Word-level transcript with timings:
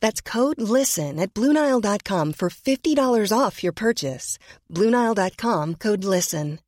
That's 0.00 0.20
code 0.20 0.60
LISTEN 0.60 1.18
at 1.18 1.32
Bluenile.com 1.34 2.32
for 2.34 2.50
$50 2.50 3.38
off 3.38 3.62
your 3.62 3.72
purchase. 3.72 4.38
Bluenile.com 4.70 5.76
code 5.76 6.04
LISTEN. 6.04 6.58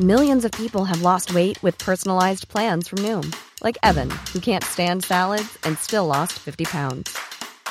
Millions 0.00 0.44
of 0.44 0.50
people 0.50 0.86
have 0.86 1.02
lost 1.02 1.32
weight 1.32 1.62
with 1.62 1.78
personalized 1.78 2.48
plans 2.48 2.88
from 2.88 2.98
Noom, 2.98 3.32
like 3.62 3.78
Evan, 3.84 4.10
who 4.32 4.40
can't 4.40 4.64
stand 4.64 5.04
salads 5.04 5.56
and 5.62 5.78
still 5.78 6.06
lost 6.06 6.32
50 6.32 6.64
pounds. 6.64 7.16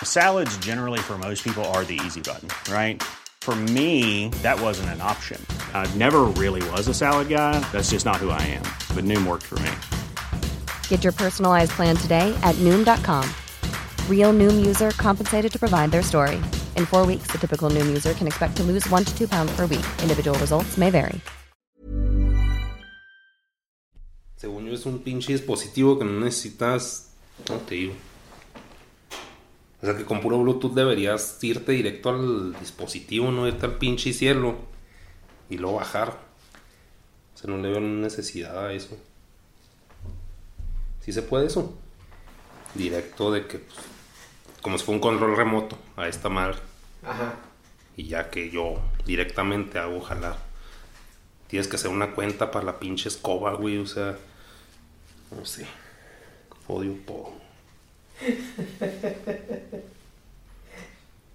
Salads, 0.02 0.58
generally, 0.60 1.00
for 1.00 1.18
most 1.18 1.44
people, 1.44 1.66
are 1.76 1.84
the 1.84 2.00
easy 2.06 2.22
button, 2.22 2.48
right? 2.72 3.04
For 3.42 3.56
me, 3.56 4.30
that 4.42 4.58
wasn't 4.58 4.90
an 4.92 5.02
option. 5.02 5.46
I 5.74 5.86
never 5.96 6.22
really 6.42 6.64
was 6.70 6.88
a 6.88 6.94
salad 6.94 7.28
guy. 7.28 7.60
That's 7.74 7.92
just 7.92 8.06
not 8.06 8.24
who 8.24 8.30
I 8.30 8.42
am. 8.42 8.64
But 8.96 9.04
Noom 9.04 9.28
worked 9.28 9.44
for 9.44 9.60
me. 9.60 9.72
Get 10.88 11.04
your 11.04 11.12
personalized 11.12 11.72
plan 11.72 11.98
today 11.98 12.34
at 12.42 12.56
Noom.com. 12.64 13.30
Real 14.10 14.34
Noom 14.34 14.66
user 14.66 14.92
compensated 14.92 15.52
to 15.52 15.60
provide 15.60 15.92
their 15.92 16.04
story. 16.04 16.42
In 16.78 16.86
four 16.86 17.06
weeks, 17.06 17.28
the 17.32 17.38
typical 17.38 17.70
Noom 17.70 17.88
user 17.88 18.14
can 18.14 18.28
expect 18.28 18.56
to 18.58 18.64
lose 18.64 18.90
one 18.90 19.04
to 19.04 19.18
two 19.18 19.28
pounds 19.28 19.52
per 19.56 19.66
week. 19.66 19.86
Individual 20.02 20.38
results 20.40 20.78
may 20.78 20.90
vary. 20.90 21.22
Según 24.36 24.66
yo 24.66 24.74
es 24.74 24.86
un 24.86 25.00
pinche 25.00 25.32
dispositivo 25.32 25.98
que 25.98 26.04
no 26.04 26.20
necesitas, 26.20 27.12
no 27.48 27.60
te 27.60 27.76
digo. 27.76 27.94
O 29.82 29.86
sea 29.86 29.96
que 29.96 30.04
con 30.04 30.20
puro 30.20 30.38
Bluetooth 30.40 30.74
deberías 30.74 31.42
irte 31.42 31.72
directo 31.72 32.10
al 32.10 32.54
dispositivo, 32.60 33.32
no 33.32 33.48
irte 33.48 33.66
al 33.66 33.78
pinche 33.78 34.12
cielo 34.12 34.58
y 35.50 35.58
luego 35.58 35.78
bajar. 35.78 36.20
O 37.34 37.38
sea, 37.38 37.50
no 37.50 37.58
le 37.58 37.70
veo 37.70 37.80
necesidad 37.80 38.66
a 38.66 38.74
eso. 38.74 38.98
¿Sí 41.00 41.14
se 41.14 41.22
puede 41.22 41.48
eso? 41.48 41.74
Directo 42.76 43.32
de 43.32 43.48
que, 43.48 43.60
pues, 43.60 43.93
como 44.64 44.78
si 44.80 44.86
fuera 44.86 44.96
un 44.96 45.02
control 45.02 45.36
remoto 45.36 45.78
a 45.98 46.08
esta 46.08 46.30
madre. 46.30 46.58
Ajá. 47.04 47.36
Y 47.98 48.06
ya 48.06 48.32
que 48.32 48.50
yo 48.50 48.80
directamente 49.06 49.78
hago 49.78 50.02
jalar. 50.02 50.38
Tienes 51.48 51.68
que 51.68 51.76
hacer 51.76 51.92
una 51.92 52.14
cuenta 52.14 52.50
para 52.50 52.66
la 52.66 52.80
pinche 52.80 53.10
escoba, 53.10 53.54
güey. 53.54 53.78
O 53.78 53.86
sea, 53.86 54.18
no 55.38 55.46
sé. 55.46 55.68
Odio 56.68 56.96
todo. 57.06 57.34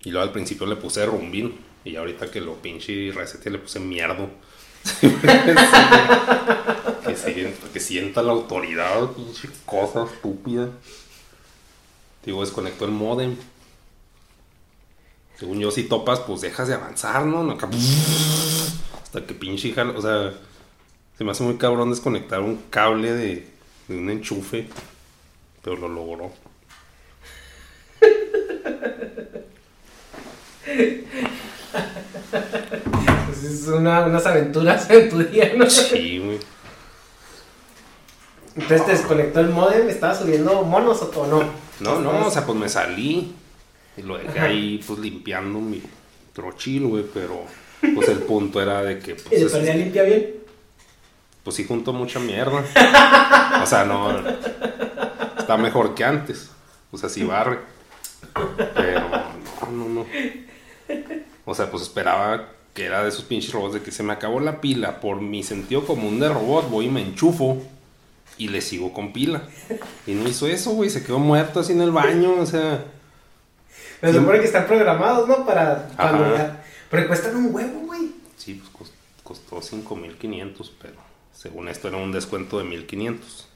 Y 0.02 0.10
luego 0.10 0.26
al 0.26 0.32
principio 0.32 0.66
le 0.66 0.76
puse 0.76 1.04
rumbín. 1.04 1.58
Y 1.84 1.96
ahorita 1.96 2.30
que 2.30 2.40
lo 2.40 2.54
pinche 2.54 3.12
recete 3.14 3.50
le 3.50 3.58
puse 3.58 3.78
mierdo. 3.78 4.30
que, 5.00 5.08
sienta, 7.14 7.68
que 7.72 7.80
sienta 7.80 8.22
la 8.22 8.32
autoridad, 8.32 9.10
pinche 9.10 9.48
cosa 9.66 10.04
estúpida. 10.04 10.70
Digo, 12.28 12.42
desconectó 12.42 12.84
el 12.84 12.90
modem. 12.90 13.36
Según 15.38 15.60
yo, 15.60 15.70
si 15.70 15.84
topas, 15.84 16.20
pues 16.20 16.42
dejas 16.42 16.68
de 16.68 16.74
avanzar, 16.74 17.24
¿no? 17.24 17.50
Acá, 17.50 17.70
Hasta 19.02 19.24
que 19.24 19.32
pinche 19.32 19.72
jala- 19.72 19.94
O 19.96 20.02
sea, 20.02 20.34
se 21.16 21.24
me 21.24 21.30
hace 21.30 21.42
muy 21.42 21.56
cabrón 21.56 21.88
desconectar 21.88 22.42
un 22.42 22.58
cable 22.68 23.14
de, 23.14 23.48
de 23.88 23.96
un 23.96 24.10
enchufe. 24.10 24.68
Pero 25.62 25.76
lo 25.78 25.88
logró. 25.88 26.30
Pues 33.26 33.44
es 33.44 33.66
una- 33.68 34.06
unas 34.06 34.26
aventuras 34.26 34.88
en 34.90 35.10
tu 35.10 35.18
día, 35.18 35.52
¿no? 35.56 35.68
Sí, 35.68 36.18
güey. 36.18 36.38
Entonces 38.56 38.86
te 38.86 38.92
desconectó 38.92 39.40
el 39.40 39.50
modem, 39.50 39.88
¿estaba 39.88 40.14
subiendo 40.16 40.62
monos 40.62 41.00
o 41.02 41.26
no? 41.26 41.67
No, 41.80 42.00
no, 42.00 42.26
o 42.26 42.30
sea, 42.30 42.44
pues 42.44 42.58
me 42.58 42.68
salí. 42.68 43.34
Y 43.96 44.02
lo 44.02 44.18
dejé 44.18 44.40
ahí, 44.40 44.82
pues 44.86 44.98
limpiando 44.98 45.58
mi 45.60 45.82
trochil, 46.32 46.86
güey. 46.86 47.04
Pero, 47.12 47.42
pues 47.94 48.08
el 48.08 48.18
punto 48.18 48.60
era 48.60 48.82
de 48.82 48.98
que, 48.98 49.12
¿Y 49.12 49.14
pues, 49.14 49.42
es- 49.42 49.52
perdida 49.52 49.74
limpia 49.74 50.02
bien? 50.04 50.34
pues 51.42 51.56
sí 51.56 51.64
juntó 51.66 51.92
mucha 51.94 52.18
mierda. 52.20 52.62
O 53.62 53.66
sea, 53.66 53.84
no. 53.84 54.18
Está 55.38 55.56
mejor 55.56 55.94
que 55.94 56.04
antes. 56.04 56.50
O 56.92 56.98
sea, 56.98 57.08
sí 57.08 57.24
barre. 57.24 57.58
Pero 58.74 59.08
no, 59.70 59.70
no, 59.70 59.88
no. 59.88 60.06
O 61.46 61.54
sea, 61.54 61.70
pues 61.70 61.82
esperaba 61.84 62.48
que 62.74 62.84
era 62.84 63.02
de 63.02 63.08
esos 63.08 63.24
pinches 63.24 63.52
robots 63.52 63.74
de 63.74 63.82
que 63.82 63.90
se 63.90 64.02
me 64.02 64.12
acabó 64.12 64.40
la 64.40 64.60
pila. 64.60 65.00
Por 65.00 65.20
mi 65.22 65.42
sentido 65.42 65.84
común 65.86 66.20
de 66.20 66.28
robot, 66.28 66.68
voy 66.68 66.86
y 66.86 66.90
me 66.90 67.00
enchufo. 67.02 67.62
Y 68.38 68.48
le 68.48 68.60
sigo 68.60 68.92
con 68.92 69.12
pila. 69.12 69.42
Y 70.06 70.12
no 70.12 70.28
hizo 70.28 70.46
eso, 70.46 70.70
güey. 70.70 70.90
Se 70.90 71.02
quedó 71.04 71.18
muerto 71.18 71.60
así 71.60 71.72
en 71.72 71.80
el 71.82 71.90
baño. 71.90 72.34
O 72.40 72.46
sea. 72.46 72.84
Se 74.00 74.12
supone 74.12 74.38
que 74.38 74.44
están 74.46 74.66
programados, 74.66 75.28
¿no? 75.28 75.44
Para 75.44 75.88
ya... 76.36 76.64
Pero 76.90 77.08
cuestan 77.08 77.36
un 77.36 77.52
huevo, 77.54 77.80
güey. 77.80 78.12
Sí, 78.36 78.54
pues 78.54 78.70
cos- 78.90 78.92
costó 79.24 79.60
5500, 79.60 80.72
pero 80.80 80.94
según 81.34 81.68
esto 81.68 81.88
era 81.88 81.96
un 81.96 82.12
descuento 82.12 82.58
de 82.58 82.64
1500. 82.64 83.48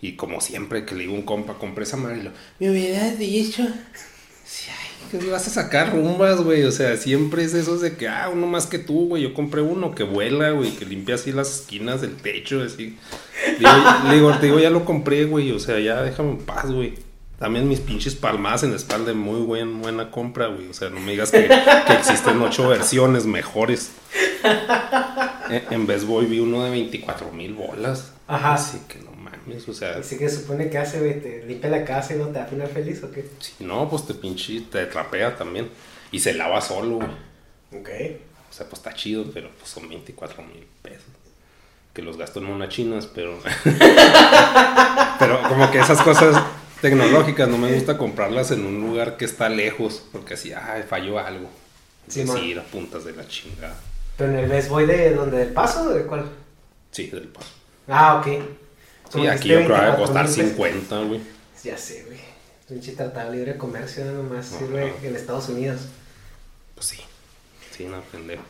Y 0.00 0.16
como 0.16 0.40
siempre 0.40 0.84
que 0.84 0.94
le 0.96 1.02
digo 1.02 1.14
a 1.14 1.18
un 1.18 1.22
compa, 1.22 1.54
compré 1.54 1.84
esa 1.84 1.96
madre 1.96 2.18
y 2.18 2.22
lo, 2.24 2.30
me 2.58 2.70
hubieras 2.70 3.16
dicho. 3.18 3.62
Me 5.12 5.30
vas 5.30 5.46
a 5.46 5.50
sacar 5.50 5.92
rumbas, 5.92 6.40
güey. 6.42 6.64
O 6.64 6.72
sea, 6.72 6.96
siempre 6.96 7.44
es 7.44 7.54
eso 7.54 7.78
de 7.78 7.96
que, 7.96 8.08
ah, 8.08 8.30
uno 8.32 8.46
más 8.46 8.66
que 8.66 8.78
tú, 8.78 9.08
güey. 9.08 9.22
Yo 9.22 9.34
compré 9.34 9.60
uno 9.62 9.94
que 9.94 10.04
vuela, 10.04 10.50
güey, 10.50 10.70
que 10.72 10.84
limpia 10.84 11.14
así 11.14 11.32
las 11.32 11.60
esquinas 11.60 12.00
del 12.00 12.16
techo, 12.16 12.62
así. 12.62 12.96
Digo, 13.58 13.70
le 14.08 14.14
digo, 14.14 14.32
te 14.38 14.46
digo, 14.46 14.58
ya 14.58 14.70
lo 14.70 14.84
compré, 14.84 15.24
güey. 15.24 15.52
O 15.52 15.58
sea, 15.58 15.78
ya 15.78 16.02
déjame 16.02 16.30
en 16.30 16.38
paz, 16.38 16.70
güey. 16.70 16.94
También 17.38 17.68
mis 17.68 17.80
pinches 17.80 18.14
palmadas 18.14 18.62
en 18.62 18.70
la 18.70 18.76
espalda, 18.76 19.12
muy 19.12 19.40
buen, 19.40 19.80
buena 19.82 20.10
compra, 20.10 20.46
güey. 20.46 20.68
O 20.68 20.74
sea, 20.74 20.90
no 20.90 21.00
me 21.00 21.12
digas 21.12 21.30
que, 21.30 21.48
que 21.86 21.92
existen 21.92 22.40
ocho 22.40 22.68
versiones 22.68 23.26
mejores. 23.26 23.92
En, 25.50 25.62
en 25.70 25.86
Best 25.86 26.06
Boy 26.06 26.26
vi 26.26 26.40
uno 26.40 26.64
de 26.64 26.70
24 26.70 27.32
mil 27.32 27.54
bolas. 27.54 28.12
Ajá. 28.26 28.54
Así 28.54 28.80
que 28.88 28.98
no 29.00 29.13
mames, 29.46 29.68
o 29.68 29.74
sea, 29.74 29.96
Así 29.96 30.18
que 30.18 30.28
supone 30.28 30.70
que 30.70 30.78
hace, 30.78 30.98
güey, 31.00 31.20
te 31.20 31.44
limpia 31.44 31.70
la 31.70 31.84
casa 31.84 32.14
y 32.14 32.18
no 32.18 32.26
te 32.28 32.38
va 32.38 32.44
a 32.44 32.48
final 32.48 32.68
feliz 32.68 33.02
o 33.02 33.10
qué. 33.10 33.28
si 33.38 33.64
no, 33.64 33.88
pues 33.88 34.06
te 34.06 34.14
pinche, 34.14 34.60
te 34.70 34.86
trapea 34.86 35.36
también. 35.36 35.70
Y 36.12 36.20
se 36.20 36.34
lava 36.34 36.60
solo, 36.60 36.96
güey. 36.96 37.80
Ok. 37.80 37.88
O 38.50 38.52
sea, 38.52 38.66
pues 38.68 38.78
está 38.78 38.94
chido, 38.94 39.24
pero 39.32 39.50
pues 39.58 39.70
son 39.70 39.88
24 39.88 40.42
mil 40.42 40.64
pesos. 40.82 41.08
Que 41.92 42.02
los 42.02 42.16
gasto 42.16 42.40
en 42.40 42.46
monas 42.46 42.68
chinas, 42.68 43.06
pero. 43.06 43.38
pero 45.18 45.42
como 45.48 45.70
que 45.70 45.78
esas 45.78 46.00
cosas 46.02 46.42
tecnológicas 46.80 47.48
no 47.48 47.58
me 47.58 47.72
gusta 47.72 47.96
comprarlas 47.96 48.50
en 48.50 48.64
un 48.64 48.80
lugar 48.80 49.16
que 49.16 49.24
está 49.24 49.48
lejos, 49.48 50.04
porque 50.12 50.34
así, 50.34 50.52
ay, 50.52 50.84
falló 50.88 51.18
algo. 51.18 51.48
Sí, 52.08 52.26
Sí, 52.26 52.32
sí, 52.32 52.58
a 52.58 52.62
puntas 52.62 53.04
de 53.04 53.12
la 53.12 53.26
chingada. 53.26 53.76
Pero 54.16 54.32
en 54.32 54.38
el 54.38 54.48
Best 54.48 54.68
Boy 54.68 54.86
de 54.86 55.14
donde 55.14 55.38
del 55.38 55.52
paso, 55.52 55.88
¿de 55.88 56.04
cuál? 56.04 56.30
Sí, 56.90 57.06
del 57.08 57.28
paso. 57.28 57.48
Ah, 57.88 58.16
ok. 58.20 58.42
Sí, 59.12 59.26
aquí 59.26 59.48
yo 59.48 59.56
creo 59.56 59.66
que 59.68 59.72
va 59.72 59.78
a 59.78 59.96
24,000 59.96 60.06
costar 60.06 60.26
pesos. 60.26 60.44
50, 60.50 61.00
güey. 61.02 61.20
Ya 61.62 61.78
sé, 61.78 62.04
güey. 62.06 62.18
Pinche 62.68 62.92
tratado 62.92 63.30
de 63.30 63.36
libre 63.38 63.56
comercio, 63.56 64.04
no 64.04 64.22
nomás 64.22 64.46
sirve 64.46 64.92
en 65.02 65.14
Estados 65.16 65.48
Unidos. 65.48 65.82
Pues 66.74 66.86
sí. 66.86 67.00
Sí, 67.70 67.84
no, 67.86 68.00
pendejos. 68.12 68.44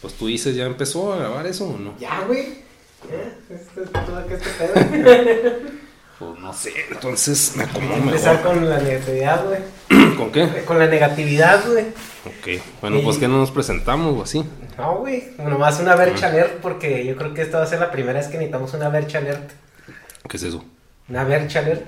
Pues 0.00 0.14
tú 0.14 0.26
dices, 0.26 0.54
¿ya 0.54 0.64
empezó 0.64 1.12
a 1.12 1.16
grabar 1.18 1.46
eso 1.46 1.68
o 1.68 1.78
no? 1.78 1.96
Ya, 1.98 2.20
güey. 2.26 2.62
Ya, 3.08 3.54
este, 3.54 3.82
todo 4.04 4.16
acá 4.16 4.34
este 4.34 4.50
pedo. 4.50 5.74
Pues 6.16 6.38
no 6.38 6.52
sé, 6.54 6.72
entonces 6.92 7.56
me 7.56 7.64
acomodo 7.64 7.94
Empezar 7.96 8.36
mejor. 8.36 8.54
con 8.54 8.70
la 8.70 8.78
negatividad, 8.78 9.44
güey. 9.46 10.14
¿Con 10.16 10.30
qué? 10.30 10.64
Con 10.64 10.78
la 10.78 10.86
negatividad, 10.86 11.64
güey. 11.68 11.86
Ok, 12.24 12.62
bueno, 12.80 13.00
pues 13.02 13.18
que 13.18 13.26
no 13.26 13.38
nos 13.38 13.50
presentamos 13.50 14.16
o 14.16 14.22
así. 14.22 14.44
No, 14.78 14.98
güey. 14.98 15.32
Nomás 15.38 15.80
una 15.80 15.96
Verge 15.96 16.24
Alert, 16.24 16.60
porque 16.60 17.04
yo 17.04 17.16
creo 17.16 17.34
que 17.34 17.42
esta 17.42 17.58
va 17.58 17.64
a 17.64 17.66
ser 17.66 17.80
la 17.80 17.90
primera 17.90 18.20
vez 18.20 18.28
que 18.28 18.34
necesitamos 18.34 18.72
una 18.74 18.90
Verge 18.90 19.18
Alert. 19.18 19.50
¿Qué 20.28 20.36
es 20.36 20.42
eso? 20.42 20.64
Una 21.08 21.24
Verge 21.24 21.58
Alert. 21.58 21.86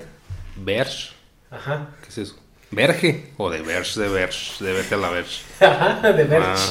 Verge. 0.57 1.15
Ajá. 1.51 1.89
¿Qué 2.03 2.09
es 2.09 2.19
eso? 2.19 2.37
¿Verge? 2.71 3.33
O 3.39 3.49
de 3.51 3.63
Verge, 3.63 4.01
de 4.01 4.09
Verge, 4.09 4.65
de 4.65 4.73
vete 4.73 4.95
a 4.95 4.99
la 4.99 5.11
Verge. 5.11 5.43
Ajá, 5.61 6.13
de 6.13 6.25
Verge. 6.25 6.63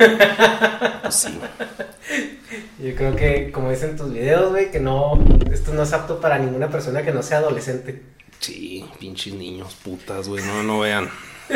Ah, 0.00 1.00
pues 1.02 1.14
sí. 1.14 1.38
Yo 2.82 2.94
creo 2.94 3.14
que, 3.14 3.52
como 3.52 3.70
dicen 3.70 3.96
tus 3.96 4.12
videos, 4.12 4.50
güey, 4.50 4.70
que 4.70 4.80
no. 4.80 5.22
Esto 5.52 5.74
no 5.74 5.82
es 5.82 5.92
apto 5.92 6.20
para 6.20 6.38
ninguna 6.38 6.68
persona 6.68 7.02
que 7.02 7.12
no 7.12 7.22
sea 7.22 7.38
adolescente. 7.38 8.02
Sí, 8.38 8.84
pinches 8.98 9.34
niños, 9.34 9.76
putas, 9.84 10.26
güey, 10.26 10.42
no, 10.44 10.62
no 10.62 10.80
vean. 10.80 11.10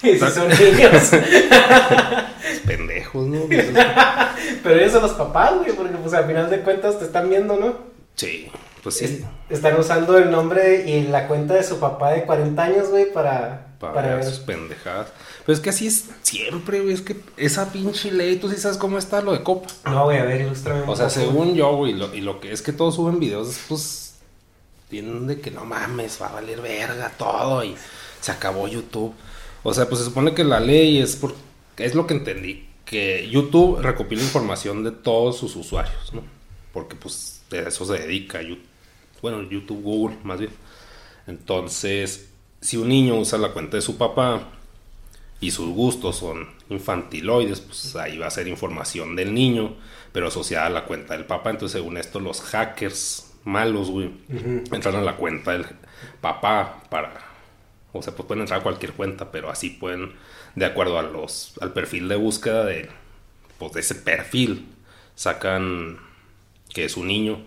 Y 0.00 0.12
si 0.12 0.18
son 0.30 0.48
niños. 0.48 1.10
Pendejos, 2.66 3.26
¿no? 3.26 3.48
Pero 3.48 4.76
ellos 4.76 4.92
son 4.92 5.02
los 5.02 5.12
papás, 5.12 5.54
güey, 5.56 5.72
porque 5.72 5.96
pues 5.96 6.14
al 6.14 6.24
final 6.24 6.48
de 6.48 6.60
cuentas 6.60 7.00
te 7.00 7.06
están 7.06 7.28
viendo, 7.28 7.56
¿no? 7.56 7.97
Sí, 8.18 8.50
pues 8.82 8.96
sí. 8.96 9.24
Están 9.48 9.78
usando 9.78 10.18
el 10.18 10.30
nombre 10.30 10.90
y 10.90 11.06
la 11.06 11.28
cuenta 11.28 11.54
de 11.54 11.62
su 11.62 11.78
papá 11.78 12.10
de 12.10 12.24
40 12.24 12.62
años, 12.62 12.88
güey, 12.88 13.12
para, 13.12 13.76
Para, 13.78 13.94
para 13.94 14.14
ver 14.16 14.24
sus 14.24 14.40
pendejadas. 14.40 15.08
Pero 15.46 15.56
es 15.56 15.60
que 15.60 15.70
así 15.70 15.86
es 15.86 16.06
siempre, 16.22 16.80
güey. 16.80 16.94
Es 16.94 17.02
que 17.02 17.16
esa 17.36 17.70
pinche 17.72 18.10
ley, 18.10 18.36
tú 18.36 18.50
sí 18.50 18.56
sabes 18.56 18.76
cómo 18.76 18.98
está 18.98 19.22
lo 19.22 19.32
de 19.32 19.44
Copa. 19.44 19.68
No, 19.84 20.04
güey, 20.04 20.18
a 20.18 20.24
ver, 20.24 20.40
ilústrame 20.40 20.82
O 20.86 20.96
sea, 20.96 21.08
según 21.08 21.54
yo, 21.54 21.76
güey, 21.76 21.92
lo, 21.92 22.12
y 22.12 22.20
lo 22.20 22.40
que 22.40 22.50
es 22.50 22.60
que 22.60 22.72
todos 22.72 22.96
suben 22.96 23.20
videos, 23.20 23.56
pues 23.68 24.16
tienen 24.88 25.28
de 25.28 25.40
que 25.40 25.52
no 25.52 25.64
mames, 25.64 26.20
va 26.20 26.30
a 26.30 26.32
valer 26.32 26.60
verga 26.60 27.12
todo 27.16 27.62
y 27.62 27.76
se 28.20 28.32
acabó 28.32 28.66
YouTube. 28.66 29.14
O 29.62 29.72
sea, 29.72 29.88
pues 29.88 30.00
se 30.00 30.06
supone 30.06 30.34
que 30.34 30.42
la 30.42 30.58
ley 30.58 30.98
es 30.98 31.14
por 31.14 31.34
es 31.76 31.94
lo 31.94 32.08
que 32.08 32.14
entendí, 32.14 32.68
que 32.84 33.28
YouTube 33.30 33.80
recopila 33.80 34.22
información 34.22 34.82
de 34.82 34.90
todos 34.90 35.38
sus 35.38 35.54
usuarios, 35.54 36.12
¿no? 36.12 36.22
Porque 36.72 36.96
pues 36.96 37.37
de 37.50 37.68
eso 37.68 37.84
se 37.84 37.98
dedica 37.98 38.42
YouTube, 38.42 38.66
bueno, 39.22 39.42
YouTube, 39.42 39.82
Google, 39.82 40.16
más 40.22 40.38
bien. 40.38 40.52
Entonces, 41.26 42.30
si 42.60 42.76
un 42.76 42.88
niño 42.88 43.16
usa 43.16 43.38
la 43.38 43.52
cuenta 43.52 43.76
de 43.76 43.82
su 43.82 43.96
papá 43.96 44.48
y 45.40 45.50
sus 45.50 45.70
gustos 45.70 46.16
son 46.16 46.48
infantiloides, 46.68 47.60
pues 47.60 47.96
ahí 47.96 48.18
va 48.18 48.26
a 48.26 48.30
ser 48.30 48.48
información 48.48 49.16
del 49.16 49.34
niño, 49.34 49.76
pero 50.12 50.28
asociada 50.28 50.66
a 50.66 50.70
la 50.70 50.84
cuenta 50.84 51.14
del 51.14 51.26
papá. 51.26 51.50
Entonces, 51.50 51.80
según 51.80 51.96
esto, 51.96 52.20
los 52.20 52.40
hackers 52.40 53.32
malos, 53.44 53.90
güey, 53.90 54.10
entran 54.72 54.96
a 54.96 55.02
la 55.02 55.16
cuenta 55.16 55.52
del 55.52 55.66
papá 56.20 56.82
para. 56.90 57.26
O 57.92 58.02
sea, 58.02 58.14
pues 58.14 58.26
pueden 58.26 58.42
entrar 58.42 58.60
a 58.60 58.62
cualquier 58.62 58.92
cuenta, 58.92 59.30
pero 59.30 59.50
así 59.50 59.70
pueden, 59.70 60.12
de 60.54 60.66
acuerdo 60.66 60.98
a 60.98 61.02
los, 61.02 61.54
al 61.60 61.72
perfil 61.72 62.08
de 62.08 62.16
búsqueda 62.16 62.64
de, 62.64 62.90
pues, 63.58 63.72
de 63.72 63.80
ese 63.80 63.94
perfil, 63.94 64.66
sacan 65.14 65.98
que 66.72 66.84
es 66.84 66.96
un 66.96 67.08
niño. 67.08 67.38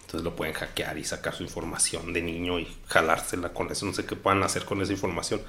Entonces 0.00 0.22
lo 0.22 0.36
pueden 0.36 0.54
hackear 0.54 0.98
y 0.98 1.04
sacar 1.04 1.34
su 1.34 1.42
información 1.42 2.12
de 2.12 2.22
niño 2.22 2.60
y 2.60 2.68
jalársela 2.86 3.52
con 3.52 3.70
eso. 3.70 3.86
No 3.86 3.92
sé 3.92 4.04
qué 4.04 4.16
puedan 4.16 4.42
hacer 4.42 4.64
con 4.64 4.80
esa 4.80 4.92
información. 4.92 5.40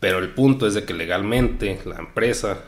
Pero 0.00 0.18
el 0.18 0.30
punto 0.30 0.66
es 0.66 0.74
de 0.74 0.84
que 0.84 0.94
legalmente 0.94 1.80
la 1.84 1.96
empresa, 1.96 2.62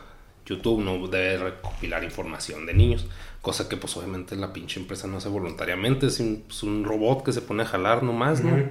YouTube, 0.45 0.83
no 0.83 1.07
debe 1.07 1.37
recopilar 1.37 2.03
información 2.03 2.65
de 2.65 2.73
niños. 2.73 3.07
Cosa 3.41 3.69
que 3.69 3.77
pues 3.77 3.95
obviamente 3.97 4.35
la 4.35 4.53
pinche 4.53 4.79
empresa 4.79 5.07
no 5.07 5.17
hace 5.17 5.29
voluntariamente. 5.29 6.07
Es 6.07 6.19
un, 6.19 6.43
es 6.49 6.61
un 6.63 6.83
robot 6.83 7.23
que 7.23 7.31
se 7.31 7.41
pone 7.41 7.63
a 7.63 7.65
jalar 7.65 8.03
nomás, 8.03 8.43
¿no? 8.43 8.63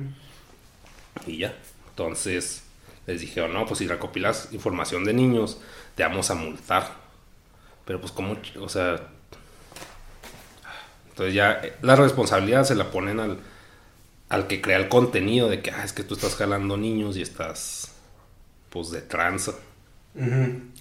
Y 1.26 1.38
ya. 1.38 1.56
Entonces 1.90 2.64
les 3.06 3.20
dije, 3.20 3.46
no, 3.48 3.66
pues 3.66 3.78
si 3.78 3.88
recopilas 3.88 4.52
información 4.52 5.04
de 5.04 5.14
niños, 5.14 5.60
te 5.94 6.04
vamos 6.04 6.30
a 6.30 6.34
multar. 6.34 6.94
Pero 7.84 8.00
pues 8.00 8.12
como, 8.12 8.36
o 8.60 8.68
sea... 8.68 9.08
Entonces 11.20 11.34
ya 11.34 11.60
eh, 11.62 11.74
la 11.82 11.96
responsabilidad 11.96 12.64
se 12.64 12.74
la 12.74 12.90
ponen 12.90 13.20
al, 13.20 13.40
al 14.30 14.46
que 14.46 14.62
crea 14.62 14.78
el 14.78 14.88
contenido 14.88 15.50
de 15.50 15.60
que, 15.60 15.70
ah, 15.70 15.84
es 15.84 15.92
que 15.92 16.02
tú 16.02 16.14
estás 16.14 16.34
jalando 16.34 16.78
niños 16.78 17.18
y 17.18 17.22
estás, 17.22 17.92
pues, 18.70 18.90
de 18.90 19.02
tranza. 19.02 19.52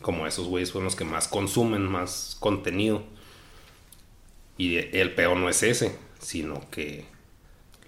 Como 0.01 0.25
esos 0.27 0.47
güeyes 0.47 0.69
son 0.69 0.83
los 0.85 0.95
que 0.95 1.03
más 1.03 1.27
consumen, 1.27 1.83
más 1.83 2.37
contenido. 2.39 3.03
Y 4.57 4.77
el 4.77 5.13
peor 5.15 5.37
no 5.37 5.49
es 5.49 5.63
ese, 5.63 5.97
sino 6.19 6.69
que 6.69 7.05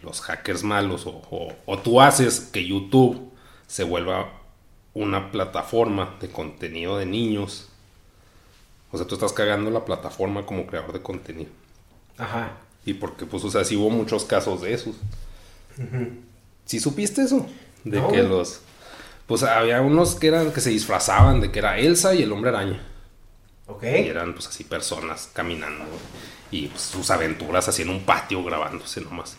los 0.01 0.21
hackers 0.21 0.63
malos 0.63 1.05
o, 1.05 1.21
o- 1.31 1.55
o 1.65 1.79
tú 1.79 2.01
haces 2.01 2.39
que 2.51 2.65
YouTube 2.65 3.31
se 3.67 3.83
vuelva 3.83 4.31
una 4.93 5.31
plataforma 5.31 6.17
de 6.21 6.29
contenido 6.29 6.97
de 6.97 7.05
niños. 7.05 7.69
O 8.91 8.97
sea, 8.97 9.07
tú 9.07 9.15
estás 9.15 9.33
cagando 9.33 9.71
la 9.71 9.85
plataforma 9.85 10.45
como 10.45 10.67
creador 10.67 10.93
de 10.93 11.01
contenido. 11.01 11.51
Ajá. 12.21 12.51
Y 12.85 12.93
porque, 12.95 13.25
pues, 13.25 13.43
o 13.43 13.51
sea, 13.51 13.63
sí 13.63 13.75
hubo 13.75 13.89
muchos 13.89 14.25
casos 14.25 14.61
de 14.61 14.73
esos. 14.73 14.95
¿Sí 16.65 16.79
supiste 16.79 17.21
eso? 17.23 17.47
De 17.83 17.99
No. 17.99 18.07
que 18.11 18.23
los... 18.23 18.61
Pues 19.27 19.43
había 19.43 19.81
unos 19.81 20.15
que 20.15 20.27
eran, 20.27 20.51
que 20.51 20.59
se 20.61 20.69
disfrazaban 20.71 21.39
de 21.39 21.51
que 21.51 21.59
era 21.59 21.77
Elsa 21.79 22.13
y 22.13 22.23
el 22.23 22.31
hombre 22.31 22.49
araña. 22.49 22.81
Ok. 23.67 23.83
Y 23.83 24.07
eran, 24.07 24.33
pues, 24.33 24.47
así 24.47 24.63
personas 24.65 25.29
caminando. 25.33 25.85
Y 26.51 26.67
pues, 26.67 26.81
sus 26.81 27.09
aventuras 27.11 27.67
así 27.69 27.83
en 27.83 27.89
un 27.89 28.03
patio 28.03 28.43
grabándose 28.43 28.99
nomás. 29.01 29.37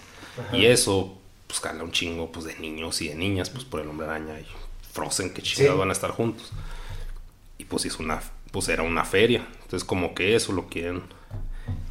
Y 0.52 0.64
eso, 0.64 1.18
pues, 1.46 1.60
cala 1.60 1.82
un 1.84 1.92
chingo, 1.92 2.32
pues, 2.32 2.46
de 2.46 2.56
niños 2.58 3.02
y 3.02 3.08
de 3.08 3.14
niñas, 3.16 3.50
pues, 3.50 3.64
por 3.64 3.80
el 3.80 3.88
hombre 3.88 4.06
araña 4.06 4.40
y 4.40 4.46
Frozen, 4.92 5.34
que 5.34 5.42
chingados 5.42 5.74
Sí. 5.74 5.78
van 5.78 5.90
a 5.90 5.92
estar 5.92 6.10
juntos. 6.10 6.50
Y 7.58 7.64
pues 7.64 7.84
hizo 7.84 8.02
una, 8.02 8.20
pues 8.50 8.68
era 8.68 8.82
una 8.82 9.04
feria. 9.04 9.46
Entonces 9.62 9.84
como 9.84 10.14
que 10.14 10.34
eso 10.34 10.52
lo 10.52 10.66
quieren. 10.68 11.02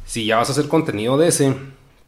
Si 0.04 0.26
ya 0.26 0.36
vas 0.38 0.48
a 0.48 0.52
hacer 0.52 0.68
contenido 0.68 1.16
de 1.16 1.28
ese, 1.28 1.54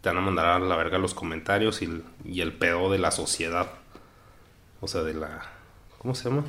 te 0.01 0.09
van 0.09 0.19
a 0.19 0.21
mandar 0.21 0.47
a 0.47 0.59
la 0.59 0.77
verga 0.77 0.99
los 0.99 1.15
comentarios 1.15 1.81
y, 1.83 1.87
el- 1.87 2.05
y 2.25 2.41
el 2.41 2.53
pedo 2.53 2.91
de 2.91 2.99
la 2.99 3.11
sociedad. 3.11 3.71
O 4.81 4.89
sea, 4.89 5.03
de 5.03 5.15
la... 5.15 5.43
¿Cómo 5.99 6.15
se 6.15 6.29
llama? 6.29 6.45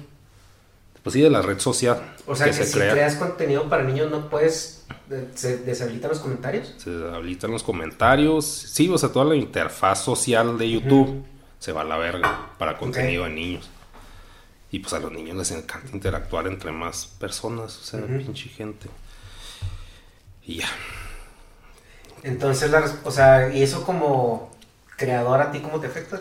Pues 1.03 1.13
sí, 1.13 1.21
de 1.21 1.29
la 1.29 1.41
red 1.43 1.59
social. 1.59 2.15
O 2.25 2.35
sea 2.35 2.47
que, 2.47 2.53
se 2.53 2.65
si 2.65 2.79
creas 2.79 3.15
contenido 3.15 3.69
para 3.69 3.83
niños 3.83 4.09
no 4.09 4.27
puedes. 4.29 4.85
de- 5.07 5.29
¿Se 5.37 5.59
deshabilitan 5.59 6.09
los 6.09 6.19
comentarios? 6.19 6.73
Se 6.77 6.89
habilitan 7.13 7.51
los 7.51 7.61
comentarios. 7.63 8.45
Sí, 8.45 8.89
o 8.89 8.97
sea, 8.97 9.09
toda 9.09 9.25
la 9.25 9.35
interfaz 9.35 10.03
social 10.03 10.57
de 10.57 10.69
YouTube 10.71 11.23
se 11.59 11.71
va 11.71 11.81
a 11.81 11.85
la 11.85 11.97
verga 11.97 12.49
para 12.57 12.77
contenido 12.77 13.23
de 13.25 13.29
niños. 13.29 13.69
Y 14.71 14.79
pues 14.79 14.93
a 14.93 14.99
los 14.99 15.11
niños 15.11 15.37
les 15.37 15.51
encanta 15.51 15.89
interactuar 15.93 16.47
entre 16.47 16.71
más 16.71 17.05
personas, 17.05 17.77
o 17.77 17.83
sea, 17.83 18.05
pinche 18.07 18.49
gente. 18.49 18.89
Y 20.43 20.55
ya. 20.57 20.67
Entonces, 22.25 22.71
la 22.71 22.83
o 23.03 23.11
sea, 23.11 23.49
¿y 23.53 23.61
eso 23.63 23.83
como 23.85 24.51
creador 24.97 25.41
a 25.41 25.51
ti 25.51 25.59
cómo 25.61 25.79
te 25.79 25.87
afecta? 25.87 26.19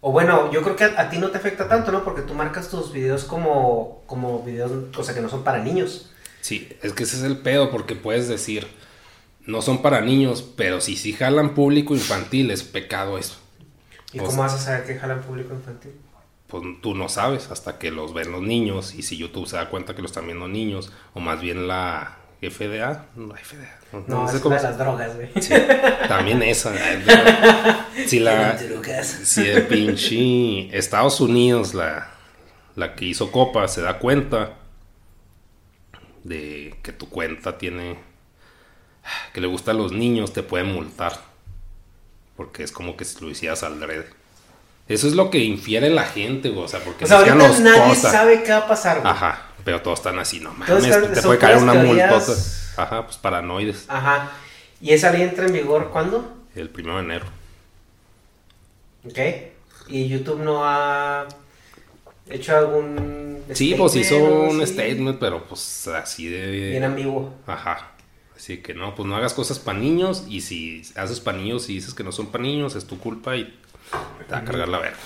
O 0.00 0.12
bueno, 0.12 0.52
yo 0.52 0.62
creo 0.62 0.76
que 0.76 0.84
a, 0.84 1.00
a 1.00 1.10
ti 1.10 1.18
no 1.18 1.30
te 1.30 1.38
afecta 1.38 1.68
tanto, 1.68 1.90
¿no? 1.90 2.04
Porque 2.04 2.22
tú 2.22 2.34
marcas 2.34 2.68
tus 2.68 2.92
videos 2.92 3.24
como, 3.24 4.02
como 4.06 4.42
videos, 4.42 4.70
o 4.96 5.02
sea, 5.02 5.14
que 5.14 5.20
no 5.20 5.28
son 5.28 5.42
para 5.42 5.58
niños. 5.58 6.10
Sí, 6.40 6.68
es 6.82 6.92
que 6.92 7.02
ese 7.04 7.16
es 7.16 7.22
el 7.24 7.38
pedo, 7.38 7.70
porque 7.70 7.96
puedes 7.96 8.28
decir, 8.28 8.68
no 9.46 9.62
son 9.62 9.82
para 9.82 10.00
niños, 10.00 10.42
pero 10.56 10.80
si 10.80 10.96
sí 10.96 11.12
jalan 11.12 11.54
público 11.54 11.94
infantil, 11.94 12.50
es 12.50 12.62
pecado 12.62 13.18
eso. 13.18 13.36
¿Y 14.12 14.18
O 14.20 14.24
cómo 14.24 14.32
sea- 14.34 14.42
vas 14.42 14.54
a 14.54 14.58
saber 14.58 14.86
que 14.86 14.96
jalan 14.96 15.22
público 15.22 15.54
infantil? 15.54 15.92
Pues 16.46 16.62
tú 16.80 16.94
no 16.94 17.08
sabes 17.08 17.50
hasta 17.50 17.78
que 17.78 17.90
los 17.90 18.14
ven 18.14 18.30
los 18.30 18.42
niños 18.42 18.94
y 18.94 19.02
si 19.02 19.16
YouTube 19.16 19.48
se 19.48 19.56
da 19.56 19.68
cuenta 19.70 19.96
que 19.96 20.02
los 20.02 20.12
están 20.12 20.26
viendo 20.26 20.46
niños, 20.46 20.92
o 21.14 21.20
más 21.20 21.40
bien 21.40 21.66
la 21.66 22.18
FDA, 22.40 23.06
no, 23.16 23.28
la 23.28 23.36
FDA, 23.36 23.78
no, 23.92 24.04
No, 24.06 24.22
no 24.22 24.28
sé 24.28 24.36
es 24.36 24.42
cómo 24.42 24.56
de 24.56 24.62
las 24.62 24.76
drogas, 24.78 25.16
güey. 25.16 25.30
Sí, 25.40 25.54
también 26.08 26.42
esa. 26.42 26.72
Si 28.06 28.18
la. 28.20 28.58
Si 29.02 29.40
el 29.48 29.66
pinche 29.66 30.76
Estados 30.76 31.20
Unidos, 31.20 31.72
la, 31.72 32.10
la 32.74 32.94
que 32.94 33.06
hizo 33.06 33.32
Copa, 33.32 33.66
se 33.68 33.80
da 33.80 33.98
cuenta 33.98 34.54
de 36.24 36.74
que 36.82 36.92
tu 36.92 37.08
cuenta 37.08 37.56
tiene. 37.56 37.98
que 39.32 39.40
le 39.40 39.46
gusta 39.46 39.70
a 39.70 39.74
los 39.74 39.92
niños, 39.92 40.32
te 40.32 40.42
puede 40.42 40.64
multar. 40.64 41.18
Porque 42.36 42.62
es 42.64 42.72
como 42.72 42.98
que 42.98 43.06
si 43.06 43.18
lo 43.24 43.30
hicieras 43.30 43.62
al 43.62 43.80
drede. 43.80 44.10
Eso 44.88 45.08
es 45.08 45.14
lo 45.14 45.30
que 45.30 45.38
infiere 45.38 45.88
la 45.90 46.04
gente, 46.04 46.50
güey. 46.50 46.64
O 46.64 46.68
sea, 46.68 46.80
porque 46.80 47.06
O 47.06 47.08
sea, 47.08 47.18
ahorita 47.18 47.58
nadie 47.60 47.94
sabe 47.94 48.42
qué 48.42 48.52
va 48.52 48.58
a 48.58 48.68
pasar, 48.68 49.00
güey. 49.00 49.10
Ajá, 49.10 49.45
pero 49.66 49.82
todos 49.82 49.98
están 49.98 50.16
así, 50.20 50.38
no 50.38 50.54
mames, 50.54 51.12
te 51.12 51.22
puede 51.22 51.40
caer 51.40 51.56
una 51.56 51.74
multota. 51.74 52.32
Ajá, 52.76 53.04
pues 53.04 53.16
paranoides. 53.16 53.86
Ajá. 53.88 54.30
¿Y 54.80 54.92
esa 54.92 55.10
ley 55.10 55.22
entra 55.22 55.44
en 55.44 55.54
vigor 55.54 55.90
cuándo? 55.90 56.36
El 56.54 56.70
primero 56.70 56.98
de 56.98 57.02
enero. 57.02 57.26
Ok. 59.04 59.18
¿Y 59.88 60.06
YouTube 60.06 60.38
no 60.38 60.64
ha 60.64 61.26
hecho 62.30 62.56
algún 62.56 63.42
Sí, 63.54 63.74
pues 63.76 63.96
hizo 63.96 64.18
un 64.18 64.64
statement, 64.64 65.18
pero 65.18 65.42
pues 65.48 65.88
así 65.88 66.28
de... 66.28 66.70
Bien 66.70 66.84
ambiguo. 66.84 67.34
Ajá. 67.48 67.90
Así 68.36 68.58
que 68.58 68.72
no, 68.72 68.94
pues 68.94 69.08
no 69.08 69.16
hagas 69.16 69.34
cosas 69.34 69.58
para 69.58 69.80
niños 69.80 70.26
y 70.28 70.42
si 70.42 70.82
haces 70.94 71.18
para 71.18 71.38
niños 71.38 71.68
y 71.68 71.74
dices 71.74 71.92
que 71.92 72.04
no 72.04 72.12
son 72.12 72.28
para 72.28 72.44
niños, 72.44 72.76
es 72.76 72.86
tu 72.86 73.00
culpa 73.00 73.36
y 73.36 73.46
te 74.28 74.32
va 74.32 74.38
a 74.38 74.44
cargar 74.44 74.68
la 74.68 74.78
verga. 74.78 74.98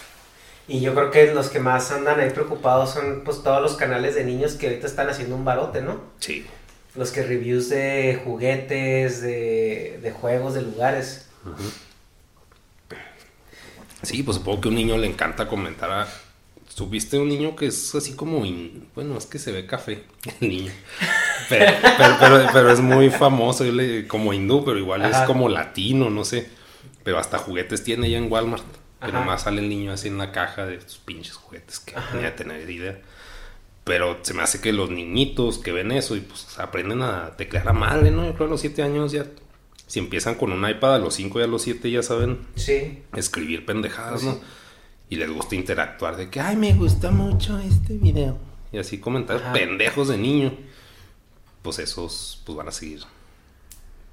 Y 0.71 0.81
yo 0.81 0.95
creo 0.95 1.11
que 1.11 1.35
los 1.35 1.49
que 1.50 1.59
más 1.59 1.91
andan 1.91 2.21
ahí 2.21 2.31
preocupados 2.31 2.91
son 2.95 3.23
pues 3.25 3.43
todos 3.43 3.61
los 3.61 3.75
canales 3.77 4.15
de 4.15 4.23
niños 4.25 4.53
que 4.55 4.69
ahorita 4.69 4.87
están 4.87 5.09
haciendo 5.11 5.35
un 5.35 5.45
barote, 5.45 5.83
¿no? 5.83 6.00
Sí. 6.21 6.47
Los 6.95 7.11
que 7.11 7.23
reviews 7.25 7.69
de 7.69 8.21
juguetes, 8.25 9.21
de, 9.21 9.99
de 10.00 10.11
juegos, 10.12 10.55
de 10.55 10.62
lugares. 10.62 11.27
Sí, 14.03 14.23
pues 14.23 14.37
supongo 14.39 14.61
que 14.61 14.69
a 14.69 14.71
un 14.71 14.77
niño 14.77 14.97
le 14.97 15.07
encanta 15.07 15.47
comentar 15.49 15.91
a... 15.91 16.09
¿Subiste 16.69 17.19
un 17.19 17.29
niño 17.29 17.57
que 17.57 17.67
es 17.67 17.95
así 17.95 18.15
como... 18.15 18.43
Bueno, 18.95 19.19
es 19.19 19.27
que 19.27 19.39
se 19.39 19.53
ve 19.53 19.67
café 19.67 20.05
el 20.41 20.49
niño. 20.49 20.73
Pero, 21.49 21.67
pero, 21.99 22.17
pero- 22.21 22.47
pero 22.53 22.71
es 22.73 22.81
muy 22.81 23.11
famoso, 23.11 23.65
yo 23.65 23.73
le- 23.73 24.07
como 24.07 24.33
hindú, 24.33 24.65
pero 24.65 24.79
igual 24.79 25.05
Ajá. 25.05 25.23
es 25.23 25.27
como 25.27 25.49
latino, 25.49 26.09
no 26.11 26.25
sé. 26.25 26.49
Pero 27.05 27.19
hasta 27.19 27.39
juguetes 27.39 27.83
tiene 27.85 28.09
ya 28.09 28.19
en 28.19 28.31
Walmart. 28.33 28.65
Que 29.00 29.07
Ajá. 29.07 29.21
nomás 29.21 29.42
sale 29.42 29.62
el 29.62 29.69
niño 29.69 29.92
así 29.92 30.09
en 30.09 30.19
la 30.19 30.30
caja 30.33 30.66
de 30.66 30.80
sus 30.80 30.99
pinches 30.99 31.35
juguetes 31.35 31.80
que 31.80 31.95
ni 32.19 32.25
a 32.25 32.37
tener 32.37 32.69
idea. 32.69 33.00
Pero 33.85 34.19
se 34.23 34.35
me 34.35 34.42
hace 34.42 34.61
que 34.61 34.73
los 34.73 34.90
niñitos 34.90 35.59
que 35.59 35.73
ven 35.73 35.90
eso 35.90 36.16
y 36.16 36.21
pues 36.21 36.59
aprenden 36.59 37.00
a 37.02 37.35
teclear 37.37 37.66
a 37.69 37.73
madre, 37.73 38.11
¿no? 38.11 38.25
Yo 38.25 38.35
creo 38.35 38.38
que 38.38 38.45
a 38.45 38.49
los 38.49 38.61
7 38.61 38.83
años 38.83 39.12
ya... 39.12 39.25
Si 39.87 39.99
empiezan 39.99 40.37
con 40.37 40.52
un 40.52 40.69
iPad 40.69 40.97
a 40.97 40.99
los 40.99 41.14
5 41.14 41.40
y 41.40 41.42
a 41.42 41.47
los 41.49 41.62
7 41.62 41.90
ya 41.90 42.02
saben 42.02 42.38
Sí. 42.54 43.02
escribir 43.16 43.64
pendejadas, 43.66 44.23
¿no? 44.23 44.38
Y 45.09 45.16
les 45.16 45.28
gusta 45.30 45.57
interactuar 45.57 46.16
de 46.16 46.30
que, 46.30 46.38
ay, 46.40 46.54
me 46.57 46.75
gusta 46.75 47.11
mucho 47.11 47.59
este 47.59 47.95
video. 47.95 48.38
Y 48.71 48.78
así 48.78 48.99
comentarios 49.00 49.42
Ajá. 49.42 49.52
pendejos 49.54 50.07
de 50.09 50.19
niño. 50.19 50.52
Pues 51.62 51.78
esos, 51.80 52.40
pues 52.47 52.57
van 52.57 52.69
a 52.69 52.71
seguir, 52.71 53.00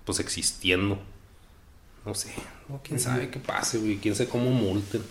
pues 0.05 0.19
existiendo. 0.19 0.97
No 2.05 2.15
sé, 2.15 2.33
no, 2.69 2.81
quién 2.83 2.99
sabe 2.99 3.29
qué 3.29 3.39
pase, 3.39 3.77
güey, 3.77 3.97
quién 3.97 4.15
sabe 4.15 4.29
cómo 4.29 4.49
multen. 4.51 5.01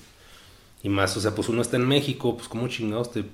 Y 0.82 0.88
más, 0.88 1.16
o 1.16 1.20
sea, 1.20 1.34
pues 1.34 1.48
uno 1.48 1.62
está 1.62 1.76
en 1.76 1.88
México, 1.88 2.36
pues 2.36 2.48
cómo 2.48 2.68
chingados 2.68 3.12
te 3.12 3.24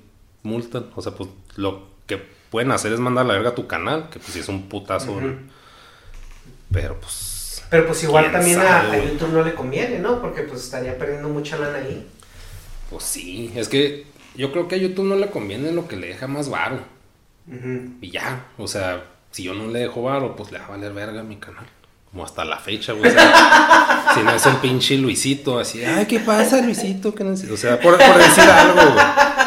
multan. 0.42 0.86
O 0.94 1.02
sea, 1.02 1.12
pues 1.12 1.28
lo 1.56 1.88
que 2.06 2.22
pueden 2.50 2.70
hacer 2.70 2.92
es 2.92 3.00
mandar 3.00 3.24
a 3.24 3.28
la 3.28 3.34
verga 3.34 3.50
a 3.50 3.54
tu 3.54 3.66
canal, 3.66 4.08
que 4.10 4.18
pues 4.18 4.32
sí 4.32 4.38
es 4.38 4.48
un 4.48 4.68
putazo. 4.68 5.12
Ujú. 5.12 5.34
Pero 6.70 6.98
pues... 7.00 7.64
Pero 7.68 7.86
pues 7.86 8.02
igual 8.04 8.24
¿Quién 8.24 8.32
también 8.34 8.60
a, 8.60 8.62
sabe, 8.62 8.86
a 8.88 8.96
güey? 9.00 9.12
YouTube 9.12 9.32
no 9.32 9.42
le 9.42 9.54
conviene, 9.54 9.98
¿no? 9.98 10.20
Porque 10.20 10.42
pues 10.42 10.62
estaría 10.62 10.96
perdiendo 10.98 11.28
mucha 11.28 11.56
lana 11.58 11.78
ahí. 11.78 12.06
Pues 12.90 13.04
sí, 13.04 13.50
es 13.56 13.68
que 13.68 14.06
yo 14.34 14.52
creo 14.52 14.68
que 14.68 14.74
a 14.74 14.78
YouTube 14.78 15.06
no 15.06 15.16
le 15.16 15.30
conviene 15.30 15.72
lo 15.72 15.88
que 15.88 15.96
le 15.96 16.08
deja 16.08 16.26
más 16.26 16.48
varo. 16.48 16.80
Y 18.00 18.10
ya, 18.10 18.46
o 18.58 18.68
sea, 18.68 19.04
si 19.30 19.42
yo 19.42 19.54
no 19.54 19.66
le 19.66 19.80
dejo 19.80 20.02
varo, 20.02 20.36
pues 20.36 20.52
le 20.52 20.58
va 20.58 20.66
a 20.66 20.70
valer 20.70 20.92
verga 20.92 21.20
a 21.20 21.24
mi 21.24 21.36
canal. 21.36 21.66
Como 22.12 22.24
hasta 22.24 22.44
la 22.44 22.58
fecha, 22.58 22.92
güey. 22.92 23.10
o 23.10 23.12
sea, 23.14 24.10
si 24.14 24.22
no 24.22 24.30
es 24.32 24.46
el 24.46 24.56
pinche 24.56 24.96
Luisito, 24.98 25.58
así, 25.58 25.82
ay, 25.84 26.04
¿qué 26.06 26.20
pasa, 26.20 26.60
Luisito? 26.60 27.14
¿Qué 27.14 27.24
neces-?" 27.24 27.50
O 27.50 27.56
sea, 27.56 27.80
por, 27.80 27.96
por 27.98 28.18
decir 28.18 28.44
algo, 28.44 28.92
güey. 28.92 29.04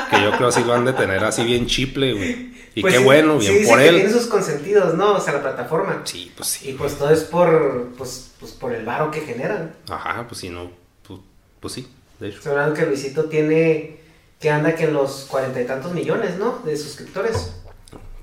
Que 0.09 0.21
yo 0.23 0.31
creo 0.35 0.49
que 0.49 0.55
sí 0.55 0.63
lo 0.63 0.73
han 0.73 0.83
de 0.85 0.93
tener 0.93 1.23
así 1.23 1.43
bien 1.43 1.67
chiple, 1.67 2.13
güey. 2.13 2.55
Y 2.73 2.81
Pues 2.81 2.93
qué 2.93 2.99
sí, 2.99 3.05
bueno, 3.05 3.37
bien 3.37 3.53
dice 3.59 3.69
por 3.69 3.79
que 3.79 3.87
él. 3.87 3.95
Tiene 3.95 4.09
sus 4.11 4.25
consentidos, 4.27 4.95
¿no? 4.95 5.13
O 5.13 5.19
sea, 5.21 5.33
la 5.33 5.41
plataforma. 5.41 6.01
Sí, 6.03 6.31
pues 6.35 6.61
Y 6.63 6.65
sí. 6.71 6.75
pues 6.77 6.97
todo 6.97 7.09
es 7.11 7.21
por, 7.21 7.89
pues, 7.97 8.31
pues 8.39 8.51
por 8.51 8.73
el 8.73 8.83
varo 8.83 9.11
que 9.11 9.21
generan. 9.21 9.73
Ajá, 9.89 10.25
pues 10.27 10.41
si 10.41 10.49
no, 10.49 10.71
pues, 11.07 11.19
pues 11.59 11.73
sí, 11.75 11.87
de 12.19 12.27
hecho. 12.29 12.37
Estoy 12.39 12.51
hablando 12.51 12.75
que 12.75 12.85
Luisito 12.85 13.25
tiene, 13.25 13.97
que 14.41 14.49
anda 14.49 14.75
que 14.75 14.85
en 14.85 14.93
los 14.93 15.25
cuarenta 15.29 15.61
y 15.61 15.65
tantos 15.65 15.93
millones, 15.93 16.37
¿no? 16.37 16.59
De 16.65 16.75
suscriptores. 16.75 17.53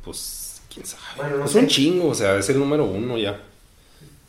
Pues, 0.04 0.61
quién 0.72 0.84
sabe. 0.84 1.02
Bueno, 1.16 1.37
no 1.38 1.44
es 1.46 1.52
sé. 1.52 1.58
un 1.61 1.66
chingo, 1.68 2.08
o 2.08 2.14
sea, 2.14 2.37
es 2.37 2.49
el 2.50 2.58
número 2.58 2.84
uno 2.84 3.16
ya. 3.16 3.40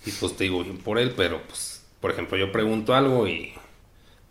Y 0.05 0.11
pues 0.11 0.35
te 0.35 0.45
digo 0.45 0.63
bien 0.63 0.77
por 0.77 0.99
él, 0.99 1.13
pero 1.15 1.41
pues, 1.47 1.81
por 1.99 2.11
ejemplo, 2.11 2.37
yo 2.37 2.51
pregunto 2.51 2.93
algo 2.93 3.27
y 3.27 3.53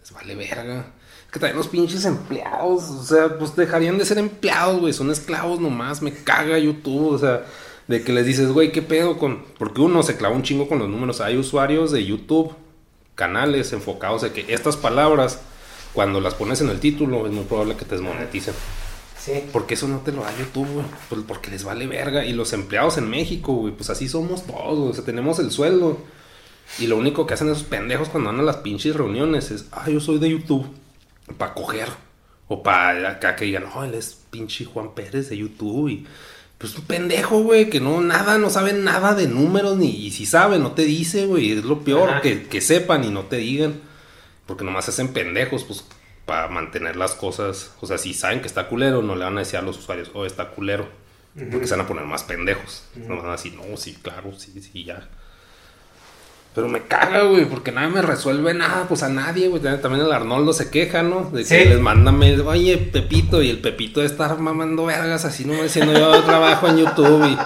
les 0.00 0.12
vale 0.12 0.34
verga. 0.34 0.92
Que 1.32 1.40
también 1.40 1.56
los 1.56 1.68
pinches 1.68 2.04
empleados, 2.04 2.90
o 2.90 3.02
sea, 3.04 3.38
pues 3.38 3.56
dejarían 3.56 3.96
de 3.96 4.04
ser 4.04 4.18
empleados, 4.18 4.80
güey, 4.80 4.92
son 4.92 5.10
esclavos 5.10 5.60
nomás, 5.60 6.02
me 6.02 6.12
caga 6.12 6.58
YouTube, 6.58 7.14
o 7.14 7.18
sea, 7.18 7.46
de 7.88 8.04
que 8.04 8.12
les 8.12 8.26
dices, 8.26 8.50
güey, 8.50 8.70
¿qué 8.70 8.82
pedo 8.82 9.18
con...? 9.18 9.42
Porque 9.58 9.80
uno 9.80 10.02
se 10.02 10.18
clava 10.18 10.34
un 10.34 10.42
chingo 10.42 10.68
con 10.68 10.78
los 10.78 10.90
números, 10.90 11.22
hay 11.22 11.38
usuarios 11.38 11.90
de 11.90 12.04
YouTube, 12.04 12.54
canales 13.14 13.72
enfocados 13.72 14.20
de 14.20 14.32
que 14.32 14.52
estas 14.52 14.76
palabras, 14.76 15.40
cuando 15.94 16.20
las 16.20 16.34
pones 16.34 16.60
en 16.60 16.68
el 16.68 16.80
título, 16.80 17.26
es 17.26 17.32
muy 17.32 17.44
probable 17.44 17.76
que 17.76 17.86
te 17.86 17.94
desmoneticen. 17.94 18.54
Sí. 19.22 19.44
Porque 19.52 19.74
eso 19.74 19.86
no 19.86 19.98
te 19.98 20.10
lo 20.10 20.22
da 20.22 20.36
YouTube, 20.36 20.68
güey. 20.68 20.86
Pues 21.08 21.20
porque 21.26 21.50
les 21.50 21.62
vale 21.62 21.86
verga. 21.86 22.24
Y 22.24 22.32
los 22.32 22.52
empleados 22.52 22.98
en 22.98 23.08
México, 23.08 23.52
güey, 23.52 23.72
pues 23.72 23.88
así 23.88 24.08
somos 24.08 24.44
todos, 24.46 24.78
güey. 24.78 24.90
O 24.90 24.94
sea, 24.94 25.04
tenemos 25.04 25.38
el 25.38 25.52
sueldo. 25.52 25.98
Y 26.80 26.88
lo 26.88 26.96
único 26.96 27.24
que 27.26 27.34
hacen 27.34 27.48
esos 27.48 27.62
pendejos 27.62 28.08
cuando 28.08 28.30
van 28.30 28.40
a 28.40 28.42
las 28.42 28.56
pinches 28.56 28.96
reuniones 28.96 29.50
es, 29.52 29.66
ah, 29.70 29.88
yo 29.88 30.00
soy 30.00 30.18
de 30.18 30.30
YouTube. 30.30 30.66
Para 31.38 31.54
coger. 31.54 31.88
O 32.48 32.64
para 32.64 33.10
acá 33.10 33.36
que 33.36 33.44
digan, 33.44 33.64
no, 33.72 33.84
él 33.84 33.94
es 33.94 34.18
pinche 34.30 34.64
Juan 34.64 34.92
Pérez 34.92 35.28
de 35.28 35.36
YouTube. 35.36 35.88
Y 35.88 36.06
pues 36.58 36.76
un 36.76 36.84
pendejo, 36.84 37.42
güey, 37.42 37.70
que 37.70 37.80
no, 37.80 38.00
nada, 38.00 38.38
no 38.38 38.50
sabe 38.50 38.72
nada 38.72 39.14
de 39.14 39.28
números. 39.28 39.76
Ni, 39.76 39.90
y 39.90 40.10
si 40.10 40.26
sabe, 40.26 40.58
no 40.58 40.72
te 40.72 40.82
dice, 40.82 41.26
güey. 41.26 41.52
Es 41.52 41.64
lo 41.64 41.84
peor, 41.84 42.10
Ajá. 42.10 42.20
que, 42.22 42.42
que 42.48 42.60
sepan 42.60 43.04
y 43.04 43.10
no 43.10 43.22
te 43.26 43.36
digan. 43.36 43.80
Porque 44.46 44.64
nomás 44.64 44.88
hacen 44.88 45.12
pendejos, 45.12 45.62
pues, 45.62 45.84
para 46.32 46.48
mantener 46.48 46.96
las 46.96 47.14
cosas. 47.14 47.74
O 47.82 47.86
sea, 47.86 47.98
si 47.98 48.14
saben 48.14 48.40
que 48.40 48.46
está 48.46 48.66
culero, 48.66 49.02
no 49.02 49.16
le 49.16 49.24
van 49.24 49.36
a 49.36 49.40
decir 49.40 49.58
a 49.58 49.62
los 49.62 49.76
usuarios, 49.76 50.10
oh, 50.14 50.24
está 50.24 50.48
culero. 50.48 50.88
Porque 51.50 51.66
se 51.66 51.74
van 51.74 51.84
a 51.84 51.86
poner 51.86 52.06
más 52.06 52.24
pendejos. 52.24 52.86
No 52.96 53.18
van 53.18 53.28
a 53.28 53.32
decir, 53.32 53.52
no, 53.54 53.76
sí, 53.76 53.98
claro, 54.00 54.32
sí, 54.32 54.58
sí, 54.62 54.82
ya. 54.82 55.10
Pero 56.54 56.68
me 56.68 56.82
caga, 56.82 57.22
güey, 57.22 57.46
porque 57.46 57.72
nada 57.72 57.88
me 57.88 58.02
resuelve 58.02 58.52
nada, 58.52 58.84
pues 58.86 59.02
a 59.02 59.08
nadie, 59.08 59.48
güey. 59.48 59.62
También 59.62 60.04
el 60.04 60.12
Arnoldo 60.12 60.52
se 60.52 60.68
queja, 60.70 61.02
¿no? 61.02 61.30
De 61.30 61.44
que 61.44 61.62
Sí. 61.62 61.68
les 61.68 61.80
manda 61.80 62.12
mail, 62.12 62.42
oye, 62.42 62.76
Pepito, 62.76 63.40
y 63.40 63.48
el 63.48 63.60
Pepito 63.60 64.00
de 64.00 64.06
estar 64.06 64.38
mamando 64.38 64.84
vergas 64.84 65.24
así, 65.24 65.46
no 65.46 65.62
diciendo 65.62 65.94
yo 65.94 66.22
trabajo 66.24 66.68
en 66.68 66.78
YouTube 66.78 67.24
y. 67.26 67.38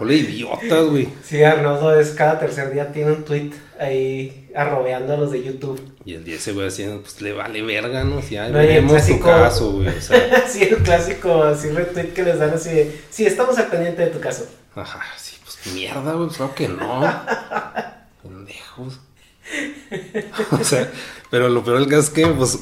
Hola, 0.00 0.12
idiotas, 0.14 0.86
güey. 0.86 1.08
Sí, 1.22 1.42
Arnoldo 1.44 1.98
es 1.98 2.10
cada 2.12 2.38
tercer 2.40 2.72
día 2.72 2.90
tiene 2.90 3.12
un 3.12 3.24
tweet 3.24 3.50
ahí 3.78 4.48
arrobeando 4.56 5.12
a 5.14 5.16
los 5.18 5.30
de 5.30 5.42
YouTube. 5.44 5.80
Y 6.06 6.14
el 6.14 6.24
día 6.24 6.36
ese 6.36 6.52
güey 6.52 6.66
haciendo, 6.68 7.02
pues 7.02 7.20
le 7.20 7.32
vale 7.32 7.60
verga, 7.62 8.02
¿no? 8.02 8.22
Si 8.22 8.34
ya 8.34 8.48
No, 8.48 8.54
veremos 8.58 9.06
tu 9.06 9.20
caso, 9.20 9.72
güey. 9.72 9.88
O 9.88 10.00
sea, 10.00 10.46
sí, 10.48 10.62
el 10.64 10.76
clásico 10.78 11.42
así 11.42 11.68
retweet 11.68 12.12
que 12.14 12.22
les 12.22 12.38
dan 12.38 12.50
así 12.54 12.70
de, 12.70 13.00
sí, 13.10 13.26
estamos 13.26 13.58
al 13.58 13.66
pendiente 13.66 14.02
de 14.06 14.10
tu 14.10 14.20
caso. 14.20 14.46
ajá, 14.74 15.00
sí, 15.18 15.36
pues 15.44 15.74
mierda, 15.74 16.12
güey, 16.14 16.26
pues 16.28 16.36
claro 16.38 16.54
que 16.54 16.68
no. 16.68 17.02
Pendejos. 18.24 19.00
O 20.50 20.64
sea, 20.64 20.90
pero 21.30 21.48
lo 21.48 21.62
peor 21.62 21.78
del 21.78 21.88
caso 21.88 22.00
es 22.00 22.10
que, 22.10 22.26
pues, 22.26 22.60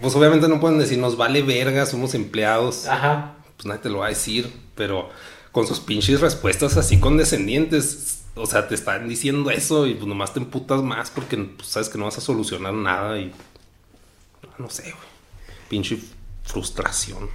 pues 0.00 0.14
obviamente 0.14 0.48
no 0.48 0.60
pueden 0.60 0.78
decir, 0.78 0.98
nos 0.98 1.16
vale 1.16 1.42
verga, 1.42 1.84
somos 1.84 2.14
empleados. 2.14 2.86
Ajá. 2.86 3.34
Pues 3.56 3.66
nadie 3.66 3.80
te 3.80 3.90
lo 3.90 3.98
va 3.98 4.06
a 4.06 4.10
decir, 4.10 4.50
pero 4.74 5.10
con 5.52 5.66
sus 5.66 5.80
pinches 5.80 6.20
respuestas 6.20 6.76
así 6.76 7.00
condescendientes, 7.00 8.24
o 8.34 8.46
sea, 8.46 8.68
te 8.68 8.74
están 8.74 9.08
diciendo 9.08 9.50
eso 9.50 9.86
y 9.86 9.94
pues 9.94 10.06
nomás 10.06 10.32
te 10.32 10.40
emputas 10.40 10.82
más 10.82 11.10
porque 11.10 11.36
pues, 11.38 11.68
sabes 11.68 11.88
que 11.88 11.98
no 11.98 12.04
vas 12.04 12.18
a 12.18 12.20
solucionar 12.20 12.74
nada 12.74 13.18
y 13.18 13.32
no 14.58 14.70
sé, 14.70 14.82
güey. 14.82 15.08
Pinche 15.68 15.98
frustración. 16.44 17.28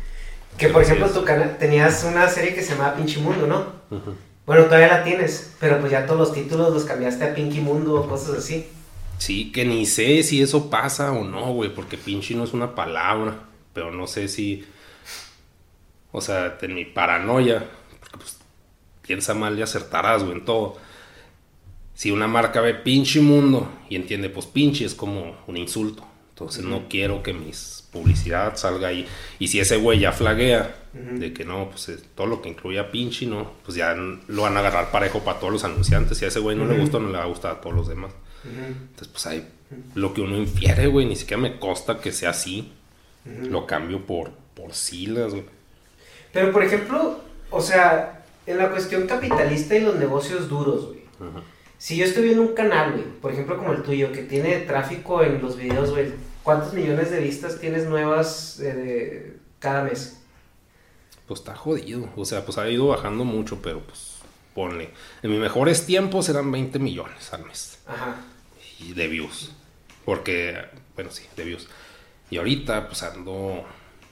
Que 0.57 0.69
por 0.69 0.83
ejemplo 0.83 1.09
tu 1.09 1.23
canal 1.23 1.57
tenías 1.57 2.03
una 2.03 2.27
serie 2.29 2.53
que 2.53 2.61
se 2.61 2.73
llamaba 2.73 2.95
Pinche 2.95 3.19
Mundo, 3.19 3.47
¿no? 3.47 3.65
Bueno, 4.45 4.65
todavía 4.65 4.87
la 4.87 5.03
tienes, 5.03 5.55
pero 5.59 5.79
pues 5.79 5.91
ya 5.91 6.05
todos 6.05 6.19
los 6.19 6.33
títulos 6.33 6.73
los 6.73 6.83
cambiaste 6.83 7.23
a 7.23 7.35
Pinky 7.35 7.61
Mundo 7.61 7.95
o 7.95 8.07
cosas 8.07 8.39
así. 8.39 8.67
Sí, 9.17 9.51
que 9.51 9.65
ni 9.65 9.85
sé 9.85 10.23
si 10.23 10.41
eso 10.41 10.71
pasa 10.71 11.11
o 11.11 11.23
no, 11.23 11.53
güey, 11.53 11.73
porque 11.73 11.95
pinche 11.95 12.33
no 12.33 12.43
es 12.43 12.53
una 12.53 12.73
palabra, 12.73 13.43
pero 13.71 13.91
no 13.91 14.07
sé 14.07 14.27
si, 14.27 14.65
o 16.11 16.21
sea, 16.21 16.57
en 16.59 16.73
mi 16.73 16.85
paranoia, 16.85 17.69
porque 17.99 18.17
pues 18.17 18.37
piensa 19.03 19.35
mal 19.35 19.57
y 19.59 19.61
acertarás, 19.61 20.23
güey, 20.23 20.39
en 20.39 20.45
todo. 20.45 20.77
Si 21.93 22.09
una 22.09 22.27
marca 22.27 22.61
ve 22.61 22.73
pinche 22.73 23.21
mundo 23.21 23.71
y 23.89 23.95
entiende, 23.95 24.29
pues 24.29 24.47
pinche 24.47 24.85
es 24.85 24.95
como 24.95 25.37
un 25.45 25.55
insulto, 25.55 26.03
entonces 26.29 26.63
no 26.63 26.89
quiero 26.89 27.21
que 27.21 27.33
mis 27.33 27.80
publicidad 27.91 28.55
salga 28.55 28.87
ahí. 28.89 29.05
Y 29.39 29.47
si 29.49 29.59
ese 29.59 29.77
güey 29.77 29.99
ya 29.99 30.11
flaguea 30.11 30.75
de 30.93 31.33
que 31.33 31.43
no, 31.45 31.69
pues 31.69 31.89
es- 31.89 32.03
todo 32.15 32.27
lo 32.27 32.41
que 32.41 32.49
incluya 32.49 32.89
pinche, 32.91 33.25
no, 33.25 33.51
pues 33.65 33.75
ya 33.77 33.93
lo 33.95 34.41
van 34.43 34.55
a 34.57 34.59
agarrar 34.61 34.91
parejo 34.91 35.19
para 35.19 35.39
todos 35.39 35.53
los 35.53 35.63
anunciantes. 35.63 36.17
Si 36.17 36.25
a 36.25 36.29
ese 36.29 36.39
güey 36.39 36.55
no 36.57 36.65
le 36.65 36.77
gusta, 36.79 36.99
no 36.99 37.07
le 37.09 37.17
va 37.17 37.23
a 37.23 37.27
gustar 37.27 37.51
a 37.51 37.61
todos 37.61 37.75
los 37.75 37.87
demás. 37.87 38.11
Entonces, 38.43 39.07
pues 39.09 39.25
ahí 39.27 39.47
lo 39.95 40.13
que 40.13 40.21
uno 40.21 40.37
infiere, 40.37 40.87
güey, 40.87 41.05
ni 41.05 41.15
siquiera 41.15 41.41
me 41.41 41.59
consta 41.59 41.99
que 41.99 42.11
sea 42.11 42.31
así. 42.31 42.71
Lo 43.49 43.67
cambio 43.67 44.05
por, 44.05 44.31
por 44.55 44.73
silas, 44.73 45.31
güey. 45.31 45.43
Pero 46.33 46.51
por 46.51 46.63
ejemplo, 46.63 47.19
o 47.51 47.61
sea, 47.61 48.23
en 48.47 48.57
la 48.57 48.69
cuestión 48.69 49.05
capitalista 49.05 49.75
y 49.75 49.81
los 49.81 49.95
negocios 49.95 50.49
duros, 50.49 50.87
güey. 50.87 51.01
Si 51.77 51.97
yo 51.97 52.05
estoy 52.05 52.23
viendo 52.23 52.41
un 52.41 52.53
canal, 52.53 52.91
güey, 52.93 53.03
por 53.21 53.31
ejemplo 53.31 53.57
como 53.57 53.73
el 53.73 53.83
tuyo, 53.83 54.11
que 54.11 54.23
tiene 54.23 54.57
tráfico 54.59 55.23
en 55.23 55.41
los 55.41 55.55
videos, 55.57 55.91
güey, 55.91 56.07
¿cuántos 56.43 56.73
millones 56.73 57.11
de 57.11 57.19
vistas 57.19 57.59
tienes 57.59 57.85
nuevas 57.85 58.59
eh, 58.61 59.37
cada 59.59 59.83
mes? 59.83 60.21
pues 61.31 61.39
está 61.39 61.55
jodido. 61.55 62.09
O 62.17 62.25
sea, 62.25 62.43
pues 62.43 62.57
ha 62.57 62.69
ido 62.69 62.87
bajando 62.87 63.23
mucho, 63.23 63.61
pero 63.61 63.79
pues 63.79 64.15
ponle. 64.53 64.89
En 65.23 65.31
mis 65.31 65.39
mejores 65.39 65.85
tiempos 65.85 66.27
eran 66.27 66.51
20 66.51 66.77
millones 66.77 67.31
al 67.31 67.45
mes. 67.45 67.77
Ajá. 67.87 68.17
Y 68.79 68.91
de 68.91 69.07
views. 69.07 69.49
Porque, 70.03 70.57
bueno, 70.93 71.09
sí, 71.09 71.23
de 71.37 71.45
views. 71.45 71.69
Y 72.29 72.37
ahorita, 72.37 72.89
pues 72.89 73.03
ando, 73.03 73.63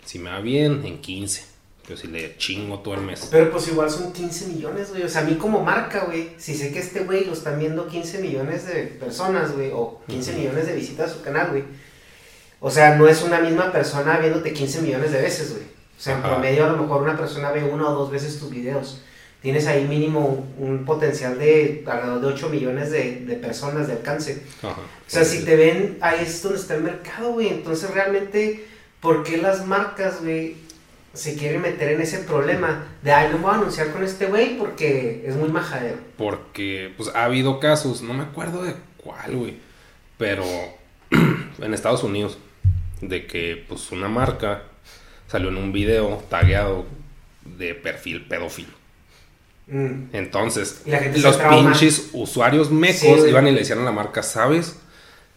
si 0.06 0.18
me 0.18 0.30
va 0.30 0.40
bien, 0.40 0.86
en 0.86 1.02
15. 1.02 1.46
Pero 1.86 2.00
si 2.00 2.08
le 2.08 2.38
chingo 2.38 2.80
todo 2.80 2.94
el 2.94 3.02
mes. 3.02 3.28
Pero 3.30 3.52
pues 3.52 3.68
igual 3.68 3.92
son 3.92 4.14
15 4.14 4.48
millones, 4.48 4.92
güey. 4.92 5.04
O 5.04 5.10
sea, 5.10 5.20
a 5.20 5.26
mí 5.26 5.36
como 5.36 5.62
marca, 5.62 6.06
güey, 6.06 6.36
si 6.38 6.56
sé 6.56 6.72
que 6.72 6.80
este 6.80 7.02
güey 7.02 7.26
lo 7.26 7.34
están 7.34 7.60
viendo 7.60 7.86
15 7.86 8.20
millones 8.20 8.66
de 8.66 8.84
personas, 8.86 9.52
güey, 9.52 9.72
o 9.74 10.02
15 10.08 10.38
millones 10.38 10.68
de 10.68 10.76
visitas 10.76 11.12
a 11.12 11.14
su 11.16 11.22
canal, 11.22 11.50
güey. 11.50 11.66
O 12.60 12.70
sea, 12.70 12.96
no 12.96 13.08
es 13.08 13.24
una 13.24 13.40
misma 13.40 13.72
persona 13.72 14.18
viéndote 14.18 14.54
15 14.54 14.82
millones 14.82 15.12
de 15.12 15.22
veces, 15.22 15.52
güey. 15.52 15.64
O 15.64 16.02
sea, 16.02 16.14
en 16.14 16.20
Ajá. 16.20 16.30
promedio 16.30 16.66
a 16.66 16.70
lo 16.70 16.78
mejor 16.78 17.02
una 17.04 17.18
persona 17.18 17.52
ve 17.52 17.64
una 17.64 17.90
o 17.90 17.94
dos 17.94 18.12
veces 18.12 18.40
tus 18.40 18.50
videos. 18.50 19.02
Tienes 19.42 19.68
ahí 19.68 19.86
mínimo 19.86 20.46
un 20.58 20.84
potencial 20.84 21.40
de 21.40 21.84
alrededor 21.88 22.22
de 22.22 22.28
8 22.28 22.50
millones 22.50 22.92
de, 22.92 23.22
de 23.26 23.36
personas 23.38 23.88
de 23.88 23.94
alcance. 23.94 24.44
Ajá. 24.62 24.82
O 24.82 25.10
sea, 25.10 25.24
si 25.24 25.46
te 25.46 25.56
ven, 25.56 25.98
ahí 26.02 26.20
es 26.22 26.44
donde 26.44 26.60
está 26.60 26.76
el 26.76 26.84
mercado, 26.84 27.32
güey. 27.32 27.48
Entonces, 27.48 27.90
realmente, 27.92 28.66
¿por 29.00 29.24
qué 29.24 29.38
las 29.38 29.66
marcas, 29.66 30.22
güey, 30.22 30.58
se 31.14 31.36
quieren 31.36 31.62
meter 31.62 31.90
en 31.94 32.02
ese 32.02 32.20
problema 32.20 32.86
de, 33.02 33.12
ay, 33.14 33.30
no 33.32 33.40
voy 33.40 33.52
a 33.52 33.56
anunciar 33.56 33.92
con 33.92 34.04
este 34.04 34.26
güey 34.26 34.58
porque 34.58 35.24
es 35.26 35.36
muy 35.36 35.50
majadero? 35.50 35.98
Porque, 36.18 36.94
pues 36.98 37.10
ha 37.16 37.24
habido 37.24 37.60
casos, 37.62 38.02
no 38.02 38.14
me 38.14 38.24
acuerdo 38.24 38.64
de 38.64 38.76
cuál, 38.98 39.36
güey. 39.38 39.58
Pero 40.18 40.44
en 41.12 41.74
Estados 41.74 42.04
Unidos, 42.04 42.38
de 43.02 43.26
que, 43.26 43.64
pues 43.68 43.92
una 43.92 44.08
marca 44.08 44.64
salió 45.28 45.50
en 45.50 45.58
un 45.58 45.72
video 45.72 46.24
tagueado 46.30 46.86
de 47.44 47.76
perfil 47.76 48.26
pedófilo. 48.26 48.70
Mm. 49.68 50.10
Entonces, 50.14 50.82
los 51.18 51.38
pinches 51.38 52.10
usuarios 52.14 52.72
mecos 52.72 53.00
Sí, 53.22 53.30
iban 53.30 53.48
y 53.48 53.52
le 53.52 53.60
decían 53.60 53.80
a 53.80 53.84
la 53.84 53.92
marca, 53.92 54.24
¿sabes? 54.24 54.78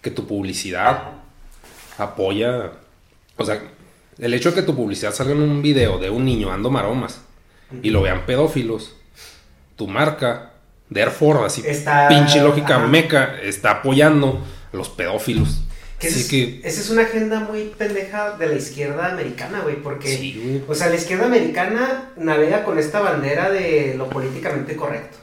Que 0.01 0.11
tu 0.11 0.27
publicidad 0.27 1.03
apoya. 1.99 2.73
O 3.37 3.45
sea, 3.45 3.61
el 4.19 4.35
hecho 4.35 4.51
de 4.51 4.57
que 4.57 4.63
tu 4.63 4.75
publicidad 4.75 5.13
salga 5.13 5.33
en 5.33 5.43
un 5.43 5.63
video 5.63 5.99
de 5.99 6.11
un 6.11 6.25
niño 6.25 6.49
dando 6.49 6.71
maromas 6.71 7.21
y 7.83 7.91
lo 7.91 8.03
vean 8.03 8.27
pedófilos, 8.27 8.95
tu 9.77 9.87
marca, 9.89 10.53
therefore, 10.93 11.45
así 11.47 11.63
Está- 11.67 12.09
pinche 12.09 12.41
lógica 12.43 12.77
ajá. 12.77 12.87
meca, 12.87 13.41
está 13.43 13.71
apoyando 13.71 14.43
a 14.73 14.77
los 14.77 14.89
pedófilos. 14.91 15.63
Que 16.03 16.09
que. 16.29 16.61
es, 16.65 16.75
esa 16.75 16.81
es 16.81 16.91
una 16.91 17.03
agenda 17.03 17.39
muy 17.39 17.73
pendeja 17.79 18.37
de 18.37 18.49
la 18.49 18.55
izquierda 18.55 19.13
americana, 19.13 19.61
güey, 19.61 19.77
porque, 19.77 20.09
Sí, 20.09 20.65
o 20.67 20.75
sea, 20.75 20.89
la 20.89 20.97
izquierda 20.97 21.27
americana 21.27 22.11
navega 22.17 22.65
con 22.65 22.77
esta 22.79 22.99
bandera 22.99 23.51
de 23.51 23.95
lo 23.97 24.11
políticamente 24.11 24.75
correcto. 24.75 25.19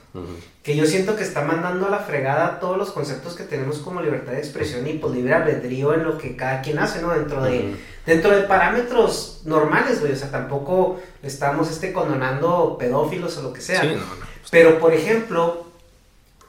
Que 0.63 0.75
yo 0.75 0.85
siento 0.85 1.15
que 1.17 1.23
está 1.23 1.43
mandando 1.43 1.87
a 1.87 1.89
la 1.89 1.99
fregada 1.99 2.59
todos 2.59 2.77
los 2.77 2.91
conceptos 2.91 3.35
que 3.35 3.43
tenemos 3.43 3.79
como 3.79 4.01
libertad 4.01 4.31
de 4.31 4.39
expresión 4.39 4.87
y 4.87 4.93
pues 4.93 5.13
libre 5.13 5.33
albedrío 5.33 5.93
en 5.93 6.03
lo 6.03 6.17
que 6.17 6.35
cada 6.35 6.61
quien 6.61 6.79
hace, 6.79 7.01
¿no? 7.01 7.11
Dentro 7.11 7.43
de, 7.43 7.75
dentro 8.05 8.35
de 8.35 8.43
parámetros 8.43 9.41
normales, 9.45 9.99
güey. 9.99 10.13
O 10.13 10.15
sea, 10.15 10.31
tampoco 10.31 11.01
estamos 11.21 11.69
este, 11.69 11.91
condonando 11.91 12.77
pedófilos 12.79 13.37
o 13.37 13.43
lo 13.43 13.53
que 13.53 13.61
sea. 13.61 13.81
Sí, 13.81 13.87
no, 13.87 13.95
no. 13.95 14.29
Pero, 14.49 14.79
por 14.79 14.93
ejemplo, 14.93 15.67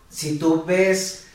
si 0.08 0.38
tú 0.38 0.64
ves 0.64 1.26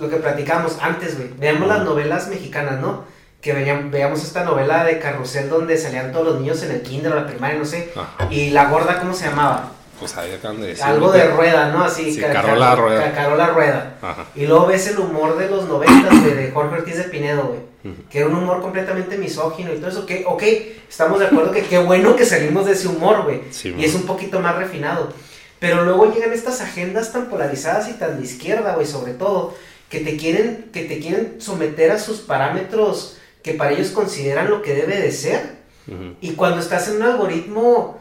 lo 0.00 0.08
que 0.08 0.16
platicamos 0.16 0.76
antes, 0.80 1.16
güey, 1.16 1.30
veamos 1.38 1.68
las 1.68 1.82
novelas 1.84 2.28
mexicanas, 2.28 2.80
¿no? 2.80 3.04
Que 3.40 3.52
veían- 3.52 3.90
veamos 3.90 4.22
esta 4.24 4.44
novela 4.44 4.84
de 4.84 4.98
Carrusel 4.98 5.48
donde 5.48 5.76
salían 5.78 6.12
todos 6.12 6.26
los 6.26 6.40
niños 6.40 6.62
en 6.62 6.72
el 6.72 6.82
kinder 6.82 7.12
o 7.12 7.16
la 7.16 7.26
primaria, 7.26 7.58
no 7.58 7.64
sé. 7.64 7.90
Ajá. 7.94 8.26
Y 8.30 8.50
la 8.50 8.68
gorda, 8.70 8.98
¿cómo 8.98 9.14
se 9.14 9.26
llamaba? 9.26 9.72
Pues 10.00 10.16
ahí 10.16 10.32
acaban 10.32 10.60
de 10.60 10.68
decir. 10.68 10.84
Algo 10.84 11.10
de 11.10 11.24
rueda, 11.28 11.68
¿no? 11.70 11.82
Así, 11.84 12.12
Sí, 12.12 12.20
ca- 12.20 12.32
Carola 12.32 12.66
ca- 12.70 12.76
Rueda. 12.76 13.04
ca- 13.04 13.12
Carola 13.14 13.46
Rueda. 13.48 13.94
Ajá. 14.00 14.26
Y 14.36 14.46
luego 14.46 14.66
ves 14.66 14.86
el 14.88 14.98
humor 14.98 15.36
de 15.38 15.48
los 15.50 15.66
noventas, 15.68 16.20
güey, 16.20 16.34
de 16.34 16.50
Jorge 16.52 16.74
Ortiz 16.76 16.96
de 16.98 17.04
Pinedo, 17.04 17.42
güey. 17.48 17.60
Que 18.10 18.18
era 18.18 18.28
un 18.28 18.34
humor 18.36 18.60
completamente 18.60 19.16
misógino 19.16 19.72
y 19.72 19.78
todo 19.78 19.88
eso. 19.88 20.04
Que, 20.04 20.24
ok, 20.26 20.42
estamos 20.88 21.18
de 21.20 21.26
acuerdo 21.26 21.52
que 21.52 21.62
qué 21.62 21.78
bueno 21.78 22.14
que 22.16 22.26
salimos 22.26 22.66
de 22.66 22.72
ese 22.72 22.86
humor, 22.86 23.22
güey. 23.22 23.40
Sí, 23.50 23.68
y 23.70 23.72
man. 23.72 23.80
es 23.82 23.94
un 23.94 24.02
poquito 24.02 24.40
más 24.40 24.56
refinado. 24.56 25.12
Pero 25.58 25.84
luego 25.84 26.12
llegan 26.12 26.32
estas 26.32 26.60
agendas 26.60 27.12
tan 27.12 27.26
polarizadas 27.26 27.88
y 27.88 27.94
tan 27.94 28.18
de 28.20 28.24
izquierda, 28.24 28.74
güey, 28.74 28.86
sobre 28.86 29.14
todo, 29.14 29.54
que 29.88 30.00
te 30.00 30.16
quieren, 30.16 30.70
que 30.72 30.84
te 30.84 30.98
quieren 30.98 31.36
someter 31.40 31.90
a 31.90 31.98
sus 31.98 32.18
parámetros 32.18 33.16
que 33.42 33.54
para 33.54 33.72
ellos 33.72 33.90
consideran 33.90 34.50
lo 34.50 34.62
que 34.62 34.74
debe 34.74 35.00
de 35.00 35.12
ser. 35.12 35.58
Y 36.20 36.32
cuando 36.32 36.60
estás 36.60 36.88
en 36.88 36.96
un 36.96 37.02
algoritmo 37.02 37.98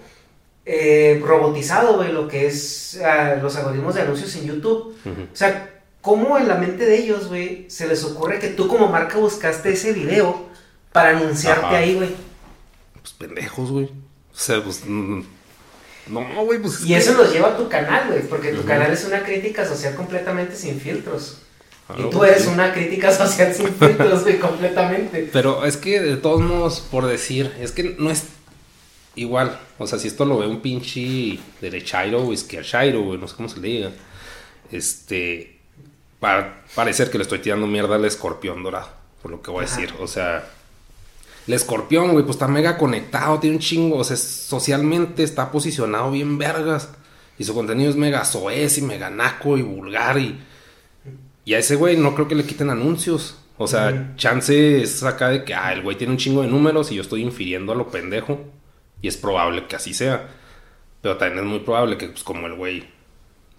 eh, 0.65 1.21
robotizado, 1.23 1.95
güey, 1.95 2.11
lo 2.11 2.27
que 2.27 2.47
es 2.47 2.99
ah, 3.01 3.35
los 3.41 3.55
algoritmos 3.55 3.95
de 3.95 4.01
anuncios 4.01 4.35
en 4.35 4.45
YouTube, 4.45 4.93
o 5.05 5.35
sea, 5.35 5.81
¿cómo 6.01 6.37
en 6.37 6.49
la 6.49 6.55
mente 6.55 6.85
de 6.85 6.97
ellos, 6.97 7.29
güey, 7.29 7.65
se 7.69 7.87
les 7.87 8.03
ocurre 8.03 8.39
que 8.39 8.49
tú 8.49 8.67
como 8.67 8.89
marca 8.89 9.17
buscaste 9.17 9.71
ese 9.71 9.93
video 9.93 10.47
para 10.91 11.11
anunciarte 11.11 11.65
Ajá. 11.65 11.77
ahí, 11.77 11.95
güey? 11.95 12.09
Pues 12.99 13.13
pendejos, 13.13 13.71
güey. 13.71 13.85
O 13.85 14.37
sea, 14.37 14.61
pues. 14.61 14.81
mm, 14.85 15.21
No, 16.07 16.43
güey, 16.43 16.59
pues. 16.59 16.81
es 16.81 16.85
Y 16.85 16.93
eso 16.93 17.13
los 17.13 17.31
lleva 17.31 17.49
a 17.49 17.57
tu 17.57 17.69
canal, 17.69 18.09
güey, 18.09 18.23
porque 18.23 18.51
tu 18.51 18.65
canal 18.65 18.91
es 18.91 19.05
una 19.05 19.23
crítica 19.23 19.65
social 19.65 19.95
completamente 19.95 20.57
sin 20.57 20.77
filtros. 20.81 21.41
Y 21.95 22.09
tú 22.09 22.23
eres 22.23 22.45
una 22.47 22.73
crítica 22.73 23.11
social 23.11 23.53
sin 23.53 23.69
filtros, 23.69 24.23
güey, 24.23 24.39
completamente. 24.39 25.29
Pero 25.31 25.63
es 25.65 25.77
que 25.77 26.01
de 26.01 26.17
todos 26.17 26.41
modos, 26.41 26.81
por 26.91 27.05
decir, 27.05 27.53
es 27.61 27.71
que 27.71 27.95
no 27.97 28.09
es 28.09 28.25
igual. 29.15 29.59
O 29.77 29.87
sea, 29.87 29.97
si 29.97 30.07
esto 30.07 30.25
lo 30.25 30.39
ve 30.39 30.47
un 30.47 30.61
pinche 30.61 31.39
derechairo 31.61 32.25
o 32.25 32.33
izquierdairo, 32.33 33.01
güey, 33.03 33.17
no 33.17 33.27
sé 33.27 33.35
cómo 33.35 33.47
se 33.47 33.59
le 33.59 33.67
diga. 33.67 33.91
Este. 34.71 35.59
Va 36.23 36.63
parecer 36.75 37.11
que 37.11 37.17
le 37.19 37.21
estoy 37.23 37.39
tirando 37.39 37.67
mierda 37.67 37.95
al 37.95 38.03
escorpión 38.03 38.63
dorado, 38.63 38.89
por 39.21 39.31
lo 39.31 39.41
que 39.41 39.51
voy 39.51 39.63
a 39.63 39.67
Ajá. 39.67 39.79
decir. 39.79 39.95
O 39.99 40.07
sea, 40.07 40.45
el 41.47 41.53
escorpión, 41.53 42.11
güey, 42.11 42.25
pues 42.25 42.35
está 42.35 42.47
mega 42.47 42.77
conectado, 42.77 43.39
tiene 43.39 43.55
un 43.55 43.61
chingo. 43.61 43.97
O 43.97 44.03
sea, 44.03 44.17
socialmente 44.17 45.23
está 45.23 45.51
posicionado 45.51 46.11
bien 46.11 46.37
vergas. 46.37 46.89
Y 47.39 47.43
su 47.43 47.53
contenido 47.53 47.89
es 47.89 47.95
mega 47.95 48.25
soez 48.25 48.77
y 48.77 48.81
mega 48.81 49.09
naco 49.09 49.57
y 49.57 49.61
vulgar 49.61 50.17
y. 50.17 50.37
Y 51.47 51.53
a 51.53 51.59
ese 51.59 51.77
güey 51.77 51.95
no 51.95 52.13
creo 52.13 52.27
que 52.27 52.35
le 52.35 52.45
quiten 52.45 52.69
anuncios. 52.69 53.37
O 53.57 53.67
sea, 53.67 54.13
chance 54.17 54.81
es 54.81 55.01
acá 55.03 55.29
de 55.29 55.45
que, 55.45 55.53
ah, 55.55 55.71
el 55.71 55.81
güey 55.81 55.95
tiene 55.95 56.11
un 56.11 56.19
chingo 56.19 56.41
de 56.41 56.49
números 56.49 56.91
y 56.91 56.95
yo 56.95 57.01
estoy 57.01 57.21
infiriendo 57.21 57.71
a 57.71 57.75
lo 57.75 57.87
pendejo. 57.87 58.41
Y 59.01 59.07
es 59.07 59.15
probable 59.15 59.65
que 59.65 59.77
así 59.77 59.93
sea. 59.93 60.27
Pero 61.01 61.15
también 61.15 61.45
es 61.45 61.49
muy 61.49 61.59
probable 61.59 61.97
que, 61.97 62.09
pues, 62.09 62.25
como 62.25 62.47
el 62.47 62.55
güey, 62.55 62.89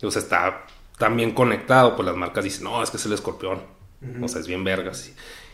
o 0.03 0.11
sea, 0.11 0.21
está 0.21 0.67
tan 0.99 1.17
bien 1.17 1.31
conectado, 1.31 1.97
pues 1.97 2.05
las 2.05 2.15
marcas 2.15 2.45
dicen, 2.45 2.65
no, 2.65 2.83
es 2.83 2.91
que 2.91 2.99
es 2.99 3.07
el 3.07 3.15
escorpión. 3.15 3.63
O 4.23 4.29
sea, 4.29 4.43
es 4.43 4.47
bien 4.47 4.65
vergas. 4.65 5.11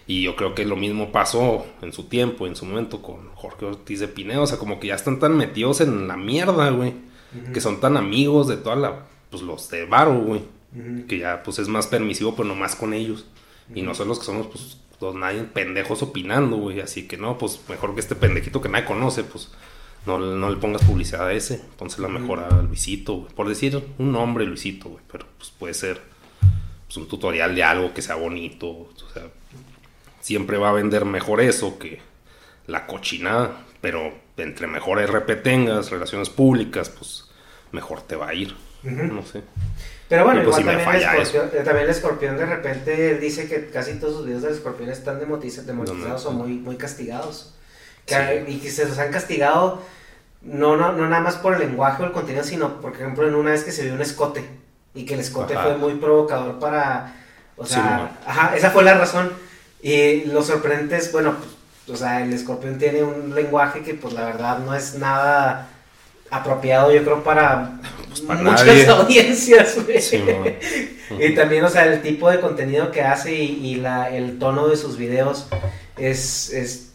Y 0.09 0.25
yo 0.25 0.35
creo 0.35 0.57
que 0.57 0.65
lo 0.65 0.75
mismo 0.75 1.13
pasó 1.13 1.65
en 1.83 1.93
su 1.93 2.09
tiempo, 2.09 2.49
en 2.49 2.57
su 2.57 2.67
momento, 2.67 3.01
con 3.01 3.29
Jorge 3.37 3.67
Ortiz 3.67 4.01
de 4.01 4.09
Pinedo. 4.09 4.43
O 4.43 4.47
sea, 4.49 4.59
como 4.59 4.81
que 4.81 4.89
ya 4.89 4.97
están 4.97 5.21
tan 5.21 5.37
metidos 5.37 5.81
en 5.83 6.09
la 6.09 6.17
mierda, 6.17 6.69
güey. 6.71 6.95
Que 7.53 7.61
son 7.61 7.79
tan 7.79 7.97
amigos 7.97 8.49
de 8.49 8.57
toda 8.57 8.75
la, 8.75 9.07
pues 9.31 9.41
los 9.45 9.71
de 9.71 9.87
Varo, 9.87 10.19
güey. 10.19 10.43
Que 11.09 11.19
ya, 11.19 11.43
pues 11.43 11.59
es 11.61 11.69
más 11.69 11.87
permisivo, 11.87 12.35
pero 12.35 12.49
no 12.49 12.55
más 12.55 12.75
con 12.77 12.93
ellos. 12.95 13.27
Y 13.75 13.83
no 13.83 13.95
son 13.95 14.09
los 14.09 14.19
que 14.19 14.25
somos, 14.27 14.49
pues, 14.49 14.79
los 15.01 15.15
nadie 15.15 15.43
pendejos 15.45 16.03
opinando, 16.03 16.57
güey. 16.57 16.81
Así 16.81 17.07
que 17.09 17.17
no, 17.17 17.39
pues 17.39 17.61
mejor 17.69 17.95
que 17.95 18.01
este 18.01 18.15
pendejito 18.15 18.61
que 18.61 18.69
nadie 18.69 18.85
conoce, 18.85 19.23
pues 19.25 19.51
no, 20.07 20.19
le- 20.19 20.37
no 20.37 20.51
le 20.51 20.57
pongas 20.57 20.83
publicidad 20.85 21.27
a 21.29 21.33
ese. 21.33 21.61
Pónsela 21.79 22.09
mejor 22.09 22.41
a 22.41 22.63
Luisito, 22.63 23.15
güey. 23.15 23.33
Por 23.35 23.49
decir 23.49 23.83
un 23.99 24.13
nombre, 24.13 24.45
Luisito, 24.47 24.89
güey. 24.91 25.05
Pero 25.11 25.27
pues 25.39 25.51
puede 25.51 25.75
ser 25.75 26.01
pues, 26.87 26.97
un 26.97 27.09
tutorial 27.09 27.55
de 27.55 27.63
algo 27.65 27.95
que 27.95 28.03
sea 28.03 28.17
bonito. 28.17 28.67
O 28.69 28.93
sea, 29.13 29.25
siempre 30.21 30.59
va 30.59 30.71
a 30.71 30.73
vender 30.73 31.05
mejor 31.05 31.41
eso 31.41 31.79
que 31.79 32.01
la 32.67 32.87
cochinada. 32.87 33.65
Pero 33.81 34.13
entre 34.37 34.67
mejor 34.67 34.99
RP 35.01 35.37
tengas, 35.43 35.91
relaciones 35.91 36.31
públicas, 36.31 36.89
pues 36.91 37.29
mejor 37.73 38.03
te 38.03 38.17
va 38.17 38.29
a 38.29 38.35
ir. 38.35 38.55
No 38.83 39.23
sé. 39.25 39.43
Pero 40.09 40.25
bueno, 40.25 40.43
pues 40.45 40.59
igual 40.59 40.77
sí 40.77 40.83
también, 40.85 40.97
el 40.97 41.03
falla 41.03 41.23
escorpión, 41.23 41.51
eh, 41.61 41.65
también 41.65 41.85
el 41.85 41.91
escorpión 41.91 42.37
de 42.37 42.47
repente 42.47 43.15
dice 43.19 43.49
que 43.49 43.71
casi 43.71 43.95
todos 43.95 44.17
sus 44.17 44.27
videos 44.27 44.43
del 44.43 44.53
escorpión 44.55 44.91
están 44.91 45.19
demotiza- 45.21 45.63
demonetizados 45.63 46.25
No, 46.27 46.31
no. 46.33 46.37
o 46.41 46.43
muy, 46.43 46.53
muy 46.59 46.77
castigados. 46.77 47.55
Que- 48.07 48.45
Sí. 48.47 48.53
Y 48.53 48.59
que 48.59 48.71
se 48.71 48.87
los 48.87 48.99
han 48.99 49.11
castigado 49.11 49.81
no, 50.43 50.77
no, 50.77 50.93
no 50.93 51.09
nada 51.09 51.23
más 51.23 51.37
por 51.37 51.55
el 51.55 51.61
lenguaje 51.61 52.03
o 52.03 52.07
el 52.07 52.13
contenido, 52.13 52.45
sino 52.45 52.81
por 52.83 52.93
ejemplo 52.93 53.27
en 53.27 53.35
una 53.35 53.53
vez 53.53 53.65
que 53.65 53.73
se 53.73 53.83
vio 53.85 53.95
un 53.95 54.03
escote 54.03 54.45
y 54.95 55.07
que 55.07 55.15
el 55.15 55.21
escote 55.21 55.55
Ajá. 55.55 55.65
fue 55.69 55.77
muy 55.79 55.95
provocador 55.95 56.59
para... 56.59 57.15
O 57.57 57.65
Sí, 57.65 57.75
sea, 57.75 57.97
no. 58.25 58.31
ajá, 58.31 58.55
esa 58.57 58.71
fue 58.71 58.85
la 58.85 58.95
razón. 58.95 59.33
Y 59.81 60.25
lo 60.27 60.43
sorprendente 60.43 60.97
es, 60.97 61.11
bueno, 61.13 61.35
pues, 61.87 61.97
o 61.99 62.03
sea, 62.03 62.23
el 62.23 62.33
escorpión 62.33 62.77
tiene 62.79 63.03
un 63.03 63.35
lenguaje 63.35 63.83
que 63.83 63.95
pues 63.95 64.13
la 64.13 64.25
verdad 64.27 64.59
no 64.59 64.75
es 64.75 64.97
nada 64.97 65.69
apropiado 66.37 66.93
yo 66.93 67.03
creo 67.05 67.23
para, 67.23 67.81
Pues, 68.09 68.21
para 68.23 68.43
muchas 68.43 68.67
nadie. 68.67 68.87
audiencias, 68.89 69.77
güey. 69.85 70.01
Sí. 70.01 70.23
Y 71.21 71.35
también, 71.35 71.63
o 71.63 71.69
sea, 71.69 71.85
el 71.85 72.01
tipo 72.01 72.31
de 72.31 72.41
contenido 72.41 72.91
que 72.91 73.03
hace 73.03 73.35
y, 73.35 73.61
y 73.67 73.75
la, 73.77 74.09
el 74.09 74.39
tono 74.39 74.67
de 74.69 74.77
sus 74.77 74.97
videos 74.97 75.47
es, 75.99 76.51
es 76.51 76.93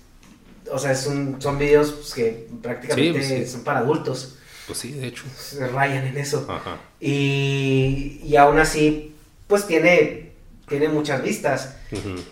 o 0.71 0.79
sea, 0.79 0.91
es 0.91 1.05
un, 1.05 1.39
son 1.39 1.57
videos 1.59 1.91
pues, 1.91 2.13
que 2.15 2.47
prácticamente 2.61 3.21
Sí, 3.23 3.35
pues, 3.35 3.51
son 3.51 3.63
para 3.63 3.79
adultos. 3.79 4.35
Pues 4.65 4.79
sí, 4.79 4.91
de 4.93 5.07
hecho. 5.07 5.23
Se 5.37 5.67
rayan 5.67 6.05
en 6.05 6.17
eso. 6.17 6.45
Ajá. 6.49 6.77
Y, 6.99 8.19
y 8.23 8.35
aún 8.35 8.59
así, 8.59 9.15
pues 9.47 9.65
tiene, 9.67 10.31
tiene 10.67 10.89
muchas 10.89 11.21
vistas. 11.23 11.75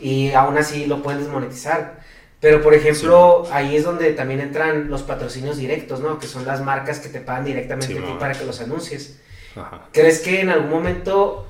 Y 0.02 0.32
aún 0.32 0.58
así 0.58 0.88
lo 0.88 1.02
pueden 1.04 1.22
desmonetizar. 1.22 2.00
Pero, 2.40 2.62
por 2.62 2.74
ejemplo, 2.76 3.48
ahí 3.52 3.76
es 3.76 3.84
donde 3.84 4.14
también 4.14 4.40
entran 4.40 4.90
los 4.90 5.02
patrocinios 5.02 5.58
directos, 5.58 6.00
¿no? 6.02 6.20
Que 6.20 6.28
son 6.28 6.46
las 6.46 6.62
marcas 6.64 7.00
que 7.00 7.10
te 7.10 7.20
pagan 7.20 7.46
directamente 7.46 7.94
Sí, 7.96 7.98
a 7.98 8.06
ti 8.06 8.14
para 8.20 8.34
que 8.34 8.46
los 8.46 8.62
anuncies. 8.62 9.20
Ajá. 9.56 9.86
¿Crees 9.92 10.20
que 10.20 10.42
en 10.42 10.50
algún 10.50 10.70
momento 10.70 11.48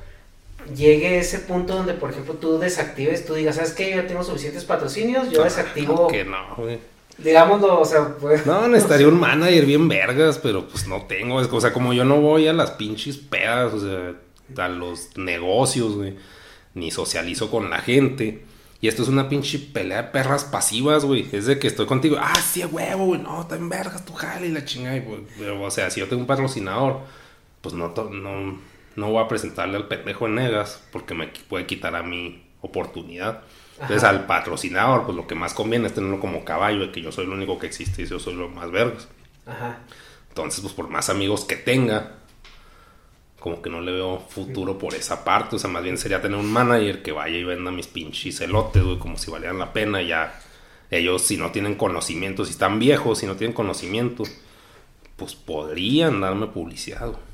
llegue 0.76 1.19
ese 1.19 1.39
punto 1.39 1.76
donde, 1.76 1.93
por 1.93 2.12
ejemplo, 2.12 2.36
tú 2.36 2.58
desactives, 2.58 3.26
tú 3.26 3.34
digas, 3.34 3.56
¿sabes 3.56 3.73
qué? 3.73 3.89
Yo 3.89 3.97
ya 3.97 4.08
tengo 4.08 4.23
suficientes 4.23 4.63
patrocinios, 4.65 5.30
yo 5.30 5.43
desactivo, 5.43 6.08
Que 6.08 6.23
no, 6.23 6.56
güey. 6.56 6.80
digámoslo, 7.17 7.80
o 7.80 7.86
sea, 7.86 8.15
pues... 8.19 8.45
No, 8.45 8.67
necesitaría 8.69 9.08
un 9.10 9.19
manager 9.19 9.65
bien 9.65 9.88
vergas, 9.89 10.38
pero 10.38 10.67
pues 10.67 10.88
no 10.88 11.04
tengo. 11.04 11.41
Es, 11.41 11.47
o 11.52 11.62
sea, 11.62 11.73
como 11.73 11.93
yo 11.93 12.06
no 12.06 12.21
voy 12.21 12.47
a 12.47 12.54
las 12.54 12.71
pinches 12.71 13.17
pedas, 13.17 13.73
o 13.73 13.80
sea, 13.80 14.63
a 14.63 14.69
los 14.69 15.17
negocios, 15.17 15.95
güey, 15.95 16.15
ni 16.73 16.91
socializo 16.91 17.52
con 17.52 17.69
la 17.69 17.80
gente. 17.80 18.45
Y 18.80 18.88
esto 18.88 19.02
es 19.02 19.10
una 19.10 19.28
pinche 19.28 19.58
pelea 19.60 20.04
de 20.04 20.10
perras 20.10 20.46
pasivas, 20.46 21.04
güey. 21.04 21.28
Es 21.32 21.46
de 21.48 21.58
que 21.60 21.68
estoy 21.68 21.86
contigo, 21.88 22.18
ah, 22.20 22.36
sí, 22.36 22.63
huevo, 22.63 23.06
güey, 23.06 23.22
no, 23.22 23.42
está 23.42 23.56
en 23.56 23.70
vergas 23.70 24.06
tu 24.06 24.13
jale 24.13 24.48
y 24.48 24.52
la 24.52 24.66
chingada. 24.66 25.04
pues, 25.04 25.22
Pero, 25.38 25.62
o 25.63 25.72
sea, 25.72 25.90
si 25.90 26.00
yo 26.00 26.08
tengo 26.08 26.22
un 26.22 26.28
patrocinador, 26.28 27.00
pues 27.62 27.74
no, 27.74 27.90
no, 28.12 28.60
no 28.96 29.12
voy 29.12 29.24
a 29.24 29.28
presentarle 29.28 29.78
al 29.78 29.88
pendejo 29.88 30.28
en 30.28 30.36
negas 30.36 30.84
porque 30.92 31.13
me 31.16 31.28
puede 31.50 31.66
quitar 31.66 31.96
a 31.96 32.04
mi 32.04 32.44
oportunidad. 32.62 33.42
Entonces, 33.74 34.04
Ajá. 34.04 34.10
al 34.10 34.26
patrocinador, 34.26 35.06
pues 35.06 35.16
lo 35.16 35.28
que 35.28 35.36
más 35.36 35.54
conviene 35.54 35.88
es 35.88 35.94
tenerlo 35.94 36.20
como 36.20 36.44
caballo, 36.46 36.80
de 36.82 36.92
que 36.92 37.02
yo 37.02 37.12
soy 37.12 37.26
el 37.26 37.32
único 37.32 37.60
que 37.60 37.68
existe 37.68 38.04
y 38.04 38.06
yo 38.06 38.20
soy 38.20 38.36
lo 38.36 38.50
más 38.50 38.72
vergas. 38.72 39.08
Ajá. 39.46 39.80
Entonces, 40.30 40.62
pues 40.62 40.74
por 40.74 40.88
más 40.90 41.10
amigos 41.10 41.46
que 41.46 41.56
tenga, 41.56 42.18
como 43.39 43.62
que 43.62 43.69
no 43.69 43.82
le 43.82 43.91
veo 43.91 44.19
futuro 44.19 44.78
por 44.78 44.95
esa 44.95 45.23
parte. 45.23 45.56
O 45.56 45.60
sea, 45.60 45.69
más 45.69 45.84
bien 45.84 45.97
sería 45.97 46.21
tener 46.21 46.38
un 46.38 46.52
manager 46.52 47.02
que 47.02 47.12
vaya 47.12 47.38
y 47.38 47.43
venda 47.43 47.71
mis 47.71 47.88
pinches 47.88 48.41
elotes, 48.41 48.84
güey, 48.84 48.97
como 48.97 49.17
si 49.17 49.32
valieran 49.32 49.60
la 49.60 49.73
pena. 49.73 50.02
Ya 50.02 50.39
ellos, 50.89 51.21
si 51.21 51.38
no 51.38 51.52
tienen 51.52 51.76
conocimiento, 51.76 52.45
si 52.45 52.52
están 52.52 52.80
viejos, 52.80 53.19
si 53.19 53.26
no 53.26 53.36
tienen 53.36 53.56
conocimiento, 53.56 54.23
pues 55.15 55.36
podrían 55.36 56.21
darme 56.21 56.47
publicidad, 56.47 57.08
güey. 57.08 57.28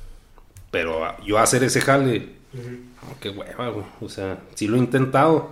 Pero 0.71 1.05
ah, 1.05 1.17
yo 1.23 1.37
hacer 1.37 1.63
ese 1.63 1.81
jale, 1.81 2.29
no, 2.53 3.19
qué 3.19 3.29
hueva, 3.29 3.69
güey. 3.69 3.85
O 4.01 4.09
sea, 4.09 4.39
sí 4.55 4.67
lo 4.67 4.75
he 4.75 4.79
intentado. 4.79 5.51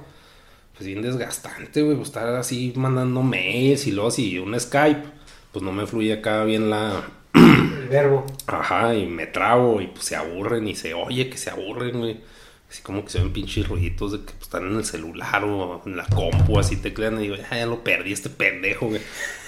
Pues 0.74 0.88
bien 0.88 1.02
desgastante, 1.04 1.84
güey, 1.84 1.96
pues, 1.96 2.08
estar 2.08 2.28
así 2.36 2.74
mandando 2.76 3.22
mails 3.22 3.86
y 3.86 3.92
luego 3.92 4.10
si 4.10 4.40
un 4.40 4.60
Skype, 4.60 5.04
pues 5.52 5.64
no 5.64 5.72
me 5.72 5.86
fluye 5.86 6.14
acá 6.14 6.44
bien 6.44 6.72
la, 6.72 7.04
verbo. 7.92 8.26
Ajá, 8.48 8.96
y 8.96 9.06
me 9.06 9.28
trabo 9.28 9.82
y 9.82 9.88
pues 9.88 10.06
se 10.06 10.16
aburren 10.16 10.68
y 10.68 10.76
se 10.76 10.94
oye 10.94 11.30
que 11.30 11.38
se 11.38 11.50
aburren, 11.50 12.00
güey. 12.00 12.22
Así 12.70 12.82
como 12.82 13.04
que 13.04 13.12
se 13.12 13.20
ven 13.20 13.34
pinches 13.34 13.68
ruiditos 13.68 14.14
de 14.14 14.20
que 14.20 14.32
pues, 14.32 14.44
están 14.44 14.66
en 14.66 14.78
el 14.78 14.86
celular 14.86 15.44
o 15.44 15.82
en 15.86 15.98
la 15.98 16.06
compu, 16.08 16.58
así 16.58 16.78
teclean 16.78 17.18
y 17.20 17.24
digo, 17.24 17.36
ya, 17.36 17.50
ya 17.50 17.66
lo 17.66 17.84
perdí 17.84 18.14
este 18.14 18.30
pendejo, 18.30 18.88
güey. 18.88 19.02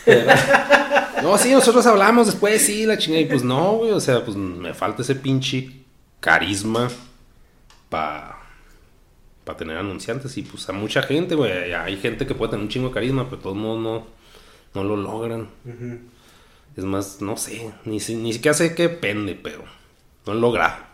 No, 1.22 1.38
sí, 1.38 1.52
nosotros 1.52 1.86
hablamos 1.86 2.26
después, 2.26 2.62
sí, 2.62 2.86
la 2.86 2.98
chingada. 2.98 3.22
Y 3.22 3.26
pues 3.28 3.44
no, 3.44 3.78
güey, 3.78 3.92
o 3.92 4.00
sea, 4.02 4.26
pues 4.26 4.36
me 4.36 4.74
falta 4.74 5.04
ese 5.04 5.16
pinche 5.16 5.72
carisma 6.20 6.90
para 7.88 8.40
pa 9.46 9.56
tener 9.56 9.78
anunciantes. 9.78 10.38
Y 10.38 10.42
pues 10.42 10.68
a 10.68 10.74
mucha 10.74 11.02
gente, 11.02 11.36
güey, 11.36 11.74
hay 11.74 11.96
gente 11.96 12.28
que 12.28 12.36
puede 12.36 12.52
tener 12.52 12.64
un 12.66 12.70
chingo 12.70 12.90
de 12.90 12.94
carisma, 12.94 13.24
pero 13.26 13.38
de 13.38 13.44
todos 13.44 13.56
modos 13.56 13.82
no, 13.82 14.08
no 14.74 14.84
lo 14.84 14.98
logran. 14.98 15.48
Es 16.76 16.84
más, 16.84 17.22
no 17.22 17.38
sé, 17.38 17.70
ni, 17.86 18.00
si- 18.00 18.16
ni 18.16 18.34
siquiera 18.34 18.54
sé 18.58 18.74
qué 18.76 18.84
depende, 18.84 19.36
pero 19.42 19.64
no 20.26 20.34
he 20.34 20.36
logrado. 20.36 20.92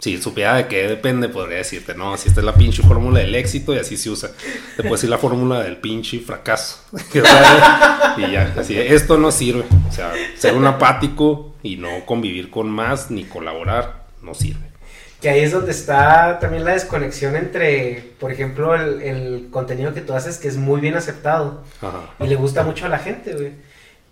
Si 0.00 0.20
supiera 0.20 0.54
de 0.56 0.66
qué 0.66 0.86
depende, 0.88 1.28
podría 1.28 1.58
decirte, 1.58 1.94
no, 1.94 2.16
si 2.18 2.28
esta 2.28 2.40
es 2.40 2.44
la 2.44 2.54
pinche 2.54 2.82
fórmula 2.82 3.20
del 3.20 3.34
éxito 3.34 3.74
y 3.74 3.78
así 3.78 3.96
se 3.96 4.10
usa. 4.10 4.30
Te 4.76 4.82
puedo 4.82 4.96
decir 4.96 5.08
la 5.08 5.16
fórmula 5.18 5.60
del 5.62 5.76
pinche 5.78 6.20
fracaso. 6.20 6.80
Y 8.16 8.30
ya, 8.30 8.54
así, 8.58 8.78
esto 8.78 9.18
no 9.18 9.32
sirve. 9.32 9.64
O 9.88 9.92
sea, 9.92 10.12
ser 10.36 10.54
un 10.54 10.66
apático 10.66 11.54
y 11.62 11.76
no 11.76 12.04
convivir 12.06 12.50
con 12.50 12.70
más 12.70 13.10
ni 13.10 13.24
colaborar, 13.24 14.04
no 14.22 14.34
sirve. 14.34 14.66
Que 15.20 15.30
ahí 15.30 15.40
es 15.40 15.52
donde 15.52 15.70
está 15.72 16.38
también 16.38 16.64
la 16.64 16.72
desconexión 16.74 17.34
entre, 17.34 18.12
por 18.20 18.30
ejemplo, 18.30 18.74
el, 18.74 19.00
el 19.02 19.48
contenido 19.50 19.94
que 19.94 20.00
tú 20.02 20.12
haces, 20.12 20.36
que 20.38 20.48
es 20.48 20.56
muy 20.58 20.80
bien 20.80 20.94
aceptado 20.96 21.62
Ajá. 21.80 22.10
y 22.20 22.26
le 22.26 22.36
gusta 22.36 22.62
mucho 22.62 22.86
a 22.86 22.88
la 22.90 22.98
gente, 22.98 23.32
güey. 23.34 23.52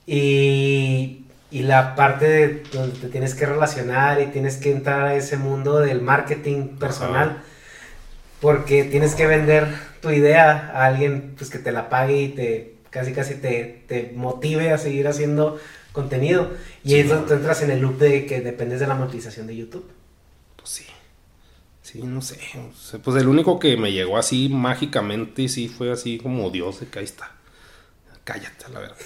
Y, 0.07 1.27
y 1.51 1.62
la 1.62 1.95
parte 1.95 2.27
de 2.27 2.62
donde 2.73 2.99
te 2.99 3.09
tienes 3.09 3.35
que 3.35 3.47
relacionar 3.47 4.21
y 4.21 4.27
tienes 4.27 4.57
que 4.57 4.73
entrar 4.73 5.03
a 5.07 5.15
ese 5.15 5.37
mundo 5.37 5.79
del 5.79 6.01
marketing 6.03 6.77
personal, 6.79 7.29
Ajá. 7.31 7.43
porque 8.41 8.85
tienes 8.85 9.15
que 9.15 9.27
vender 9.27 9.69
tu 10.01 10.11
idea 10.11 10.71
a 10.75 10.87
alguien 10.87 11.35
pues 11.37 11.51
que 11.51 11.59
te 11.59 11.73
la 11.73 11.88
pague 11.88 12.23
y 12.23 12.29
te 12.31 12.75
casi 12.91 13.12
casi 13.12 13.37
te, 13.37 13.85
te 13.88 14.12
motive 14.17 14.73
a 14.73 14.79
seguir 14.79 15.09
haciendo 15.09 15.59
contenido. 15.93 16.51
Y 16.85 16.91
Sí, 16.91 16.97
ahí 16.97 17.01
es 17.01 17.09
donde 17.09 17.23
no. 17.23 17.27
tú 17.27 17.35
entras 17.35 17.62
en 17.62 17.71
el 17.71 17.81
loop 17.81 17.99
de 17.99 18.27
que 18.27 18.41
dependes 18.41 18.81
de 18.81 18.87
la 18.87 18.95
monetización 18.95 19.47
de 19.47 19.57
YouTube. 19.57 19.91
Pues 20.57 20.69
sí. 20.71 20.87
Sí, 21.83 22.03
no 22.03 22.23
sé. 22.23 22.38
pues 23.03 23.17
el 23.21 23.29
único 23.29 23.59
que 23.59 23.77
me 23.77 23.93
llegó 23.93 24.17
así 24.19 24.49
mágicamente, 24.49 25.49
sí 25.49 25.69
fue 25.69 25.91
así 25.93 26.19
como 26.19 26.51
Dios 26.51 26.81
de 26.81 26.87
que 26.87 27.01
ahí 27.01 27.05
está. 27.05 27.33
Cállate, 28.25 28.67
la 28.73 28.81
verdad. 28.81 28.97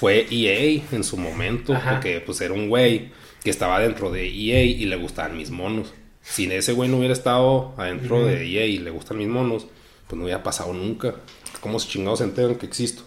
Fue 0.00 0.26
EA 0.30 0.82
en 0.92 1.04
su 1.04 1.18
momento, 1.18 1.74
Ajá. 1.74 1.90
porque 1.92 2.22
pues 2.24 2.40
era 2.40 2.54
un 2.54 2.70
güey 2.70 3.10
que 3.44 3.50
estaba 3.50 3.78
dentro 3.80 4.10
de 4.10 4.26
EA 4.26 4.64
y 4.64 4.86
le 4.86 4.96
gustaban 4.96 5.36
mis 5.36 5.50
monos. 5.50 5.92
Si 6.22 6.50
ese 6.50 6.72
güey 6.72 6.88
no 6.88 6.96
hubiera 6.96 7.12
estado 7.12 7.74
adentro 7.76 8.24
de 8.24 8.46
EA 8.46 8.64
y 8.64 8.78
le 8.78 8.90
gustan 8.90 9.18
mis 9.18 9.28
monos, 9.28 9.66
pues 10.06 10.16
no 10.16 10.24
hubiera 10.24 10.42
pasado 10.42 10.72
nunca. 10.72 11.16
¿Cómo 11.60 11.78
se 11.78 11.88
chingados 11.88 12.20
se 12.20 12.24
enteran 12.24 12.54
que 12.54 12.64
existo? 12.64 13.02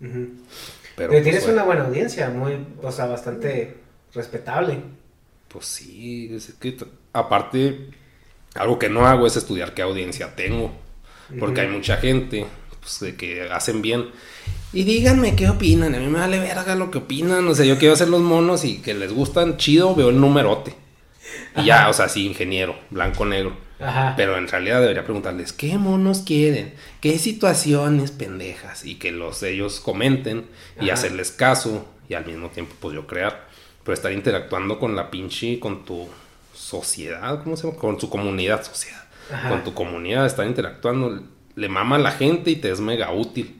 Pero, 0.00 0.10
Pero 0.96 1.10
pues, 1.10 1.22
tienes 1.22 1.42
bueno. 1.44 1.54
una 1.54 1.64
buena 1.64 1.84
audiencia, 1.84 2.28
muy, 2.30 2.58
o 2.82 2.90
sea, 2.90 3.06
bastante 3.06 3.76
respetable. 4.12 4.80
Pues 5.46 5.66
sí, 5.66 6.28
es 6.34 6.54
que 6.54 6.76
aparte, 7.12 7.90
algo 8.54 8.80
que 8.80 8.88
no 8.88 9.06
hago 9.06 9.28
es 9.28 9.36
estudiar 9.36 9.74
qué 9.74 9.82
audiencia 9.82 10.34
tengo. 10.34 10.72
Porque 11.38 11.60
hay 11.60 11.68
mucha 11.68 11.98
gente 11.98 12.46
pues, 12.82 13.00
de 13.00 13.16
que 13.16 13.48
hacen 13.50 13.80
bien. 13.80 14.10
Y 14.72 14.84
díganme 14.84 15.36
qué 15.36 15.48
opinan. 15.48 15.94
A 15.94 15.98
mí 15.98 16.06
me 16.06 16.18
vale 16.18 16.38
verga 16.38 16.74
lo 16.74 16.90
que 16.90 16.98
opinan. 16.98 17.46
O 17.46 17.54
sea, 17.54 17.64
yo 17.64 17.78
quiero 17.78 17.94
hacer 17.94 18.08
los 18.08 18.20
monos 18.20 18.64
y 18.64 18.78
que 18.78 18.94
les 18.94 19.12
gustan 19.12 19.56
chido, 19.56 19.94
veo 19.94 20.08
el 20.10 20.20
numerote. 20.20 20.74
Y 21.56 21.64
ya, 21.64 21.88
o 21.88 21.92
sea, 21.92 22.08
sí, 22.08 22.26
ingeniero, 22.26 22.76
blanco, 22.90 23.24
negro. 23.24 23.56
Ajá. 23.78 24.14
Pero 24.16 24.36
en 24.36 24.48
realidad 24.48 24.80
debería 24.80 25.04
preguntarles, 25.04 25.52
¿qué 25.52 25.76
monos 25.78 26.20
quieren? 26.20 26.74
¿Qué 27.00 27.18
situaciones 27.18 28.10
pendejas? 28.10 28.84
Y 28.84 28.96
que 28.96 29.12
los 29.12 29.42
ellos 29.42 29.80
comenten 29.80 30.46
y 30.80 30.84
Ajá. 30.84 30.94
hacerles 30.94 31.32
caso 31.32 31.86
y 32.08 32.14
al 32.14 32.26
mismo 32.26 32.48
tiempo 32.48 32.74
pues 32.80 32.94
yo 32.94 33.06
crear. 33.06 33.48
Pero 33.82 33.94
estar 33.94 34.12
interactuando 34.12 34.78
con 34.78 34.94
la 34.94 35.10
pinche, 35.10 35.58
con 35.58 35.84
tu 35.84 36.08
sociedad, 36.54 37.42
¿cómo 37.42 37.56
se 37.56 37.66
llama? 37.66 37.78
Con 37.78 37.98
tu 37.98 38.08
comunidad, 38.08 38.64
sociedad. 38.64 39.04
Ajá. 39.32 39.48
Con 39.48 39.64
tu 39.64 39.74
comunidad, 39.74 40.26
estar 40.26 40.46
interactuando, 40.46 41.22
le 41.54 41.68
mama 41.68 41.96
a 41.96 42.00
la 42.00 42.12
gente 42.12 42.50
y 42.50 42.56
te 42.56 42.70
es 42.70 42.80
mega 42.80 43.12
útil. 43.12 43.56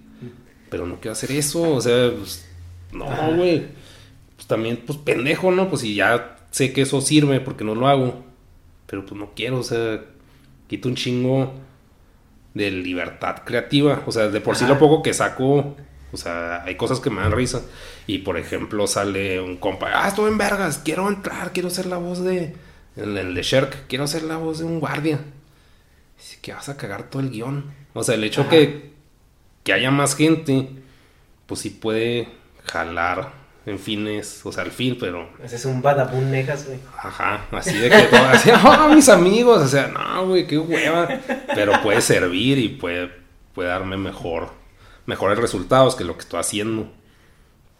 Pero 0.71 0.87
no 0.87 1.01
quiero 1.01 1.13
hacer 1.13 1.33
eso, 1.33 1.75
o 1.75 1.81
sea, 1.81 2.11
pues, 2.17 2.47
no, 2.93 3.05
Ajá. 3.05 3.29
güey. 3.29 3.67
Pues 4.37 4.47
también, 4.47 4.83
pues 4.87 4.99
pendejo, 4.99 5.51
¿no? 5.51 5.69
Pues 5.69 5.83
si 5.83 5.95
ya 5.95 6.37
sé 6.51 6.73
que 6.73 6.83
eso 6.83 7.01
sirve 7.01 7.41
porque 7.41 7.65
no 7.65 7.75
lo 7.75 7.89
hago. 7.89 8.25
Pero 8.87 9.05
pues 9.07 9.19
no 9.19 9.33
quiero, 9.35 9.59
o 9.59 9.63
sea, 9.63 10.01
quito 10.69 10.89
un 10.89 10.95
chingo 10.95 11.55
de 12.55 12.71
libertad 12.71 13.43
creativa. 13.45 14.03
O 14.07 14.13
sea, 14.13 14.29
de 14.29 14.41
por 14.41 14.57
sí 14.57 14.67
lo 14.67 14.79
poco 14.79 15.03
que 15.03 15.15
saco, 15.15 15.77
o 16.13 16.17
sea, 16.17 16.63
hay 16.65 16.77
cosas 16.77 17.01
que 17.01 17.11
me 17.11 17.21
dan 17.21 17.33
risa. 17.33 17.63
Y 18.07 18.19
por 18.19 18.39
ejemplo, 18.39 18.87
sale 18.87 19.41
un 19.41 19.57
compa, 19.57 19.91
ah, 19.95 20.09
estoy 20.09 20.31
en 20.31 20.39
vergas, 20.39 20.79
quiero 20.79 21.09
entrar, 21.09 21.53
quiero 21.53 21.71
ser 21.71 21.87
la 21.87 21.99
voz 21.99 22.23
de. 22.23 22.55
El, 22.97 23.17
el 23.17 23.35
de 23.35 23.43
Sherk, 23.43 23.87
quiero 23.87 24.07
ser 24.07 24.23
la 24.25 24.37
voz 24.37 24.59
de 24.59 24.65
un 24.65 24.81
guardia. 24.81 25.21
Dice 26.19 26.39
que 26.43 26.53
vas 26.53 26.69
a 26.69 26.77
cagar 26.77 27.09
todo 27.09 27.23
el 27.23 27.31
guion. 27.31 27.73
O 27.95 28.03
sea, 28.03 28.15
el 28.15 28.25
hecho 28.25 28.43
Ajá. 28.43 28.51
que, 28.51 28.93
que 29.65 29.73
haya 29.73 29.91
más 29.91 30.17
gente, 30.17 30.69
pues 31.47 31.61
sí 31.61 31.71
puede 31.71 32.29
jalar 32.65 33.33
en 33.65 33.79
fines, 33.79 34.41
o 34.45 34.51
sea, 34.53 34.65
al 34.65 34.73
fin, 34.73 34.97
pero 34.99 35.29
Ese 35.43 35.57
es 35.57 35.65
un 35.65 35.83
badabun 35.83 36.31
negas, 36.31 36.67
güey. 36.67 36.79
Ajá, 36.97 37.47
así 37.53 37.79
de 37.79 37.91
que 37.91 38.03
todo, 38.05 38.25
así, 38.25 38.51
oh, 38.51 38.89
mis 38.89 39.09
amigos, 39.09 39.63
o 39.63 39.69
sea, 39.69 39.87
no, 39.87 40.27
güey, 40.27 40.47
qué 40.47 40.59
hueva. 40.59 41.09
Pero 41.55 41.81
puede 41.83 42.01
servir 42.01 42.59
y 42.59 42.69
puede, 42.71 43.11
puede 43.55 43.69
darme 43.69 43.97
mejor, 43.97 44.51
mejores 45.07 45.39
resultados 45.39 45.95
que 45.95 46.05
lo 46.05 46.15
que 46.15 46.21
estoy 46.21 46.41
haciendo. 46.41 46.91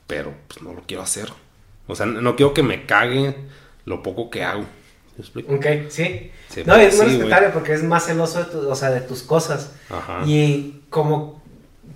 Pero 0.07 0.35
pues 0.47 0.63
no 0.63 0.73
lo 0.73 0.83
quiero 0.83 1.03
hacer. 1.03 1.33
O 1.89 1.97
sea, 1.97 2.07
no 2.07 2.37
quiero 2.37 2.55
que 2.55 2.63
me 2.63 2.87
cague 2.87 3.35
lo 3.85 4.03
poco 4.03 4.31
que 4.31 4.45
hago. 4.45 4.65
¿Me 5.17 5.23
explico? 5.23 5.55
Ok, 5.55 5.67
sí. 5.89 6.31
No, 6.67 6.75
es 6.77 6.97
muy 6.97 7.07
sí, 7.07 7.13
respetable 7.17 7.49
porque 7.51 7.73
es 7.75 7.83
más 7.83 8.07
celoso 8.07 8.39
de, 8.41 8.45
tu- 8.47 8.69
o 8.71 8.75
sea, 8.75 8.91
de 8.91 9.01
tus 9.01 9.23
cosas. 9.23 9.73
Ajá. 9.91 10.23
Y 10.27 10.83
como 10.91 11.43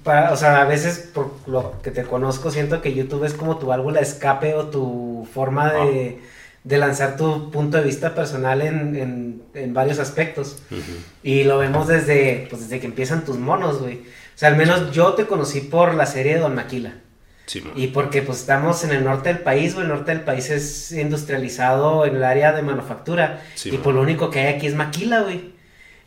para, 0.02 0.32
o 0.32 0.36
sea, 0.36 0.60
a 0.62 0.64
veces 0.64 1.10
por 1.14 1.30
lo 1.46 1.80
que 1.82 1.90
te 1.90 2.02
conozco, 2.04 2.50
siento 2.50 2.80
que 2.82 2.94
YouTube 2.94 3.24
es 3.24 3.32
como 3.34 3.58
tu 3.58 3.66
válvula 3.66 4.00
de 4.00 4.06
escape 4.06 4.54
o 4.54 4.66
tu 4.66 5.26
forma 5.32 5.72
de, 5.72 6.20
de 6.64 6.78
lanzar 6.78 7.16
tu 7.16 7.50
punto 7.50 7.78
de 7.78 7.84
vista 7.84 8.14
personal 8.14 8.60
en, 8.62 8.96
en, 8.96 9.42
en 9.54 9.74
varios 9.74 9.98
aspectos. 9.98 10.62
Y 11.22 11.44
lo 11.44 11.58
vemos 11.58 11.88
desde, 11.88 12.46
pues, 12.50 12.62
desde 12.62 12.80
que 12.80 12.86
empiezan 12.86 13.24
tus 13.24 13.38
monos, 13.38 13.80
güey. 13.80 13.94
O 13.96 14.38
sea, 14.38 14.50
al 14.50 14.56
menos 14.56 14.92
yo 14.92 15.14
te 15.14 15.26
conocí 15.26 15.60
por 15.62 15.94
la 15.94 16.04
serie 16.06 16.34
de 16.34 16.40
Don 16.40 16.54
Maquila. 16.54 16.94
Sí. 17.46 17.62
Y 17.76 17.88
porque 17.88 18.22
pues 18.22 18.40
estamos 18.40 18.82
en 18.84 18.90
el 18.90 19.04
norte 19.04 19.28
del 19.28 19.38
país, 19.38 19.74
güey, 19.74 19.86
el 19.86 19.92
norte 19.92 20.10
del 20.12 20.22
país 20.22 20.50
es 20.50 20.90
industrializado 20.92 22.04
en 22.04 22.16
el 22.16 22.24
área 22.24 22.52
de 22.52 22.62
manufactura. 22.62 23.42
Sí, 23.54 23.70
y 23.72 23.78
por 23.78 23.94
lo 23.94 24.02
único 24.02 24.30
que 24.30 24.40
hay 24.40 24.54
aquí 24.54 24.66
es 24.66 24.74
maquila, 24.74 25.20
güey. 25.22 25.54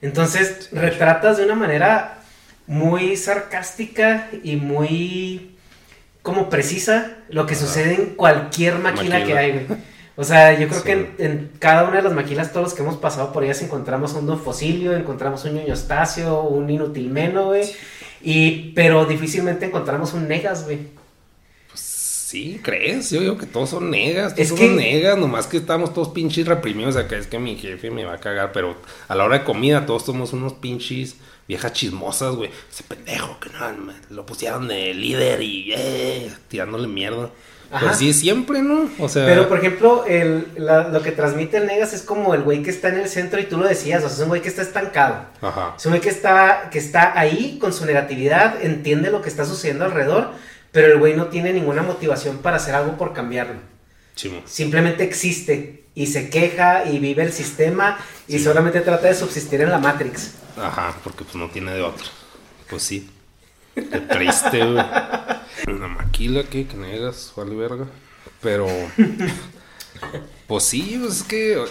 Entonces, 0.01 0.69
retratas 0.71 1.37
de 1.37 1.45
una 1.45 1.55
manera 1.55 2.19
muy 2.67 3.15
sarcástica 3.17 4.29
y 4.43 4.57
muy 4.57 5.55
como 6.21 6.49
precisa 6.49 7.17
lo 7.29 7.45
que 7.45 7.55
Ajá. 7.55 7.65
sucede 7.65 7.95
en 7.95 8.05
cualquier 8.15 8.75
maquila, 8.79 9.19
Maquila. 9.19 9.25
que 9.25 9.37
hay, 9.37 9.51
güey. 9.51 9.79
O 10.15 10.25
sea, 10.25 10.59
yo 10.59 10.67
creo 10.67 10.83
que 10.83 10.91
en, 10.91 11.15
en 11.19 11.51
cada 11.59 11.85
una 11.85 11.97
de 11.97 12.03
las 12.03 12.11
maquilas, 12.13 12.51
todos 12.51 12.65
los 12.65 12.73
que 12.73 12.81
hemos 12.81 12.97
pasado 12.97 13.31
por 13.31 13.45
ellas, 13.45 13.61
encontramos 13.61 14.13
un 14.13 14.25
Don 14.27 14.37
Fosilio, 14.37 14.93
encontramos 14.97 15.45
un 15.45 15.53
ñoño 15.55 15.73
Estacio, 15.73 16.41
un 16.43 16.69
Inutilmeno, 16.69 17.45
güey. 17.45 17.63
Y, 18.21 18.73
pero 18.73 19.05
difícilmente 19.05 19.65
encontramos 19.65 20.13
un 20.13 20.27
Negas, 20.27 20.65
güey. 20.65 20.79
Sí, 22.29 22.59
¿crees? 22.63 23.09
Yo 23.09 23.21
digo 23.21 23.39
que 23.39 23.47
todos 23.47 23.71
son 23.71 23.89
negas, 23.89 24.33
todos 24.35 24.39
Es 24.43 24.49
somos 24.49 24.61
que- 24.63 24.69
negas, 24.75 25.17
nomás 25.17 25.47
que 25.47 25.57
estamos 25.57 25.95
todos 25.95 26.09
pinches 26.09 26.45
reprimidos 26.45 26.95
acá, 26.95 27.17
es 27.17 27.25
que 27.25 27.39
mi 27.39 27.55
jefe 27.55 27.89
me 27.89 28.05
va 28.05 28.13
a 28.13 28.17
cagar, 28.19 28.51
pero 28.51 28.75
a 29.07 29.15
la 29.15 29.23
hora 29.25 29.39
de 29.39 29.43
comida 29.43 29.87
todos 29.87 30.05
somos 30.05 30.31
unos 30.31 30.53
pinches 30.53 31.15
viejas 31.47 31.73
chismosas, 31.73 32.35
güey. 32.35 32.51
Ese 32.71 32.83
pendejo 32.83 33.39
que 33.39 33.49
no, 33.49 33.93
lo 34.11 34.27
pusieron 34.27 34.67
de 34.67 34.93
líder 34.93 35.41
y 35.41 35.73
eh, 35.75 36.31
tirándole 36.49 36.87
mierda. 36.87 37.31
Ajá. 37.71 37.85
Pues 37.87 37.97
sí, 37.97 38.13
siempre, 38.13 38.61
¿no? 38.61 38.87
O 38.99 39.09
sea, 39.09 39.25
Pero, 39.25 39.47
por 39.49 39.57
ejemplo, 39.57 40.05
el, 40.05 40.47
la- 40.57 40.87
lo 40.89 41.01
que 41.01 41.11
transmite 41.11 41.57
el 41.57 41.65
Negas 41.65 41.93
es 41.93 42.03
como 42.03 42.35
el 42.35 42.41
güey 42.43 42.61
que 42.61 42.69
está 42.69 42.89
en 42.89 42.99
el 42.99 43.09
centro 43.09 43.39
y 43.39 43.45
tú 43.45 43.57
lo 43.57 43.67
decías, 43.67 44.03
o 44.03 44.07
sea, 44.07 44.15
es 44.17 44.21
un 44.21 44.27
güey 44.29 44.41
que 44.43 44.49
está 44.49 44.61
estancado. 44.61 45.25
ajá. 45.41 45.73
Es 45.77 45.85
un 45.87 45.93
güey 45.93 46.01
que 46.01 46.09
está, 46.09 46.69
que 46.71 46.77
está 46.77 47.19
ahí 47.19 47.57
con 47.59 47.73
su 47.73 47.85
negatividad, 47.87 48.63
entiende 48.63 49.09
lo 49.09 49.23
que 49.23 49.29
está 49.29 49.45
sucediendo 49.45 49.85
alrededor, 49.85 50.31
pero 50.71 50.87
el 50.87 50.99
güey 50.99 51.15
no 51.15 51.27
tiene 51.27 51.53
ninguna 51.53 51.81
motivación 51.83 52.37
para 52.39 52.57
hacer 52.57 52.75
algo 52.75 52.97
por 52.97 53.13
cambiarlo. 53.13 53.59
Chimo. 54.15 54.41
Simplemente 54.45 55.03
existe 55.03 55.85
y 55.95 56.07
se 56.07 56.29
queja 56.29 56.85
y 56.85 56.99
vive 56.99 57.23
el 57.23 57.31
sistema 57.33 57.97
y 58.27 58.33
Sí. 58.33 58.43
solamente 58.43 58.81
trata 58.81 59.07
de 59.07 59.15
subsistir 59.15 59.61
en 59.61 59.69
la 59.71 59.79
Matrix. 59.79 60.33
Ajá, 60.57 60.95
porque 61.03 61.23
pues 61.23 61.35
no 61.35 61.49
tiene 61.49 61.73
de 61.73 61.81
otra. 61.81 62.05
Pues 62.69 62.83
sí. 62.83 63.09
Qué 63.75 63.81
triste, 63.83 64.59
güey. 64.65 64.85
Una 65.67 65.87
maquila. 65.87 66.43
Que 66.43 66.65
negas, 66.75 67.31
vale 67.35 67.55
verga. 67.55 67.85
Pero. 68.41 68.67
Pues 70.47 70.63
sí, 70.63 70.97
pues 71.01 71.17
es 71.17 71.23
que. 71.23 71.63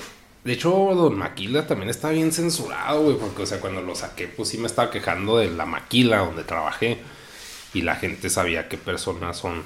De 0.44 0.52
hecho, 0.54 0.70
Don 0.70 1.18
Maquila 1.18 1.66
también 1.66 1.90
está 1.90 2.10
bien 2.10 2.32
censurado, 2.32 3.02
güey. 3.02 3.16
Porque, 3.18 3.42
o 3.42 3.46
sea, 3.46 3.60
cuando 3.60 3.82
lo 3.82 3.94
saqué, 3.94 4.28
pues 4.28 4.48
sí 4.48 4.56
me 4.58 4.66
estaba 4.66 4.90
quejando 4.90 5.36
de 5.38 5.50
la 5.50 5.66
maquila 5.66 6.18
donde 6.18 6.44
trabajé. 6.44 6.98
Y 7.74 7.82
la 7.82 7.96
gente 7.96 8.30
sabía 8.30 8.68
qué 8.68 8.76
personas 8.78 9.36
son. 9.36 9.62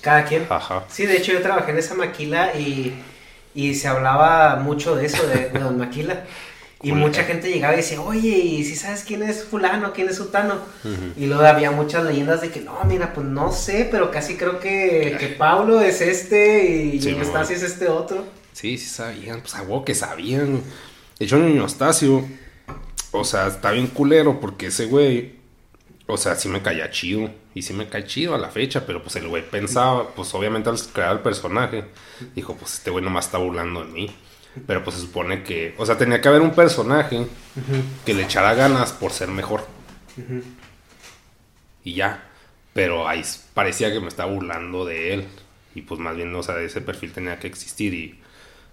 Cada 0.00 0.24
quien. 0.24 0.46
Ajá. 0.48 0.84
Sí, 0.88 1.06
de 1.06 1.16
hecho 1.16 1.32
yo 1.32 1.42
trabajé 1.42 1.70
en 1.72 1.78
esa 1.78 1.94
maquila 1.94 2.54
y, 2.58 2.94
y 3.54 3.74
se 3.74 3.88
hablaba 3.88 4.56
mucho 4.56 4.96
de 4.96 5.06
eso, 5.06 5.26
de, 5.26 5.50
de 5.50 5.58
Don 5.58 5.78
Maquila. 5.78 6.24
Y 6.84 6.90
mucha 6.90 7.22
gente 7.22 7.48
llegaba 7.48 7.74
y 7.74 7.76
decía, 7.76 8.00
oye, 8.00 8.28
¿y 8.28 8.64
si 8.64 8.74
sabes 8.74 9.04
quién 9.04 9.22
es 9.22 9.44
fulano, 9.44 9.92
quién 9.92 10.08
es 10.08 10.16
sutano? 10.16 10.56
Y 11.16 11.26
luego 11.26 11.44
había 11.44 11.70
muchas 11.70 12.04
leyendas 12.04 12.40
de 12.40 12.50
que, 12.50 12.60
no, 12.60 12.76
mira, 12.84 13.14
pues 13.14 13.24
no 13.24 13.52
sé, 13.52 13.86
pero 13.88 14.10
casi 14.10 14.36
creo 14.36 14.58
que, 14.58 15.16
que 15.18 15.28
Pablo 15.28 15.80
es 15.80 16.00
este 16.00 16.64
y 16.64 17.00
Sí, 17.00 17.16
es 17.50 17.62
este 17.62 17.86
otro. 17.86 18.24
Sí, 18.52 18.76
sí 18.78 18.88
sabían, 18.88 19.42
pues 19.42 19.54
a 19.54 19.62
huevo 19.62 19.84
que 19.84 19.94
sabían. 19.94 20.60
De 21.20 21.24
hecho, 21.24 21.36
Estacio, 21.64 22.24
o 23.12 23.24
sea, 23.24 23.46
está 23.46 23.70
bien 23.70 23.86
culero 23.86 24.40
porque 24.40 24.66
ese 24.66 24.86
güey, 24.86 25.36
o 26.12 26.16
sea, 26.16 26.34
sí 26.36 26.48
me 26.48 26.62
caía 26.62 26.90
chido. 26.90 27.30
Y 27.54 27.62
sí 27.62 27.72
me 27.74 27.88
cae 27.88 28.04
chido 28.06 28.34
a 28.34 28.38
la 28.38 28.48
fecha, 28.50 28.86
pero 28.86 29.02
pues 29.02 29.16
el 29.16 29.28
güey 29.28 29.42
pensaba, 29.48 30.08
pues 30.14 30.32
obviamente 30.34 30.70
al 30.70 30.78
crear 30.92 31.12
el 31.16 31.18
personaje, 31.20 31.84
dijo, 32.34 32.56
pues 32.56 32.74
este 32.74 32.90
güey 32.90 33.04
nomás 33.04 33.26
está 33.26 33.38
burlando 33.38 33.84
de 33.84 33.90
mí. 33.92 34.10
Pero 34.66 34.84
pues 34.84 34.96
se 34.96 35.02
supone 35.02 35.42
que, 35.42 35.74
o 35.78 35.86
sea, 35.86 35.96
tenía 35.98 36.20
que 36.20 36.28
haber 36.28 36.42
un 36.42 36.54
personaje 36.54 37.26
que 38.04 38.14
le 38.14 38.22
echara 38.22 38.54
ganas 38.54 38.92
por 38.92 39.10
ser 39.12 39.28
mejor. 39.28 39.66
Y 41.84 41.94
ya. 41.94 42.28
Pero 42.74 43.06
ahí 43.08 43.22
parecía 43.54 43.92
que 43.92 44.00
me 44.00 44.08
estaba 44.08 44.30
burlando 44.32 44.84
de 44.84 45.14
él. 45.14 45.26
Y 45.74 45.82
pues 45.82 46.00
más 46.00 46.16
bien, 46.16 46.34
o 46.34 46.42
sea, 46.42 46.58
ese 46.60 46.80
perfil 46.80 47.12
tenía 47.12 47.38
que 47.38 47.46
existir 47.46 47.92
y 47.94 48.18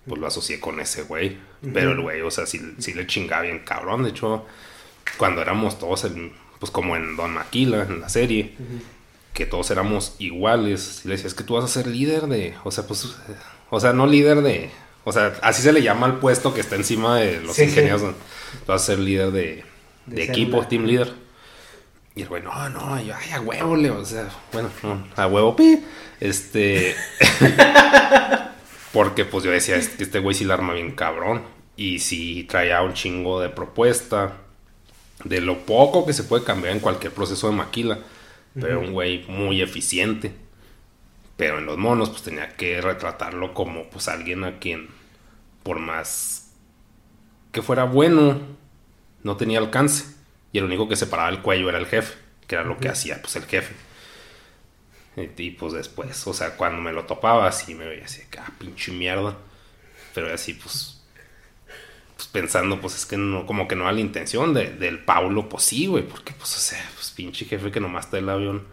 pues 0.07 0.19
lo 0.19 0.27
asocié 0.27 0.59
con 0.59 0.79
ese 0.79 1.03
güey. 1.03 1.37
Pero 1.73 1.91
el 1.91 2.01
güey, 2.01 2.21
o 2.21 2.31
sea, 2.31 2.45
sí, 2.45 2.61
sí 2.79 2.93
le 2.93 3.07
chingaba 3.07 3.43
bien 3.43 3.59
cabrón. 3.59 4.03
De 4.03 4.09
hecho, 4.09 4.45
cuando 5.17 5.41
éramos 5.41 5.79
todos, 5.79 6.05
en- 6.05 6.31
pues 6.59 6.71
como 6.71 6.95
en 6.95 7.15
Don 7.15 7.33
Maquila, 7.33 7.83
en 7.83 8.01
la 8.01 8.09
serie, 8.09 8.53
que 9.33 9.45
todos 9.45 9.71
éramos 9.71 10.15
iguales, 10.19 11.01
le 11.05 11.11
decía, 11.13 11.27
es 11.27 11.33
que 11.33 11.43
tú 11.43 11.55
vas 11.55 11.63
a 11.65 11.67
ser 11.67 11.87
líder 11.87 12.27
de, 12.27 12.55
o 12.63 12.71
sea, 12.71 12.85
pues, 12.85 13.05
eh, 13.05 13.35
o 13.69 13.79
sea, 13.79 13.93
no 13.93 14.05
líder 14.07 14.41
de, 14.41 14.69
o 15.05 15.11
sea, 15.11 15.33
así 15.41 15.61
se 15.61 15.71
le 15.71 15.81
llama 15.81 16.05
al 16.07 16.19
puesto 16.19 16.53
que 16.53 16.59
está 16.61 16.75
encima 16.75 17.17
de 17.17 17.39
los 17.41 17.55
Sí, 17.55 17.63
sí. 17.63 17.69
ingenieros. 17.69 18.01
¿no? 18.01 18.09
Tú 18.11 18.15
vas 18.67 18.81
a 18.83 18.85
ser 18.85 18.99
líder 18.99 19.31
de, 19.31 19.63
de 20.05 20.15
De 20.15 20.23
equipo, 20.23 20.65
team 20.67 20.85
leader. 20.85 21.13
Y 22.15 22.23
el 22.23 22.27
güey, 22.27 22.43
no, 22.43 22.69
no, 22.69 23.01
yo, 23.01 23.13
ay, 23.15 23.31
a 23.31 23.39
huevo, 23.39 23.75
le, 23.77 23.91
o 23.91 24.03
sea, 24.03 24.27
bueno, 24.51 24.69
no, 24.83 25.07
a 25.15 25.27
huevo, 25.27 25.55
pi. 25.55 25.79
Este. 26.19 26.95
porque 28.91 29.25
pues 29.25 29.43
yo 29.43 29.51
decía, 29.51 29.75
este 29.77 30.19
güey 30.19 30.35
sí 30.35 30.43
la 30.45 30.55
arma 30.55 30.73
bien 30.73 30.91
cabrón. 30.91 31.43
Y 31.77 31.99
sí 31.99 32.43
traía 32.49 32.81
un 32.81 32.93
chingo 32.93 33.39
de 33.39 33.49
propuesta. 33.49 34.33
De 35.23 35.41
lo 35.41 35.65
poco 35.65 36.05
que 36.05 36.13
se 36.13 36.23
puede 36.23 36.43
cambiar 36.43 36.73
en 36.73 36.79
cualquier 36.79 37.13
proceso 37.13 37.49
de 37.49 37.55
maquila. 37.55 37.99
Pero 38.53 38.79
un 38.79 38.93
güey 38.93 39.25
muy 39.27 39.61
eficiente. 39.61 40.33
Pero 41.37 41.59
en 41.59 41.65
los 41.65 41.77
monos, 41.77 42.09
pues 42.09 42.23
tenía 42.23 42.55
que 42.55 42.81
retratarlo 42.81 43.53
como 43.53 43.89
pues 43.89 44.07
alguien 44.07 44.43
a 44.43 44.59
quien, 44.59 44.89
por 45.63 45.79
más 45.79 46.51
que 47.51 47.61
fuera 47.61 47.85
bueno, 47.85 48.39
no 49.23 49.37
tenía 49.37 49.59
alcance. 49.59 50.05
Y 50.51 50.57
el 50.57 50.65
único 50.65 50.89
que 50.89 50.95
separaba 50.95 51.29
el 51.29 51.41
cuello 51.41 51.69
era 51.69 51.77
el 51.77 51.85
jefe, 51.85 52.17
que 52.47 52.55
era 52.55 52.63
lo 52.63 52.77
que 52.77 52.89
hacía 52.89 53.21
pues 53.21 53.35
el 53.35 53.43
jefe. 53.45 53.73
Y, 55.15 55.41
y, 55.41 55.51
pues 55.51 55.73
después, 55.73 56.25
o 56.27 56.33
sea, 56.33 56.55
cuando 56.55 56.81
me 56.81 56.93
lo 56.93 57.05
topaba 57.05 57.47
así 57.47 57.75
me 57.75 57.87
veía 57.87 58.05
así, 58.05 58.23
que, 58.29 58.39
ah, 58.39 58.51
pinche 58.57 58.91
mierda. 58.91 59.37
Pero 60.13 60.33
así 60.33 60.53
pues, 60.53 60.98
pues 62.19 62.27
pensando, 62.27 62.81
pues 62.81 62.95
es 62.97 63.05
que 63.05 63.15
no, 63.15 63.45
como 63.45 63.65
que 63.65 63.77
no 63.77 63.83
era 63.83 63.93
la 63.93 64.01
intención 64.01 64.53
de- 64.53 64.71
del 64.71 64.99
Paulo, 64.99 65.47
pues 65.47 65.63
sí, 65.63 65.87
güey, 65.87 66.03
porque 66.03 66.33
pues, 66.33 66.53
o 66.53 66.59
sea, 66.59 66.85
pues 66.95 67.11
pinche 67.11 67.45
jefe 67.45 67.71
que 67.71 67.79
nomás 67.79 68.05
está 68.05 68.17
el 68.17 68.27
avión. 68.27 68.67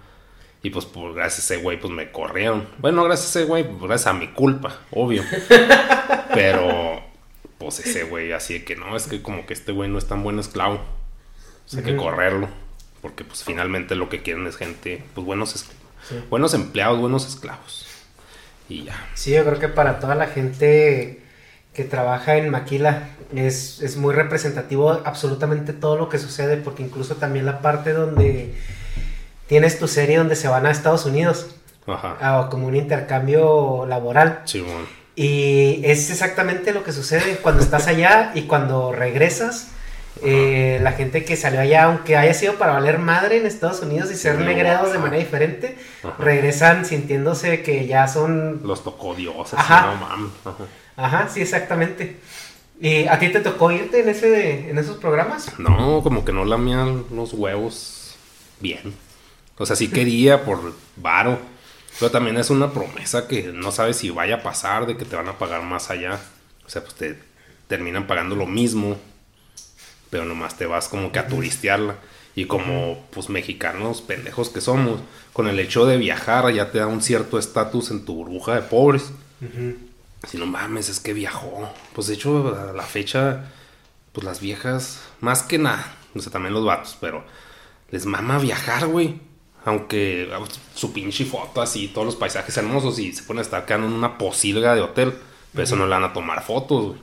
Y 0.65 0.71
pues 0.71 0.85
por 0.85 1.15
gracias 1.15 1.49
a 1.49 1.55
ese 1.55 1.63
güey, 1.63 1.79
pues 1.79 1.93
me 1.93 2.11
corrieron. 2.11 2.67
Bueno, 2.79 3.05
gracias 3.05 3.37
a 3.37 3.39
ese 3.39 3.49
güey, 3.49 3.63
pues 3.63 3.79
gracias 3.83 4.09
a 4.09 4.15
mi 4.15 4.27
culpa, 4.33 4.81
obvio. 4.91 5.23
Pero, 6.35 7.01
pues 7.59 7.79
ese 7.81 8.03
güey, 8.05 8.33
así 8.33 8.55
de 8.55 8.65
que 8.65 8.75
no, 8.75 8.97
es 8.97 9.07
que 9.07 9.23
como 9.23 9.47
que 9.47 9.55
este 9.55 9.71
güey 9.71 9.89
no 9.89 9.99
es 9.99 10.09
tan 10.09 10.25
buen 10.25 10.39
esclavo. 10.41 10.75
O 10.75 11.69
sea, 11.69 11.81
hay 11.81 11.87
que 11.87 11.97
correrlo. 11.97 12.49
Porque 13.01 13.23
pues 13.23 13.45
finalmente 13.45 13.95
lo 13.95 14.09
que 14.09 14.23
quieren 14.23 14.45
es 14.49 14.57
gente, 14.57 15.05
pues 15.15 15.25
buenos, 15.25 15.67
buenos 16.31 16.53
empleados, 16.55 16.99
buenos 16.99 17.29
esclavos. 17.29 17.87
Y 18.69 18.83
ya. 18.85 19.09
Sí, 19.15 19.31
yo 19.33 19.45
creo 19.45 19.61
que 19.61 19.69
para 19.69 20.01
toda 20.01 20.17
la 20.17 20.27
gente 20.27 21.23
que 21.77 21.85
trabaja 21.85 22.37
en 22.37 22.49
Maquila 22.49 23.11
es, 23.35 23.83
es 23.83 23.99
muy 23.99 24.15
representativo 24.15 24.91
absolutamente 25.05 25.75
todo 25.75 25.97
lo 25.99 26.09
que 26.09 26.19
sucede, 26.19 26.57
porque 26.57 26.83
incluso 26.83 27.17
también 27.17 27.45
la 27.45 27.61
parte 27.61 27.93
donde 27.93 28.55
tienes 29.47 29.79
tu 29.79 29.87
serie 29.87 30.17
donde 30.17 30.37
se 30.37 30.49
van 30.49 30.65
a 30.65 30.71
Estados 30.71 31.05
Unidos, 31.05 31.49
Ajá. 31.87 32.17
a- 32.21 32.49
como 32.49 32.67
un 32.67 32.77
intercambio 32.77 33.85
laboral. 33.87 34.41
Simón. 34.47 34.87
Y 35.15 35.81
es 35.85 36.11
exactamente 36.11 36.73
lo 36.73 36.83
que 36.83 36.93
sucede 36.93 37.37
cuando 37.43 37.63
estás 37.63 37.87
allá 37.87 38.33
y 38.35 38.43
cuando 38.43 38.93
regresas. 38.93 39.69
eh, 40.23 40.79
la 40.83 40.93
gente 40.93 41.27
que 41.27 41.37
salió 41.37 41.61
allá, 41.61 41.85
aunque 41.85 42.17
haya 42.17 42.33
sido 42.33 42.55
para 42.55 42.73
valer 42.73 42.99
madre 42.99 43.37
en 43.37 43.45
Estados 43.45 43.81
Unidos 43.83 44.11
y 44.11 44.15
ser 44.15 44.39
Sí, 44.39 44.45
negreados 44.45 44.91
de 44.91 44.97
manera 44.99 45.19
diferente, 45.23 45.77
Ajá. 46.03 46.15
regresan 46.19 46.87
sintiéndose 46.87 47.63
que 47.63 47.87
ya 47.87 48.09
son 48.09 48.63
Los 48.65 48.83
tocó 48.83 49.15
Dios, 49.15 49.53
así, 49.53 49.57
Ajá. 49.59 49.89
no 49.93 49.97
mames. 49.97 50.31
Ajá. 50.97 51.29
Sí, 51.29 51.41
exactamente. 51.41 52.17
¿Y 52.81 53.07
a 53.07 53.19
ti 53.19 53.29
te 53.31 53.41
tocó 53.41 53.71
irte 53.71 54.01
en 54.01 54.09
ese 54.09 54.71
en 54.71 54.79
esos 54.79 54.97
programas? 54.99 55.59
No, 55.59 56.03
como 56.03 56.25
que 56.25 56.33
no 56.33 56.45
lamían 56.45 57.05
los 57.11 57.33
huevos 57.33 58.17
bien. 58.61 58.95
O 59.59 59.65
sea, 59.65 59.77
sí 59.77 59.89
quería 59.89 60.45
por 60.45 60.75
varo. 60.97 61.39
Pero 61.99 62.11
también 62.11 62.37
es 62.37 62.51
una 62.51 62.73
promesa 62.73 63.27
que 63.27 63.45
no 63.45 63.73
sabes 63.73 63.97
si 63.97 64.11
vaya 64.11 64.37
a 64.37 64.43
pasar, 64.43 64.87
de 64.87 64.99
que 64.99 65.07
te 65.07 65.17
van 65.17 65.29
a 65.29 65.39
pagar 65.39 65.63
más 65.63 65.91
allá. 65.91 66.21
O 66.67 66.69
sea, 66.69 66.83
pues 66.83 66.95
te 66.95 67.19
terminan 67.69 68.07
pagando 68.07 68.37
lo 68.37 68.47
mismo. 68.47 68.99
Pero 70.11 70.27
nomás 70.27 70.59
te 70.59 70.67
vas 70.67 70.89
como 70.89 71.11
que 71.11 71.19
a 71.19 71.27
turistearla. 71.27 71.97
Y 72.35 72.45
como, 72.45 73.03
pues, 73.13 73.31
mexicanos 73.31 74.03
pendejos 74.03 74.51
que 74.51 74.61
somos, 74.61 75.01
con 75.33 75.49
el 75.49 75.59
hecho 75.59 75.87
de 75.87 75.97
viajar 75.97 76.53
ya 76.53 76.71
te 76.71 76.79
da 76.79 76.87
un 76.87 77.01
cierto 77.01 77.39
estatus 77.39 77.91
en 77.91 78.05
tu 78.05 78.15
burbuja 78.15 78.55
de 78.55 78.61
pobres. 78.61 79.11
Si 80.29 80.39
no 80.39 80.47
mames, 80.47 80.89
es 80.89 81.01
que 81.01 81.13
viajó. 81.13 81.71
Pues, 81.95 82.07
de 82.09 82.15
hecho, 82.15 82.55
a 82.57 82.73
la 82.73 82.83
fecha, 82.83 83.53
pues, 84.13 84.25
las 84.25 84.41
viejas, 84.41 85.01
más 85.21 85.43
que 85.43 85.59
nada, 85.59 85.95
o 86.15 86.21
sea, 86.21 86.33
también 86.33 86.55
los 86.55 86.65
vatos, 86.65 86.97
pero 87.01 87.25
les 87.91 88.07
mama 88.07 88.39
viajar, 88.39 88.87
güey. 88.87 89.21
Aunque 89.65 90.31
su 90.75 90.93
pinche 90.93 91.25
foto 91.25 91.61
así, 91.61 91.89
todos 91.89 92.07
los 92.07 92.17
paisajes 92.17 92.57
hermosos 92.57 93.01
y 93.01 93.13
se 93.13 93.25
ponen 93.25 93.41
a 93.41 93.43
estar 93.43 93.67
quedando 93.67 93.89
en 93.89 93.95
una 93.95 94.17
posilga 94.17 94.75
de 94.77 94.81
hotel. 94.81 95.15
Pero 95.53 95.65
eso 95.65 95.75
no 95.75 95.87
le 95.87 95.91
van 95.91 96.05
a 96.05 96.13
tomar 96.13 96.45
fotos, 96.45 96.87
güey. 96.87 97.01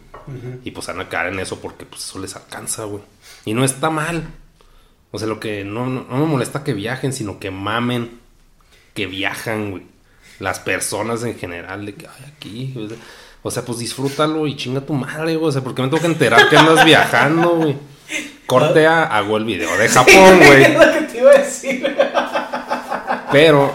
Y 0.63 0.71
pues 0.71 0.87
van 0.87 1.01
a 1.01 1.09
caer 1.09 1.33
en 1.33 1.39
eso 1.39 1.59
porque 1.59 1.85
pues 1.85 2.03
eso 2.03 2.19
les 2.19 2.35
alcanza, 2.35 2.85
güey. 2.85 3.03
Y 3.43 3.53
no 3.53 3.65
está 3.65 3.89
mal. 3.89 4.23
O 5.11 5.19
sea, 5.19 5.27
lo 5.27 5.39
que 5.39 5.65
no, 5.65 5.87
no, 5.87 6.05
no 6.09 6.17
me 6.17 6.25
molesta 6.25 6.63
que 6.63 6.73
viajen, 6.73 7.11
sino 7.11 7.39
que 7.39 7.51
mamen 7.51 8.19
que 8.93 9.07
viajan, 9.07 9.71
güey. 9.71 9.83
Las 10.39 10.59
personas 10.59 11.23
en 11.23 11.37
general, 11.37 11.85
de 11.85 11.93
que, 11.95 12.07
ay, 12.07 12.31
aquí. 12.35 12.73
O 12.77 12.87
sea, 12.87 12.97
o 13.43 13.51
sea, 13.51 13.63
pues 13.65 13.79
disfrútalo 13.79 14.47
y 14.47 14.55
chinga 14.55 14.81
tu 14.81 14.93
madre, 14.93 15.35
güey. 15.35 15.49
O 15.49 15.51
sea, 15.51 15.61
¿por 15.61 15.73
qué 15.75 15.81
me 15.81 15.87
tengo 15.89 16.01
que 16.01 16.07
enterar 16.07 16.49
que 16.49 16.57
andas 16.57 16.83
viajando, 16.85 17.49
güey? 17.55 17.75
Corte 18.45 18.85
a, 18.87 19.03
hago 19.03 19.37
el 19.37 19.45
video 19.45 19.75
de 19.77 19.87
Japón, 19.89 20.37
güey. 20.45 20.63
Es 20.63 20.73
lo 20.73 20.91
que 20.93 21.01
te 21.01 21.17
iba 21.19 21.31
a 21.31 21.37
decir. 21.37 21.97
Pero. 23.31 23.73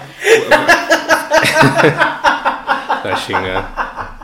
La 3.05 3.23
chingada. 3.27 4.19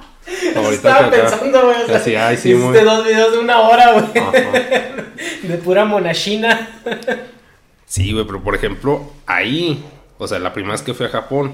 Ahorita 0.57 0.73
Estaba 0.91 1.11
que 1.11 1.17
acá- 1.17 1.31
pensando, 1.31 1.63
güey. 1.67 1.83
O 1.83 1.87
sea, 1.87 1.97
Así, 1.97 2.17
ay, 2.17 2.37
sí, 2.37 2.51
hiciste 2.51 2.67
muy- 2.69 2.79
dos 2.81 3.05
videos 3.05 3.33
de 3.33 3.39
una 3.39 3.61
hora, 3.61 3.93
güey. 3.93 4.07
De 5.43 5.59
pura 5.59 5.85
monachina. 5.85 6.81
Sí, 7.87 8.13
güey, 8.13 8.25
pero 8.27 8.43
por 8.43 8.55
ejemplo, 8.55 9.11
ahí, 9.27 9.85
o 10.19 10.27
sea, 10.27 10.39
la 10.39 10.53
primera 10.53 10.73
vez 10.73 10.83
que 10.83 10.95
fui 10.95 11.07
a 11.07 11.11
Japón, 11.11 11.53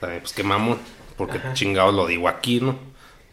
pues 0.00 0.32
qué 0.32 0.42
mamón, 0.42 0.78
porque 1.16 1.40
chingados 1.54 1.94
lo 1.94 2.06
digo 2.06 2.28
aquí, 2.28 2.60
¿no? 2.60 2.76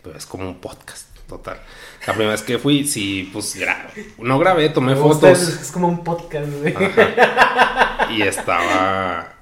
Pero 0.02 0.17
es 0.17 0.26
como 0.26 0.47
un 0.47 0.60
podcast, 0.60 1.08
total. 1.28 1.60
La 2.06 2.13
primera 2.13 2.32
vez 2.32 2.41
que 2.41 2.58
fui, 2.58 2.86
sí, 2.86 3.30
pues 3.32 3.56
grabé. 3.56 4.13
No 4.17 4.39
grabé, 4.39 4.69
tomé 4.69 4.95
fotos 4.95 5.23
Es, 5.23 5.62
es 5.62 5.71
como 5.71 5.88
un 5.88 6.04
podcast, 6.04 6.49
güey. 6.60 6.73
y 8.12 8.21
estaba. 8.21 9.34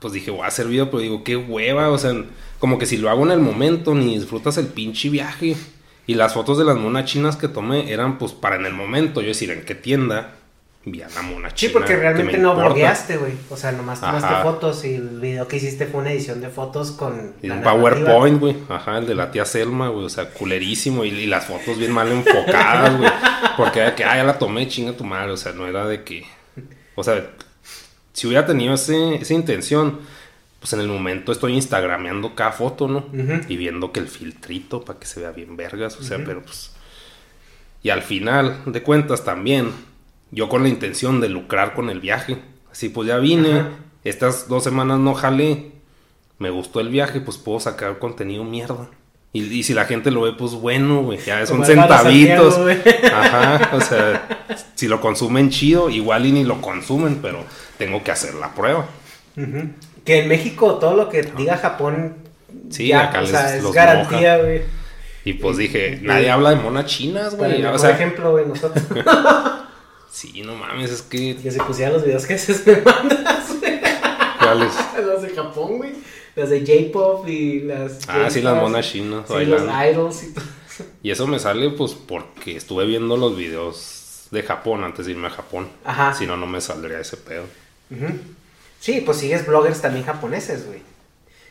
Pues 0.00 0.12
dije, 0.12 0.30
voy 0.30 0.42
a 0.42 0.46
hacer 0.48 0.66
video, 0.66 0.90
pero 0.90 1.00
digo, 1.00 1.24
qué 1.24 1.36
hueva, 1.36 1.90
o 1.90 1.98
sea, 1.98 2.12
como 2.58 2.78
que 2.78 2.86
si 2.86 2.96
lo 2.96 3.10
hago 3.10 3.24
en 3.24 3.30
el 3.30 3.40
momento, 3.40 3.94
ni 3.94 4.18
disfrutas 4.18 4.56
el 4.58 4.66
pinche 4.66 5.08
viaje. 5.08 5.56
Y 6.06 6.14
las 6.14 6.34
fotos 6.34 6.58
de 6.58 6.64
las 6.64 6.76
monas 6.76 7.06
chinas 7.06 7.36
que 7.36 7.48
tomé 7.48 7.90
eran 7.90 8.18
pues 8.18 8.32
para 8.32 8.56
en 8.56 8.66
el 8.66 8.74
momento, 8.74 9.22
yo 9.22 9.28
decir, 9.28 9.50
en 9.50 9.64
qué 9.64 9.74
tienda 9.74 10.34
vi 10.86 11.02
a 11.02 11.08
la 11.08 11.22
mona 11.22 11.48
Sí, 11.50 11.56
china. 11.56 11.72
porque 11.74 11.94
que 11.94 12.00
realmente 12.00 12.32
me 12.32 12.38
no 12.38 12.50
importa. 12.50 12.68
blogueaste, 12.68 13.16
güey. 13.16 13.32
O 13.50 13.56
sea, 13.56 13.72
nomás 13.72 14.00
tomaste 14.00 14.26
Ajá. 14.26 14.42
fotos 14.42 14.84
y 14.84 14.94
el 14.94 15.20
video 15.20 15.48
que 15.48 15.56
hiciste 15.56 15.86
fue 15.86 16.00
una 16.00 16.12
edición 16.12 16.40
de 16.40 16.48
fotos 16.48 16.92
con. 16.92 17.34
Y 17.42 17.50
un. 17.50 17.62
PowerPoint, 17.62 18.40
güey. 18.40 18.56
Ajá, 18.68 18.98
el 18.98 19.06
de 19.06 19.14
la 19.14 19.30
tía 19.30 19.44
Selma, 19.44 19.88
güey. 19.88 20.04
O 20.04 20.10
sea, 20.10 20.30
culerísimo. 20.30 21.04
Y, 21.04 21.08
y 21.08 21.26
las 21.26 21.46
fotos 21.46 21.78
bien 21.78 21.92
mal 21.92 22.10
enfocadas, 22.12 22.96
güey. 22.98 23.10
Porque 23.56 23.80
era 23.80 23.94
que, 23.94 24.04
ah, 24.04 24.16
ya 24.16 24.24
la 24.24 24.38
tomé, 24.38 24.68
chinga 24.68 24.92
tu 24.96 25.04
madre. 25.04 25.32
O 25.32 25.36
sea, 25.36 25.52
no 25.52 25.66
era 25.66 25.86
de 25.86 26.04
que. 26.04 26.24
O 26.96 27.02
sea, 27.02 27.30
si 28.12 28.26
hubiera 28.26 28.46
tenido 28.46 28.74
ese, 28.74 29.16
esa 29.16 29.34
intención, 29.34 30.00
pues 30.60 30.72
en 30.74 30.80
el 30.80 30.86
momento 30.88 31.32
estoy 31.32 31.54
instagrameando 31.54 32.34
cada 32.34 32.52
foto, 32.52 32.88
¿no? 32.88 33.06
Y 33.48 33.56
viendo 33.56 33.90
que 33.90 34.00
el 34.00 34.08
filtrito 34.08 34.84
para 34.84 34.98
que 34.98 35.06
se 35.06 35.20
vea 35.20 35.30
bien 35.32 35.56
vergas. 35.56 35.96
O 35.98 36.02
sea, 36.02 36.18
pero 36.24 36.42
pues. 36.42 36.72
Y 37.82 37.90
al 37.90 38.02
final 38.02 38.60
de 38.66 38.82
cuentas 38.82 39.24
también, 39.24 39.70
yo 40.34 40.48
con 40.48 40.62
la 40.62 40.68
intención 40.68 41.20
de 41.20 41.28
lucrar 41.28 41.74
con 41.74 41.88
el 41.90 42.00
viaje. 42.00 42.38
Así 42.70 42.88
pues 42.88 43.08
ya 43.08 43.18
vine, 43.18 43.60
Ajá. 43.60 43.68
estas 44.04 44.48
dos 44.48 44.64
semanas 44.64 44.98
no 44.98 45.14
jalé, 45.14 45.70
me 46.38 46.50
gustó 46.50 46.80
el 46.80 46.88
viaje, 46.88 47.20
pues 47.20 47.38
puedo 47.38 47.60
sacar 47.60 47.98
contenido 47.98 48.42
mierda. 48.44 48.88
Y, 49.32 49.42
y 49.42 49.62
si 49.64 49.74
la 49.74 49.84
gente 49.84 50.10
lo 50.12 50.22
ve, 50.22 50.32
pues 50.32 50.52
bueno, 50.52 51.02
güey, 51.02 51.18
ya 51.18 51.44
son 51.46 51.64
centavitos. 51.64 52.54
Santiago. 52.54 53.16
Ajá, 53.16 53.70
o 53.72 53.80
sea, 53.80 54.46
si 54.74 54.86
lo 54.86 55.00
consumen 55.00 55.50
chido, 55.50 55.90
igual 55.90 56.26
y 56.26 56.32
ni 56.32 56.44
lo 56.44 56.60
consumen, 56.60 57.18
pero 57.20 57.44
tengo 57.78 58.02
que 58.04 58.12
hacer 58.12 58.34
la 58.34 58.54
prueba. 58.54 58.86
Que 60.04 60.18
en 60.22 60.28
México 60.28 60.74
todo 60.76 60.94
lo 60.96 61.08
que 61.08 61.22
diga 61.22 61.56
Japón. 61.56 62.14
Sí, 62.70 62.88
ya, 62.88 63.08
acá 63.08 63.22
o 63.22 63.26
sea, 63.26 63.42
les- 63.46 63.52
es 63.56 63.62
los 63.64 63.72
garantía, 63.72 64.38
güey. 64.38 64.62
Y 65.24 65.32
pues 65.34 65.56
dije, 65.56 65.98
nadie 66.02 66.30
habla 66.30 66.50
de 66.50 66.56
monas 66.56 66.86
chinas, 66.86 67.34
güey. 67.34 67.60
mejor 67.62 67.74
O 67.74 67.78
sea, 67.78 67.90
ejemplo, 67.90 68.30
güey, 68.32 68.46
nosotros. 68.46 68.84
sí, 70.32 70.42
no 70.42 70.54
mames, 70.54 70.90
es 70.90 71.02
que. 71.02 71.36
que 71.36 71.50
si 71.50 71.58
pusieran 71.60 71.94
los 71.94 72.04
videos 72.04 72.26
que 72.26 72.34
haces 72.38 72.66
me 72.66 72.76
mandas, 72.82 73.48
güey. 73.60 73.80
¿cuáles? 74.38 74.72
Las 75.06 75.22
de 75.22 75.30
Japón, 75.30 75.78
güey. 75.78 75.92
Las 76.36 76.50
de 76.50 76.60
J-pop 76.60 77.28
y 77.28 77.60
las. 77.60 78.00
Ah, 78.08 78.28
sí, 78.28 78.42
las 78.42 78.56
monas 78.56 78.90
chinas 78.90 79.24
Sí, 79.28 79.44
los 79.44 79.62
idols 79.62 80.22
y 80.24 80.34
todo. 80.34 80.44
Y 81.02 81.10
eso 81.12 81.26
me 81.28 81.38
sale 81.38 81.70
pues 81.70 81.92
porque 81.92 82.56
estuve 82.56 82.84
viendo 82.86 83.16
los 83.16 83.36
videos 83.36 84.26
de 84.32 84.42
Japón 84.42 84.82
antes 84.82 85.06
de 85.06 85.12
irme 85.12 85.28
a 85.28 85.30
Japón. 85.30 85.68
Ajá. 85.84 86.12
Si 86.12 86.26
no, 86.26 86.36
no 86.36 86.46
me 86.46 86.60
saldría 86.60 86.98
ese 86.98 87.16
pedo. 87.16 87.44
Ujú. 87.90 88.06
Sí, 88.80 89.00
pues 89.06 89.18
sigues 89.18 89.46
bloggers 89.46 89.80
también 89.80 90.04
japoneses, 90.04 90.66
güey. 90.66 90.80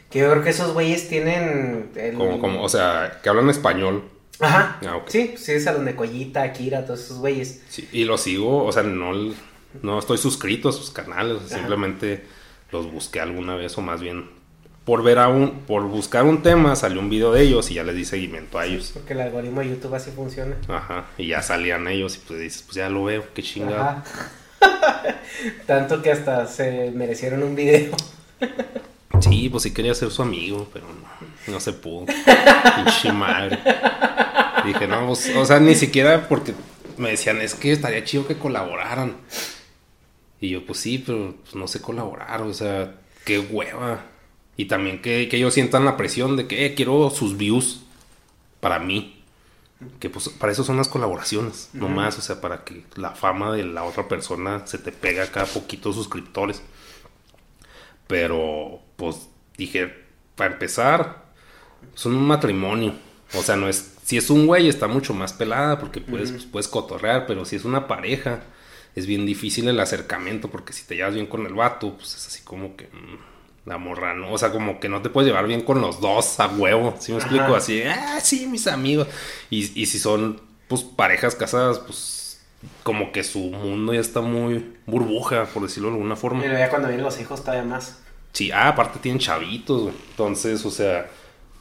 Que 0.09 0.19
yo 0.19 0.29
creo 0.29 0.43
que 0.43 0.49
esos 0.49 0.73
güeyes 0.73 1.07
tienen. 1.07 1.91
el- 1.95 2.15
Como, 2.15 2.39
como, 2.41 2.61
o 2.63 2.67
sea, 2.69 3.21
que 3.23 3.29
hablan 3.29 3.49
español. 3.49 4.03
Ajá. 4.43 4.79
Ah. 4.85 5.01
Sí, 5.07 5.29
pues 5.31 5.43
sigues 5.43 5.67
a 5.67 5.73
los 5.73 5.81
Nekoyita, 5.81 6.43
Akira, 6.43 6.85
todos 6.85 7.01
esos 7.01 7.19
güeyes. 7.19 7.61
Sí, 7.69 7.87
y 7.91 8.05
los 8.05 8.21
sigo, 8.21 8.65
o 8.65 8.71
sea, 8.71 8.83
no, 8.83 9.33
no 9.81 9.99
estoy 9.99 10.17
suscrito 10.17 10.69
a 10.69 10.71
sus 10.71 10.91
canales. 10.91 11.41
simplemente 11.47 12.25
los 12.71 12.91
busqué 12.91 13.19
alguna 13.19 13.55
vez 13.55 13.77
o 13.77 13.81
más 13.81 14.01
bien 14.01 14.29
por 14.85 15.03
ver 15.03 15.19
a 15.19 15.29
un, 15.29 15.61
por 15.61 15.83
buscar 15.83 16.25
un 16.25 16.41
tema 16.41 16.75
salió 16.75 16.99
un 16.99 17.09
video 17.09 17.31
de 17.31 17.43
ellos 17.43 17.71
y 17.71 17.75
ya 17.75 17.83
les 17.83 17.95
di 17.95 18.05
seguimiento 18.05 18.59
a 18.59 18.65
ellos. 18.65 18.91
Porque 18.93 19.13
el 19.13 19.21
algoritmo 19.21 19.61
de 19.61 19.69
YouTube 19.69 19.95
así 19.95 20.11
funciona. 20.11 20.57
Ajá. 20.67 21.05
Y 21.17 21.27
ya 21.27 21.41
salían 21.41 21.87
ellos 21.87 22.17
y 22.17 22.19
pues 22.27 22.39
dices, 22.39 22.63
pues 22.63 22.75
ya 22.75 22.89
lo 22.89 23.05
veo, 23.05 23.23
qué 23.33 23.41
chingado. 23.41 23.81
Ajá. 23.81 24.03
Tanto 25.65 26.01
que 26.01 26.11
hasta 26.11 26.47
se 26.47 26.91
merecieron 26.91 27.43
un 27.43 27.55
video. 27.55 27.95
Sí, 29.21 29.47
pues 29.49 29.63
sí 29.63 29.73
quería 29.73 29.93
ser 29.93 30.11
su 30.11 30.21
amigo, 30.21 30.67
pero 30.73 30.85
no, 30.87 31.27
no 31.47 31.59
se 31.59 31.73
pudo. 31.73 32.05
Pinche 32.75 33.11
madre. 33.11 33.59
Dije, 34.65 34.87
no, 34.87 35.07
pues, 35.07 35.31
o 35.35 35.45
sea, 35.45 35.59
ni 35.59 35.75
siquiera 35.75 36.27
porque 36.27 36.53
me 36.97 37.11
decían, 37.11 37.41
es 37.41 37.55
que 37.55 37.71
estaría 37.71 38.03
chido 38.03 38.27
que 38.27 38.37
colaboraran. 38.37 39.17
Y 40.39 40.49
yo, 40.49 40.65
pues 40.65 40.79
sí, 40.79 41.03
pero 41.05 41.35
pues, 41.41 41.55
no 41.55 41.67
sé 41.67 41.81
colaborar, 41.81 42.41
o 42.41 42.53
sea, 42.53 42.95
qué 43.25 43.39
hueva. 43.39 44.05
Y 44.55 44.65
también 44.65 45.01
que, 45.01 45.27
que 45.29 45.37
ellos 45.37 45.53
sientan 45.53 45.85
la 45.85 45.97
presión 45.97 46.35
de 46.37 46.47
que 46.47 46.65
eh, 46.65 46.75
quiero 46.75 47.09
sus 47.09 47.37
views 47.37 47.83
para 48.59 48.79
mí. 48.79 49.19
Que 49.99 50.09
pues 50.09 50.29
para 50.29 50.53
eso 50.53 50.63
son 50.63 50.77
las 50.77 50.87
colaboraciones, 50.87 51.69
no 51.73 51.89
más, 51.89 52.17
o 52.17 52.21
sea, 52.21 52.39
para 52.39 52.63
que 52.63 52.85
la 52.95 53.11
fama 53.11 53.51
de 53.51 53.65
la 53.65 53.83
otra 53.83 54.07
persona 54.07 54.65
se 54.65 54.77
te 54.77 54.93
pega 54.93 55.29
cada 55.29 55.45
poquito 55.45 55.91
suscriptores. 55.91 56.61
Pero, 58.07 58.79
pues, 58.95 59.27
dije, 59.57 59.93
para 60.35 60.53
empezar, 60.53 61.22
es 61.95 62.05
un 62.05 62.25
matrimonio. 62.25 62.93
O 63.33 63.41
sea, 63.41 63.55
no 63.55 63.67
es. 63.67 63.93
Si 64.03 64.17
es 64.17 64.29
un 64.29 64.47
güey, 64.47 64.67
está 64.67 64.87
mucho 64.87 65.13
más 65.13 65.33
pelada 65.33 65.79
porque 65.79 66.01
puedes, 66.01 66.31
pues, 66.31 66.45
puedes 66.45 66.67
cotorrear. 66.67 67.25
Pero 67.25 67.45
si 67.45 67.55
es 67.55 67.65
una 67.65 67.87
pareja, 67.87 68.43
es 68.95 69.07
bien 69.07 69.25
difícil 69.25 69.67
el 69.67 69.79
acercamiento. 69.79 70.49
Porque 70.49 70.73
si 70.73 70.85
te 70.85 70.95
llevas 70.95 71.13
bien 71.15 71.27
con 71.27 71.45
el 71.45 71.53
vato, 71.53 71.95
pues 71.95 72.15
es 72.15 72.27
así 72.27 72.43
como 72.43 72.75
que. 72.75 72.85
mm, 72.85 73.33
la 73.65 73.77
morra, 73.77 74.13
¿no? 74.13 74.31
O 74.31 74.37
sea, 74.37 74.51
como 74.51 74.79
que 74.79 74.89
no 74.89 75.01
te 75.01 75.09
puedes 75.09 75.27
llevar 75.27 75.47
bien 75.47 75.61
con 75.61 75.79
los 75.79 76.01
dos 76.01 76.39
a 76.39 76.47
huevo. 76.47 76.95
¿Sí 76.99 77.11
me 77.11 77.19
explico? 77.19 77.55
Así, 77.55 77.81
ah, 77.83 78.19
sí, 78.21 78.45
mis 78.47 78.67
amigos. 78.67 79.07
Y, 79.49 79.81
y 79.81 79.85
si 79.85 79.99
son, 79.99 80.41
pues, 80.67 80.83
parejas 80.83 81.35
casadas, 81.35 81.79
pues, 81.79 82.41
como 82.83 83.11
que 83.11 83.23
su 83.23 83.39
mundo 83.39 83.93
ya 83.93 83.99
está 83.99 84.21
muy 84.21 84.75
burbuja, 84.85 85.45
por 85.45 85.63
decirlo 85.63 85.89
de 85.89 85.95
alguna 85.95 86.15
forma. 86.15 86.41
Pero 86.41 86.57
ya 86.57 86.69
cuando 86.69 86.87
vienen 86.87 87.05
los 87.05 87.19
hijos 87.19 87.41
todavía 87.41 87.63
más. 87.63 87.99
Sí, 88.33 88.51
ah, 88.51 88.69
aparte 88.69 88.99
tienen 88.99 89.19
chavitos, 89.19 89.83
güey. 89.83 89.95
Entonces, 90.09 90.65
o 90.65 90.71
sea, 90.71 91.09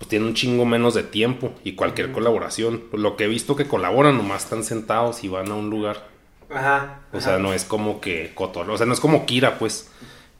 pues 0.03 0.09
tienen 0.09 0.27
un 0.27 0.35
chingo 0.35 0.65
menos 0.65 0.95
de 0.95 1.05
tiempo 1.05 1.53
y 1.63 1.77
cualquier 1.77 2.11
colaboración. 2.11 2.83
Lo 2.93 3.17
que 3.17 3.25
he 3.25 3.29
visto 3.29 3.55
que 3.55 3.69
colaboran, 3.69 4.17
nomás 4.17 4.43
están 4.43 4.65
sentados 4.65 5.23
y 5.23 5.29
van 5.29 5.49
a 5.49 5.55
un 5.55 5.71
lugar. 5.71 6.09
Ajá. 6.53 6.99
O 7.13 7.21
sea, 7.21 7.39
no 7.39 7.53
es 7.53 7.65
como 7.65 8.01
que 8.01 8.33
cotorreo. 8.35 8.75
O 8.75 8.77
sea, 8.77 8.85
no 8.87 8.93
es 8.95 8.99
como 8.99 9.27
Kira, 9.27 9.61
pues. 9.61 9.93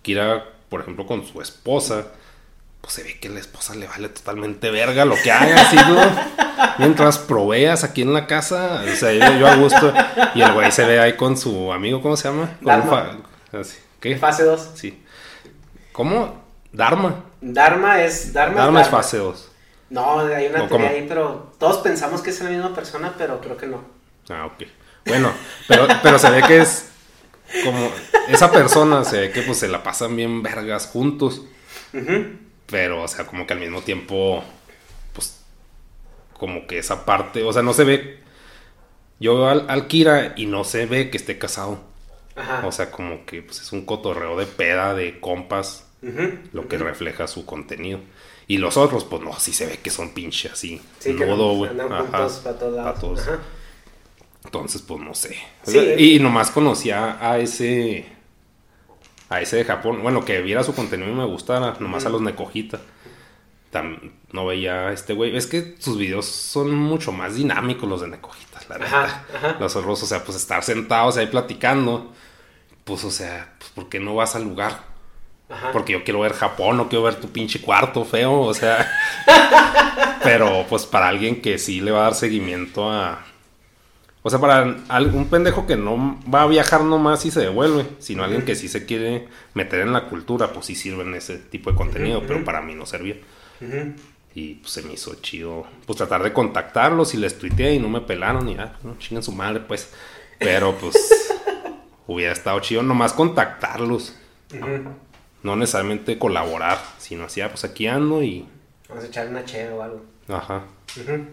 Kira, 0.03 0.47
por 0.69 0.81
ejemplo, 0.81 1.07
con 1.07 1.25
su 1.25 1.41
esposa, 1.41 2.09
pues 2.81 2.93
se 2.95 3.05
ve 3.05 3.21
que 3.21 3.29
la 3.29 3.39
esposa 3.39 3.77
le 3.77 3.87
vale 3.87 4.09
totalmente 4.09 4.69
verga 4.73 5.05
lo 5.05 5.15
que 5.15 5.31
haga, 5.31 5.63
así, 5.63 5.77
güey. 5.77 6.09
Mientras 6.79 7.19
proveas 7.19 7.85
aquí 7.85 8.03
en 8.03 8.13
la 8.13 8.27
casa, 8.27 8.83
o 8.85 8.97
sea, 8.97 9.13
yo, 9.13 9.39
yo 9.39 9.47
a 9.47 9.55
gusto. 9.55 9.95
Y 10.35 10.43
el 10.43 10.53
güey 10.55 10.73
se 10.73 10.85
ve 10.85 10.99
ahí 10.99 11.13
con 11.13 11.37
su 11.37 11.73
amigo, 11.73 12.03
¿cómo 12.03 12.17
se 12.17 12.27
llama? 12.29 12.57
Con 12.65 12.83
fa- 12.89 13.17
así, 13.61 13.79
¿Qué? 14.01 14.17
Fase 14.17 14.43
2. 14.43 14.71
Sí. 14.75 15.01
¿Cómo? 15.93 16.43
Dharma. 16.73 17.23
Dharma 17.41 18.03
es. 18.03 18.33
Dharma, 18.33 18.57
Dharma 18.61 18.81
es 18.81 18.87
Dharma. 18.87 18.99
fase 19.03 19.19
2. 19.19 19.49
No, 19.93 20.21
hay 20.21 20.47
una 20.47 20.63
¿O 20.63 20.69
teoría 20.69 20.69
cómo? 20.69 20.89
ahí, 20.89 21.05
pero 21.07 21.53
todos 21.59 21.79
pensamos 21.79 22.23
que 22.23 22.31
es 22.31 22.41
la 22.41 22.49
misma 22.49 22.75
persona, 22.75 23.15
pero 23.19 23.41
creo 23.41 23.59
que 23.59 23.67
no. 23.67 23.85
Ah, 24.31 24.47
ok. 24.47 24.65
Bueno, 25.05 25.31
pero, 25.69 25.87
pero 26.03 26.19
se 26.19 26.31
ve 26.31 26.43
que 26.43 26.61
es 26.63 26.91
como 27.63 27.91
esa 28.29 28.51
persona 28.51 29.05
se 29.05 29.21
ve 29.21 29.31
que 29.33 29.43
pues 29.43 29.59
se 29.59 29.69
la 29.69 29.83
pasan 29.83 30.17
bien 30.17 30.43
vergas 30.43 30.87
juntos. 30.87 31.43
Pero, 32.67 33.03
o 33.03 33.09
sea, 33.09 33.27
como 33.27 33.47
que 33.47 33.53
al 33.53 33.61
mismo 33.61 33.83
tiempo, 33.83 34.43
pues, 35.13 35.45
como 36.33 36.67
que 36.67 36.79
esa 36.79 37.05
parte, 37.05 37.43
o 37.43 37.53
sea, 37.53 37.63
no 37.63 37.75
se 37.75 37.85
ve. 37.85 38.21
Yo 39.21 39.37
veo 39.37 39.49
al, 39.49 39.67
al 39.69 39.89
Kira 39.89 40.33
y 40.37 40.47
no 40.47 40.65
se 40.65 40.87
ve 40.87 41.11
que 41.11 41.19
esté 41.19 41.37
casado. 41.39 41.81
Ajá. 42.35 42.67
O 42.67 42.73
sea, 42.73 42.91
como 42.91 43.27
que 43.27 43.43
pues, 43.43 43.61
es 43.61 43.73
un 43.73 43.85
cotorreo 43.85 44.39
de 44.39 44.47
peda, 44.47 44.95
de 44.95 45.21
compas, 45.21 45.87
lo 46.53 46.67
que 46.67 46.79
refleja 46.79 47.27
su 47.27 47.45
contenido. 47.45 48.01
Y 48.53 48.59
los 48.59 48.77
otros, 48.77 49.05
pues 49.05 49.23
no, 49.23 49.33
sí 49.39 49.51
se 49.53 49.65
ve 49.67 49.79
que 49.79 49.89
son 49.89 50.11
pinche 50.11 50.51
así. 50.51 50.79
Sí, 50.99 51.15
nudo, 51.15 51.55
güey. 51.55 51.71
Ajá, 51.81 52.29
para 52.45 52.59
todos 52.59 52.75
lados. 52.77 53.01
todos. 53.01 53.21
Ajá. 53.21 53.39
Entonces, 54.45 54.83
pues 54.83 55.01
no 55.01 55.15
sé. 55.15 55.37
Sí. 55.63 55.73
sea, 55.73 55.99
y 55.99 56.19
nomás 56.19 56.51
conocía 56.51 57.17
a 57.21 57.39
ese. 57.39 58.05
A 59.31 59.41
ese 59.41 59.57
de 59.57 59.65
Japón. 59.65 60.03
Bueno, 60.03 60.23
que 60.25 60.43
viera 60.43 60.63
su 60.65 60.75
contenido 60.75 61.11
y 61.11 61.15
me 61.15 61.25
gustara. 61.25 61.77
Nomás 61.81 62.05
a 62.05 62.11
los 62.11 62.21
Nekojita. 62.21 62.79
Tam- 63.73 64.13
no 64.33 64.45
veía 64.45 64.89
a 64.89 64.93
este 64.93 65.15
güey. 65.15 65.35
Es 65.35 65.47
que 65.47 65.77
sus 65.79 65.97
videos 65.97 66.27
son 66.27 66.75
mucho 66.75 67.11
más 67.13 67.37
dinámicos 67.37 67.89
los 67.89 68.03
de 68.03 68.09
Necojitas, 68.09 68.69
la 68.69 68.77
Ajá, 68.77 68.85
neta. 68.85 69.25
ajá. 69.49 69.57
Los 69.61 69.75
otros, 69.77 70.03
o 70.03 70.07
sea, 70.07 70.23
pues 70.25 70.37
estar 70.37 70.63
sentados 70.63 71.17
ahí 71.17 71.27
platicando. 71.27 72.13
Pues, 72.85 73.03
o 73.05 73.11
sea, 73.11 73.55
pues, 73.59 73.71
¿por 73.71 73.89
qué 73.89 73.99
no 73.99 74.15
vas 74.15 74.37
al 74.37 74.43
lugar? 74.45 74.92
Ajá. 75.53 75.71
Porque 75.73 75.93
yo 75.93 76.03
quiero 76.03 76.21
ver 76.21 76.33
Japón, 76.33 76.77
no 76.79 76.89
quiero 76.89 77.03
ver 77.05 77.17
tu 77.17 77.29
pinche 77.29 77.61
cuarto 77.61 78.05
feo, 78.05 78.41
o 78.41 78.55
sea. 78.55 78.91
pero 80.23 80.65
pues 80.69 80.87
para 80.87 81.09
alguien 81.09 81.41
que 81.43 81.59
sí 81.59 81.81
le 81.81 81.91
va 81.91 82.01
a 82.01 82.03
dar 82.05 82.15
seguimiento 82.15 82.91
a. 82.91 83.25
O 84.25 84.31
sea, 84.31 84.39
para 84.39 84.77
al- 84.89 85.15
un 85.15 85.27
pendejo 85.29 85.67
que 85.67 85.77
no 85.77 86.21
va 86.33 86.43
a 86.43 86.47
viajar 86.47 86.83
nomás 86.85 87.27
y 87.27 87.31
se 87.33 87.41
devuelve, 87.41 87.87
sino 87.99 88.23
alguien 88.23 88.45
que 88.45 88.55
sí 88.55 88.69
se 88.69 88.87
quiere 88.87 89.27
meter 89.55 89.81
en 89.81 89.93
la 89.93 90.05
cultura, 90.09 90.53
pues 90.53 90.67
sí 90.67 90.77
sirve 90.77 91.03
en 91.03 91.15
ese 91.15 91.39
tipo 91.39 91.71
de 91.71 91.77
contenido, 91.77 92.23
pero 92.27 92.45
para 92.45 92.61
mí 92.61 92.75
no 92.77 92.87
servía. 92.87 93.17
Ujú. 93.61 93.95
Y 94.35 94.55
pues 94.55 94.73
se 94.73 94.83
me 94.83 94.93
hizo 94.95 95.17
chido, 95.17 95.67
pues 95.87 95.97
tratar 95.99 96.23
de 96.23 96.33
contactarlos 96.33 97.15
y 97.15 97.17
les 97.17 97.37
tuiteé 97.37 97.75
y 97.75 97.79
no 97.81 97.89
me 97.89 98.01
pelaron 98.01 98.49
y 98.49 98.55
ya, 98.55 98.77
no 98.85 98.97
chinguen 98.97 99.23
su 99.25 99.33
madre, 99.33 99.59
pues. 99.61 99.93
Pero 100.39 100.75
pues 100.77 100.97
hubiera 102.07 102.33
estado 102.33 102.61
chido 102.61 102.83
nomás 102.85 103.13
contactarlos. 103.13 104.17
No 105.43 105.57
necesariamente 105.57 106.19
colaborar, 106.19 106.79
sino 106.99 107.25
así, 107.25 107.41
ah, 107.41 107.49
pues 107.49 107.65
aquí 107.65 107.87
ando 107.87 108.23
y, 108.23 108.47
Vamos 108.89 109.05
a 109.05 109.07
echar 109.07 109.29
una 109.29 109.45
cheve 109.45 109.73
o 109.73 109.83
algo. 109.83 110.03
ajá. 110.29 110.65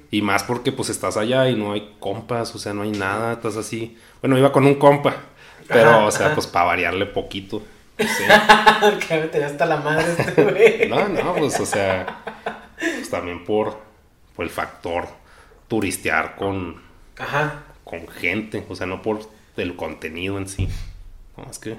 Y 0.09 0.21
más 0.21 0.43
porque 0.43 0.71
pues 0.71 0.87
estás 0.89 1.17
allá 1.17 1.49
y 1.49 1.55
no 1.55 1.73
hay 1.73 1.95
compas, 1.99 2.55
o 2.55 2.59
sea, 2.59 2.73
no 2.73 2.83
hay 2.83 2.91
nada, 2.91 3.33
estás 3.33 3.57
así. 3.57 3.97
Bueno, 4.21 4.37
iba 4.37 4.53
con 4.53 4.65
un 4.65 4.75
compa, 4.75 5.17
pero, 5.67 5.89
Ajá, 5.89 6.05
o 6.05 6.11
sea, 6.11 6.27
ajá. 6.27 6.35
pues 6.35 6.47
para 6.47 6.65
variarle 6.65 7.05
poquito. 7.05 7.61
no 7.97 8.05
sé. 8.07 8.25
hasta 9.43 9.65
la 9.65 9.77
madre 9.77 10.05
este 10.17 10.43
güey. 10.43 10.87
No, 10.89 11.09
no, 11.09 11.35
pues, 11.35 11.59
o 11.59 11.65
sea, 11.65 12.23
pues 12.77 13.09
también 13.09 13.43
por, 13.43 13.77
por 14.35 14.45
el 14.45 14.51
factor 14.51 15.07
turistear 15.67 16.35
con, 16.37 16.81
Ajá. 17.17 17.63
con 17.83 18.07
gente, 18.07 18.65
o 18.69 18.75
sea, 18.75 18.87
no 18.87 19.01
por 19.01 19.19
el 19.57 19.75
contenido 19.75 20.37
en 20.37 20.47
sí. 20.47 20.69
No, 21.35 21.49
es 21.51 21.59
que, 21.59 21.75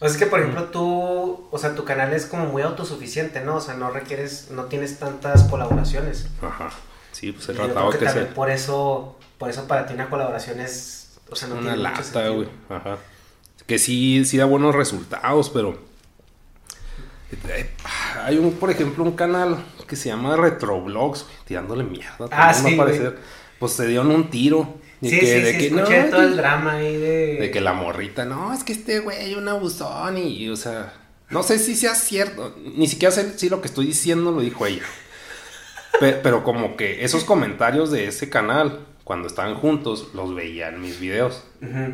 O 0.00 0.04
sea, 0.04 0.08
es 0.08 0.16
que, 0.16 0.26
por 0.26 0.40
ejemplo, 0.40 0.64
tú, 0.64 1.46
o 1.50 1.58
sea, 1.58 1.74
tu 1.74 1.84
canal 1.84 2.12
es 2.12 2.26
como 2.26 2.46
muy 2.46 2.62
autosuficiente, 2.62 3.40
¿no? 3.42 3.56
O 3.56 3.60
sea, 3.60 3.74
no 3.74 3.90
requieres, 3.90 4.48
no 4.50 4.64
tienes 4.64 4.98
tantas 4.98 5.44
colaboraciones. 5.44 6.26
ajá. 6.42 6.70
Sí, 7.12 7.30
pues 7.32 7.46
tratado 7.46 7.90
creo 7.90 7.90
que 7.90 7.98
que 7.98 8.10
sea 8.10 8.34
por 8.34 8.50
eso, 8.50 9.18
por 9.38 9.50
eso 9.50 9.68
para 9.68 9.86
ti 9.86 9.92
una 9.94 10.08
colaboración 10.08 10.60
es, 10.60 11.18
o 11.30 11.36
sea, 11.36 11.48
no 11.48 11.54
una 11.56 11.62
tiene 11.74 11.76
lata, 11.82 12.28
güey. 12.28 12.48
Ajá. 12.70 12.96
Que 13.66 13.78
sí, 13.78 14.24
sí 14.24 14.38
da 14.38 14.46
buenos 14.46 14.74
resultados, 14.74 15.50
pero. 15.50 15.78
eh, 17.48 17.70
Hay 18.24 18.38
un, 18.38 18.52
por 18.54 18.70
ejemplo, 18.70 19.04
un 19.04 19.12
canal 19.12 19.62
que 19.86 19.94
se 19.96 20.08
llama 20.08 20.36
Retroblogs, 20.36 21.24
güey, 21.24 21.36
tirándole 21.46 21.84
mierda. 21.84 22.28
Ah, 22.30 22.52
sí, 22.54 22.74
a 22.74 22.76
parecer. 22.76 23.18
Pues 23.58 23.72
se 23.72 23.86
dieron 23.86 24.10
un 24.10 24.30
tiro. 24.30 24.74
De 25.02 25.10
Sí, 25.10 25.20
que, 25.20 25.26
sí, 25.26 25.32
de 25.42 25.52
sí, 25.52 25.58
que 25.58 25.66
escuché 25.66 26.02
no, 26.04 26.10
todo 26.10 26.22
el 26.22 26.30
que- 26.30 26.36
drama 26.36 26.72
ahí 26.76 26.96
de... 26.96 27.36
de 27.40 27.50
que 27.50 27.60
la 27.60 27.74
morrita, 27.74 28.24
no, 28.24 28.54
es 28.54 28.64
que 28.64 28.72
este 28.72 29.00
güey 29.00 29.34
un 29.34 29.46
abusón 29.48 30.16
y, 30.16 30.36
y, 30.44 30.48
o 30.48 30.56
sea, 30.56 30.94
no 31.28 31.42
sé 31.42 31.58
si 31.58 31.74
sea 31.74 31.94
cierto, 31.94 32.56
ni 32.76 32.86
siquiera 32.88 33.12
sé 33.12 33.38
si 33.38 33.50
lo 33.50 33.60
que 33.60 33.68
estoy 33.68 33.86
diciendo 33.86 34.30
lo 34.32 34.40
dijo 34.40 34.64
ella. 34.66 34.82
Pe- 36.00 36.14
Pero, 36.22 36.42
como 36.44 36.76
que 36.76 37.04
esos 37.04 37.24
comentarios 37.24 37.90
de 37.90 38.06
ese 38.06 38.30
canal, 38.30 38.86
cuando 39.04 39.26
estaban 39.28 39.54
juntos, 39.56 40.08
los 40.14 40.34
veía 40.34 40.68
en 40.70 40.80
mis 40.80 40.98
videos. 40.98 41.44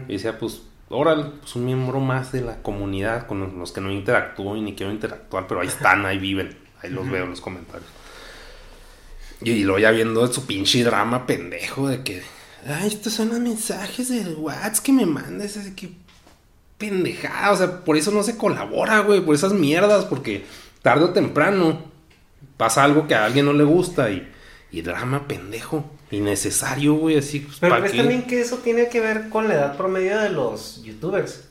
Y 0.06 0.12
decía, 0.12 0.38
pues, 0.38 0.60
órale, 0.88 1.24
pues 1.40 1.56
un 1.56 1.64
miembro 1.64 2.00
más 2.00 2.30
de 2.32 2.42
la 2.42 2.62
comunidad 2.62 3.26
con 3.26 3.58
los 3.58 3.72
que 3.72 3.80
no 3.80 3.90
interactúo 3.90 4.56
y 4.56 4.60
ni 4.60 4.74
quiero 4.74 4.92
interactuar, 4.92 5.46
pero 5.48 5.60
ahí 5.60 5.68
están, 5.68 6.04
ahí 6.06 6.18
viven, 6.18 6.56
ahí 6.82 6.90
los 6.90 7.08
veo 7.10 7.24
en 7.24 7.30
los 7.30 7.40
comentarios. 7.40 7.88
Y, 9.40 9.50
y 9.52 9.64
luego 9.64 9.78
ya 9.78 9.90
viendo 9.92 10.26
su 10.32 10.46
pinche 10.46 10.82
drama 10.84 11.26
pendejo 11.26 11.88
de 11.88 12.02
que, 12.02 12.22
ay, 12.66 12.88
estos 12.88 13.12
son 13.12 13.28
los 13.30 13.40
mensajes 13.40 14.08
del 14.08 14.34
WhatsApp 14.36 14.84
que 14.84 14.92
me 14.92 15.06
mandas, 15.06 15.56
así 15.56 15.72
que 15.74 15.90
pendejada, 16.78 17.52
o 17.52 17.56
sea, 17.56 17.80
por 17.84 17.96
eso 17.96 18.10
no 18.10 18.22
se 18.22 18.36
colabora, 18.36 19.00
güey, 19.00 19.20
por 19.20 19.34
esas 19.34 19.52
mierdas, 19.52 20.04
porque 20.04 20.44
tarde 20.82 21.04
o 21.06 21.10
temprano 21.10 21.82
pasa 22.56 22.84
algo 22.84 23.06
que 23.08 23.14
a 23.14 23.24
alguien 23.24 23.46
no 23.46 23.52
le 23.52 23.64
gusta 23.64 24.10
y, 24.10 24.28
y 24.70 24.82
drama 24.82 25.26
pendejo, 25.26 25.84
innecesario, 26.10 26.94
güey, 26.94 27.18
así, 27.18 27.40
pues, 27.40 27.58
Pero 27.58 27.74
¿pa' 27.74 27.80
ves 27.80 27.92
qué? 27.92 27.98
también 27.98 28.22
que 28.26 28.40
eso 28.40 28.58
tiene 28.58 28.88
que 28.88 29.00
ver 29.00 29.28
con 29.28 29.48
la 29.48 29.54
edad 29.54 29.76
promedio 29.76 30.18
de 30.18 30.30
los 30.30 30.82
youtubers. 30.84 31.44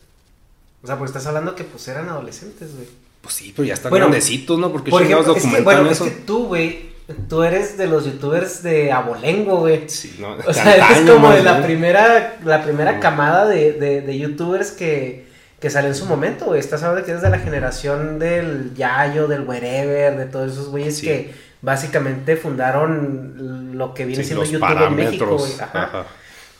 O 0.83 0.87
sea, 0.87 0.97
porque 0.97 1.09
estás 1.09 1.25
hablando 1.27 1.55
que 1.55 1.63
pues 1.63 1.87
eran 1.87 2.07
adolescentes, 2.07 2.73
güey. 2.75 2.87
Pues 3.21 3.33
sí, 3.35 3.51
pero 3.55 3.67
ya 3.67 3.73
están 3.73 3.89
Bueno, 3.89 4.05
grandecitos, 4.05 4.57
¿no? 4.59 4.71
Porque 4.71 4.91
Por 4.91 5.01
ejemplo, 5.01 5.21
es 5.21 5.27
que, 5.27 5.33
documentan 5.47 5.63
bueno, 5.63 5.89
eso. 5.89 6.05
es 6.05 6.13
que 6.13 6.21
tú, 6.21 6.45
güey, 6.45 6.91
tú 7.29 7.43
eres 7.43 7.77
de 7.77 7.87
los 7.87 8.05
youtubers 8.05 8.63
de 8.63 8.91
abolengo, 8.91 9.57
güey. 9.59 9.87
Sí, 9.89 10.17
no, 10.19 10.35
O 10.45 10.53
sea, 10.53 10.75
eres 10.75 11.09
como 11.09 11.29
de 11.31 11.43
la 11.43 11.61
primera, 11.63 12.35
la 12.43 12.63
primera 12.63 12.99
camada 12.99 13.45
de, 13.47 13.73
de, 13.73 14.01
de 14.01 14.17
youtubers 14.17 14.71
que, 14.71 15.25
que 15.59 15.69
salió 15.69 15.89
en 15.89 15.95
su 15.95 16.05
momento, 16.05 16.45
güey. 16.45 16.59
Estás 16.59 16.83
hablando 16.83 17.01
de 17.01 17.05
que 17.05 17.11
eres 17.11 17.23
de 17.23 17.29
la 17.29 17.39
generación 17.39 18.19
del 18.19 18.73
Yayo, 18.75 19.27
del 19.27 19.41
Wherever, 19.41 20.17
de 20.17 20.25
todos 20.25 20.51
esos 20.53 20.69
güeyes 20.69 20.97
Sí. 20.97 21.05
que 21.07 21.33
básicamente 21.61 22.35
fundaron 22.35 23.77
lo 23.77 23.93
que 23.93 24.05
viene 24.05 24.23
Sí, 24.23 24.27
siendo 24.29 24.43
YouTube 24.45 24.63
en 24.69 24.95
México, 24.95 25.25
parámetros. 25.25 25.41
güey. 25.41 25.53
Ajá. 25.61 25.83
Ajá. 25.83 26.05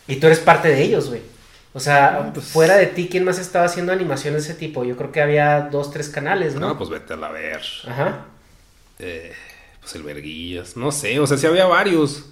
Y 0.08 0.16
tú 0.18 0.28
eres 0.28 0.40
parte 0.40 0.70
de 0.70 0.82
ellos, 0.82 1.10
güey. 1.10 1.22
O 1.74 1.80
sea, 1.80 2.22
No, 2.24 2.34
pues- 2.34 2.46
fuera 2.48 2.78
de 2.78 2.88
ti, 2.88 3.08
¿quién 3.12 3.24
más 3.26 3.38
estaba 3.38 3.66
haciendo 3.66 3.92
animación 3.92 4.34
de 4.34 4.40
ese 4.40 4.54
tipo? 4.54 4.84
Yo 4.86 4.96
creo 4.98 5.12
que 5.12 5.22
había 5.22 5.68
dos, 5.72 5.92
tres 5.92 6.10
canales, 6.10 6.56
¿no? 6.56 6.70
No, 6.70 6.78
pues 6.78 6.90
vete 6.90 7.14
a 7.14 7.18
la 7.18 7.30
ver. 7.30 7.62
Ajá. 7.88 8.26
Eh, 9.00 9.34
pues 9.88 9.96
el 9.96 10.04
Verguillas. 10.04 10.76
No 10.76 10.92
sé, 10.92 11.18
o 11.20 11.28
sea, 11.28 11.38
sí 11.38 11.48
había 11.48 11.66
varios. 11.66 12.26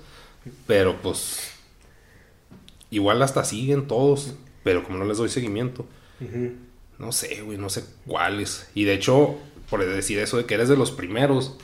Pero 0.67 1.01
pues. 1.01 1.51
Igual 2.91 3.21
hasta 3.21 3.45
siguen 3.45 3.87
todos. 3.87 4.33
Pero 4.63 4.83
como 4.83 4.97
no 4.97 5.05
les 5.05 5.17
doy 5.17 5.29
seguimiento. 5.29 5.85
No 6.97 7.11
sé, 7.11 7.41
güey, 7.41 7.57
no 7.57 7.69
sé 7.69 7.85
cuáles. 8.05 8.69
Y 8.73 8.83
de 8.83 8.93
hecho, 8.93 9.37
por 9.69 9.85
decir 9.85 10.19
eso 10.19 10.37
de 10.37 10.45
que 10.45 10.55
eres 10.55 10.69
de 10.69 10.75
los 10.75 10.91
primeros. 10.91 11.55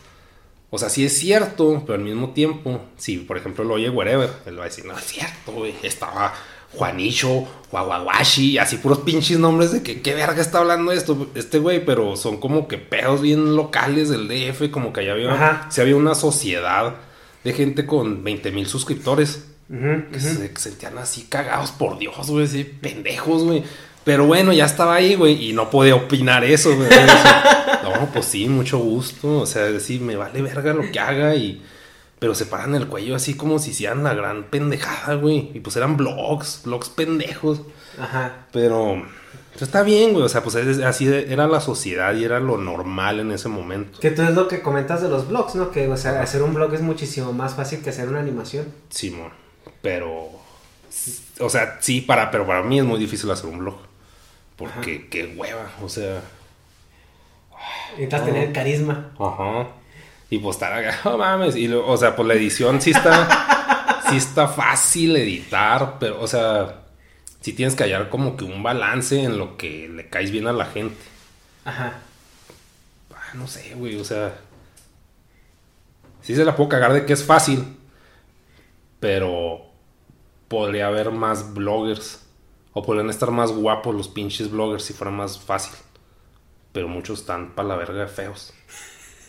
O 0.69 0.77
sea, 0.77 0.89
sí 0.89 1.03
es 1.03 1.17
cierto, 1.17 1.83
pero 1.85 1.97
al 1.97 2.05
mismo 2.05 2.31
tiempo, 2.31 2.81
si 2.95 3.17
por 3.17 3.37
ejemplo 3.37 3.65
lo 3.65 3.73
oye 3.73 3.89
Wherever, 3.89 4.29
él 4.45 4.57
va 4.57 4.63
a 4.63 4.67
decir, 4.67 4.85
no 4.85 4.97
es 4.97 5.03
cierto, 5.03 5.51
güey. 5.51 5.75
Estaba 5.83 6.33
Juanicho, 6.73 7.47
Wawawashi, 7.71 8.57
así 8.57 8.77
puros 8.77 8.99
pinches 8.99 9.39
nombres 9.39 9.71
de 9.71 9.83
que 9.83 10.01
qué 10.01 10.13
verga 10.13 10.41
está 10.41 10.59
hablando 10.59 10.91
esto, 10.91 11.29
este 11.35 11.59
güey, 11.59 11.83
pero 11.85 12.15
son 12.15 12.37
como 12.37 12.67
que 12.67 12.77
pedos 12.77 13.21
bien 13.21 13.55
locales 13.55 14.09
del 14.09 14.27
DF, 14.27 14.71
como 14.71 14.93
que 14.93 15.01
allá 15.01 15.13
había, 15.13 15.67
sí 15.69 15.81
había 15.81 15.95
una 15.95 16.15
sociedad 16.15 16.95
de 17.43 17.53
gente 17.53 17.85
con 17.85 18.23
20 18.23 18.51
mil 18.51 18.67
suscriptores 18.67 19.45
que 20.11 20.19
se 20.19 20.51
sentían 20.57 20.97
así 20.97 21.27
cagados 21.29 21.71
por 21.71 21.97
Dios, 21.97 22.29
güey, 22.29 22.45
así 22.45 22.63
pendejos, 22.63 23.43
güey. 23.43 23.63
Pero 24.03 24.25
bueno, 24.25 24.51
ya 24.51 24.65
estaba 24.65 24.95
ahí, 24.95 25.15
güey, 25.15 25.49
y 25.49 25.53
no 25.53 25.69
podía 25.69 25.95
opinar 25.95 26.43
eso, 26.43 26.75
güey. 26.75 26.89
No, 27.83 28.09
pues 28.13 28.25
sí, 28.25 28.47
mucho 28.47 28.77
gusto. 28.77 29.39
O 29.39 29.45
sea, 29.45 29.63
decir, 29.63 30.01
me 30.01 30.15
vale 30.15 30.41
verga 30.41 30.73
lo 30.73 30.91
que 30.91 30.99
haga 30.99 31.35
y... 31.35 31.61
Pero 32.21 32.35
se 32.35 32.45
paran 32.45 32.75
el 32.75 32.85
cuello 32.87 33.15
así 33.15 33.33
como 33.33 33.57
si 33.57 33.71
hicieran 33.71 34.03
la 34.03 34.13
gran 34.13 34.43
pendejada, 34.43 35.15
güey. 35.15 35.49
Y 35.55 35.59
pues 35.59 35.75
eran 35.75 35.97
blogs, 35.97 36.61
blogs 36.63 36.87
pendejos. 36.89 37.61
Ajá. 37.99 38.45
Pero... 38.53 39.03
pues 39.53 39.63
está 39.63 39.81
bien, 39.81 40.13
güey. 40.13 40.23
O 40.23 40.29
sea, 40.29 40.43
pues 40.43 40.53
es- 40.53 40.83
así 40.83 41.07
era 41.11 41.47
la 41.47 41.59
sociedad 41.59 42.13
y 42.13 42.23
era 42.23 42.39
lo 42.39 42.57
normal 42.57 43.19
en 43.21 43.31
ese 43.31 43.49
momento. 43.49 43.97
Que 43.99 44.11
tú 44.11 44.21
es 44.21 44.35
lo 44.35 44.47
que 44.47 44.61
comentas 44.61 45.01
de 45.01 45.09
los 45.09 45.27
blogs, 45.29 45.55
¿no? 45.55 45.71
Que, 45.71 45.87
o 45.87 45.97
sea, 45.97 46.21
hacer 46.21 46.43
un 46.43 46.53
blog 46.53 46.71
es 46.75 46.81
muchísimo 46.81 47.33
más 47.33 47.55
fácil 47.55 47.81
que 47.81 47.89
hacer 47.89 48.07
una 48.07 48.19
animación. 48.19 48.67
Simón. 48.91 49.31
Pero... 49.81 50.29
O 51.39 51.49
sea, 51.49 51.79
sí, 51.81 52.01
para, 52.01 52.29
pero 52.29 52.45
para 52.45 52.61
mí 52.61 52.77
es 52.77 52.85
muy 52.85 52.99
difícil 52.99 53.31
hacer 53.31 53.47
un 53.47 53.57
blog. 53.57 53.77
Porque 54.57 55.07
qué 55.09 55.33
hueva, 55.35 55.71
o 55.81 55.89
sea... 55.89 56.21
Necesitas 57.93 58.25
tener 58.25 58.53
carisma. 58.53 59.11
Ajá. 59.19 59.69
Y 60.31 60.39
pues 60.39 60.55
estar 60.55 60.73
acá, 60.73 60.99
no 61.05 61.17
mames. 61.19 61.55
Y 61.55 61.67
lo- 61.67 61.87
o 61.87 61.95
sea, 61.97 62.15
pues 62.15 62.27
la 62.27 62.33
edición 62.33 62.81
sí 62.81 62.89
está. 62.91 64.01
sí 64.09 64.17
está 64.17 64.47
fácil 64.47 65.15
editar, 65.17 65.97
pero, 65.99 66.19
o 66.19 66.27
sea. 66.27 66.81
sí 67.41 67.53
tienes 67.53 67.75
que 67.75 67.83
hallar 67.83 68.09
como 68.09 68.35
que 68.37 68.43
un 68.45 68.63
balance 68.63 69.21
en 69.23 69.37
lo 69.37 69.57
que 69.57 69.87
le 69.89 70.09
caes 70.09 70.31
bien 70.31 70.47
a 70.47 70.53
la 70.53 70.65
gente. 70.65 70.97
Ajá. 71.65 71.99
Ah, 73.13 73.33
no 73.35 73.45
sé, 73.47 73.75
güey, 73.75 73.95
o 73.99 74.03
sea. 74.05 74.33
Sí 76.21 76.35
se 76.35 76.45
la 76.45 76.55
puedo 76.55 76.69
cagar 76.69 76.93
de 76.93 77.05
que 77.05 77.13
es 77.13 77.23
fácil. 77.23 77.77
Pero 78.99 79.65
podría 80.47 80.87
haber 80.87 81.11
más 81.11 81.53
bloggers. 81.53 82.19
O 82.73 82.83
podrían 82.83 83.09
estar 83.09 83.31
más 83.31 83.51
guapos 83.51 83.93
los 83.93 84.07
pinches 84.07 84.49
bloggers 84.49 84.83
si 84.85 84.93
fuera 84.93 85.11
más 85.11 85.37
fácil. 85.39 85.73
Pero 86.71 86.87
muchos 86.87 87.19
están 87.19 87.51
para 87.53 87.67
la 87.67 87.75
verga 87.75 88.01
de 88.01 88.07
feos. 88.07 88.53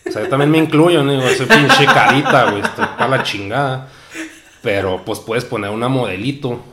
O 0.07 0.11
sea, 0.11 0.23
yo 0.23 0.29
también 0.29 0.51
me 0.51 0.57
incluyo, 0.57 1.03
¿no? 1.03 1.21
Soy 1.29 1.45
pinche 1.45 1.85
carita, 1.85 2.51
güey. 2.51 2.61
Estoy 2.61 2.85
para 2.97 3.07
la 3.17 3.23
chingada. 3.23 3.87
Pero 4.61 5.03
pues 5.05 5.19
puedes 5.19 5.45
poner 5.45 5.69
una 5.71 5.87
modelito 5.89 6.63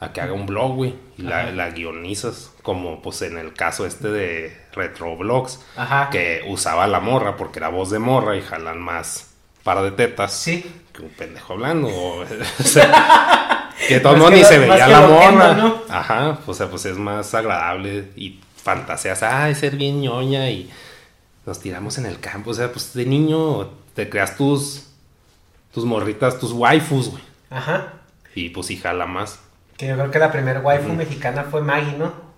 a 0.00 0.12
que 0.12 0.20
haga 0.20 0.32
un 0.32 0.46
blog, 0.46 0.74
güey. 0.76 0.94
Y 1.18 1.22
la, 1.22 1.50
la 1.52 1.70
guionizas. 1.70 2.52
Como 2.62 3.02
pues 3.02 3.22
en 3.22 3.38
el 3.38 3.52
caso 3.54 3.86
este 3.86 4.08
de 4.08 4.56
Retroblogs. 4.72 5.60
Ajá. 5.76 6.08
Que 6.10 6.42
usaba 6.48 6.86
la 6.86 7.00
morra 7.00 7.36
porque 7.36 7.58
era 7.58 7.68
voz 7.68 7.90
de 7.90 7.98
morra 7.98 8.36
y 8.36 8.42
jalan 8.42 8.80
más 8.80 9.30
par 9.62 9.82
de 9.82 9.90
tetas. 9.92 10.32
Sí. 10.32 10.64
Que 10.92 11.02
un 11.02 11.10
pendejo 11.10 11.52
hablando. 11.54 11.88
o- 11.88 12.22
o 12.60 12.62
sea, 12.62 13.70
que 13.88 14.00
modos 14.00 14.30
que 14.30 14.36
ni 14.36 14.44
se 14.44 14.58
veía 14.58 14.88
la 14.88 15.00
morra. 15.02 15.54
¿no? 15.54 15.82
Ajá. 15.88 16.38
O 16.46 16.54
sea, 16.54 16.68
pues 16.68 16.84
es 16.86 16.96
más 16.96 17.34
agradable 17.34 18.10
y 18.16 18.40
fantaseas. 18.62 19.22
Ah, 19.22 19.52
ser 19.54 19.76
bien 19.76 20.00
ñoña 20.00 20.50
y 20.50 20.70
nos 21.46 21.60
tiramos 21.60 21.98
en 21.98 22.06
el 22.06 22.20
campo. 22.20 22.50
O 22.50 22.54
sea, 22.54 22.72
pues 22.72 22.94
de 22.94 23.06
niño 23.06 23.70
te 23.94 24.08
creas 24.08 24.36
tus, 24.36 24.86
tus 25.72 25.84
morritas, 25.84 26.38
tus 26.38 26.52
waifus, 26.52 27.10
güey. 27.10 27.22
Ajá. 27.50 27.94
Y 28.34 28.50
pues 28.50 28.66
sí 28.66 28.76
jala 28.76 29.06
más. 29.06 29.40
Que 29.76 29.88
yo 29.88 29.94
creo 29.96 30.10
que 30.10 30.18
la 30.18 30.30
primera 30.30 30.60
waifu 30.60 30.92
mexicana 30.92 31.44
fue 31.50 31.62
Maggie, 31.62 31.96
¿no? 31.98 32.30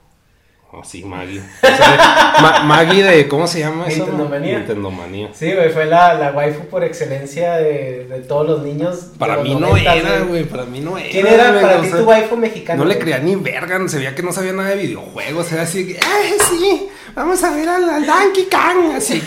Oh, 0.74 0.82
sí, 0.82 1.04
Maggie. 1.04 1.40
O 1.40 1.66
sea, 1.66 2.34
Ma- 2.40 2.62
Maggie 2.62 3.02
de, 3.02 3.28
¿cómo 3.28 3.46
se 3.46 3.58
llama 3.60 3.88
eso? 3.88 4.04
Nintendomanía. 4.06 4.58
Nintendomanía. 4.58 5.28
Sí, 5.34 5.52
güey, 5.52 5.68
fue 5.70 5.84
la, 5.84 6.14
la 6.14 6.30
waifu 6.30 6.64
por 6.68 6.82
excelencia 6.82 7.56
de, 7.56 8.06
de 8.06 8.20
todos 8.20 8.46
los 8.46 8.62
niños. 8.62 9.10
Para 9.18 9.34
los 9.34 9.44
mí 9.44 9.54
no 9.54 9.60
90, 9.68 9.94
era, 9.94 10.20
güey. 10.20 10.44
Para 10.44 10.64
mí 10.64 10.80
no 10.80 10.96
era. 10.96 11.10
¿Quién 11.10 11.26
era 11.26 11.50
güey, 11.50 11.62
para 11.62 11.82
ti 11.82 11.90
tu 11.90 12.04
waifu 12.04 12.36
mexicana? 12.38 12.78
No 12.78 12.86
le 12.88 12.98
creía 12.98 13.18
ni 13.18 13.36
verga, 13.36 13.86
se 13.86 13.98
veía 13.98 14.14
que 14.14 14.22
no 14.22 14.32
sabía 14.32 14.54
nada 14.54 14.70
de 14.70 14.76
videojuegos, 14.76 15.52
era 15.52 15.62
así 15.62 15.94
¡ay, 16.02 16.32
sí! 16.48 16.88
Vamos 17.14 17.42
a 17.44 17.54
ver 17.54 17.68
al, 17.68 17.88
al 17.88 18.06
Donkey 18.06 18.46
Kong, 18.50 18.94
así. 18.96 19.22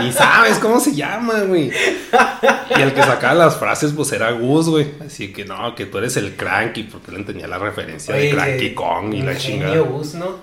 Ni 0.00 0.12
sabes 0.12 0.58
cómo 0.58 0.80
se 0.80 0.94
llama, 0.94 1.40
güey. 1.42 1.70
Y 2.76 2.80
el 2.80 2.92
que 2.92 3.02
sacaba 3.02 3.34
las 3.34 3.56
frases, 3.56 3.92
pues 3.94 4.10
era 4.12 4.30
Gus, 4.32 4.68
güey. 4.68 4.86
Así 5.04 5.32
que 5.32 5.44
no, 5.44 5.74
que 5.74 5.86
tú 5.86 5.98
eres 5.98 6.16
el 6.16 6.34
Cranky, 6.34 6.84
porque 6.84 7.10
él 7.10 7.18
entendía 7.18 7.46
la 7.46 7.58
referencia 7.58 8.14
de 8.14 8.30
Cranky 8.30 8.74
Kong 8.74 9.14
y 9.14 9.22
la 9.22 9.36
chingada. 9.36 9.78
Gus, 9.78 10.14
¿no? 10.14 10.36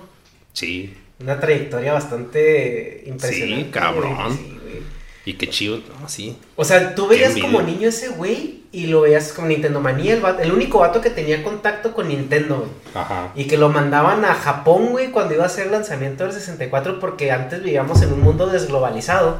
Sí, 0.52 0.94
Una 1.20 1.38
trayectoria 1.38 1.92
bastante 1.92 3.04
impresionante. 3.06 3.64
Sí, 3.66 3.70
cabrón. 3.70 4.16
güey, 4.16 4.36
sí, 4.36 4.58
güey. 4.62 4.82
Y 5.24 5.34
qué 5.34 5.48
chido, 5.48 5.78
no, 6.00 6.08
sí. 6.08 6.36
O 6.56 6.64
sea, 6.64 6.94
tú 6.94 7.06
veías 7.08 7.36
como 7.36 7.60
niño 7.62 7.88
ese 7.88 8.08
güey 8.08 8.60
y 8.72 8.86
lo 8.86 9.02
veías 9.02 9.32
como 9.32 9.48
Nintendo 9.48 9.80
Manía, 9.80 10.14
el, 10.14 10.20
vato- 10.22 10.42
el 10.42 10.52
único 10.52 10.78
vato 10.78 11.00
que 11.00 11.10
tenía 11.10 11.42
contacto 11.42 11.92
con 11.92 12.08
Nintendo, 12.08 12.56
güey. 12.58 12.70
Ajá. 12.94 13.32
Y 13.34 13.44
que 13.44 13.56
lo 13.58 13.68
mandaban 13.68 14.24
a 14.24 14.34
Japón, 14.34 14.88
güey, 14.90 15.10
cuando 15.10 15.34
iba 15.34 15.42
a 15.44 15.46
hacer 15.46 15.66
el 15.66 15.72
lanzamiento 15.72 16.24
del 16.24 16.32
64, 16.32 17.00
porque 17.00 17.30
antes 17.32 17.62
vivíamos 17.62 18.00
en 18.02 18.12
un 18.12 18.20
mundo 18.20 18.46
desglobalizado. 18.46 19.38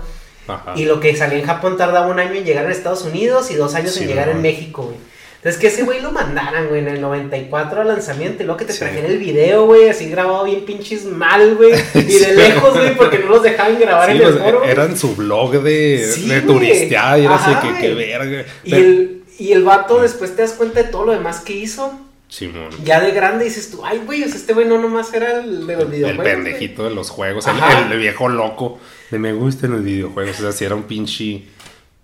Ajá. 0.49 0.73
Y 0.77 0.85
lo 0.85 0.99
que 1.01 1.17
salía 1.17 1.39
en 1.39 1.47
Japón 1.47 1.77
tardaba 1.77 2.09
un 2.09 2.19
año 2.19 2.35
en 2.35 2.45
llegar 2.45 2.67
a 2.67 2.73
Estados 2.73 3.03
Unidos 3.05 3.51
y 3.51 3.55
dos 3.55 3.75
años 3.75 3.93
Sí, 3.93 4.03
en 4.03 4.09
llegar 4.09 4.27
no. 4.27 4.33
en 4.33 4.43
México, 4.43 4.83
güey. 4.83 4.97
Entonces 5.43 5.59
que 5.59 5.69
ese 5.69 5.85
güey 5.85 6.03
lo 6.03 6.13
mandaran, 6.13 6.69
güey, 6.69 6.81
en 6.83 6.89
el 6.89 7.01
94 7.01 7.81
al 7.81 7.89
lanzamiento 7.89 8.43
y 8.43 8.47
luego 8.47 8.59
que 8.59 8.67
te 8.67 8.75
Sí. 8.75 8.81
trajera 8.81 9.09
el 9.09 9.17
video, 9.17 9.65
güey, 9.65 9.89
así 9.89 10.11
grabado 10.11 10.45
bien 10.45 10.67
pinches 10.67 11.07
mal, 11.07 11.55
güey. 11.57 11.73
Y 11.95 12.03
de 12.03 12.11
Sí. 12.13 12.33
lejos, 12.37 12.75
güey, 12.75 12.95
porque 12.95 13.21
no 13.21 13.31
los 13.31 13.43
dejaban 13.43 13.79
grabar 13.81 14.11
Sí, 14.11 14.17
en 14.19 14.23
el 14.23 14.33
pues, 14.35 14.45
foro. 14.45 14.59
güey. 14.59 14.71
era 14.71 14.85
en 14.85 14.97
su 14.99 15.17
blog 15.17 15.63
de, 15.63 16.11
Sí, 16.15 16.29
de 16.29 16.43
turisteada 16.43 17.19
y 17.19 17.25
era 17.25 17.37
así 17.37 17.69
que, 17.69 17.81
qué 17.81 17.95
verga. 17.95 18.45
Y 18.65 18.71
Pero- 18.71 18.83
el, 18.87 19.23
y 19.39 19.53
el 19.53 19.63
vato 19.65 20.03
después 20.03 20.37
te 20.37 20.43
das 20.43 20.53
cuenta 20.53 20.83
de 20.83 20.89
todo 20.91 21.07
lo 21.07 21.13
demás 21.13 21.41
que 21.41 21.55
hizo. 21.55 21.99
Simón. 22.29 22.69
Ya 22.85 23.01
de 23.01 23.11
grande 23.11 23.45
dices 23.47 23.71
tú, 23.73 23.81
ay, 23.85 24.03
güey, 24.07 24.23
o 24.23 24.27
sea, 24.27 24.37
este 24.37 24.53
güey 24.53 24.65
no 24.67 24.79
nomás 24.79 25.13
era 25.15 25.41
el 25.41 25.67
de 25.67 25.73
los 25.75 25.85
El 25.87 25.91
videojuegos. 25.91 26.17
güey". 26.23 26.35
pendejito 26.37 26.85
de 26.85 26.91
los 26.95 27.11
juegos, 27.11 27.47
el, 27.49 27.93
el 27.93 27.99
viejo 27.99 28.29
loco 28.29 28.79
de 29.11 29.19
me 29.19 29.33
gustan 29.33 29.73
los 29.73 29.83
videojuegos. 29.83 30.39
O 30.39 30.43
sea, 30.43 30.53
si 30.53 30.65
era 30.67 30.75
un 30.77 30.83
pinche. 30.85 31.43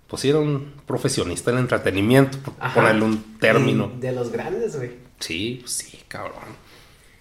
Pues 0.07 0.21
sí, 0.21 0.29
era 0.29 0.39
un 0.39 0.73
profesionista 0.85 1.51
del 1.51 1.59
entretenimiento, 1.59 2.37
por 2.39 2.53
Ajá. 2.59 2.73
ponerle 2.75 3.03
un 3.03 3.37
término. 3.39 3.91
De 3.99 4.11
los 4.13 4.31
grandes, 4.31 4.75
güey. 4.77 4.91
Sí, 5.19 5.63
sí, 5.65 5.99
cabrón. 6.07 6.67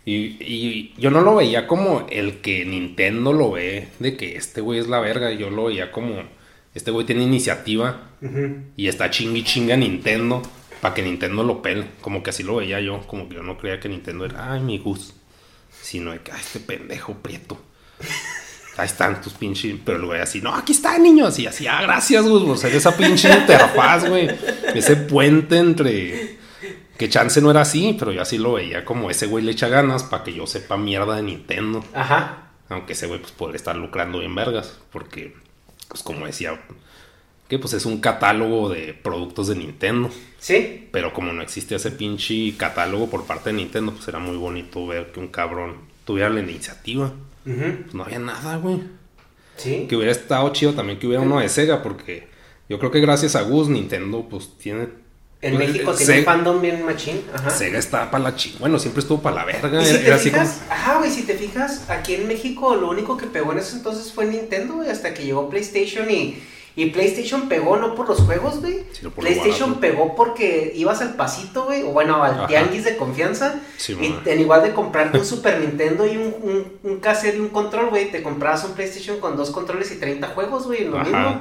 Y, 0.05 0.37
y 0.41 0.95
yo 0.97 1.11
no 1.11 1.21
lo 1.21 1.35
veía 1.35 1.67
como 1.67 2.07
el 2.09 2.41
que 2.41 2.65
Nintendo 2.65 3.33
lo 3.33 3.51
ve, 3.53 3.89
de 3.99 4.17
que 4.17 4.37
este 4.37 4.61
güey 4.61 4.79
es 4.79 4.87
la 4.87 5.01
verga. 5.01 5.33
Yo 5.33 5.51
lo 5.51 5.65
veía 5.65 5.91
como. 5.91 6.23
Este 6.75 6.91
güey 6.93 7.07
tiene 7.07 7.25
iniciativa 7.25 8.11
Ujú. 8.23 8.57
y 8.77 8.87
está 8.89 9.11
chingui 9.11 9.43
chinga 9.43 9.77
Nintendo 9.77 10.43
para 10.81 10.95
que 10.95 11.03
Nintendo 11.03 11.43
lo 11.43 11.61
pele. 11.63 11.87
Como 12.03 12.23
que 12.23 12.31
así 12.31 12.43
lo 12.45 12.57
veía 12.57 12.79
yo. 12.81 13.01
Como 13.09 13.29
que 13.29 13.35
yo 13.35 13.43
no 13.43 13.59
creía 13.59 13.81
que 13.81 13.89
Nintendo 13.89 14.27
era, 14.27 14.53
ay, 14.53 14.61
mi 14.61 14.79
Gus. 14.79 15.15
Sino 15.83 16.13
de 16.13 16.21
que, 16.21 16.31
ay, 16.31 16.41
este 16.41 16.61
pendejo 16.61 17.15
prieto. 17.15 17.59
Ahí 18.77 18.87
están 18.87 19.21
tus 19.21 19.33
pinches. 19.35 19.77
Pero 19.85 19.99
luego 19.99 20.23
así, 20.23 20.41
no, 20.41 20.55
aquí 20.55 20.73
está, 20.73 20.99
niño. 20.99 21.27
Así, 21.27 21.47
así, 21.47 21.67
ah, 21.67 21.81
gracias, 21.83 22.25
Gus, 22.25 22.45
por 22.45 22.59
ser 22.59 22.75
esa 22.75 22.97
pinche 22.97 23.33
interfaz, 23.33 24.09
güey. 24.09 24.29
Ese 24.75 24.97
puente 24.97 25.59
entre. 25.59 26.37
Que 26.97 27.09
chance 27.09 27.41
no 27.43 27.51
era 27.51 27.61
así, 27.61 27.95
pero 27.99 28.11
yo 28.11 28.23
así 28.23 28.39
lo 28.39 28.55
veía 28.55 28.85
como 28.85 29.11
ese 29.11 29.27
güey 29.27 29.45
le 29.45 29.53
echa 29.53 29.69
ganas 29.69 30.03
para 30.05 30.25
que 30.25 30.33
yo 30.33 30.47
sepa 30.47 30.79
mierda 30.79 31.17
de 31.17 31.23
Nintendo. 31.23 31.85
Ajá. 31.93 32.49
Aunque 32.71 32.95
ese 32.95 33.07
güey 33.07 33.21
pues 33.21 33.33
podría 33.33 33.57
estar 33.57 33.77
lucrando 33.77 34.21
bien 34.21 34.35
vergas. 34.35 34.79
Porque, 34.91 35.35
pues 35.89 36.03
como 36.03 36.25
decía, 36.25 36.59
que 37.49 37.59
pues 37.59 37.75
es 37.75 37.85
un 37.85 38.01
catálogo 38.01 38.71
de 38.71 38.95
productos 38.95 39.49
de 39.49 39.57
Nintendo. 39.57 40.11
Sí. 40.39 40.89
Pero 40.91 41.13
como 41.13 41.33
no 41.33 41.43
existe 41.43 41.75
ese 41.75 41.91
pinche 41.91 42.57
catálogo 42.57 43.09
por 43.09 43.25
parte 43.27 43.51
de 43.51 43.57
Nintendo, 43.57 43.93
pues 43.93 44.09
era 44.09 44.19
muy 44.19 44.37
bonito 44.37 44.87
ver 44.87 45.13
que 45.13 45.21
un 45.21 45.29
cabrón 45.29 45.77
tuviera 46.05 46.31
la 46.31 46.41
iniciativa. 46.41 47.13
Pues 47.47 47.95
no 47.95 48.03
había 48.03 48.19
nada, 48.19 48.57
güey. 48.57 48.83
Sí. 49.57 49.87
Que 49.89 49.97
hubiera 49.97 50.13
estado 50.13 50.53
chido 50.53 50.75
también 50.75 50.99
que 50.99 51.07
hubiera 51.07 51.23
uno 51.23 51.39
de 51.39 51.49
Sega, 51.49 51.83
porque 51.83 52.27
yo 52.69 52.79
creo 52.79 52.91
que 52.91 53.01
gracias 53.01 53.37
a 53.37 53.43
Gus, 53.43 53.69
Nintendo 53.69 54.27
pues 54.29 54.51
tiene... 54.59 54.89
En 55.43 55.55
pues, 55.55 55.69
México 55.69 55.95
tiene 55.95 56.19
un 56.21 56.25
fandom 56.25 56.61
bien 56.61 56.85
machín. 56.85 57.23
Ajá. 57.33 57.51
Sega 57.51 57.79
está 57.79 58.11
para 58.11 58.25
la 58.25 58.37
chingada. 58.37 58.61
Bueno, 58.61 58.79
siempre 58.79 59.01
estuvo 59.01 59.23
para 59.23 59.37
la 59.37 59.45
verga. 59.45 59.85
Si 59.85 59.95
Era, 59.95 60.17
como... 60.17 60.19
fijas, 60.19 60.63
ajá, 60.69 60.99
güey, 60.99 61.11
si 61.11 61.23
te 61.23 61.35
fijas, 61.35 61.89
aquí 61.89 62.15
en 62.15 62.27
México 62.27 62.75
lo 62.75 62.91
único 62.91 63.17
que 63.17 63.27
pegó 63.27 63.53
en 63.53 63.59
ese 63.59 63.77
entonces 63.77 64.13
fue 64.13 64.27
Nintendo, 64.27 64.75
güey, 64.75 64.91
hasta 64.91 65.15
que 65.15 65.25
llegó 65.25 65.49
PlayStation 65.49 66.11
y, 66.11 66.39
y 66.77 66.87
PlayStation 66.91 67.49
pegó 67.49 67.77
no 67.79 67.95
por 67.95 68.07
los 68.09 68.21
juegos, 68.21 68.61
güey. 68.61 68.85
PlayStation 69.17 69.77
pegó 69.81 70.15
porque 70.15 70.73
ibas 70.77 71.01
al 71.01 71.15
pasito, 71.17 71.65
güey, 71.65 71.83
o 71.83 71.87
bueno, 71.89 72.23
al 72.23 72.33
Ajá. 72.35 72.47
tianguis 72.47 72.85
de 72.85 72.97
confianza. 72.99 73.61
Sí, 73.79 73.97
y 74.01 74.29
en 74.29 74.41
igual 74.41 74.63
de 74.63 74.73
comprarte 74.75 75.19
un 75.19 75.25
Super 75.25 75.59
Nintendo 75.61 76.07
y 76.07 76.17
un, 76.19 76.35
un, 76.43 76.73
un 76.93 77.01
cassette 77.01 77.37
y 77.37 77.41
un 77.41 77.49
control, 77.49 77.89
güey, 77.89 78.11
te 78.13 78.23
comprabas 78.23 78.63
un 78.65 78.73
PlayStation 78.75 79.19
con 79.21 79.37
dos 79.37 79.51
controles 79.51 79.91
y 79.91 79.97
30 79.99 80.29
juegos, 80.29 80.67
güey, 80.67 80.85
lo 80.85 80.99
mismo. 80.99 81.17
Ajá. 81.17 81.41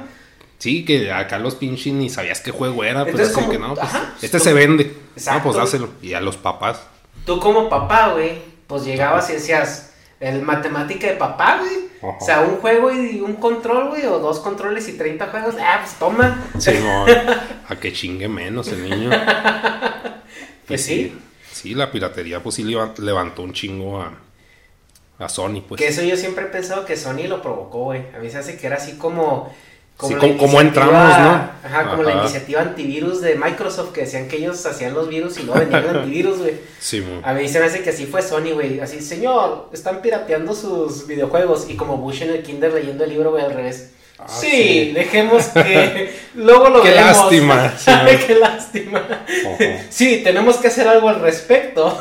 Sí, 0.58 0.86
que 0.86 1.12
acá 1.12 1.38
los 1.38 1.54
pinches 1.54 1.92
ni 1.92 2.08
sabías 2.08 2.40
qué 2.40 2.50
juego 2.50 2.82
era, 2.82 3.02
pues 3.02 3.14
Entonces, 3.14 3.36
así 3.36 3.44
como- 3.44 3.52
que 3.52 3.58
no, 3.58 3.74
pues, 3.74 3.86
ajá, 3.86 4.14
este 4.22 4.38
tú- 4.38 4.44
se 4.44 4.52
vende. 4.54 4.96
Exacto. 5.14 5.38
No, 5.38 5.44
pues 5.44 5.56
dáselo. 5.56 5.88
Y 6.00 6.14
a 6.14 6.20
los 6.22 6.38
papás. 6.38 6.80
Tú 7.26 7.38
como 7.40 7.68
papá, 7.68 8.12
güey, 8.14 8.38
pues 8.66 8.84
llegabas 8.86 9.28
y 9.28 9.34
decías, 9.34 9.92
el 10.20 10.42
matemática 10.42 11.06
de 11.06 11.14
papá, 11.14 11.58
güey. 11.60 11.86
Ajá. 11.98 12.18
O 12.20 12.24
sea, 12.24 12.40
un 12.42 12.56
juego 12.56 12.92
y 12.92 13.20
un 13.20 13.34
control, 13.34 13.88
güey, 13.88 14.04
o 14.06 14.18
dos 14.18 14.40
controles 14.40 14.88
y 14.88 14.92
30 14.96 15.26
juegos. 15.28 15.54
Ah, 15.60 15.78
pues 15.82 15.94
toma. 15.98 16.50
Sí, 16.58 16.72
no, 16.82 17.06
a 17.68 17.76
que 17.76 17.92
chingue 17.92 18.28
menos 18.28 18.68
el 18.68 18.88
niño. 18.88 19.10
Pues 20.66 20.84
sí. 20.84 21.16
Sí, 21.52 21.74
la 21.74 21.92
piratería 21.92 22.42
pues 22.42 22.56
sí 22.56 22.64
leva- 22.64 22.92
levantó 22.98 23.42
un 23.42 23.52
chingo 23.52 24.00
a, 24.00 24.12
a 25.18 25.28
Sony, 25.28 25.62
pues. 25.66 25.80
Que 25.80 25.88
eso 25.88 26.02
yo 26.02 26.16
siempre 26.16 26.44
he 26.44 26.48
pensado 26.48 26.84
que 26.84 26.96
Sony 26.96 27.28
lo 27.28 27.40
provocó, 27.40 27.84
güey. 27.84 28.02
A 28.14 28.18
mí 28.18 28.28
se 28.30 28.38
hace 28.38 28.56
que 28.58 28.66
era 28.66 28.76
así 28.76 28.96
como... 28.98 29.54
Sí, 29.98 30.14
como- 30.14 30.36
como 30.36 30.60
iniciativa- 30.60 30.60
entramos, 30.60 31.18
¿no? 31.20 31.50
Ajá, 31.64 31.88
como 31.90 32.02
la 32.02 32.12
iniciativa 32.12 32.60
antivirus 32.60 33.22
de 33.22 33.34
Microsoft 33.34 33.92
que 33.92 34.02
decían 34.02 34.28
que 34.28 34.36
ellos 34.36 34.64
hacían 34.66 34.92
los 34.92 35.08
virus 35.08 35.38
y 35.38 35.44
no 35.44 35.54
vendían 35.54 35.84
el 35.84 35.96
antivirus, 35.98 36.38
güey. 36.38 36.54
Sí. 36.78 37.02
A 37.22 37.32
mí 37.32 37.48
se 37.48 37.58
me 37.60 37.64
hace 37.64 37.82
que 37.82 37.90
así 37.90 38.04
fue 38.04 38.20
Sony, 38.20 38.52
güey. 38.52 38.78
Así, 38.80 39.00
señor, 39.00 39.70
están 39.72 40.02
pirateando 40.02 40.54
sus 40.54 41.06
videojuegos. 41.06 41.66
Y 41.70 41.76
como 41.76 41.96
Bush 41.96 42.22
en 42.22 42.30
el 42.30 42.42
Kinder 42.42 42.72
leyendo 42.74 43.04
el 43.04 43.10
libro, 43.10 43.30
güey, 43.30 43.42
al 43.44 43.54
revés. 43.54 43.92
Ah, 44.18 44.24
sí, 44.28 44.48
sí. 44.50 44.92
dejemos 44.94 45.44
que 45.48 46.10
luego 46.34 46.68
lo 46.68 46.82
Qué 46.82 46.90
veremos. 46.90 47.16
lástima, 47.18 47.72
sí. 47.78 47.90
Qué 48.26 48.34
lástima. 48.34 49.02
Sí, 49.90 50.20
tenemos 50.22 50.56
que 50.58 50.68
hacer 50.68 50.86
algo 50.88 51.08
al 51.08 51.20
respecto. 51.20 51.98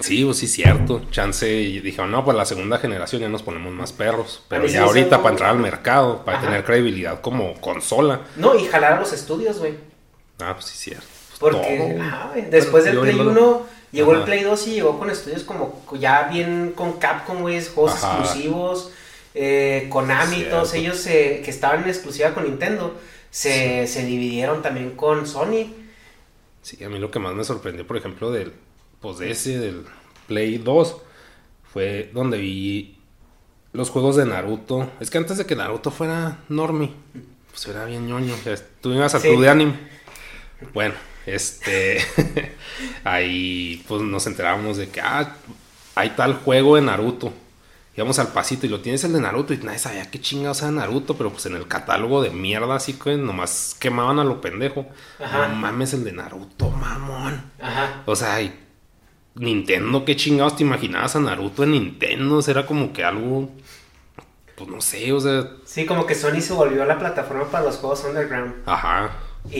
Sí, 0.00 0.24
pues 0.24 0.38
sí, 0.38 0.48
cierto. 0.48 1.02
Chance 1.10 1.50
y 1.52 1.80
dijeron, 1.80 2.10
no, 2.10 2.24
pues 2.24 2.36
la 2.36 2.44
segunda 2.44 2.78
generación 2.78 3.22
ya 3.22 3.28
nos 3.28 3.42
ponemos 3.42 3.72
más 3.72 3.92
perros. 3.92 4.42
Pero 4.48 4.62
mí 4.62 4.68
se 4.68 4.74
ya 4.74 4.82
ahorita 4.84 5.16
algo- 5.16 5.22
para 5.22 5.32
entrar 5.32 5.50
al 5.50 5.58
mercado, 5.58 6.24
para 6.24 6.38
Ajá. 6.38 6.46
tener 6.46 6.64
credibilidad 6.64 7.20
como 7.20 7.54
consola. 7.60 8.20
No, 8.36 8.54
y 8.58 8.66
jalar 8.66 8.94
a 8.94 9.00
los 9.00 9.12
estudios, 9.12 9.58
güey. 9.58 9.74
Ah, 10.40 10.52
pues 10.54 10.66
sí, 10.66 10.76
cierto. 10.90 11.06
Pues 11.38 11.54
Porque 11.56 11.76
güey, 11.78 12.50
después 12.50 12.84
del 12.84 12.98
Play 13.00 13.14
lo- 13.16 13.30
1 13.30 13.66
llegó 13.92 14.12
el. 14.12 14.22
Play 14.22 14.42
2 14.42 14.66
y 14.68 14.74
llegó 14.74 14.98
con 14.98 15.10
estudios 15.10 15.42
como 15.42 15.82
ya 15.98 16.24
bien 16.24 16.72
con 16.76 16.94
Capcom, 16.94 17.40
güey, 17.40 17.64
juegos 17.64 17.94
Ajá. 17.94 18.18
exclusivos, 18.20 18.90
eh, 19.34 19.86
Konami, 19.90 20.44
todos 20.44 20.74
ellos 20.74 21.00
que 21.04 21.42
estaban 21.46 21.82
en 21.82 21.88
exclusiva 21.88 22.30
con 22.34 22.44
Nintendo, 22.44 22.94
se, 23.30 23.86
se 23.86 24.04
dividieron 24.04 24.62
también 24.62 24.90
con 24.92 25.26
Sony. 25.26 25.72
Sí, 26.60 26.84
a 26.84 26.88
mí 26.88 26.98
lo 26.98 27.10
que 27.10 27.18
más 27.18 27.34
me 27.34 27.42
sorprendió, 27.42 27.86
por 27.86 27.96
ejemplo, 27.96 28.30
del, 28.30 28.52
pues 29.02 29.18
de 29.18 29.30
ese, 29.30 29.58
del 29.58 29.84
Play 30.28 30.58
2, 30.58 30.96
fue 31.72 32.10
donde 32.14 32.38
vi 32.38 32.96
los 33.72 33.90
juegos 33.90 34.16
de 34.16 34.24
Naruto. 34.24 34.90
Es 35.00 35.10
que 35.10 35.18
antes 35.18 35.36
de 35.38 35.44
que 35.46 35.56
Naruto 35.56 35.90
fuera 35.90 36.38
normie, 36.48 36.92
pues 37.50 37.66
era 37.66 37.84
bien 37.84 38.06
ñoño. 38.06 38.34
O 38.34 38.38
sea, 38.38 38.56
tú 38.80 38.92
ibas 38.92 39.14
al 39.14 39.20
Sí. 39.20 39.28
club 39.28 39.42
de 39.42 39.48
anime. 39.50 39.74
Bueno, 40.72 40.94
este, 41.26 41.98
ahí 43.04 43.84
pues 43.88 44.02
nos 44.02 44.26
enterábamos 44.26 44.76
de 44.76 44.88
que, 44.88 45.00
ah, 45.00 45.36
hay 45.94 46.10
tal 46.10 46.34
juego 46.34 46.76
de 46.76 46.82
Naruto. 46.82 47.32
Íbamos 47.94 48.18
al 48.18 48.28
pasito 48.28 48.64
y 48.64 48.70
lo 48.70 48.80
tienes 48.80 49.04
el 49.04 49.12
de 49.12 49.20
Naruto 49.20 49.52
y 49.52 49.58
nadie 49.58 49.78
sabía 49.78 50.10
qué 50.10 50.18
chingados 50.18 50.62
era 50.62 50.70
Naruto, 50.70 51.14
pero 51.18 51.30
pues 51.30 51.44
en 51.44 51.56
el 51.56 51.68
catálogo 51.68 52.22
de 52.22 52.30
mierda 52.30 52.74
así 52.74 52.94
que 52.94 53.16
nomás 53.16 53.76
quemaban 53.78 54.18
a 54.18 54.24
lo 54.24 54.40
pendejo. 54.40 54.86
Ajá. 55.22 55.48
No 55.48 55.56
mames 55.56 55.92
el 55.92 56.02
de 56.04 56.12
Naruto, 56.12 56.70
mamón. 56.70 57.42
Ajá. 57.60 58.02
O 58.06 58.16
sea, 58.16 58.40
y 58.40 58.58
Nintendo, 59.34 60.04
qué 60.04 60.14
chingados 60.16 60.56
te 60.56 60.62
imaginabas 60.62 61.16
a 61.16 61.20
Naruto 61.20 61.64
en 61.64 61.72
Nintendo, 61.72 62.36
O 62.36 62.42
sea, 62.42 62.52
era 62.52 62.66
como 62.66 62.92
que 62.92 63.02
algo, 63.04 63.48
pues 64.56 64.68
no 64.68 64.80
sé, 64.80 65.12
o 65.12 65.20
sea, 65.20 65.48
Sí, 65.64 65.86
como 65.86 66.06
que 66.06 66.14
Sony 66.14 66.40
se 66.40 66.52
volvió 66.52 66.84
la 66.84 66.98
plataforma 66.98 67.44
para 67.50 67.64
los 67.64 67.76
juegos 67.76 68.04
underground. 68.04 68.54
ajá. 68.66 69.10
Y, 69.50 69.56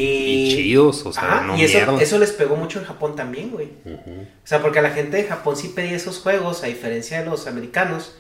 Y 0.53 0.55
chidos, 0.55 1.05
o 1.07 1.13
sea, 1.13 1.25
Ajá, 1.25 1.41
no 1.43 1.57
y 1.57 1.63
eso, 1.65 1.79
mierda. 1.79 2.01
eso 2.01 2.19
les 2.21 2.31
pegó 2.31 2.55
mucho 2.55 2.79
en 2.79 2.85
Japón 2.85 3.17
también, 3.17 3.51
güey. 3.51 3.71
O 3.85 4.47
sea, 4.47 4.63
porque 4.63 4.81
la 4.81 4.91
gente 4.91 5.17
de 5.17 5.25
Japón 5.25 5.57
sí 5.57 5.73
pedía 5.75 5.97
esos 5.97 6.19
juegos, 6.21 6.63
a 6.63 6.67
diferencia 6.69 7.19
de 7.19 7.27
los 7.29 7.49
americanos. 7.49 8.15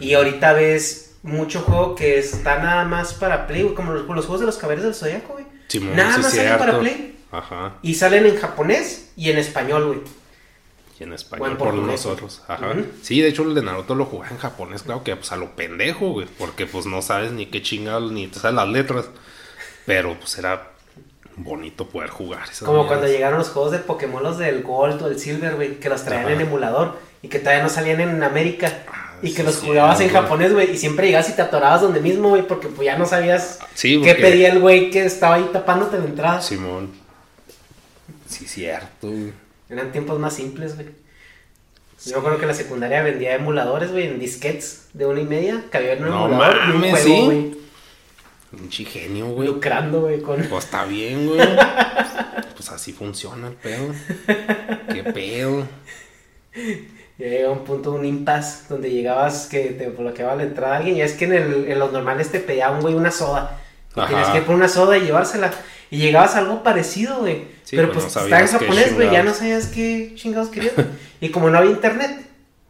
Y 0.00 0.14
ahorita 0.14 0.54
ves 0.54 1.14
mucho 1.22 1.60
juego 1.60 1.94
que 1.94 2.18
está 2.18 2.58
nada 2.58 2.84
más 2.84 3.14
para 3.14 3.46
Play, 3.46 3.62
güey, 3.62 3.74
como 3.76 3.92
los, 3.92 4.06
los 4.08 4.24
juegos 4.26 4.40
de 4.40 4.46
los 4.46 4.56
caballeros 4.56 4.86
del 4.86 4.94
Zodiaco, 4.96 5.34
güey. 5.34 5.44
Simón, 5.68 5.94
nada 5.94 6.16
sí, 6.16 6.22
más 6.22 6.34
salen 6.34 6.58
para 6.58 6.80
Play. 6.80 7.16
Ajá. 7.30 7.74
Y 7.82 7.94
salen 7.94 8.26
en 8.26 8.36
japonés 8.36 9.12
y 9.16 9.30
en 9.30 9.38
español, 9.38 9.86
güey. 9.86 10.00
Y 10.98 11.02
en 11.02 11.12
español 11.12 11.56
por 11.56 11.74
nosotros. 11.74 12.42
Ajá. 12.46 12.74
Sí, 13.02 13.20
de 13.20 13.28
hecho 13.28 13.42
el 13.42 13.54
de 13.54 13.62
Naruto 13.62 13.94
lo 13.94 14.04
jugaba 14.04 14.30
en 14.30 14.38
japonés, 14.38 14.84
claro 14.84 15.02
que 15.02 15.16
pues 15.16 15.32
a 15.32 15.36
lo 15.36 15.56
pendejo, 15.56 16.10
güey. 16.10 16.28
Porque 16.38 16.66
pues 16.66 16.86
no 16.86 17.02
sabes 17.02 17.32
ni 17.32 17.46
qué 17.46 17.62
chingados, 17.62 18.12
ni 18.12 18.28
te 18.28 18.38
sabes 18.38 18.54
las 18.54 18.68
letras. 18.68 19.06
Pero 19.86 20.14
pues 20.18 20.38
era 20.38 20.70
bonito 21.36 21.88
poder 21.88 22.10
jugar. 22.10 22.44
esas 22.44 22.66
Como 22.66 22.86
cuando 22.86 23.08
llegaron 23.08 23.38
los 23.38 23.48
juegos 23.48 23.72
de 23.72 23.78
Pokémon, 23.78 24.22
los 24.22 24.38
del 24.38 24.62
Gold 24.62 25.02
o 25.02 25.08
el 25.08 25.18
Silver, 25.18 25.56
güey, 25.56 25.80
que 25.80 25.88
los 25.88 26.04
traían 26.04 26.26
Ajá. 26.26 26.34
en 26.34 26.40
emulador 26.42 26.96
y 27.22 27.28
que 27.28 27.38
todavía 27.38 27.62
no 27.62 27.68
salían 27.68 28.00
en 28.00 28.22
América. 28.22 28.84
Ah, 28.88 29.16
y 29.22 29.32
que 29.32 29.42
los 29.42 29.56
sí, 29.56 29.66
jugabas 29.66 30.00
en 30.00 30.10
japonés, 30.10 30.52
güey, 30.52 30.72
y 30.72 30.76
siempre 30.76 31.06
llegabas 31.06 31.30
y 31.30 31.32
te 31.32 31.42
atorabas 31.42 31.80
donde 31.80 32.00
mismo, 32.00 32.28
güey, 32.28 32.46
porque 32.46 32.68
pues 32.68 32.84
ya 32.86 32.98
no 32.98 33.06
sabías 33.06 33.58
Sí, 33.74 34.00
qué 34.02 34.14
pedía 34.14 34.50
el 34.52 34.60
güey 34.60 34.90
que 34.90 35.04
estaba 35.04 35.36
ahí 35.36 35.48
tapándote 35.52 35.98
la 35.98 36.04
entrada. 36.04 36.42
Simón. 36.42 36.92
Sí, 38.28 38.46
cierto, 38.46 39.08
güey. 39.08 39.43
Eran 39.68 39.92
tiempos 39.92 40.18
más 40.18 40.34
simples, 40.34 40.74
güey. 40.76 40.88
Yo 42.04 42.12
me 42.12 42.18
acuerdo 42.18 42.36
que 42.38 42.44
en 42.44 42.48
la 42.48 42.54
secundaria 42.54 43.02
vendía 43.02 43.34
emuladores, 43.34 43.90
güey, 43.92 44.06
en 44.08 44.18
disquets 44.18 44.88
de 44.92 45.06
una 45.06 45.20
y 45.20 45.24
media, 45.24 45.62
que 45.70 45.78
había 45.78 45.92
en 45.94 46.04
un 46.04 46.10
No 46.10 46.26
emulador 46.26 46.56
y 46.68 46.70
un 46.72 46.80
juego, 46.80 46.96
¿sí? 46.98 47.20
güey, 47.24 47.56
Un 48.52 48.70
genio, 48.70 49.26
güey. 49.28 49.48
lucrando, 49.48 50.00
güey, 50.02 50.20
con... 50.20 50.42
Pues 50.42 50.64
está 50.64 50.84
bien, 50.84 51.26
güey. 51.28 51.40
Pues 52.54 52.70
así 52.70 52.92
funciona 52.92 53.48
el 53.48 53.54
pedo. 53.54 53.92
Qué 54.92 55.02
pedo. 55.12 55.66
Ya 57.18 57.26
llegaba 57.26 57.52
un 57.52 57.64
punto, 57.64 57.92
un 57.92 58.04
impasse, 58.04 58.64
donde 58.68 58.90
llegabas 58.90 59.46
que 59.48 59.70
te 59.70 59.88
bloqueaba 59.88 60.34
la 60.36 60.44
entrada 60.44 60.74
a 60.74 60.78
alguien. 60.78 60.96
Ya 60.96 61.04
es 61.04 61.12
que 61.14 61.24
en, 61.26 61.32
el- 61.34 61.70
en 61.70 61.78
los 61.78 61.92
normales 61.92 62.30
te 62.30 62.40
pedía 62.40 62.70
un 62.70 62.80
güey 62.80 62.94
una 62.94 63.10
soda. 63.10 63.58
Y 63.96 64.00
tenías 64.06 64.28
que 64.30 64.38
ir 64.38 64.44
por 64.44 64.54
una 64.54 64.68
soda 64.68 64.96
y 64.96 65.02
llevársela. 65.02 65.52
Y 65.94 65.98
llegabas 65.98 66.34
a 66.34 66.38
algo 66.40 66.62
parecido, 66.62 67.20
güey. 67.20 67.46
Sí, 67.62 67.76
Pero 67.76 67.92
pues 67.92 68.04
pues 68.04 68.16
no 68.16 68.22
estaba 68.22 68.42
en 68.42 68.48
japonés, 68.48 68.94
güey. 68.94 69.10
Ya 69.12 69.22
no 69.22 69.32
sabías 69.32 69.68
qué 69.68 70.12
chingados 70.16 70.48
querías. 70.48 70.74
y 71.20 71.28
como 71.30 71.50
no 71.50 71.58
había 71.58 71.70
internet, 71.70 72.26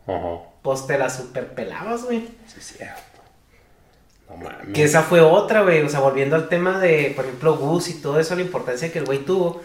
Ajá. 0.07 0.41
pues 0.63 0.87
te 0.87 0.99
la 0.99 1.09
super 1.09 1.55
pelabas, 1.55 2.05
güey. 2.05 2.29
Sí, 2.47 2.61
cierto. 2.61 3.01
No 4.29 4.37
mames. 4.37 4.75
Que 4.75 4.85
esa 4.85 5.03
fue 5.03 5.21
otra, 5.21 5.63
güey. 5.63 5.83
O 5.83 5.89
sea, 5.89 6.01
volviendo 6.01 6.37
al 6.37 6.49
tema 6.51 6.79
de, 6.79 7.13
por 7.17 7.25
ejemplo, 7.25 7.57
Gus 7.57 7.89
y 7.89 7.95
todo 7.95 8.21
eso, 8.21 8.35
la 8.37 8.43
importancia 8.43 8.93
que 8.93 8.99
el 8.99 9.07
güey 9.07 9.21
tuvo. 9.21 9.63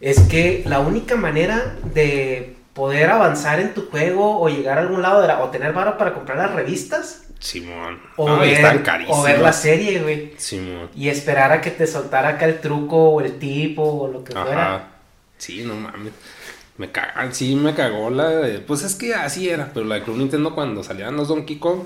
Es 0.00 0.20
que 0.20 0.62
la 0.66 0.80
única 0.80 1.16
manera 1.16 1.76
de 1.92 2.56
poder 2.72 3.10
avanzar 3.10 3.60
en 3.60 3.74
tu 3.74 3.90
juego 3.90 4.40
o 4.40 4.48
llegar 4.48 4.78
a 4.78 4.82
algún 4.82 5.02
lado 5.02 5.22
era 5.22 5.42
o 5.42 5.50
tener 5.50 5.72
varo 5.74 5.98
para 5.98 6.14
comprar 6.14 6.38
las 6.38 6.52
revistas 6.54 7.25
Simón. 7.38 8.00
o, 8.16 8.28
No, 8.28 8.38
ver, 8.40 8.82
o 9.08 9.22
ver 9.22 9.40
la 9.40 9.52
serie, 9.52 10.00
güey. 10.02 10.32
Simón. 10.38 10.88
Y 10.96 11.08
esperar 11.08 11.52
a 11.52 11.60
que 11.60 11.70
te 11.70 11.86
soltara 11.86 12.30
acá 12.30 12.46
el 12.46 12.60
truco 12.60 13.10
o 13.10 13.20
el 13.20 13.38
tipo 13.38 13.82
o 13.82 14.08
lo 14.08 14.24
que 14.24 14.32
fuera. 14.32 14.74
Ajá. 14.76 14.88
Sí, 15.38 15.62
no 15.64 15.74
mames. 15.74 16.12
Me 16.78 16.90
cagan, 16.90 17.34
sí, 17.34 17.54
me 17.54 17.74
cagó 17.74 18.10
la 18.10 18.28
de- 18.28 18.58
Pues 18.60 18.82
es 18.82 18.94
que 18.94 19.14
así 19.14 19.48
era, 19.48 19.70
pero 19.72 19.86
la 19.86 19.96
de 19.96 20.02
Club 20.02 20.16
Nintendo 20.18 20.54
cuando 20.54 20.82
salían 20.82 21.16
los 21.16 21.28
Donkey 21.28 21.56
Kong, 21.58 21.80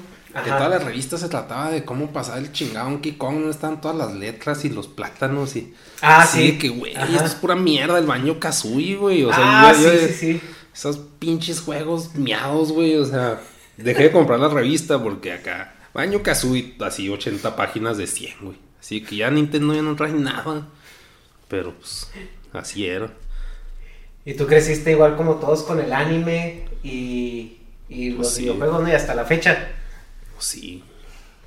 que 0.44 0.50
todas 0.50 0.68
las 0.70 0.82
revistas 0.84 1.20
se 1.20 1.28
trataba 1.28 1.70
de 1.70 1.84
cómo 1.84 2.08
pasar 2.12 2.38
el 2.38 2.52
chingado 2.52 2.90
Donkey 2.90 3.12
Kong, 3.12 3.36
no 3.38 3.50
estaban 3.50 3.80
todas 3.80 3.96
las 3.96 4.14
letras 4.14 4.64
y 4.64 4.68
los 4.70 4.88
plátanos 4.88 5.54
y... 5.56 5.74
Ah, 6.02 6.26
sí. 6.26 6.52
de 6.52 6.58
que, 6.58 6.68
güey, 6.70 6.94
esto 6.94 7.24
es 7.24 7.34
pura 7.36 7.54
mierda, 7.56 7.98
el 7.98 8.06
baño 8.06 8.40
Kazooie, 8.40 8.96
güey. 8.96 9.24
O 9.24 9.32
sea, 9.32 9.68
ah, 9.68 9.72
yo- 9.72 9.80
yo- 9.82 9.90
sí, 9.90 10.06
sí, 10.08 10.14
sí. 10.14 10.40
Esos 10.74 10.98
pinches 11.18 11.60
juegos 11.60 12.14
miados, 12.14 12.72
güey. 12.72 12.96
O 12.96 13.04
sea, 13.04 13.40
dejé 13.82 14.04
de 14.04 14.12
comprar 14.12 14.40
la 14.40 14.48
revista 14.48 15.02
porque 15.02 15.32
acá. 15.32 15.74
Baño 15.92 16.22
Kazooie, 16.22 16.76
así 16.80 17.08
80 17.08 17.56
páginas 17.56 17.96
de 17.98 18.06
100, 18.06 18.34
güey. 18.42 18.56
Así 18.78 19.02
que 19.02 19.16
ya 19.16 19.30
Nintendo 19.30 19.74
ya 19.74 19.82
no 19.82 19.96
trae 19.96 20.12
nada. 20.12 20.66
Pero 21.48 21.74
pues, 21.74 22.10
así 22.52 22.86
era. 22.86 23.10
Y 24.24 24.34
tú 24.34 24.46
creciste 24.46 24.92
igual 24.92 25.16
como 25.16 25.36
todos 25.36 25.62
con 25.62 25.80
el 25.80 25.92
anime 25.92 26.64
y, 26.82 27.58
y 27.88 28.10
los 28.10 28.16
Pues 28.18 28.34
sí. 28.34 28.42
videojuegos, 28.42 28.82
¿no? 28.82 28.88
Y 28.88 28.92
hasta 28.92 29.14
la 29.14 29.24
fecha. 29.24 29.68
Pues 30.34 30.44
sí. 30.44 30.84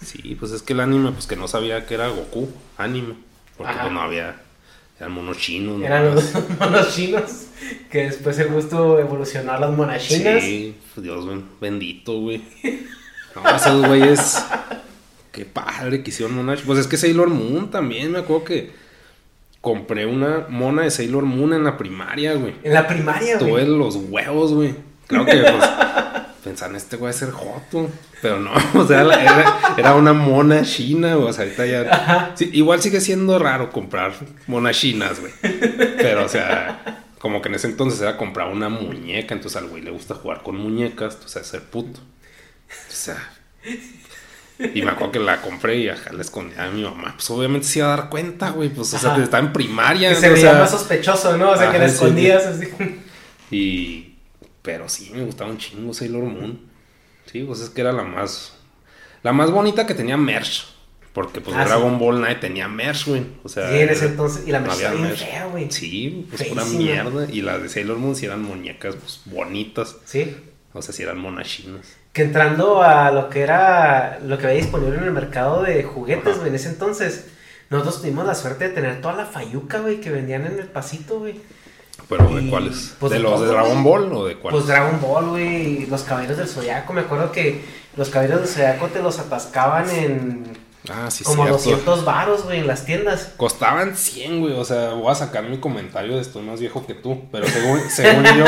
Sí, 0.03 0.35
pues 0.37 0.51
es 0.51 0.61
que 0.61 0.73
el 0.73 0.81
anime, 0.81 1.11
pues 1.13 1.27
que 1.27 1.35
no 1.37 1.47
sabía 1.47 1.85
que 1.85 1.93
era 1.93 2.09
Goku, 2.09 2.49
anime. 2.77 3.15
Porque 3.57 3.71
Ajá. 3.71 3.81
pues 3.83 3.93
no 3.93 4.01
había. 4.01 4.41
Eran 4.99 5.11
monos 5.13 5.37
chinos. 5.37 5.81
Eran 5.81 6.05
nomás. 6.05 6.33
los 6.33 6.49
monos 6.59 6.95
chinos 6.95 7.23
que 7.89 8.03
después 8.05 8.37
el 8.39 8.49
gusto 8.49 8.99
evolucionó 8.99 9.53
a 9.53 9.59
las 9.59 9.71
monachinas. 9.71 10.43
Sí, 10.43 10.75
pues, 10.93 11.03
Dios 11.03 11.27
ben- 11.27 11.45
bendito, 11.59 12.19
güey. 12.19 12.41
No, 13.35 13.55
esos 13.55 13.85
güeyes. 13.87 14.45
Qué 15.31 15.45
padre 15.45 16.03
que 16.03 16.11
hicieron 16.11 16.35
Monash. 16.35 16.61
Pues 16.61 16.77
es 16.79 16.85
que 16.87 16.95
Sailor 16.97 17.29
Moon 17.29 17.71
también, 17.71 18.11
me 18.11 18.19
acuerdo 18.19 18.43
que 18.45 18.71
compré 19.61 20.05
una 20.05 20.45
mona 20.49 20.83
de 20.83 20.91
Sailor 20.91 21.23
Moon 21.23 21.53
en 21.53 21.63
la 21.63 21.75
primaria, 21.77 22.33
güey. 22.35 22.53
En 22.63 22.73
la 22.73 22.85
primaria, 22.85 23.39
Tuve 23.39 23.49
güey. 23.51 23.65
los 23.65 23.95
huevos, 23.95 24.53
güey. 24.53 24.75
Claro 25.07 25.25
que, 25.25 25.31
pues, 25.39 25.53
pensaban, 26.43 26.75
este 26.75 26.97
güey 26.97 27.11
va 27.11 27.15
a 27.15 27.19
ser 27.19 27.31
joto. 27.31 27.89
Pero 28.21 28.39
no, 28.39 28.51
o 28.75 28.87
sea, 28.87 29.03
la- 29.03 29.21
era, 29.21 29.75
era 29.77 29.95
una 29.95 30.13
mona 30.13 30.63
china, 30.63 31.15
güey. 31.15 31.29
O 31.29 31.33
sea, 31.33 31.43
ahorita 31.45 31.65
ya. 31.65 32.31
Sí, 32.35 32.49
igual 32.53 32.81
sigue 32.81 33.01
siendo 33.01 33.39
raro 33.39 33.71
comprar 33.71 34.13
monas 34.47 34.77
chinas, 34.79 35.19
güey. 35.19 35.31
Pero, 35.97 36.25
o 36.25 36.29
sea, 36.29 37.03
como 37.19 37.41
que 37.41 37.49
en 37.49 37.55
ese 37.55 37.67
entonces 37.67 38.01
era 38.01 38.17
comprar 38.17 38.49
una 38.49 38.69
muñeca. 38.69 39.33
Entonces 39.33 39.61
al 39.61 39.67
güey 39.69 39.81
le 39.81 39.91
gusta 39.91 40.15
jugar 40.15 40.43
con 40.43 40.55
muñecas, 40.57 41.17
o 41.23 41.27
sea, 41.27 41.43
ser 41.43 41.61
puto. 41.63 41.99
O 41.99 42.91
sea. 42.93 43.17
Y 44.59 44.81
me 44.83 44.91
acuerdo 44.91 45.11
que 45.13 45.19
la 45.19 45.41
compré 45.41 45.77
y 45.77 45.89
acá 45.89 46.13
la 46.13 46.21
escondía 46.21 46.65
a 46.65 46.69
mi 46.69 46.83
mamá. 46.83 47.13
Pues 47.15 47.29
obviamente 47.31 47.67
se 47.67 47.79
iba 47.79 47.91
a 47.91 47.97
dar 47.97 48.09
cuenta, 48.09 48.51
güey. 48.51 48.69
Pues, 48.69 48.93
o 48.93 48.97
sea, 48.99 49.09
Ajá. 49.09 49.17
que 49.17 49.23
estaba 49.23 49.43
en 49.43 49.51
primaria. 49.51 50.09
Que 50.09 50.15
se 50.15 50.29
veía 50.29 50.51
sea, 50.51 50.59
más 50.59 50.71
sospechoso, 50.71 51.35
¿no? 51.37 51.51
O 51.51 51.57
sea, 51.57 51.71
que 51.71 51.77
Ajá, 51.77 51.85
la 51.85 51.89
sí. 51.89 51.95
escondías 51.95 52.45
así. 52.45 52.67
y. 53.51 54.12
Pero 54.63 54.89
sí, 54.89 55.11
me 55.13 55.23
gustaba 55.23 55.51
un 55.51 55.57
chingo 55.59 55.93
Sailor 55.93 56.23
Moon. 56.23 56.59
Sí, 57.31 57.43
pues 57.43 57.59
es 57.59 57.69
que 57.69 57.81
era 57.81 57.91
la 57.93 58.03
más. 58.03 58.53
La 59.21 59.31
más 59.33 59.51
bonita 59.51 59.85
que 59.85 59.93
tenía 59.93 60.17
Merch. 60.17 60.65
Porque 61.13 61.41
pues 61.41 61.55
Ah, 61.55 61.63
sí. 61.63 61.69
Dragon 61.69 61.99
Ball 61.99 62.21
nadie 62.21 62.35
tenía 62.35 62.67
Merch, 62.67 63.05
güey. 63.07 63.23
O 63.43 63.49
sea. 63.49 63.69
Sí, 63.69 63.77
en 63.79 63.89
ese 63.89 64.07
entonces. 64.07 64.47
Y 64.47 64.51
la 64.51 64.59
merch 64.59 64.73
estaba 64.77 64.95
bien 64.95 65.15
fea, 65.15 65.45
güey. 65.45 65.69
Sí, 65.71 66.25
pues 66.29 66.43
pura 66.49 66.63
Feísima. 66.63 66.83
mierda. 66.83 67.31
Y 67.31 67.41
las 67.43 67.61
de 67.61 67.69
Sailor 67.69 67.97
Moon 67.97 68.15
sí 68.15 68.25
eran 68.25 68.41
muñecas 68.41 68.95
pues, 68.95 69.21
bonitas. 69.25 69.97
Sí. 70.05 70.35
O 70.73 70.81
sea, 70.81 70.91
sí 70.93 71.03
eran 71.03 71.19
monachinas. 71.19 71.85
Que 72.13 72.23
entrando 72.23 72.81
a 72.81 73.11
lo 73.11 73.29
que 73.29 73.41
era. 73.41 74.19
Lo 74.25 74.37
que 74.39 74.47
había 74.47 74.57
disponible 74.59 74.97
en 74.97 75.03
el 75.03 75.11
mercado 75.11 75.61
de 75.61 75.83
juguetes, 75.83 76.37
güey, 76.37 76.49
en 76.49 76.55
ese 76.55 76.69
entonces. 76.69 77.27
Nosotros 77.69 78.01
tuvimos 78.01 78.25
la 78.25 78.35
suerte 78.35 78.69
de 78.69 78.73
tener 78.73 79.01
toda 79.01 79.13
la 79.15 79.25
fayuca, 79.25 79.79
güey, 79.79 79.99
que 80.01 80.09
vendían 80.09 80.45
en 80.45 80.59
el 80.59 80.67
pasito, 80.67 81.19
güey. 81.19 81.35
Pero 82.09 82.35
¿de 82.35 82.49
cuáles? 82.49 82.95
pues, 82.99 83.11
¿De 83.11 83.17
de 83.17 83.23
los 83.23 83.41
de 83.41 83.47
Dragon. 83.47 83.83
Ball 83.83 84.13
o 84.13 84.25
de 84.25 84.35
cuáles? 84.35 84.59
Pues 84.61 84.67
Dragon 84.67 84.99
Ball, 85.01 85.29
güey, 85.29 85.85
los 85.87 86.03
caballeros 86.03 86.37
del 86.37 86.47
Zodiaco. 86.47 86.93
Me 86.93 87.01
acuerdo 87.01 87.31
que 87.31 87.61
los 87.95 88.09
caballeros 88.09 88.41
del 88.41 88.49
Zodiaco 88.49 88.87
te 88.87 89.01
los 89.01 89.19
atascaban 89.19 89.89
en, 89.89 90.53
Ah, 90.91 91.09
sí, 91.09 91.23
como 91.23 91.43
cierto. 91.43 91.53
200 91.53 92.03
varos, 92.05 92.43
güey, 92.43 92.59
en 92.59 92.67
las 92.67 92.85
tiendas. 92.85 93.33
Costaban 93.37 93.95
100, 93.95 94.41
güey. 94.41 94.53
O 94.53 94.65
sea, 94.65 94.89
voy 94.89 95.11
a 95.11 95.15
sacar 95.15 95.43
mi 95.43 95.57
comentario 95.59 96.15
de 96.15 96.21
estoy 96.21 96.43
más 96.43 96.59
viejo 96.59 96.85
que 96.85 96.93
tú. 96.93 97.23
Pero 97.31 97.47
según, 97.47 97.79
según 97.89 98.25
yo, 98.25 98.45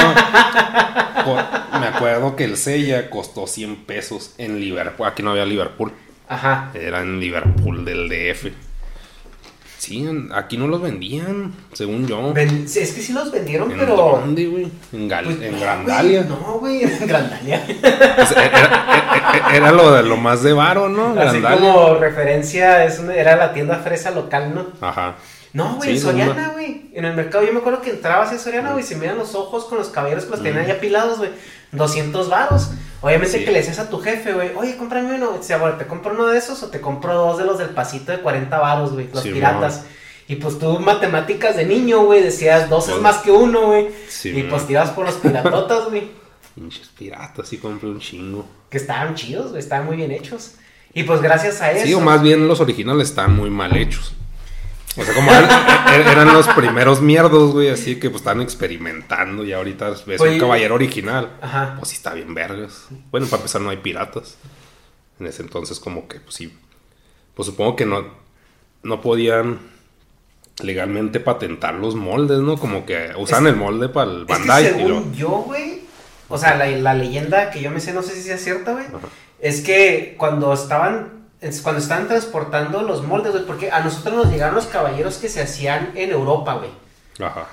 me 1.79 1.87
acuerdo 1.87 2.35
que 2.35 2.43
el 2.43 2.57
Sella 2.57 3.09
costó 3.09 3.47
100 3.47 3.85
pesos 3.85 4.33
en 4.37 4.59
Liverpool. 4.59 5.07
Aquí 5.07 5.23
no 5.23 5.31
había 5.31 5.45
Liverpool. 5.45 5.93
Ajá. 6.27 6.71
Era 6.73 7.01
en 7.01 7.19
Liverpool 7.21 7.85
del 7.85 8.09
DF. 8.09 8.51
Sí, 9.77 10.07
aquí 10.33 10.57
no 10.57 10.67
los 10.67 10.81
vendían, 10.81 11.53
según 11.73 12.07
yo. 12.07 12.33
Ven- 12.33 12.67
sí, 12.67 12.79
es 12.79 12.91
que 12.93 13.01
sí 13.01 13.13
los 13.13 13.31
vendieron, 13.31 13.71
¿En 13.71 13.77
pero... 13.79 13.95
dónde, 13.95 14.45
güey? 14.47 14.67
En, 14.93 15.07
Gal- 15.09 15.25
Pues, 15.25 15.41
en 15.41 15.59
Grandalia. 15.59 16.23
No, 16.23 16.57
güey, 16.59 16.83
en 16.83 17.07
Grandalia. 17.07 17.63
Pues, 17.67 18.31
era, 18.31 18.47
era- 18.47 19.55
era 19.55 19.71
lo, 19.71 19.91
de 19.93 20.03
lo 20.03 20.17
más 20.17 20.41
de 20.43 20.53
varo, 20.53 20.89
¿no? 20.89 21.09
Así 21.19 21.39
Grandalia. 21.39 21.73
como 21.73 21.95
referencia, 21.95 22.83
es 22.85 22.99
una- 22.99 23.13
era 23.15 23.35
la 23.35 23.53
tienda 23.53 23.77
fresa 23.79 24.11
local, 24.11 24.53
¿no? 24.55 24.67
Ajá. 24.87 25.15
No, 25.53 25.75
güey, 25.75 25.91
Sí, 25.93 25.99
Soriana. 25.99 26.33
En 26.95 27.03
el 27.05 27.13
mercado, 27.15 27.43
yo 27.45 27.51
me 27.53 27.59
acuerdo 27.59 27.81
que 27.81 27.89
entrabas 27.91 28.31
en 28.31 28.39
Soriana, 28.39 28.71
güey, 28.71 28.83
se 28.83 28.95
miran 28.95 29.17
los 29.17 29.35
ojos 29.35 29.65
con 29.65 29.77
los 29.77 29.89
caballeros 29.89 30.23
que 30.23 30.31
los 30.31 30.41
tenían 30.41 30.65
ya 30.65 30.75
apilados, 30.75 31.17
güey. 31.17 31.29
200 31.73 32.29
varos. 32.29 32.69
Obviamente 33.01 33.37
Sí. 33.37 33.43
que 33.45 33.51
le 33.51 33.59
decías 33.59 33.79
a 33.79 33.89
tu 33.89 33.99
jefe, 33.99 34.31
güey, 34.33 34.51
oye, 34.55 34.77
cómprame 34.77 35.13
uno. 35.15 35.33
Decía, 35.33 35.57
bueno, 35.57 35.75
¿te 35.77 35.85
compro 35.85 36.13
uno 36.13 36.27
de 36.27 36.37
esos 36.37 36.63
o 36.63 36.69
te 36.69 36.79
compro 36.79 37.13
dos 37.13 37.37
de 37.37 37.43
los 37.43 37.57
del 37.59 37.69
pasito 37.71 38.11
de 38.13 38.19
40 38.19 38.57
varos, 38.59 38.93
güey? 38.93 39.09
Los 39.13 39.23
Sí, 39.23 39.31
piratas. 39.31 39.83
Y 40.27 40.37
pues 40.37 40.57
tú, 40.57 40.79
matemáticas 40.79 41.55
de 41.57 41.65
niño, 41.65 42.05
güey, 42.05 42.23
decías 42.23 42.69
dos 42.69 42.85
es 42.85 42.91
Pues, 42.91 43.03
más 43.03 43.17
que 43.17 43.29
uno, 43.31 43.67
güey. 43.67 43.89
sí, 44.07 44.29
y 44.29 44.43
pues 44.43 44.65
te 44.65 44.71
ibas 44.73 44.89
por 44.91 45.05
los 45.05 45.15
piratotas, 45.15 45.89
güey. 45.89 46.09
Pinches 46.55 46.87
piratas, 46.97 47.47
sí 47.49 47.57
compré 47.57 47.89
un 47.89 47.99
chingo. 47.99 48.45
Que 48.69 48.77
estaban 48.77 49.13
chidos, 49.15 49.49
güey, 49.49 49.59
estaban 49.59 49.85
muy 49.85 49.97
bien 49.97 50.11
hechos. 50.11 50.53
Y 50.93 51.03
pues 51.03 51.21
gracias 51.21 51.61
a 51.61 51.73
eso. 51.73 51.85
Sí, 51.85 51.93
o 51.93 51.99
más 51.99 52.21
bien 52.21 52.47
los 52.47 52.61
originales 52.61 53.09
están 53.09 53.35
muy 53.35 53.49
mal 53.49 53.75
hechos. 53.75 54.13
O 54.97 55.03
sea, 55.03 55.13
como 55.13 55.29
eran, 55.31 55.49
er- 55.87 56.07
eran 56.11 56.33
los 56.33 56.47
primeros 56.49 57.01
mierdos, 57.01 57.51
güey, 57.51 57.69
así 57.69 57.97
que 57.99 58.09
pues 58.09 58.21
están 58.21 58.41
experimentando 58.41 59.43
y 59.43 59.51
ahorita 59.51 59.89
ves 60.05 60.21
Oye, 60.21 60.33
un 60.33 60.39
caballero 60.39 60.75
original. 60.75 61.31
Ajá. 61.41 61.75
Pues 61.79 61.89
sí 61.89 61.95
está 61.97 62.13
bien 62.13 62.33
vergas. 62.33 62.87
Bueno, 63.11 63.27
para 63.27 63.41
empezar 63.41 63.61
no 63.61 63.69
hay 63.71 63.77
piratas. 63.77 64.37
En 65.19 65.27
ese 65.27 65.41
entonces 65.43 65.79
como 65.79 66.07
que 66.07 66.19
pues 66.21 66.35
sí. 66.35 66.57
Pues 67.33 67.45
supongo 67.47 67.75
que 67.75 67.85
no, 67.85 68.05
no 68.83 69.01
podían 69.01 69.59
legalmente 70.61 71.19
patentar 71.19 71.73
los 71.75 71.95
moldes, 71.95 72.39
¿no? 72.39 72.57
Como 72.57 72.85
que 72.85 73.11
usan 73.17 73.45
Es- 73.47 73.53
el 73.53 73.59
molde 73.59 73.89
para 73.89 74.11
el 74.11 74.21
Es 74.21 74.25
que 74.27 74.33
Bandai. 74.33 74.63
y 74.63 74.67
según 74.67 74.91
lo- 74.91 75.11
yo, 75.13 75.29
güey, 75.45 75.81
o 76.29 76.37
sea, 76.37 76.55
la, 76.55 76.67
la 76.67 76.93
leyenda 76.93 77.51
que 77.51 77.61
yo 77.61 77.71
me 77.71 77.79
sé, 77.81 77.91
no 77.93 78.01
sé 78.01 78.13
si 78.15 78.21
sea 78.21 78.37
cierta, 78.37 78.71
güey, 78.71 78.85
es 79.39 79.59
que 79.61 80.15
cuando 80.17 80.53
estaban, 80.53 81.11
es 81.11 81.24
cuando 81.61 81.81
estaban 81.81 82.07
transportando 82.07 82.81
los 82.81 83.03
moldes, 83.03 83.31
güey, 83.33 83.45
porque 83.45 83.71
a 83.71 83.79
nosotros 83.81 84.15
nos 84.15 84.31
llegaron 84.31 84.55
los 84.55 84.65
caballeros 84.67 85.17
que 85.17 85.29
se 85.29 85.41
hacían 85.41 85.91
en 85.95 86.11
Europa, 86.11 86.55
güey. 86.55 86.69
Ajá. 87.25 87.47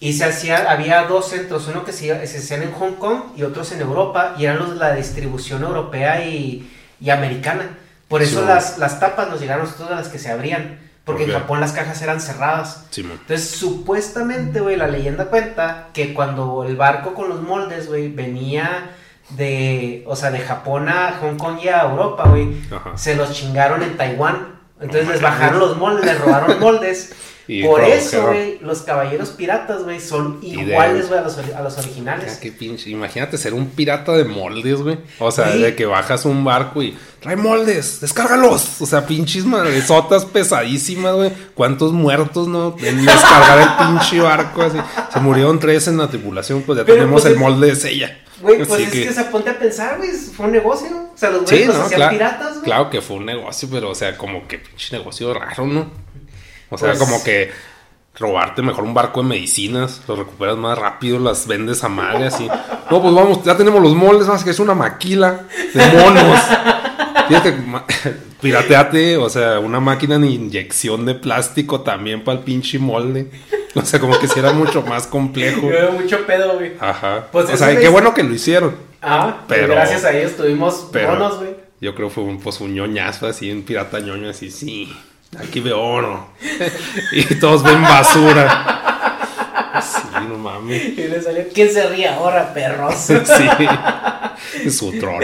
Y 0.00 0.12
se 0.14 0.24
hacía, 0.24 0.70
había 0.70 1.04
dos 1.04 1.28
centros, 1.28 1.66
uno 1.68 1.84
que 1.84 1.92
se, 1.92 2.26
se 2.26 2.38
hacían 2.38 2.62
en 2.62 2.72
Hong 2.72 2.94
Kong 2.94 3.20
y 3.36 3.42
otros 3.42 3.72
en 3.72 3.80
Europa, 3.80 4.34
y 4.38 4.44
eran 4.44 4.58
los 4.58 4.70
de 4.70 4.76
la 4.76 4.94
distribución 4.94 5.62
europea 5.62 6.26
y, 6.26 6.70
y 7.00 7.10
americana. 7.10 7.78
Por 8.08 8.20
eso 8.22 8.40
Sí. 8.40 8.46
las, 8.46 8.78
las 8.78 9.00
tapas 9.00 9.28
nos 9.28 9.40
llegaron 9.40 9.66
de 9.66 9.94
las 9.94 10.08
que 10.08 10.18
se 10.18 10.30
abrían, 10.30 10.78
porque 11.04 11.24
Ok. 11.24 11.28
en 11.30 11.34
Japón 11.34 11.60
las 11.60 11.72
cajas 11.72 12.00
eran 12.02 12.20
cerradas. 12.20 12.84
Simón. 12.90 13.18
Entonces, 13.20 13.48
supuestamente, 13.50 14.60
güey, 14.60 14.76
la 14.76 14.88
leyenda 14.88 15.26
cuenta 15.26 15.88
que 15.94 16.12
cuando 16.14 16.64
el 16.64 16.76
barco 16.76 17.14
con 17.14 17.28
los 17.28 17.40
moldes, 17.42 17.88
güey, 17.88 18.08
venía 18.08 18.90
de, 19.30 20.04
o 20.06 20.16
sea, 20.16 20.30
de 20.30 20.40
Japón 20.40 20.88
a 20.88 21.18
Hong 21.20 21.36
Kong 21.36 21.58
y 21.62 21.68
a 21.68 21.82
Europa, 21.82 22.28
güey, 22.28 22.48
se 22.96 23.16
los 23.16 23.32
chingaron 23.32 23.82
en 23.82 23.96
Taiwán. 23.96 24.54
Entonces 24.80 25.08
les 25.08 25.22
bajaron 25.22 25.60
los 25.60 25.76
moldes, 25.78 26.04
les 26.04 26.20
robaron 26.20 26.58
moldes. 26.60 27.12
Y 27.46 27.62
Por 27.62 27.84
eso, 27.84 28.28
güey, 28.28 28.58
los 28.62 28.80
caballeros 28.82 29.28
piratas, 29.30 29.84
güey, 29.84 30.00
son 30.00 30.38
iguales, 30.42 31.08
güey, 31.08 31.20
a 31.20 31.22
los, 31.22 31.36
a 31.36 31.60
los 31.60 31.76
Ah, 31.76 31.80
originales. 31.82 32.38
qué 32.38 32.50
pinche. 32.50 32.88
Imagínate 32.88 33.36
ser 33.36 33.52
un 33.52 33.66
pirata 33.66 34.12
de 34.12 34.24
moldes, 34.24 34.80
güey. 34.80 34.98
O 35.18 35.30
sea, 35.30 35.50
de 35.50 35.74
que 35.74 35.84
bajas 35.84 36.24
un 36.24 36.42
barco 36.42 36.82
y 36.82 36.96
trae 37.20 37.36
moldes, 37.36 38.00
descárgalos. 38.00 38.80
O 38.80 38.86
sea, 38.86 39.06
pinches 39.06 39.44
madresotas 39.44 40.24
pesadísimas, 40.24 41.14
güey. 41.14 41.32
¿Cuántos 41.54 41.92
muertos, 41.92 42.48
no? 42.48 42.76
En 42.82 43.04
descargar 43.04 43.58
el 43.60 43.86
pinche 43.88 44.20
barco, 44.20 44.62
así. 44.62 44.78
Se 45.12 45.20
murieron 45.20 45.58
tres 45.60 45.86
en 45.88 45.98
la 45.98 46.08
tripulación, 46.08 46.62
pues 46.62 46.78
ya 46.78 46.84
Pero, 46.86 46.96
tenemos 46.96 47.20
pues, 47.22 47.34
el 47.34 47.38
molde 47.38 47.66
de 47.66 47.76
sella. 47.76 48.20
Güey, 48.40 48.58
pues 48.58 48.70
Así 48.72 48.82
es 48.82 48.90
que... 48.90 49.12
se 49.12 49.24
ponte 49.24 49.50
a 49.50 49.58
pensar, 49.58 49.98
güey, 49.98 50.10
fue 50.10 50.46
un 50.46 50.52
negocio. 50.52 50.88
O 51.14 51.16
sea, 51.16 51.30
los 51.30 51.42
güeyes 51.42 51.60
Sí, 51.60 51.66
los 51.66 51.76
no, 51.76 51.82
hacían 51.84 51.98
claro, 51.98 52.12
piratas, 52.12 52.50
güey. 52.54 52.62
claro 52.64 52.90
que 52.90 53.00
fue 53.00 53.16
un 53.16 53.26
negocio, 53.26 53.68
pero 53.70 53.90
o 53.90 53.94
sea, 53.94 54.16
como 54.18 54.46
que 54.48 54.58
pinche 54.58 54.96
negocio 54.96 55.32
raro, 55.32 55.66
¿no? 55.66 55.90
O 56.70 56.78
sea, 56.78 56.88
Pues- 56.88 56.98
como 56.98 57.22
que 57.22 57.52
robarte 58.16 58.62
mejor 58.62 58.84
un 58.84 58.94
barco 58.94 59.22
de 59.22 59.28
medicinas, 59.28 60.02
lo 60.08 60.16
recuperas 60.16 60.56
más 60.56 60.78
rápido, 60.78 61.18
las 61.18 61.46
vendes 61.46 61.82
a 61.84 61.88
madre 61.88 62.26
así. 62.26 62.48
No, 62.90 63.00
pues 63.00 63.14
vamos, 63.14 63.42
ya 63.44 63.56
tenemos 63.56 63.80
los 63.82 63.94
moldes, 63.94 64.28
más 64.28 64.44
que 64.44 64.50
es 64.50 64.58
una 64.60 64.74
maquila 64.74 65.44
de 65.72 65.86
monos. 65.86 66.38
Fíjate, 67.28 67.56
pirateate, 68.42 69.16
o 69.16 69.30
sea, 69.30 69.58
una 69.58 69.80
máquina 69.80 70.18
de 70.18 70.26
inyección 70.26 71.06
de 71.06 71.14
plástico 71.14 71.80
también 71.80 72.22
para 72.22 72.38
el 72.38 72.44
pinche 72.44 72.78
molde. 72.78 73.30
O 73.82 73.84
sea, 73.84 73.98
como 74.00 74.18
que 74.18 74.28
si 74.28 74.38
era 74.38 74.52
mucho 74.52 74.82
más 74.82 75.06
complejo. 75.06 75.62
Yo 75.62 75.68
veo 75.68 75.92
mucho 75.92 76.24
pedo, 76.26 76.54
güey. 76.54 76.72
Ajá. 76.78 77.26
Pues 77.32 77.50
o 77.50 77.56
sea, 77.56 77.76
qué 77.78 77.88
bueno 77.88 78.14
que 78.14 78.22
lo 78.22 78.32
hicieron. 78.34 78.76
Ah, 79.02 79.38
pero 79.48 79.62
Pero- 79.62 79.74
gracias 79.74 80.04
a 80.04 80.12
ellos 80.12 80.36
tuvimos 80.36 80.88
Pero 80.92 81.08
bonos, 81.08 81.38
güey. 81.38 81.56
yo 81.80 81.94
creo 81.94 82.08
que 82.08 82.14
fue 82.14 82.24
un, 82.24 82.40
pues, 82.40 82.60
un 82.60 82.72
ñoñazo 82.74 83.26
así, 83.26 83.50
un 83.50 83.62
pirata 83.62 83.98
ñoño 84.00 84.30
así, 84.30 84.50
sí, 84.50 84.96
aquí 85.38 85.60
veo 85.60 85.80
oro. 85.80 86.28
y 87.12 87.34
todos 87.34 87.62
ven 87.64 87.82
basura. 87.82 88.80
Sí, 89.82 90.08
no 90.28 90.38
mames. 90.38 90.84
Y 90.96 91.08
le 91.08 91.20
salió, 91.20 91.44
¿quién 91.52 91.68
se 91.70 91.86
ríe 91.88 92.08
ahora, 92.08 92.54
perros? 92.54 92.94
Sí. 94.54 94.70
Su 94.70 94.92
troll. 95.00 95.23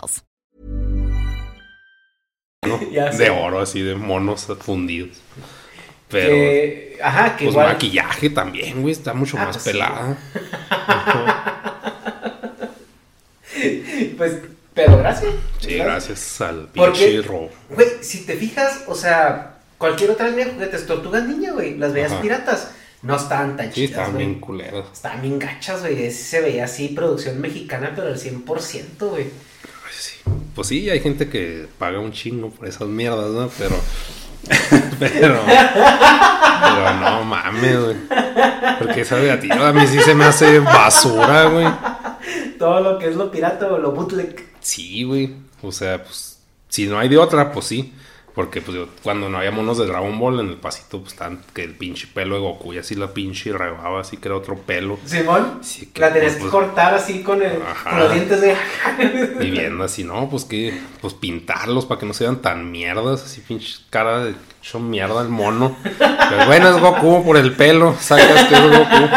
De 3.17 3.29
oro, 3.29 3.59
así, 3.59 3.81
de 3.81 3.95
monos 3.95 4.47
fundidos. 4.61 5.17
Pero, 6.09 6.29
Que- 6.29 6.99
ajá, 7.01 7.35
que 7.37 7.45
pues 7.45 7.53
igual. 7.53 7.67
maquillaje 7.73 8.29
también, 8.29 8.81
güey, 8.81 8.91
está 8.93 9.13
mucho 9.13 9.37
Ah, 9.39 9.45
más 9.45 9.57
pues 9.57 9.63
sí. 9.63 9.71
pelada. 9.71 10.17
Pues, 14.17 14.37
pero 14.73 14.97
gracias. 14.97 15.33
Sí, 15.59 15.75
gracias 15.75 16.41
al 16.41 16.67
pinche 16.69 17.21
robo. 17.21 17.49
Güey, 17.69 17.87
si 18.01 18.25
te 18.25 18.35
fijas, 18.35 18.83
o 18.87 18.95
sea, 18.95 19.57
cualquier 19.77 20.11
otra 20.11 20.29
línea 20.29 20.45
de 20.45 20.51
juguetes, 20.53 20.85
tortugas 20.85 21.25
niña, 21.27 21.51
güey, 21.51 21.77
las 21.77 21.93
veías 21.93 22.11
Ajá. 22.11 22.21
piratas, 22.21 22.71
no 23.01 23.15
estaban 23.15 23.57
tan 23.57 23.67
Sí, 23.67 23.73
chidas, 23.87 23.91
estaban 23.91 24.13
güey. 24.13 24.25
bien 24.27 24.39
culeros. 24.39 24.87
Estaban 24.93 25.21
bien 25.21 25.39
gachas, 25.39 25.81
güey. 25.81 26.03
ese 26.03 26.23
Se 26.23 26.41
veía 26.41 26.65
así, 26.65 26.89
producción 26.89 27.39
mexicana, 27.41 27.93
pero 27.95 28.07
al 28.07 28.19
100%, 28.19 29.09
güey. 29.09 29.27
Pues 29.91 30.03
sí. 30.03 30.19
Pues 30.55 30.67
sí, 30.69 30.89
hay 30.89 31.01
gente 31.01 31.27
que 31.27 31.67
paga 31.77 31.99
un 31.99 32.13
chingo 32.13 32.49
por 32.49 32.65
esas 32.65 32.87
mierdas, 32.87 33.29
¿no? 33.29 33.49
Pero. 33.57 33.75
pero. 34.99 35.41
Pero 35.45 36.93
no 37.01 37.23
mames, 37.25 37.83
güey. 37.83 37.97
Porque 38.79 39.01
esa 39.01 39.17
de 39.17 39.31
a 39.31 39.39
ti, 39.39 39.49
a 39.51 39.73
mí 39.73 39.85
sí 39.87 39.99
se 39.99 40.15
me 40.15 40.23
hace 40.23 40.59
basura, 40.59 41.49
güey. 41.49 41.67
Todo 42.57 42.79
lo 42.79 42.99
que 42.99 43.09
es 43.09 43.15
lo 43.15 43.29
pirata 43.29 43.67
o 43.67 43.77
lo 43.77 43.91
bootleg. 43.91 44.53
Sí, 44.61 45.03
güey. 45.03 45.35
O 45.61 45.73
sea, 45.73 46.01
pues. 46.01 46.39
si 46.69 46.87
no 46.87 46.97
hay 46.97 47.09
de 47.09 47.17
otra, 47.17 47.51
pues 47.51 47.65
sí. 47.65 47.93
Porque 48.33 48.61
pues, 48.61 48.77
yo- 48.77 48.87
cuando 49.03 49.27
no 49.27 49.37
había 49.39 49.51
monos 49.51 49.77
de 49.77 49.85
Dragon 49.87 50.17
Ball 50.17 50.39
en 50.39 50.47
el 50.49 50.55
pasito, 50.55 50.99
pues 51.01 51.11
estaban 51.13 51.41
que 51.53 51.63
el 51.63 51.75
pinche 51.75 52.07
pelo 52.13 52.35
de 52.35 52.41
Goku 52.41 52.73
y 52.73 52.77
así 52.77 52.95
la 52.95 53.13
pinche 53.13 53.51
rebaba, 53.51 53.99
así 54.01 54.17
que 54.17 54.29
era 54.29 54.37
otro 54.37 54.57
pelo. 54.57 54.97
Simón, 55.05 55.59
Sí, 55.61 55.87
que, 55.87 55.99
la 55.99 56.13
tenías 56.13 56.33
pues, 56.33 56.45
que 56.45 56.49
cortar 56.49 56.93
así 56.93 57.21
con, 57.23 57.41
el, 57.41 57.59
con 57.83 57.99
los 57.99 58.13
dientes 58.13 58.39
de... 58.39 58.55
Y 59.41 59.51
viendo 59.51 59.83
así, 59.83 60.03
no, 60.05 60.29
pues 60.29 60.45
que, 60.45 60.79
pues 61.01 61.13
pintarlos 61.13 61.85
para 61.85 61.99
que 61.99 62.05
no 62.05 62.13
se 62.13 62.23
vean 62.23 62.41
tan 62.41 62.71
mierdas, 62.71 63.23
así 63.23 63.41
pinche 63.41 63.79
cara 63.89 64.23
de 64.23 64.33
hecho 64.61 64.79
mierda 64.79 65.21
el 65.21 65.29
mono. 65.29 65.75
Pero 65.97 66.45
bueno, 66.45 66.69
es 66.69 66.79
Goku 66.81 67.25
por 67.25 67.35
el 67.37 67.53
pelo, 67.53 67.95
sacas 67.99 68.45
que 68.47 68.55
es 68.55 68.61
Goku. 68.61 69.09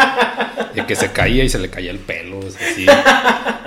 Y 0.75 0.81
que 0.81 0.95
se 0.97 1.13
caía 1.13 1.43
y 1.45 1.49
se 1.49 1.59
le 1.59 1.69
caía 1.69 1.91
el 1.91 1.99
pelo, 1.99 2.39
es 2.41 2.57
así. 2.57 2.85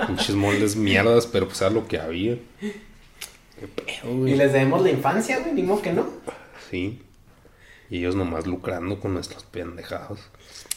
Pinches 0.05 0.35
moldes 0.35 0.75
mierdas, 0.75 1.25
pero 1.25 1.47
pues 1.47 1.59
era 1.61 1.71
lo 1.71 1.87
que 1.87 1.99
había. 1.99 2.35
Y 4.25 4.35
les 4.35 4.53
debemos 4.53 4.81
la 4.81 4.89
infancia, 4.91 5.39
güey, 5.39 5.53
ni 5.53 5.63
modo 5.63 5.81
que 5.81 5.93
no. 5.93 6.05
Sí. 6.69 7.01
Y 7.89 7.97
ellos 7.97 8.15
nomás 8.15 8.45
lucrando 8.47 8.99
con 8.99 9.13
nuestros 9.13 9.43
pendejados. 9.43 10.19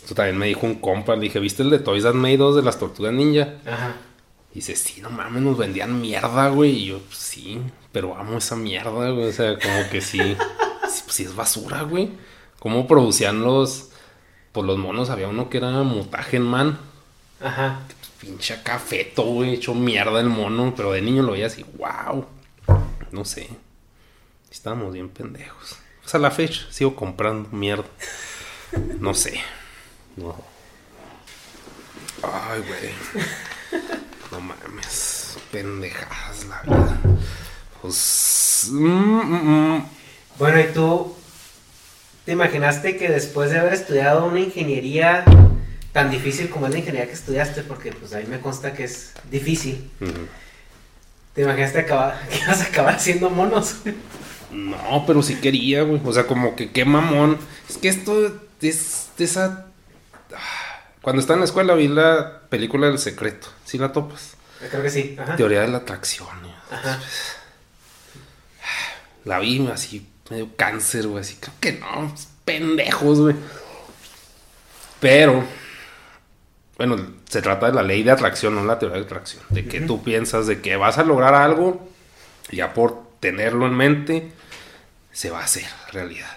Eso 0.04 0.14
también 0.14 0.38
me 0.38 0.46
dijo 0.46 0.66
un 0.66 0.76
compa, 0.76 1.14
le 1.14 1.22
dije, 1.22 1.38
¿viste 1.38 1.62
el 1.62 1.70
de 1.70 1.78
Toys 1.78 2.02
That 2.04 2.14
Made 2.14 2.38
2 2.38 2.56
de 2.56 2.62
las 2.62 2.78
tortugas 2.78 3.12
ninja? 3.12 3.54
Ajá. 3.66 3.96
Y 4.52 4.56
dice, 4.56 4.76
sí, 4.76 5.00
no 5.00 5.10
mames, 5.10 5.42
nos 5.42 5.56
vendían 5.56 6.00
mierda, 6.00 6.48
güey. 6.48 6.70
Y 6.72 6.86
yo, 6.86 6.98
"Pues 6.98 7.16
sí, 7.18 7.60
pero 7.92 8.16
amo 8.16 8.38
esa 8.38 8.56
mierda, 8.56 8.90
güey. 9.10 9.28
O 9.28 9.32
sea, 9.32 9.58
como 9.58 9.88
que 9.90 10.00
sí. 10.00 10.18
sí, 10.88 11.02
pues 11.04 11.16
sí 11.16 11.24
es 11.24 11.34
basura, 11.34 11.82
güey. 11.82 12.10
¿Cómo 12.58 12.86
producían 12.86 13.42
los. 13.42 13.90
Pues 14.52 14.66
los 14.66 14.76
monos, 14.76 15.08
había 15.08 15.28
uno 15.28 15.48
que 15.48 15.58
era 15.58 15.70
Mutagen 15.82 16.42
Man. 16.42 16.78
Ajá. 17.40 17.80
Pinche 18.20 18.62
cafeto, 18.62 19.22
güey. 19.22 19.54
Hecho 19.54 19.74
mierda 19.74 20.20
el 20.20 20.28
mono. 20.28 20.74
Pero 20.76 20.92
de 20.92 21.00
niño 21.00 21.22
lo 21.22 21.32
veía 21.32 21.46
así, 21.46 21.64
wow. 21.78 22.26
No 23.12 23.24
sé. 23.24 23.48
Estábamos 24.50 24.92
bien 24.92 25.08
pendejos. 25.08 25.76
O 26.04 26.08
sea, 26.08 26.18
a 26.18 26.22
la 26.22 26.30
fecha 26.30 26.66
sigo 26.70 26.96
comprando 26.96 27.48
mierda. 27.50 27.84
No 28.98 29.14
sé. 29.14 29.40
No. 30.16 30.34
Ay, 32.22 32.62
güey. 32.66 33.82
No 34.30 34.40
mames. 34.40 35.36
Pendejadas 35.50 36.46
la 36.46 36.62
vida. 36.62 37.00
Pues. 37.82 38.68
mm, 38.70 38.86
mm, 38.86 39.74
mm. 39.76 39.86
Bueno, 40.38 40.60
¿y 40.60 40.72
tú 40.72 41.14
te 42.24 42.32
imaginaste 42.32 42.96
que 42.96 43.08
después 43.08 43.50
de 43.50 43.58
haber 43.58 43.74
estudiado 43.74 44.24
una 44.24 44.40
ingeniería 44.40 45.24
tan 45.92 46.10
difícil 46.10 46.48
como 46.48 46.66
es 46.66 46.72
la 46.72 46.78
ingeniería 46.78 47.08
que 47.08 47.14
estudiaste, 47.14 47.62
porque 47.62 47.92
pues 47.92 48.14
a 48.14 48.18
mí 48.18 48.24
me 48.26 48.40
consta 48.40 48.72
que 48.72 48.84
es 48.84 49.12
difícil. 49.30 49.90
Te 51.34 51.42
imaginaste 51.42 51.80
acabar, 51.80 52.20
que 52.30 52.38
ibas 52.38 52.60
a 52.60 52.64
acabar 52.64 53.00
siendo 53.00 53.30
monos? 53.30 53.76
No, 54.50 55.04
pero 55.06 55.22
sí 55.22 55.36
quería, 55.36 55.82
güey. 55.82 56.00
O 56.04 56.12
sea, 56.12 56.26
como 56.26 56.54
que 56.56 56.70
qué 56.70 56.84
mamón. 56.84 57.38
Es 57.68 57.78
que 57.78 57.88
esto 57.88 58.26
es 58.60 59.08
de 59.16 59.24
esa. 59.24 59.66
Ah, 60.34 60.80
Cuando 61.00 61.20
estaba 61.20 61.36
en 61.36 61.40
la 61.40 61.46
escuela 61.46 61.74
vi 61.74 61.88
la 61.88 62.42
película 62.50 62.88
del 62.88 62.98
secreto. 62.98 63.48
¿Sí 63.64 63.78
la 63.78 63.92
topas? 63.92 64.34
Creo 64.70 64.82
que 64.82 64.90
sí. 64.90 65.16
Ajá. 65.18 65.36
Teoría 65.36 65.62
de 65.62 65.68
la 65.68 65.78
atracción. 65.78 66.28
Ajá. 66.70 67.00
La 69.24 69.38
vi 69.38 69.66
así, 69.68 70.06
medio 70.30 70.48
cáncer, 70.56 71.06
güey. 71.06 71.20
Así, 71.22 71.36
creo 71.40 71.54
que 71.60 71.72
no. 71.72 72.08
pues, 72.10 72.28
Pendejos, 72.44 73.20
güey. 73.20 73.36
Pero. 75.00 75.44
Bueno, 76.76 76.96
se 77.28 77.42
trata 77.42 77.66
de 77.66 77.72
la 77.72 77.82
ley 77.82 78.02
de 78.02 78.10
atracción, 78.10 78.54
no 78.54 78.64
la 78.64 78.78
teoría 78.78 78.98
de 78.98 79.04
atracción. 79.04 79.42
De 79.50 79.66
que 79.66 79.80
tú 79.80 80.02
piensas 80.02 80.46
de 80.46 80.60
que 80.60 80.76
vas 80.76 80.98
a 80.98 81.04
lograr 81.04 81.34
algo, 81.34 81.88
y 82.50 82.56
ya 82.56 82.74
por 82.74 83.02
tenerlo 83.20 83.66
en 83.66 83.74
mente, 83.74 84.32
se 85.12 85.30
va 85.30 85.40
a 85.40 85.44
hacer 85.44 85.66
realidad. 85.92 86.36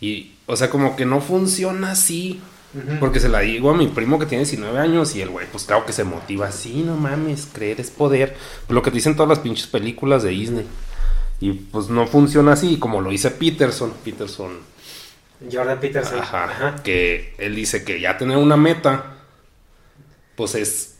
Y, 0.00 0.34
o 0.46 0.56
sea, 0.56 0.70
como 0.70 0.96
que 0.96 1.06
no 1.06 1.20
funciona 1.20 1.92
así. 1.92 2.40
Porque 3.00 3.18
se 3.18 3.30
la 3.30 3.40
digo 3.40 3.70
a 3.70 3.74
mi 3.74 3.88
primo 3.88 4.18
que 4.18 4.26
tiene 4.26 4.44
19 4.44 4.78
años 4.78 5.16
y 5.16 5.22
el 5.22 5.30
güey, 5.30 5.46
pues 5.50 5.64
claro 5.64 5.86
que 5.86 5.92
se 5.94 6.04
motiva 6.04 6.48
así, 6.48 6.82
no 6.82 6.96
mames, 6.96 7.48
creer 7.50 7.80
es 7.80 7.90
poder. 7.90 8.36
Lo 8.68 8.82
que 8.82 8.90
te 8.90 8.96
dicen 8.96 9.16
todas 9.16 9.30
las 9.30 9.38
pinches 9.38 9.66
películas 9.66 10.22
de 10.22 10.30
Disney. 10.30 10.66
Y 11.40 11.52
pues 11.52 11.88
no 11.88 12.06
funciona 12.06 12.52
así, 12.52 12.78
como 12.78 13.00
lo 13.00 13.08
dice 13.08 13.30
Peterson. 13.30 13.94
Peterson, 14.04 14.58
Jordan 15.50 15.78
Peterson. 15.80 16.18
ajá, 16.20 16.44
Ajá. 16.44 16.76
que 16.82 17.34
él 17.38 17.54
dice 17.54 17.84
que 17.84 18.00
ya 18.00 18.16
tener 18.18 18.36
una 18.36 18.56
meta, 18.56 19.14
pues 20.36 20.54
es, 20.54 20.96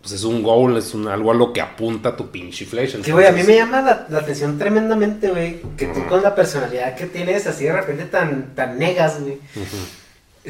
pues 0.00 0.12
es 0.12 0.24
un 0.24 0.42
goal, 0.42 0.76
es 0.76 0.94
un, 0.94 1.08
algo 1.08 1.30
a 1.30 1.34
lo 1.34 1.52
que 1.52 1.60
apunta 1.60 2.16
tu 2.16 2.30
pinche 2.30 2.66
flecha. 2.66 2.98
Que, 3.02 3.12
güey, 3.12 3.26
a 3.26 3.32
mí 3.32 3.42
me 3.42 3.56
llama 3.56 3.80
la, 3.82 4.06
la 4.08 4.18
atención 4.18 4.58
tremendamente, 4.58 5.28
güey, 5.30 5.60
que 5.76 5.86
tú 5.86 6.06
con 6.06 6.22
la 6.22 6.34
personalidad 6.34 6.94
que 6.94 7.06
tienes 7.06 7.46
así 7.46 7.64
de 7.64 7.72
repente 7.72 8.04
tan, 8.04 8.54
tan 8.54 8.78
negas, 8.78 9.20
güey, 9.20 9.38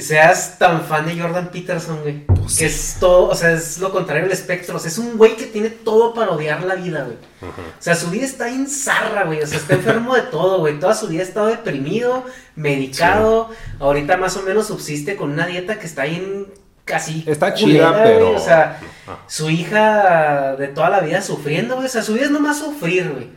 seas 0.01 0.59
tan 0.59 0.83
fan 0.83 1.07
de 1.07 1.21
Jordan 1.21 1.51
Peterson, 1.51 2.01
güey. 2.03 2.25
Pues 2.27 2.59
que 2.59 2.67
es 2.67 2.97
todo, 3.01 3.29
o 3.29 3.35
sea, 3.35 3.53
es 3.53 3.79
lo 3.79 3.91
contrario 3.93 4.25
del 4.25 4.33
espectro. 4.33 4.77
O 4.77 4.79
sea, 4.79 4.91
es 4.91 4.99
un 4.99 5.17
güey 5.17 5.37
que 5.37 5.47
tiene 5.47 5.71
todo 5.71 6.13
para 6.15 6.33
odiar 6.33 6.63
la 6.65 6.75
vida, 6.75 7.05
güey. 7.05 7.17
O 7.43 7.53
sea, 7.83 7.95
su 7.95 8.11
vida 8.11 8.25
está 8.25 8.49
en 8.49 8.67
zarra, 8.69 9.25
güey. 9.25 9.41
O 9.43 9.47
sea, 9.47 9.59
está 9.59 9.75
enfermo 9.75 10.15
de 10.15 10.23
todo, 10.23 10.59
güey. 10.59 10.79
Toda 10.81 10.95
su 10.95 11.09
vida 11.09 11.21
ha 11.21 11.27
estado 11.27 11.47
deprimido, 11.47 12.25
medicado. 12.57 13.51
Ahorita 13.81 14.17
más 14.17 14.37
o 14.37 14.43
menos 14.43 14.67
subsiste 14.67 15.17
con 15.17 15.31
una 15.33 15.47
dieta 15.47 15.79
que 15.79 15.87
está 15.87 16.03
ahí 16.03 16.17
en 16.17 16.47
casi. 16.85 17.25
Está 17.27 17.55
chida, 17.55 17.91
güey. 17.91 18.03
pero- 18.03 18.31
O 18.33 18.39
sea, 18.39 18.81
Ajá. 19.07 19.19
su 19.27 19.49
hija 19.49 20.57
de 20.57 20.69
toda 20.69 20.91
la 20.91 21.01
vida 21.01 21.23
sufriendo, 21.23 21.77
güey. 21.77 21.87
O 21.87 21.91
sea, 21.91 22.03
su 22.03 22.15
vida 22.15 22.25
es 22.25 22.31
nomás 22.31 22.59
sufrir, 22.59 23.11
güey. 23.11 23.31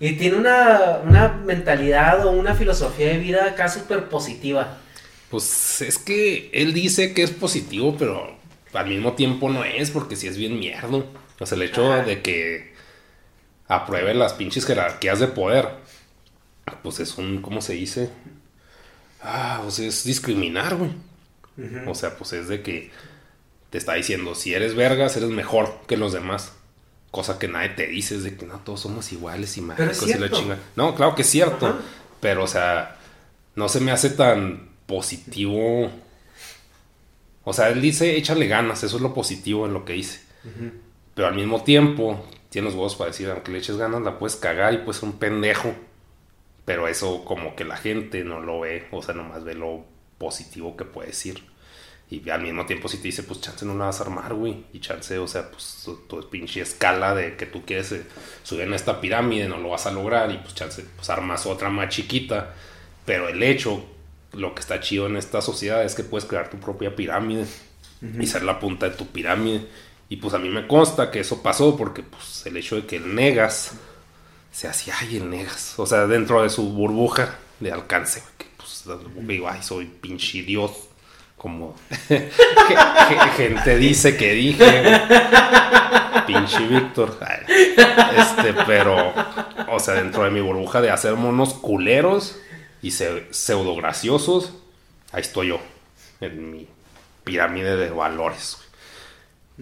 Y 0.00 0.12
tiene 0.12 0.36
una, 0.36 0.98
una 1.04 1.28
mentalidad 1.44 2.24
o 2.26 2.30
una 2.30 2.54
filosofía 2.54 3.08
de 3.08 3.18
vida 3.18 3.44
acá 3.46 3.68
súper 3.68 4.08
positiva. 4.08 4.78
Pues 5.30 5.82
es 5.82 5.98
que 5.98 6.50
él 6.52 6.72
dice 6.72 7.12
que 7.12 7.22
es 7.22 7.30
positivo, 7.30 7.96
pero 7.98 8.36
al 8.72 8.86
mismo 8.86 9.14
tiempo 9.14 9.48
no 9.48 9.64
es, 9.64 9.90
porque 9.90 10.16
si 10.16 10.28
es 10.28 10.36
bien 10.36 10.58
mierdo. 10.58 11.06
O 11.38 11.46
sea, 11.46 11.56
el 11.56 11.62
hecho 11.62 11.92
Ajá. 11.92 12.04
de 12.04 12.22
que 12.22 12.74
apruebe 13.68 14.14
las 14.14 14.34
pinches 14.34 14.64
jerarquías 14.64 15.18
de 15.18 15.26
poder, 15.26 15.68
pues 16.82 17.00
es 17.00 17.18
un, 17.18 17.42
¿cómo 17.42 17.60
se 17.60 17.74
dice? 17.74 18.10
Ah, 19.22 19.60
pues 19.62 19.78
es 19.80 20.04
discriminar, 20.04 20.76
güey. 20.76 20.92
O 21.86 21.94
sea, 21.94 22.16
pues 22.16 22.32
es 22.34 22.48
de 22.48 22.62
que 22.62 22.90
te 23.70 23.78
está 23.78 23.94
diciendo, 23.94 24.34
si 24.34 24.54
eres 24.54 24.74
vergas, 24.74 25.16
eres 25.16 25.30
mejor 25.30 25.80
que 25.88 25.96
los 25.96 26.12
demás. 26.12 26.52
Cosa 27.10 27.38
que 27.38 27.48
nadie 27.48 27.70
te 27.70 27.86
dice, 27.86 28.16
es 28.16 28.24
de 28.24 28.36
que 28.36 28.44
no, 28.44 28.58
todos 28.60 28.80
somos 28.80 29.10
iguales 29.12 29.56
y 29.56 29.62
mágicos 29.62 30.06
y 30.06 30.14
la 30.14 30.30
chinga. 30.30 30.58
No, 30.76 30.94
claro 30.94 31.14
que 31.14 31.22
es 31.22 31.30
cierto. 31.30 31.80
Pero, 32.20 32.44
o 32.44 32.46
sea, 32.46 32.98
no 33.54 33.68
se 33.68 33.80
me 33.80 33.90
hace 33.90 34.10
tan 34.10 34.68
positivo. 34.86 35.90
O 37.44 37.52
sea, 37.52 37.68
él 37.68 37.80
dice, 37.80 38.16
échale 38.16 38.48
ganas, 38.48 38.82
eso 38.82 38.96
es 38.96 39.02
lo 39.02 39.14
positivo 39.14 39.66
en 39.66 39.72
lo 39.72 39.84
que 39.84 39.94
dice. 39.94 40.20
Pero 41.14 41.28
al 41.28 41.34
mismo 41.34 41.62
tiempo, 41.62 42.24
tiene 42.50 42.66
los 42.66 42.74
huevos 42.74 42.96
para 42.96 43.10
decir, 43.10 43.28
aunque 43.30 43.52
le 43.52 43.58
eches 43.58 43.76
ganas, 43.76 44.02
la 44.02 44.18
puedes 44.18 44.36
cagar 44.36 44.74
y 44.74 44.78
pues 44.78 45.02
un 45.02 45.18
pendejo. 45.18 45.74
Pero 46.64 46.88
eso 46.88 47.24
como 47.24 47.54
que 47.54 47.64
la 47.64 47.76
gente 47.76 48.24
no 48.24 48.40
lo 48.40 48.60
ve, 48.60 48.86
o 48.90 49.02
sea, 49.02 49.14
nomás 49.14 49.44
ve 49.44 49.54
lo 49.54 49.84
positivo 50.18 50.76
que 50.76 50.84
puede 50.84 51.08
decir. 51.08 51.42
Y 52.08 52.28
al 52.30 52.42
mismo 52.42 52.66
tiempo 52.66 52.88
si 52.88 52.98
te 52.98 53.04
dice, 53.04 53.24
pues 53.24 53.40
chance 53.40 53.66
no 53.66 53.74
la 53.74 53.86
vas 53.86 54.00
a 54.00 54.04
armar, 54.04 54.34
güey. 54.34 54.64
Y 54.72 54.78
chance, 54.78 55.18
o 55.18 55.26
sea, 55.26 55.50
pues 55.50 55.82
tu, 55.84 55.96
tu 56.06 56.28
pinche 56.30 56.60
escala 56.60 57.14
de 57.14 57.36
que 57.36 57.46
tú 57.46 57.64
quieres 57.64 57.90
eh, 57.92 58.04
subir 58.44 58.62
en 58.62 58.74
esta 58.74 59.00
pirámide, 59.00 59.48
no 59.48 59.58
lo 59.58 59.70
vas 59.70 59.86
a 59.86 59.90
lograr. 59.90 60.30
Y 60.30 60.38
pues 60.38 60.54
chance, 60.54 60.84
pues 60.94 61.10
armas 61.10 61.46
otra 61.46 61.68
más 61.68 61.88
chiquita. 61.88 62.54
Pero 63.04 63.28
el 63.28 63.42
hecho, 63.42 63.84
lo 64.36 64.54
que 64.54 64.60
está 64.60 64.80
chido 64.80 65.06
en 65.06 65.16
esta 65.16 65.40
sociedad 65.42 65.84
es 65.84 65.94
que 65.94 66.02
puedes 66.04 66.26
crear 66.26 66.50
tu 66.50 66.58
propia 66.58 66.94
pirámide 66.94 67.46
y 68.20 68.26
ser 68.26 68.42
la 68.42 68.60
punta 68.60 68.88
de 68.88 68.94
tu 68.96 69.06
pirámide. 69.06 69.66
Y 70.08 70.16
pues 70.16 70.34
a 70.34 70.38
mí 70.38 70.48
me 70.48 70.66
consta 70.66 71.10
que 71.10 71.20
eso 71.20 71.42
pasó 71.42 71.76
porque 71.76 72.02
pues 72.02 72.44
el 72.46 72.56
hecho 72.56 72.76
de 72.76 72.86
que 72.86 72.96
el 72.96 73.14
negas 73.14 73.72
se 74.52 74.68
hacía, 74.68 74.94
ay, 75.00 75.16
el 75.16 75.28
negas. 75.30 75.74
O 75.78 75.86
sea, 75.86 76.06
dentro 76.06 76.42
de 76.42 76.50
su 76.50 76.70
burbuja 76.72 77.34
de 77.60 77.72
alcance, 77.72 78.20
güey, 78.20 78.32
que 78.38 78.46
pues 78.56 78.84
digo, 79.26 79.48
ay, 79.48 79.62
soy 79.62 79.86
pinche 79.86 80.42
Dios. 80.42 80.70
Como 81.36 81.74
ge- 82.08 82.30
ge- 82.30 83.30
gente 83.36 83.76
dice 83.76 84.16
que 84.16 84.32
dije, 84.32 84.82
pinche 86.26 86.66
Víctor. 86.66 87.18
Este, 88.16 88.54
pero, 88.66 89.12
o 89.70 89.78
sea, 89.78 89.94
dentro 89.94 90.24
de 90.24 90.30
mi 90.30 90.40
burbuja 90.40 90.80
de 90.80 90.90
hacer 90.90 91.14
monos 91.14 91.54
culeros 91.54 92.38
y 92.82 92.90
se- 92.92 93.26
pseudo 93.32 93.76
graciosos, 93.76 94.52
ahí 95.12 95.22
estoy 95.22 95.48
yo, 95.48 95.60
en 96.20 96.50
mi 96.50 96.68
pirámide 97.24 97.76
de 97.76 97.90
valores. 97.90 98.58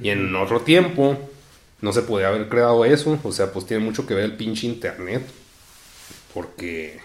Y 0.00 0.10
en 0.10 0.34
otro 0.36 0.60
tiempo, 0.62 1.18
no 1.80 1.92
se 1.92 2.02
podía 2.02 2.28
haber 2.28 2.48
creado 2.48 2.84
eso, 2.84 3.18
o 3.22 3.32
sea, 3.32 3.52
pues 3.52 3.66
tiene 3.66 3.84
mucho 3.84 4.06
que 4.06 4.14
ver 4.14 4.24
el 4.24 4.36
pinche 4.36 4.66
internet, 4.66 5.24
porque, 6.32 7.00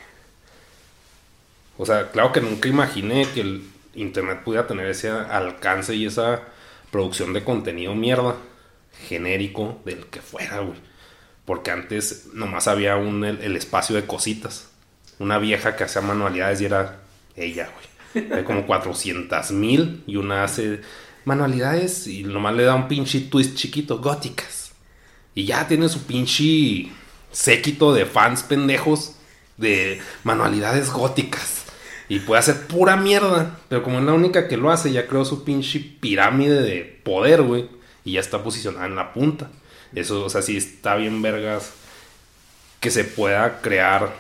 o 1.78 1.86
sea, 1.86 2.12
claro 2.12 2.32
que 2.32 2.41
nunca 2.41 2.68
imaginé 2.68 3.28
que 3.34 3.41
el 3.41 3.64
internet 3.93 4.41
pudiera 4.43 4.68
tener 4.68 4.88
ese 4.88 5.10
alcance 5.10 5.95
y 5.95 6.05
esa 6.05 6.41
producción 6.91 7.34
de 7.34 7.43
contenido 7.43 7.95
mierda 7.95 8.36
genérico 9.07 9.80
del 9.86 10.05
que 10.07 10.22
fuera, 10.22 10.60
güey. 10.60 10.80
Porque 11.45 11.72
antes 11.72 12.28
nomás 12.34 12.68
había 12.70 12.97
un, 12.97 13.26
el, 13.26 13.41
el 13.41 13.57
espacio 13.57 13.95
de 13.95 14.07
cositas. 14.07 14.68
Una 15.20 15.38
vieja 15.38 15.76
que 15.76 15.84
hacía 15.84 16.01
manualidades 16.01 16.61
y 16.61 16.65
era 16.65 17.01
ella, 17.36 17.70
güey. 17.74 18.32
Hay 18.34 18.43
como 18.43 18.65
400 18.65 19.51
mil 19.51 20.03
y 20.07 20.15
una 20.15 20.43
hace 20.43 20.82
manualidades 21.26 22.07
y 22.07 22.24
nomás 22.24 22.55
le 22.55 22.63
da 22.63 22.76
un 22.76 22.88
pinche 22.88 23.20
twist 23.22 23.55
chiquito, 23.55 23.99
góticas. 23.99 24.72
Y 25.36 25.45
ya 25.45 25.67
tiene 25.67 25.89
su 25.89 26.03
pinche 26.03 26.91
séquito 27.32 27.93
de 27.93 28.05
fans 28.05 28.43
pendejos 28.43 29.15
de 29.57 30.01
manualidades 30.24 30.89
góticas. 30.89 31.65
Y 32.07 32.20
puede 32.20 32.39
hacer 32.39 32.67
pura 32.67 32.95
mierda. 32.95 33.59
Pero 33.70 33.84
como 33.84 33.99
es 33.99 34.05
la 34.05 34.13
única 34.13 34.47
que 34.47 34.57
lo 34.57 34.72
hace, 34.72 34.91
ya 34.91 35.07
creó 35.07 35.26
su 35.26 35.43
pinche 35.43 35.80
pirámide 35.80 36.61
de 36.61 37.01
poder, 37.03 37.43
güey. 37.43 37.70
Y 38.03 38.13
ya 38.13 38.20
está 38.20 38.43
posicionada 38.43 38.88
en 38.88 38.95
la 38.95 39.13
punta. 39.13 39.51
Eso, 39.93 40.26
o 40.26 40.30
sea, 40.30 40.41
sí 40.41 40.57
está 40.57 40.95
bien 40.95 41.22
vergas 41.22 41.72
que 42.80 42.89
se 42.89 43.03
pueda 43.03 43.61
crear 43.61 44.13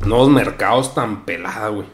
nuevos 0.00 0.28
mercados 0.28 0.94
tan 0.94 1.24
pelada, 1.24 1.68
güey. 1.68 1.86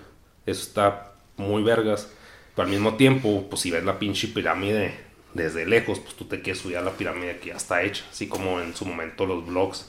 Eso 0.46 0.62
está 0.62 1.12
muy 1.36 1.62
vergas. 1.62 2.08
Pero 2.54 2.66
al 2.66 2.72
mismo 2.72 2.94
tiempo, 2.94 3.46
pues 3.48 3.62
si 3.62 3.70
ves 3.70 3.84
la 3.84 3.98
pinche 3.98 4.28
pirámide 4.28 4.94
desde 5.34 5.66
lejos, 5.66 6.00
pues 6.00 6.14
tú 6.14 6.24
te 6.24 6.40
quieres 6.40 6.62
subir 6.62 6.78
a 6.78 6.82
la 6.82 6.92
pirámide 6.92 7.38
que 7.38 7.50
ya 7.50 7.56
está 7.56 7.82
hecha. 7.82 8.04
Así 8.10 8.28
como 8.28 8.60
en 8.60 8.74
su 8.74 8.84
momento 8.84 9.26
los 9.26 9.46
blogs. 9.46 9.88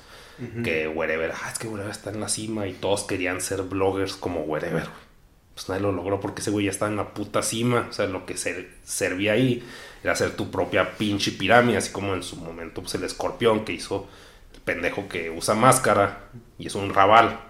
Que 0.64 0.88
Wherever, 0.88 1.34
ah, 1.34 1.49
es 1.51 1.60
que 1.60 1.68
Wherever 1.68 1.91
está 1.91 2.12
en 2.12 2.22
la 2.22 2.30
cima 2.30 2.66
y 2.66 2.72
todos 2.72 3.03
querían 3.03 3.41
ser 3.41 3.64
bloggers 3.64 4.16
como 4.16 4.41
Wherever, 4.43 4.84
güey. 4.84 5.10
Pues 5.53 5.68
nadie 5.68 5.82
lo 5.82 5.91
logró 5.91 6.22
porque 6.22 6.39
ese 6.39 6.51
güey 6.51 6.64
ya 6.66 6.72
está 6.72 6.88
en 6.88 6.95
la 6.95 7.14
puta 7.14 7.41
cima. 7.41 7.88
O 7.89 7.93
sea, 7.93 8.05
lo 8.05 8.26
que 8.26 8.38
se 8.38 8.70
servía 8.86 9.34
ahí 9.34 9.62
era 10.01 10.14
hacer 10.14 10.38
tu 10.38 10.49
propia 10.49 10.97
pinche 10.97 11.34
pirámide, 11.34 11.76
así 11.76 11.91
como 11.91 12.14
en 12.14 12.24
su 12.24 12.38
momento 12.38 12.82
pues 12.82 12.95
el 12.95 13.03
escorpión 13.03 13.66
que 13.66 13.74
hizo 13.74 14.07
el 14.53 14.62
pendejo 14.62 15.10
que 15.10 15.30
usa 15.30 15.55
máscara 15.55 16.30
y 16.57 16.68
es 16.68 16.76
un 16.76 16.93
rabal. 16.93 17.48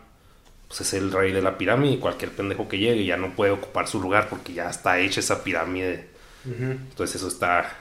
Pues 0.70 0.82
es 0.82 0.94
el 0.94 1.12
rey 1.12 1.32
de 1.32 1.42
la 1.42 1.58
pirámide 1.58 1.94
y 1.94 1.98
cualquier 1.98 2.32
pendejo 2.32 2.70
que 2.70 2.78
llegue 2.78 3.04
ya 3.04 3.18
no 3.18 3.36
puede 3.36 3.52
ocupar 3.52 3.88
su 3.88 4.00
lugar 4.00 4.30
porque 4.30 4.54
ya 4.54 4.70
está 4.70 5.00
hecha 5.00 5.20
esa 5.20 5.44
pirámide. 5.44 6.08
Entonces 6.46 7.18
eso 7.18 7.28
está, 7.28 7.76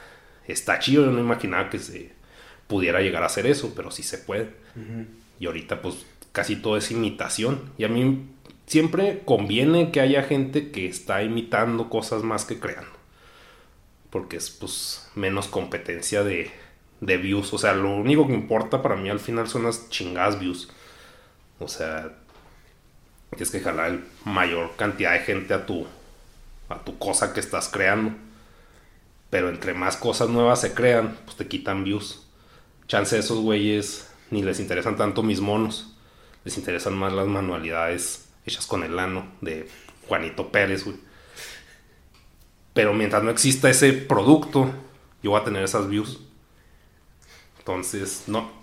está 0.47 0.78
chido. 0.78 1.05
Yo 1.05 1.12
no 1.12 1.20
imaginaba 1.20 1.68
que 1.70 1.78
se 1.78 2.12
pudiera 2.66 3.01
llegar 3.01 3.22
a 3.22 3.26
hacer 3.26 3.47
eso, 3.47 3.72
pero 3.76 3.91
sí 3.91 4.03
se 4.03 4.18
puede. 4.18 4.51
Y 5.39 5.47
ahorita 5.47 5.82
pues 5.82 6.07
casi 6.32 6.57
todo 6.57 6.78
es 6.78 6.91
imitación. 6.91 7.72
Y 7.76 7.84
a 7.84 7.89
mí 7.89 8.26
siempre 8.66 9.22
conviene 9.24 9.91
que 9.91 10.01
haya 10.01 10.22
gente 10.22 10.70
que 10.70 10.86
está 10.86 11.22
imitando 11.22 11.91
cosas 11.91 12.22
más 12.22 12.47
que 12.47 12.59
creando. 12.59 12.97
Porque 14.09 14.39
es 14.39 14.49
pues 14.49 15.11
menos 15.14 15.47
competencia 15.47 16.24
de, 16.24 16.51
de 17.03 17.16
views. 17.18 17.53
O 17.53 17.59
sea, 17.59 17.74
lo 17.74 17.95
único 17.95 18.26
que 18.26 18.34
importa 18.34 18.80
para 18.80 18.97
mí 18.97 19.11
al 19.11 19.20
final 19.20 19.47
son 19.47 19.64
las 19.64 19.91
chingadas 19.91 20.41
views. 20.41 20.70
O 21.59 21.68
sea, 21.68 22.14
tienes 23.31 23.51
que 23.51 23.61
jalar 23.61 23.91
el 23.91 24.05
mayor 24.24 24.74
cantidad 24.76 25.12
de 25.12 25.20
gente 25.20 25.55
a 25.55 25.66
tu, 25.66 25.87
a 26.68 26.79
tu 26.79 26.99
cosa 26.99 27.33
que 27.33 27.41
estás 27.41 27.68
creando. 27.68 28.12
Pero 29.31 29.51
entre 29.51 29.74
más 29.74 29.97
cosas 29.97 30.29
nuevas 30.29 30.61
se 30.61 30.72
crean, 30.72 31.18
pues 31.24 31.37
te 31.37 31.47
quitan 31.47 31.85
views. 31.85 32.26
Chance 32.87 33.16
de 33.16 33.20
esos 33.20 33.39
güeyes 33.41 34.11
ni 34.31 34.43
les 34.43 34.61
interesan 34.61 34.97
tanto 34.97 35.22
mis 35.22 35.41
monos. 35.41 35.95
Les 36.45 36.57
interesan 36.57 36.97
más 36.97 37.12
las 37.12 37.26
manualidades 37.26 38.29
hechas 38.47 38.66
con 38.66 38.83
el 38.83 38.99
ano 38.99 39.26
de 39.41 39.68
Juanito 40.07 40.51
Pérez, 40.51 40.85
güey. 40.85 40.97
Pero 42.72 42.95
mientras 42.95 43.22
no 43.22 43.31
exista 43.31 43.68
ese 43.68 43.93
producto, 43.93 44.72
yo 45.22 45.33
voy 45.33 45.41
a 45.41 45.45
tener 45.45 45.62
esas 45.62 45.89
views. 45.89 46.20
Entonces, 47.59 48.24
no. 48.29 48.57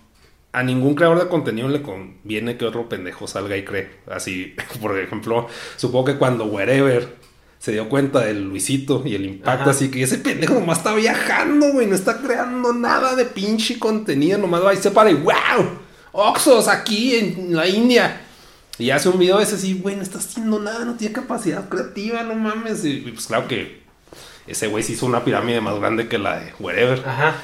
A 0.55 0.63
ningún 0.63 0.95
creador 0.95 1.19
de 1.19 1.27
contenido 1.27 1.67
le 1.67 1.81
conviene 1.81 2.55
que 2.55 2.63
otro 2.63 2.87
pendejo 2.87 3.27
salga 3.27 3.57
y 3.57 3.65
cree. 3.65 3.89
Así, 4.09 4.55
por 4.81 4.97
ejemplo, 4.97 5.49
supongo 5.75 6.05
que 6.05 6.15
cuando 6.15 6.45
Wherever 6.45 7.13
se 7.59 7.73
dio 7.73 7.89
cuenta 7.89 8.21
del 8.21 8.43
Luisito 8.43 9.03
y 9.05 9.15
el 9.15 9.25
impacto, 9.25 9.63
Ajá. 9.63 9.71
así 9.71 9.91
que 9.91 10.03
ese 10.03 10.19
pendejo 10.19 10.53
nomás 10.53 10.77
está 10.77 10.93
viajando, 10.93 11.73
güey, 11.73 11.87
no 11.87 11.95
está 11.95 12.21
creando 12.21 12.71
nada 12.71 13.15
de 13.15 13.25
pinche 13.25 13.79
contenido, 13.79 14.37
nomás 14.37 14.63
va 14.63 14.73
y 14.73 14.77
se 14.77 14.91
para 14.91 15.11
y 15.11 15.15
wow, 15.15 15.33
Oxos 16.13 16.69
aquí 16.69 17.15
en 17.15 17.53
la 17.53 17.67
India. 17.67 18.21
Y 18.77 18.91
hace 18.91 19.09
un 19.09 19.19
video 19.19 19.41
ese 19.41 19.55
así, 19.55 19.73
güey, 19.73 19.97
no 19.97 20.03
está 20.03 20.19
haciendo 20.19 20.59
nada, 20.59 20.85
no 20.85 20.95
tiene 20.95 21.13
capacidad 21.13 21.67
creativa, 21.67 22.23
no 22.23 22.35
mames. 22.35 22.85
Y, 22.85 22.91
y 22.91 23.11
pues 23.11 23.27
claro 23.27 23.49
que 23.49 23.81
ese 24.47 24.67
güey 24.67 24.83
se 24.83 24.93
hizo 24.93 25.05
una 25.05 25.25
pirámide 25.25 25.59
más 25.59 25.77
grande 25.79 26.07
que 26.07 26.17
la 26.17 26.39
de 26.39 26.53
Wherever. 26.59 27.03
Ajá. 27.05 27.35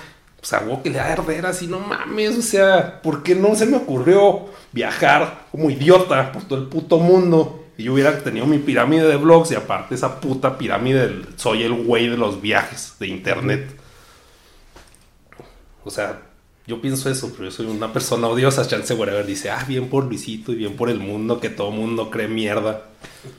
Pues 0.41 0.53
algo 0.53 0.81
que 0.81 0.89
le 0.89 0.97
da 0.97 1.13
arder 1.13 1.45
así, 1.45 1.67
no 1.67 1.79
mames. 1.79 2.37
O 2.37 2.41
sea, 2.41 3.01
¿por 3.01 3.23
qué 3.23 3.35
no 3.35 3.55
se 3.55 3.67
me 3.67 3.77
ocurrió 3.77 4.47
viajar 4.71 5.45
como 5.51 5.69
idiota 5.69 6.31
por 6.31 6.43
todo 6.43 6.59
el 6.59 6.67
puto 6.67 6.97
mundo? 6.97 7.65
Y 7.77 7.83
yo 7.83 7.93
hubiera 7.93 8.23
tenido 8.23 8.45
mi 8.47 8.57
pirámide 8.57 9.07
de 9.07 9.15
blogs 9.17 9.51
y 9.51 9.55
aparte 9.55 9.95
esa 9.95 10.19
puta 10.19 10.57
pirámide 10.57 11.07
del 11.07 11.27
soy 11.37 11.63
el 11.63 11.73
güey 11.73 12.09
de 12.09 12.17
los 12.17 12.41
viajes 12.41 12.95
de 12.99 13.07
internet. 13.07 13.69
O 15.83 15.89
sea, 15.91 16.21
yo 16.67 16.81
pienso 16.81 17.09
eso, 17.09 17.31
pero 17.31 17.45
yo 17.45 17.51
soy 17.51 17.67
una 17.67 17.91
persona 17.93 18.27
odiosa. 18.27 18.67
Chance 18.67 18.93
Wherever 18.93 19.25
dice, 19.25 19.49
ah, 19.51 19.63
bien 19.67 19.89
por 19.89 20.05
Luisito 20.05 20.51
y 20.51 20.55
bien 20.55 20.75
por 20.75 20.89
el 20.89 20.99
mundo, 20.99 21.39
que 21.39 21.49
todo 21.49 21.71
mundo 21.71 22.09
cree 22.09 22.27
mierda. 22.27 22.85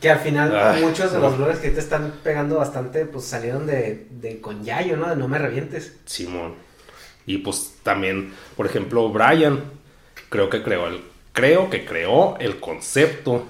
Que 0.00 0.11
al 0.11 0.20
final 0.20 0.55
Ay, 0.57 0.82
muchos 0.82 1.12
de 1.12 1.18
no. 1.18 1.24
los 1.24 1.36
bloggers 1.36 1.61
que 1.61 1.70
te 1.70 1.80
están 1.80 2.14
pegando 2.22 2.57
bastante, 2.57 3.07
pues 3.07 3.24
salieron 3.24 3.66
de, 3.66 4.07
de 4.11 4.40
con 4.40 4.64
Yayo, 4.64 4.96
¿no? 4.96 5.09
De 5.09 5.16
no 5.16 5.28
me 5.28 5.38
revientes. 5.38 5.96
Simón. 6.05 6.55
Y 7.26 7.38
pues 7.38 7.74
también, 7.82 8.32
por 8.56 8.66
ejemplo, 8.66 9.08
Brian, 9.10 9.62
creo 10.28 10.50
que 10.50 10.62
creó 10.62 10.88
el, 10.88 11.02
creo 11.32 11.70
que 11.70 11.84
creó 11.84 12.36
el 12.38 12.58
concepto 12.60 13.46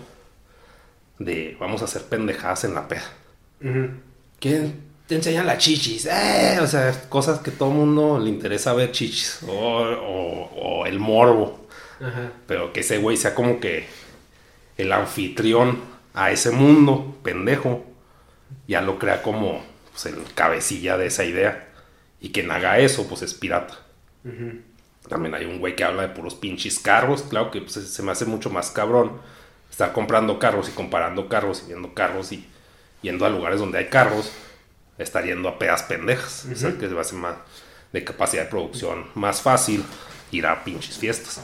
de 1.18 1.56
vamos 1.60 1.82
a 1.82 1.84
hacer 1.86 2.02
pendejadas 2.04 2.64
en 2.64 2.74
la 2.74 2.88
peda. 2.88 3.04
¿Quién 4.40 4.80
te 5.06 5.14
enseña 5.16 5.44
las 5.44 5.58
chichis? 5.58 6.06
Eh, 6.06 6.58
o 6.60 6.66
sea, 6.66 6.92
cosas 7.08 7.38
que 7.40 7.50
todo 7.50 7.70
mundo 7.70 8.18
le 8.18 8.28
interesa 8.28 8.72
ver 8.72 8.92
chichis. 8.92 9.40
O, 9.46 9.52
o- 9.52 10.50
o 10.80 10.86
el 10.86 10.98
morbo. 10.98 11.66
Pero 12.46 12.72
que 12.72 12.80
ese 12.80 12.98
güey 12.98 13.16
sea 13.16 13.34
como 13.34 13.60
que 13.60 13.86
el 14.76 14.92
anfitrión 14.92 15.78
a 16.14 16.30
ese 16.32 16.50
mundo, 16.50 17.16
pendejo, 17.22 17.84
ya 18.66 18.80
lo 18.80 18.98
crea 18.98 19.22
como 19.22 19.62
pues, 19.92 20.06
el 20.06 20.16
cabecilla 20.34 20.96
de 20.96 21.06
esa 21.06 21.24
idea. 21.24 21.68
Y 22.22 22.30
quien 22.30 22.50
haga 22.50 22.78
eso, 22.78 23.06
pues 23.08 23.20
es 23.22 23.34
pirata. 23.34 23.76
También 25.08 25.34
hay 25.34 25.44
un 25.44 25.58
güey 25.58 25.74
que 25.74 25.82
habla 25.82 26.02
de 26.02 26.14
puros 26.14 26.36
pinches 26.36 26.78
carros. 26.78 27.22
Claro 27.22 27.50
que 27.50 27.60
pues, 27.60 27.74
se 27.74 28.02
me 28.02 28.12
hace 28.12 28.24
mucho 28.24 28.48
más 28.48 28.70
cabrón 28.70 29.20
estar 29.68 29.92
comprando 29.92 30.38
carros 30.38 30.68
y 30.68 30.72
comparando 30.72 31.28
carros 31.28 31.64
y 31.64 31.66
viendo 31.68 31.92
carros 31.92 32.30
y 32.30 32.46
yendo 33.02 33.26
a 33.26 33.28
lugares 33.28 33.58
donde 33.58 33.78
hay 33.78 33.88
carros, 33.88 34.30
estar 34.98 35.24
yendo 35.24 35.48
a 35.48 35.58
pedas 35.58 35.82
pendejas. 35.82 36.46
O 36.52 36.54
sea, 36.54 36.78
que 36.78 36.88
se 36.88 36.94
me 36.94 37.00
hace 37.00 37.16
más 37.16 37.36
de 37.92 38.04
capacidad 38.04 38.44
de 38.44 38.50
producción 38.50 39.06
más 39.14 39.42
fácil 39.42 39.84
ir 40.30 40.46
a 40.46 40.62
pinches 40.62 40.96
fiestas. 40.98 41.40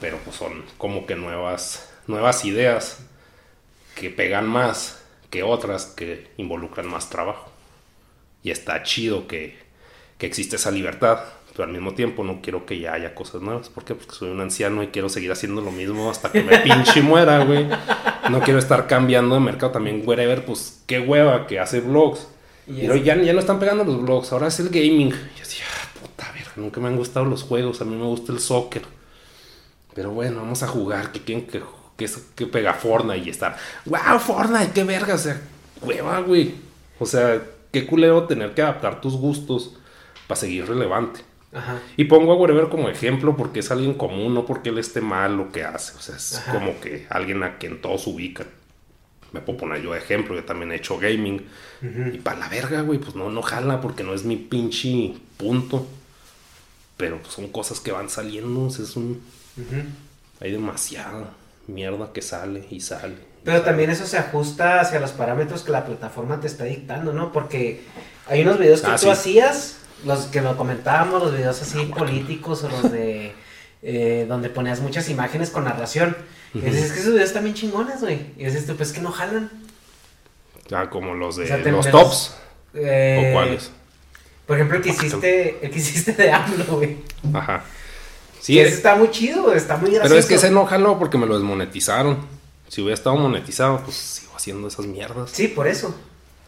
Pero 0.00 0.18
pues 0.18 0.36
son 0.36 0.62
como 0.76 1.06
que 1.06 1.16
nuevas, 1.16 1.90
nuevas 2.06 2.44
ideas 2.44 2.98
que 3.94 4.10
pegan 4.10 4.46
más 4.46 5.02
que 5.30 5.42
otras 5.42 5.86
que 5.86 6.30
involucran 6.36 6.86
más 6.86 7.08
trabajo. 7.08 7.50
Y 8.42 8.50
está 8.50 8.82
chido 8.82 9.26
que, 9.26 9.61
que 10.22 10.26
existe 10.28 10.54
esa 10.54 10.70
libertad, 10.70 11.18
pero 11.50 11.64
al 11.64 11.72
mismo 11.72 11.94
tiempo 11.94 12.22
no 12.22 12.40
quiero 12.40 12.64
que 12.64 12.78
ya 12.78 12.92
haya 12.92 13.12
cosas 13.12 13.42
nuevas. 13.42 13.68
¿Por 13.68 13.84
qué? 13.84 13.96
Porque 13.96 14.14
soy 14.14 14.30
un 14.30 14.40
anciano 14.40 14.84
y 14.84 14.86
quiero 14.86 15.08
seguir 15.08 15.32
haciendo 15.32 15.60
lo 15.60 15.72
mismo 15.72 16.08
hasta 16.08 16.30
que 16.30 16.44
me 16.44 16.58
pinche 16.60 17.02
muera, 17.02 17.44
güey. 17.44 17.66
No 18.30 18.38
quiero 18.38 18.60
estar 18.60 18.86
cambiando 18.86 19.34
de 19.34 19.40
mercado. 19.40 19.72
También 19.72 20.04
Wherever, 20.06 20.44
pues 20.44 20.84
qué 20.86 21.00
hueva 21.00 21.48
que 21.48 21.58
hace 21.58 21.80
vlogs. 21.80 22.28
Y 22.68 22.82
Pero 22.82 22.94
ya, 22.94 23.20
ya 23.20 23.32
no 23.32 23.40
están 23.40 23.58
pegando 23.58 23.82
los 23.82 24.00
vlogs, 24.00 24.30
ahora 24.30 24.46
es 24.46 24.60
el 24.60 24.68
gaming. 24.68 25.10
Yo 25.10 25.40
decía, 25.40 25.64
"Ah, 25.68 25.88
puta 26.00 26.30
verga, 26.32 26.52
nunca 26.54 26.80
me 26.80 26.86
han 26.86 26.96
gustado 26.96 27.26
los 27.26 27.42
juegos, 27.42 27.80
a 27.80 27.84
mí 27.84 27.96
me 27.96 28.04
gusta 28.04 28.30
el 28.30 28.38
soccer. 28.38 28.82
Pero 29.92 30.12
bueno, 30.12 30.36
vamos 30.42 30.62
a 30.62 30.68
jugar, 30.68 31.10
que 31.10 31.24
quieren 31.24 31.48
que, 31.48 31.60
que, 31.96 32.08
que 32.36 32.46
pega 32.46 32.74
Fortnite 32.74 33.26
y 33.26 33.30
estar, 33.30 33.56
wow, 33.86 34.20
Fortnite, 34.20 34.70
qué 34.72 34.84
verga, 34.84 35.14
o 35.16 35.18
sea, 35.18 35.40
hueva, 35.80 36.20
güey. 36.20 36.54
O 37.00 37.06
sea, 37.06 37.42
qué 37.72 37.84
culero 37.88 38.28
tener 38.28 38.54
que 38.54 38.62
adaptar 38.62 39.00
tus 39.00 39.16
gustos 39.16 39.78
para 40.26 40.40
seguir 40.40 40.66
relevante. 40.66 41.20
Ajá. 41.52 41.80
Y 41.96 42.04
pongo 42.04 42.32
a 42.32 42.36
Wherever 42.36 42.68
como 42.70 42.88
ejemplo 42.88 43.36
porque 43.36 43.60
es 43.60 43.70
alguien 43.70 43.94
común, 43.94 44.32
no 44.34 44.46
porque 44.46 44.70
él 44.70 44.78
esté 44.78 45.00
mal 45.02 45.36
lo 45.36 45.52
que 45.52 45.64
hace. 45.64 45.96
O 45.96 46.00
sea, 46.00 46.16
es 46.16 46.38
Ajá. 46.38 46.52
como 46.52 46.80
que 46.80 47.06
alguien 47.10 47.42
a 47.42 47.58
quien 47.58 47.80
todos 47.82 48.06
ubican. 48.06 48.46
Me 49.32 49.40
puedo 49.40 49.58
poner 49.58 49.82
yo 49.82 49.92
de 49.92 49.98
ejemplo, 49.98 50.34
yo 50.34 50.44
también 50.44 50.72
he 50.72 50.76
hecho 50.76 50.98
gaming. 50.98 51.46
Y 52.12 52.18
para 52.18 52.38
la 52.38 52.48
verga, 52.48 52.82
güey, 52.82 52.98
pues 52.98 53.14
no, 53.14 53.30
no 53.30 53.42
jala 53.42 53.80
porque 53.80 54.02
no 54.04 54.12
es 54.14 54.24
mi 54.24 54.36
pinche 54.36 55.14
punto. 55.38 55.86
Pero 56.96 57.18
pues, 57.18 57.32
son 57.34 57.48
cosas 57.48 57.80
que 57.80 57.92
van 57.92 58.08
saliendo. 58.08 58.64
o 58.66 58.70
sea, 58.70 58.84
es 58.84 58.96
un... 58.96 59.22
Hay 60.40 60.52
demasiada 60.52 61.30
mierda 61.66 62.12
que 62.12 62.22
sale 62.22 62.66
y 62.70 62.80
sale. 62.80 63.14
y 63.14 63.44
Pero 63.44 63.58
sale. 63.58 63.68
también 63.70 63.90
eso 63.90 64.06
se 64.06 64.18
ajusta 64.18 64.80
hacia 64.80 65.00
los 65.00 65.12
parámetros 65.12 65.62
que 65.62 65.72
la 65.72 65.84
plataforma 65.86 66.40
te 66.40 66.46
está 66.46 66.64
dictando, 66.64 67.12
¿no? 67.12 67.32
Porque 67.32 67.82
hay 68.26 68.42
unos 68.42 68.58
videos 68.58 68.80
que 68.82 68.90
Ah, 68.90 68.96
tú 68.96 69.02
sí. 69.06 69.10
hacías, 69.10 69.78
los 70.04 70.26
que 70.26 70.40
lo 70.40 70.56
comentábamos, 70.56 71.22
los 71.22 71.32
videos 71.32 71.60
así 71.62 71.84
políticos 71.86 72.62
o 72.64 72.68
los 72.68 72.90
de 72.92 73.34
eh, 73.82 74.26
donde 74.28 74.48
ponías 74.48 74.80
muchas 74.80 75.08
imágenes 75.08 75.50
con 75.50 75.64
narración. 75.64 76.16
Y 76.54 76.60
dices, 76.60 76.84
es 76.84 76.92
que 76.92 77.00
esos 77.00 77.12
videos 77.14 77.28
están 77.30 77.44
bien 77.44 77.54
chingones, 77.56 78.00
güey. 78.00 78.26
Y 78.36 78.44
dices, 78.44 78.66
tú, 78.66 78.76
pues 78.76 78.92
que 78.92 79.00
no 79.00 79.10
jalan. 79.10 79.50
Ya 80.68 80.88
como 80.90 81.14
los 81.14 81.36
de 81.36 81.44
O 81.44 81.46
sea, 81.46 81.62
te- 81.62 81.72
los 81.72 81.90
tops. 81.90 82.34
Eh, 82.74 83.28
¿O 83.30 83.32
cuáles? 83.34 83.70
Por 84.46 84.56
ejemplo, 84.56 84.76
el 84.78 84.82
que 84.82 84.90
hiciste, 84.90 85.58
el 85.64 85.70
que 85.70 85.78
hiciste 85.78 86.12
de 86.12 86.30
AMLO, 86.32 86.64
güey. 86.76 86.98
Ajá. 87.32 87.64
Sí, 88.40 88.58
eh, 88.58 88.62
ese 88.66 88.74
está 88.76 88.96
muy 88.96 89.10
chido, 89.10 89.44
güey, 89.44 89.56
está 89.56 89.76
muy 89.76 89.90
gracioso. 89.90 90.08
pero 90.08 90.18
es 90.18 90.26
que 90.26 90.34
ese 90.34 90.50
no 90.50 90.66
jaló 90.66 90.98
porque 90.98 91.16
me 91.18 91.26
lo 91.26 91.34
desmonetizaron. 91.34 92.18
Si 92.68 92.80
hubiera 92.80 92.94
estado 92.94 93.16
monetizado, 93.16 93.80
pues 93.84 93.96
sigo 93.96 94.32
haciendo 94.34 94.66
esas 94.68 94.86
mierdas. 94.86 95.30
Sí, 95.30 95.48
por 95.48 95.68
eso. 95.68 95.94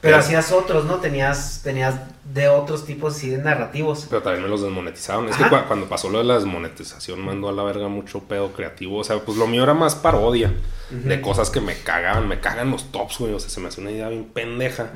Pero 0.04 0.16
Pero- 0.16 0.24
hacías 0.24 0.52
otros, 0.52 0.84
¿no? 0.84 0.96
Tenías, 0.96 1.62
tenías 1.64 1.94
de 2.24 2.48
otros 2.48 2.84
tipos 2.84 3.16
así 3.16 3.30
de 3.30 3.38
narrativos. 3.38 4.06
Pero 4.10 4.22
también 4.22 4.42
me 4.42 4.50
los 4.50 4.60
desmonetizaron. 4.60 5.28
Es 5.30 5.36
que 5.36 5.44
cua- 5.44 5.66
cuando 5.66 5.86
pasó 5.88 6.10
lo 6.10 6.18
de 6.18 6.24
la 6.24 6.34
desmonetización 6.34 7.20
mandó 7.20 7.48
a 7.48 7.52
la 7.52 7.62
verga 7.62 7.88
mucho 7.88 8.20
pedo 8.24 8.52
creativo. 8.52 8.98
O 8.98 9.04
sea, 9.04 9.18
pues 9.20 9.38
lo 9.38 9.46
mío 9.46 9.62
era 9.62 9.72
más 9.72 9.94
parodia 9.94 10.52
de 10.90 11.20
cosas 11.22 11.48
que 11.48 11.60
me 11.62 11.74
cagaban. 11.78 12.28
Me 12.28 12.38
cagan 12.40 12.70
los 12.70 12.92
tops, 12.92 13.18
güey. 13.18 13.32
O 13.32 13.40
sea, 13.40 13.48
se 13.48 13.60
me 13.60 13.68
hace 13.68 13.80
una 13.80 13.92
idea 13.92 14.08
bien 14.10 14.24
pendeja. 14.26 14.90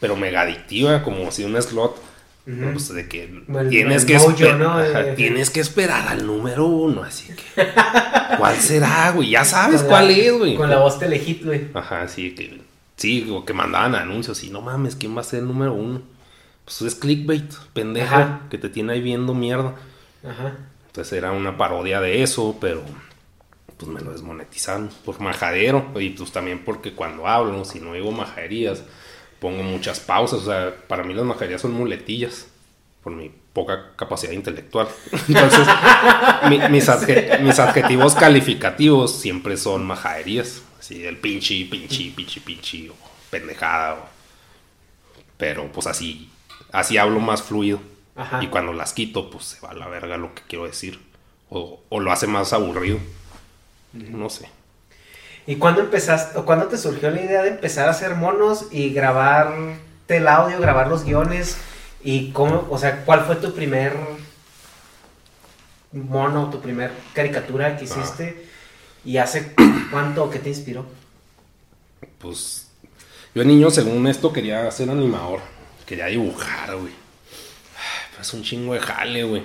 Pero 0.00 0.16
mega 0.16 0.40
adictiva, 0.42 1.02
como 1.02 1.30
si 1.30 1.44
un 1.44 1.60
slot. 1.60 1.96
Pues 2.72 2.88
de 2.94 3.06
que 3.06 3.42
tienes, 3.68 4.06
que 4.06 4.14
mojo, 4.18 4.32
¿no? 4.56 4.78
ajá, 4.78 5.00
Eh, 5.08 5.12
tienes 5.16 5.50
que 5.50 5.60
esperar 5.60 6.08
al 6.08 6.26
número 6.26 6.64
uno. 6.64 7.02
Así 7.02 7.34
que, 7.34 7.66
¿cuál 8.38 8.56
será, 8.56 9.10
güey? 9.10 9.28
Ya 9.30 9.44
sabes 9.44 9.80
Con 9.82 9.90
cuál 9.90 10.06
la- 10.08 10.12
es, 10.16 10.32
güey. 10.32 10.54
Con 10.56 10.70
la 10.70 10.78
voz 10.78 10.98
telehit, 10.98 11.44
güey. 11.44 11.66
Ajá, 11.74 12.08
sí, 12.08 12.34
que, 12.34 12.58
sí, 12.98 13.26
o 13.32 13.46
que 13.46 13.54
mandaban 13.54 13.94
anuncios 13.94 14.44
y 14.44 14.50
no 14.50 14.60
mames, 14.60 14.94
¿quién 14.96 15.16
va 15.16 15.22
a 15.22 15.24
ser 15.24 15.38
el 15.40 15.48
número 15.48 15.72
uno? 15.72 16.02
Pues 16.66 16.82
es 16.82 16.94
clickbait, 16.94 17.50
pendejo, 17.72 18.14
Ajá. 18.14 18.40
que 18.50 18.58
te 18.58 18.68
tiene 18.68 18.92
ahí 18.92 19.00
viendo 19.00 19.32
mierda. 19.32 19.74
Ajá. 20.22 20.52
Entonces 20.88 21.14
era 21.14 21.32
una 21.32 21.56
parodia 21.56 22.00
de 22.02 22.22
eso, 22.22 22.58
pero 22.60 22.82
pues 23.78 23.90
me 23.90 24.00
lo 24.02 24.12
desmonetizaron 24.12 24.90
por 25.04 25.18
majadero. 25.20 25.86
Y 25.98 26.10
pues 26.10 26.30
también 26.32 26.62
porque 26.66 26.92
cuando 26.92 27.26
hablo, 27.26 27.64
si 27.64 27.80
no 27.80 27.94
digo 27.94 28.12
majaderías, 28.12 28.82
pongo 29.40 29.62
muchas 29.62 30.00
pausas. 30.00 30.40
O 30.40 30.44
sea, 30.44 30.74
para 30.88 31.04
mí 31.04 31.14
las 31.14 31.24
majaderías 31.24 31.62
son 31.62 31.72
muletillas 31.72 32.48
por 33.02 33.12
mi 33.14 33.30
poca 33.54 33.92
capacidad 33.96 34.32
intelectual. 34.32 34.88
Entonces, 35.28 35.66
mi- 36.50 36.58
mis, 36.68 36.88
mis 37.42 37.58
adjetivos 37.60 38.14
calificativos 38.14 39.14
siempre 39.18 39.56
son 39.56 39.86
majaderías. 39.86 40.62
Así, 40.88 41.04
el 41.04 41.18
pinche, 41.18 41.66
pinche, 41.70 42.10
pinche, 42.16 42.40
pinche, 42.40 42.88
o 42.88 42.94
pendejada. 43.30 43.92
o- 43.96 44.08
Pero 45.36 45.70
pues 45.70 45.86
así, 45.86 46.30
así 46.72 46.96
hablo 46.96 47.20
más 47.20 47.42
fluido. 47.42 47.78
Ajá. 48.16 48.42
Y 48.42 48.46
cuando 48.46 48.72
las 48.72 48.94
quito, 48.94 49.28
pues 49.28 49.44
se 49.44 49.60
va 49.60 49.72
a 49.72 49.74
la 49.74 49.86
verga 49.86 50.16
lo 50.16 50.34
que 50.34 50.40
quiero 50.48 50.64
decir. 50.64 50.98
O, 51.50 51.80
o 51.90 52.00
lo 52.00 52.10
hace 52.10 52.26
más 52.26 52.54
aburrido. 52.54 52.98
No 53.92 54.30
sé. 54.30 54.48
¿Y 55.46 55.56
cuándo 55.56 55.82
empezaste, 55.82 56.38
o 56.38 56.46
cuándo 56.46 56.68
te 56.68 56.78
surgió 56.78 57.10
la 57.10 57.20
idea 57.20 57.42
de 57.42 57.50
empezar 57.50 57.88
a 57.88 57.90
hacer 57.90 58.14
monos 58.14 58.68
y 58.70 58.88
grabarte 58.94 60.16
el 60.16 60.26
audio, 60.26 60.58
grabar 60.58 60.88
los 60.88 61.04
guiones? 61.04 61.58
¿Y 62.02 62.30
cómo, 62.32 62.66
o 62.70 62.78
sea, 62.78 63.04
cuál 63.04 63.24
fue 63.26 63.36
tu 63.36 63.54
primer 63.54 63.94
mono, 65.92 66.50
tu 66.50 66.60
primer 66.60 66.92
caricatura 67.14 67.76
que 67.76 67.84
hiciste? 67.84 68.47
¿Y 69.04 69.16
hace 69.16 69.54
cuánto 69.90 70.24
o 70.24 70.30
qué 70.30 70.38
te 70.38 70.48
inspiró? 70.48 70.86
Pues 72.18 72.68
yo 73.34 73.44
niño, 73.44 73.70
según 73.70 74.06
esto, 74.06 74.32
quería 74.32 74.70
ser 74.70 74.90
animador. 74.90 75.40
Quería 75.86 76.06
dibujar, 76.06 76.76
güey. 76.76 76.92
Es 78.20 78.34
un 78.34 78.42
chingo 78.42 78.74
de 78.74 78.80
jale, 78.80 79.24
güey. 79.24 79.44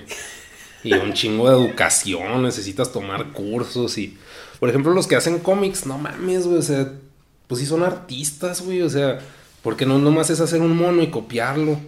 Y 0.84 0.94
un 0.94 1.14
chingo 1.14 1.50
de 1.50 1.56
educación. 1.56 2.42
Necesitas 2.44 2.92
tomar 2.92 3.32
cursos 3.32 3.98
y... 3.98 4.18
Por 4.60 4.70
ejemplo, 4.70 4.94
los 4.94 5.08
que 5.08 5.16
hacen 5.16 5.40
cómics, 5.40 5.86
no 5.86 5.98
mames, 5.98 6.48
güey. 6.48 6.58
O 6.58 6.64
sea, 6.64 6.92
pues 7.48 7.62
sí 7.62 7.68
son 7.68 7.84
artistas, 7.84 8.62
güey. 8.62 8.82
O 8.82 8.90
sea, 8.90 9.20
porque 9.62 9.86
no 9.86 10.00
nomás 10.00 10.30
es 10.30 10.40
hacer 10.40 10.62
un 10.62 10.76
mono 10.76 11.02
y 11.04 11.12
copiarlo. 11.12 11.80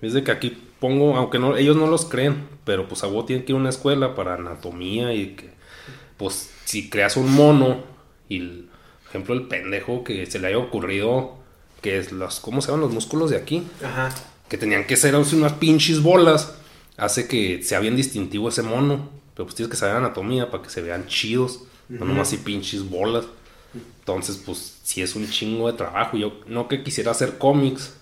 Es 0.00 0.12
de 0.14 0.24
que 0.24 0.32
aquí 0.32 0.58
pongo, 0.80 1.16
aunque 1.16 1.38
no, 1.38 1.56
ellos 1.56 1.76
no 1.76 1.86
los 1.86 2.04
creen, 2.04 2.48
pero 2.64 2.88
pues 2.88 3.04
a 3.04 3.06
vos 3.06 3.24
tienen 3.24 3.44
que 3.44 3.52
ir 3.52 3.56
a 3.56 3.60
una 3.60 3.68
escuela 3.68 4.16
para 4.16 4.34
anatomía 4.34 5.14
y 5.14 5.28
que, 5.28 5.51
pues 6.22 6.50
si 6.64 6.88
creas 6.88 7.16
un 7.16 7.32
mono 7.32 7.82
y, 8.28 8.36
el- 8.38 8.68
por 9.02 9.08
ejemplo, 9.10 9.34
el 9.34 9.42
pendejo 9.48 10.04
que 10.04 10.24
se 10.26 10.38
le 10.38 10.46
haya 10.48 10.58
ocurrido 10.58 11.36
que 11.82 11.98
es 11.98 12.12
los, 12.12 12.38
¿cómo 12.40 12.62
se 12.62 12.68
llaman 12.68 12.82
los 12.82 12.92
músculos 12.92 13.30
de 13.30 13.36
aquí? 13.36 13.64
Ajá. 13.84 14.10
que 14.48 14.56
tenían 14.58 14.86
que 14.86 14.96
ser 14.96 15.14
unas 15.16 15.54
pinches 15.54 16.02
bolas, 16.02 16.54
hace 16.98 17.26
que 17.26 17.62
sea 17.62 17.80
bien 17.80 17.96
distintivo 17.96 18.50
ese 18.50 18.62
mono. 18.62 19.08
Pero 19.34 19.46
pues 19.46 19.54
tienes 19.56 19.70
que 19.70 19.78
saber 19.78 19.96
anatomía 19.96 20.50
para 20.50 20.62
que 20.62 20.68
se 20.68 20.82
vean 20.82 21.06
chidos, 21.06 21.60
no 21.88 22.04
nomás 22.04 22.28
así 22.28 22.36
pinches 22.36 22.88
bolas. 22.88 23.24
Entonces, 24.00 24.36
pues 24.44 24.78
sí 24.82 25.00
es 25.00 25.16
un 25.16 25.26
chingo 25.30 25.70
de 25.70 25.76
trabajo. 25.78 26.18
Yo 26.18 26.40
no 26.46 26.68
que 26.68 26.82
quisiera 26.82 27.12
hacer 27.12 27.38
cómics, 27.38 27.94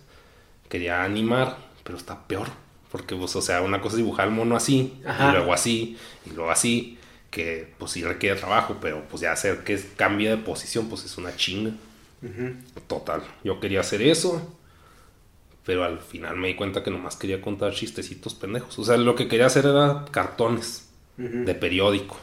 quería 0.69 1.05
animar, 1.05 1.57
pero 1.85 1.97
está 1.97 2.27
peor. 2.27 2.49
Porque, 2.91 3.15
pues, 3.15 3.37
o 3.37 3.43
sea, 3.43 3.63
una 3.63 3.81
cosa 3.81 3.95
es 3.95 3.99
dibujar 3.99 4.27
el 4.27 4.35
mono 4.35 4.57
así, 4.57 5.01
Ajá. 5.07 5.29
y 5.29 5.33
luego 5.37 5.53
así, 5.55 5.97
y 6.27 6.31
luego 6.31 6.51
así, 6.51 6.99
que 7.31 7.73
pues 7.79 7.93
sí 7.93 8.03
requiere 8.05 8.39
trabajo, 8.39 8.79
pero 8.81 9.05
pues 9.09 9.23
ya 9.23 9.33
hacer 9.33 9.65
que 9.65 9.81
cambie 9.97 10.31
de 10.31 10.37
posición, 10.39 10.89
pues 10.89 11.05
es 11.05 11.17
una 11.19 11.35
chinga. 11.37 11.73
Total, 12.89 13.23
yo 13.45 13.61
quería 13.61 13.81
hacer 13.81 14.03
eso, 14.03 14.57
pero 15.65 15.85
al 15.85 16.01
final 16.01 16.37
me 16.37 16.49
di 16.49 16.55
cuenta 16.57 16.83
que 16.83 16.91
nomás 16.91 17.17
quería 17.17 17.41
contar 17.41 17.73
chistecitos 17.75 18.35
pendejos. 18.35 18.79
O 18.79 18.85
sea, 18.85 18.97
lo 18.97 19.15
que 19.15 19.29
quería 19.29 19.47
hacer 19.47 19.67
era 19.67 20.05
cartones 20.11 20.89
de 21.45 21.55
periódico. 21.55 22.19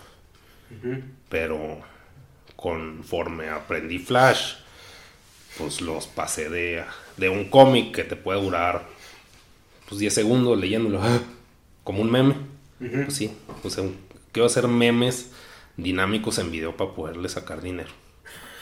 Pero 1.30 1.82
conforme 2.56 3.50
aprendí 3.50 4.00
Flash, 4.00 4.56
pues 5.58 5.82
los 5.82 6.08
pasé 6.08 6.50
de, 6.50 6.84
de 7.18 7.30
un 7.30 7.50
cómic 7.50 7.96
que 7.96 8.04
te 8.04 8.16
puede 8.16 8.42
durar 8.42 8.86
pues 9.88 10.00
10 10.00 10.14
segundos 10.14 10.60
leyéndolo, 10.60 11.02
como 11.84 12.02
un 12.02 12.12
meme. 12.12 12.36
Pues 13.06 13.16
sí, 13.16 13.32
un- 13.82 13.98
quiero 14.38 14.46
hacer 14.46 14.68
memes 14.68 15.32
dinámicos 15.78 16.38
en 16.38 16.52
video 16.52 16.78
para 16.78 16.92
poderle 16.92 17.28
sacar 17.28 17.60
dinero. 17.60 17.90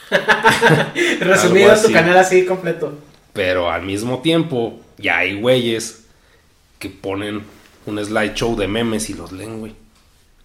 Resumido 1.19 1.76
tu 1.76 1.91
canal 1.91 2.15
así 2.15 2.45
completo. 2.45 2.97
Pero 3.34 3.69
al 3.69 3.82
mismo 3.82 4.21
tiempo, 4.21 4.80
ya 4.97 5.17
hay 5.17 5.38
güeyes 5.38 6.05
que 6.80 6.89
ponen 6.89 7.43
un 7.86 8.01
slideshow 8.01 8.55
de 8.55 8.69
memes 8.69 9.09
y 9.09 9.15
los 9.15 9.34
leen, 9.34 9.59
güey. 9.59 9.76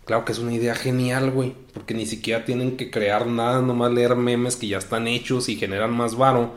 Claro 0.05 0.24
que 0.24 0.33
es 0.33 0.41
una 0.41 0.53
idea 0.53 0.74
genial, 0.74 1.31
güey. 1.31 1.55
Porque 1.74 1.95
ni 1.95 2.07
siquiera 2.07 2.45
tienen 2.45 2.76
que 2.76 2.91
crear 2.91 3.28
nada, 3.28 3.62
nomás 3.62 3.93
leer 3.93 4.16
memes 4.16 4.57
que 4.57 4.66
ya 4.66 4.78
están 4.78 5.07
hechos 5.07 5.49
y 5.49 5.55
generan 5.55 5.93
más 5.97 6.16
varo. 6.16 6.57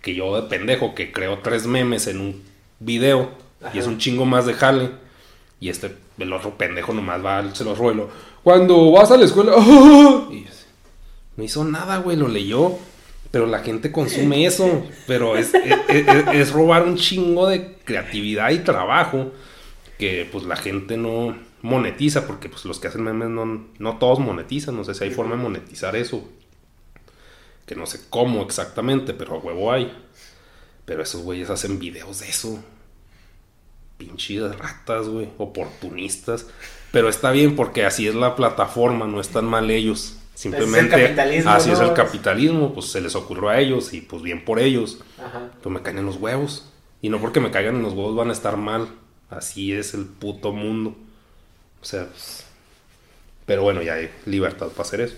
Que 0.00 0.14
yo 0.14 0.34
de 0.40 0.48
pendejo 0.48 0.94
que 0.94 1.12
creo 1.12 1.40
tres 1.40 1.66
memes 1.66 2.06
en 2.06 2.20
un 2.20 2.42
video. 2.80 3.28
Y 3.74 3.78
es 3.80 3.86
un 3.86 3.98
chingo 3.98 4.24
más 4.24 4.46
de 4.46 4.54
jale. 4.54 4.92
Y 5.60 5.68
este, 5.68 5.94
el 6.18 6.32
otro 6.32 6.56
pendejo 6.56 6.92
nomás 6.92 7.24
va, 7.24 7.54
se 7.54 7.64
los 7.64 7.76
ruelo. 7.78 8.08
Cuando 8.42 8.90
vas 8.92 9.10
a 9.10 9.16
la 9.16 9.24
escuela. 9.24 9.52
Y 10.30 10.46
no 11.36 11.42
hizo 11.44 11.64
nada, 11.64 11.96
güey, 11.98 12.16
lo 12.16 12.28
leyó. 12.28 12.72
Pero 13.30 13.46
la 13.46 13.58
gente 13.60 13.90
consume 13.90 14.46
eso. 14.46 14.84
Pero 15.08 15.36
es, 15.36 15.52
es, 15.54 15.74
es- 15.88 16.26
es 16.32 16.52
robar 16.52 16.84
un 16.84 16.96
chingo 16.96 17.48
de 17.48 17.74
creatividad 17.84 18.50
y 18.50 18.58
trabajo 18.60 19.32
que 19.98 20.28
pues 20.30 20.44
la 20.44 20.54
gente 20.56 20.96
no 20.96 21.36
monetiza. 21.62 22.26
Porque 22.28 22.48
pues 22.48 22.64
los 22.64 22.78
que 22.78 22.88
hacen 22.88 23.02
memes 23.02 23.28
no, 23.30 23.66
no 23.78 23.98
todos 23.98 24.20
monetizan. 24.20 24.76
No 24.76 24.84
sé 24.84 24.94
si 24.94 25.02
hay 25.04 25.10
forma 25.10 25.34
de 25.36 25.42
monetizar 25.42 25.96
eso. 25.96 26.22
Que 27.66 27.74
no 27.74 27.86
sé 27.86 28.00
cómo 28.10 28.42
exactamente, 28.42 29.14
pero 29.14 29.34
a 29.34 29.38
huevo 29.38 29.72
hay. 29.72 29.92
Pero 30.84 31.02
esos 31.02 31.22
güeyes 31.22 31.50
hacen 31.50 31.78
videos 31.80 32.20
de 32.20 32.28
eso. 32.28 32.62
Pinches 33.96 34.56
ratas, 34.58 35.08
güey. 35.08 35.28
Oportunistas. 35.38 36.46
Pero 36.90 37.08
está 37.08 37.30
bien 37.32 37.56
porque 37.56 37.84
así 37.84 38.06
es 38.06 38.14
la 38.14 38.36
plataforma, 38.36 39.06
no 39.06 39.20
están 39.20 39.46
mal 39.46 39.70
ellos. 39.70 40.16
Simplemente 40.34 40.90
capitalismo, 40.90 41.50
así 41.50 41.70
es 41.70 41.78
el 41.78 41.92
capitalismo, 41.92 42.74
pues 42.74 42.86
se 42.86 43.00
les 43.00 43.14
ocurrió 43.14 43.48
a 43.48 43.60
ellos 43.60 43.92
y 43.92 44.00
pues 44.00 44.22
bien 44.22 44.44
por 44.44 44.58
ellos. 44.58 45.00
Ajá. 45.18 45.50
Pues 45.62 45.72
me 45.72 45.82
caen 45.82 45.98
en 45.98 46.06
los 46.06 46.16
huevos. 46.16 46.70
Y 47.02 47.08
no 47.08 47.20
porque 47.20 47.40
me 47.40 47.50
caigan 47.50 47.76
en 47.76 47.82
los 47.82 47.92
huevos 47.92 48.16
van 48.16 48.30
a 48.30 48.32
estar 48.32 48.56
mal. 48.56 48.88
Así 49.30 49.72
es 49.72 49.94
el 49.94 50.06
puto 50.06 50.52
mundo. 50.52 50.96
O 51.82 51.84
sea, 51.84 52.06
pues, 52.06 52.44
pero 53.46 53.62
bueno, 53.62 53.82
ya 53.82 53.94
hay 53.94 54.10
libertad 54.26 54.68
para 54.68 54.82
hacer 54.82 55.02
eso. 55.02 55.14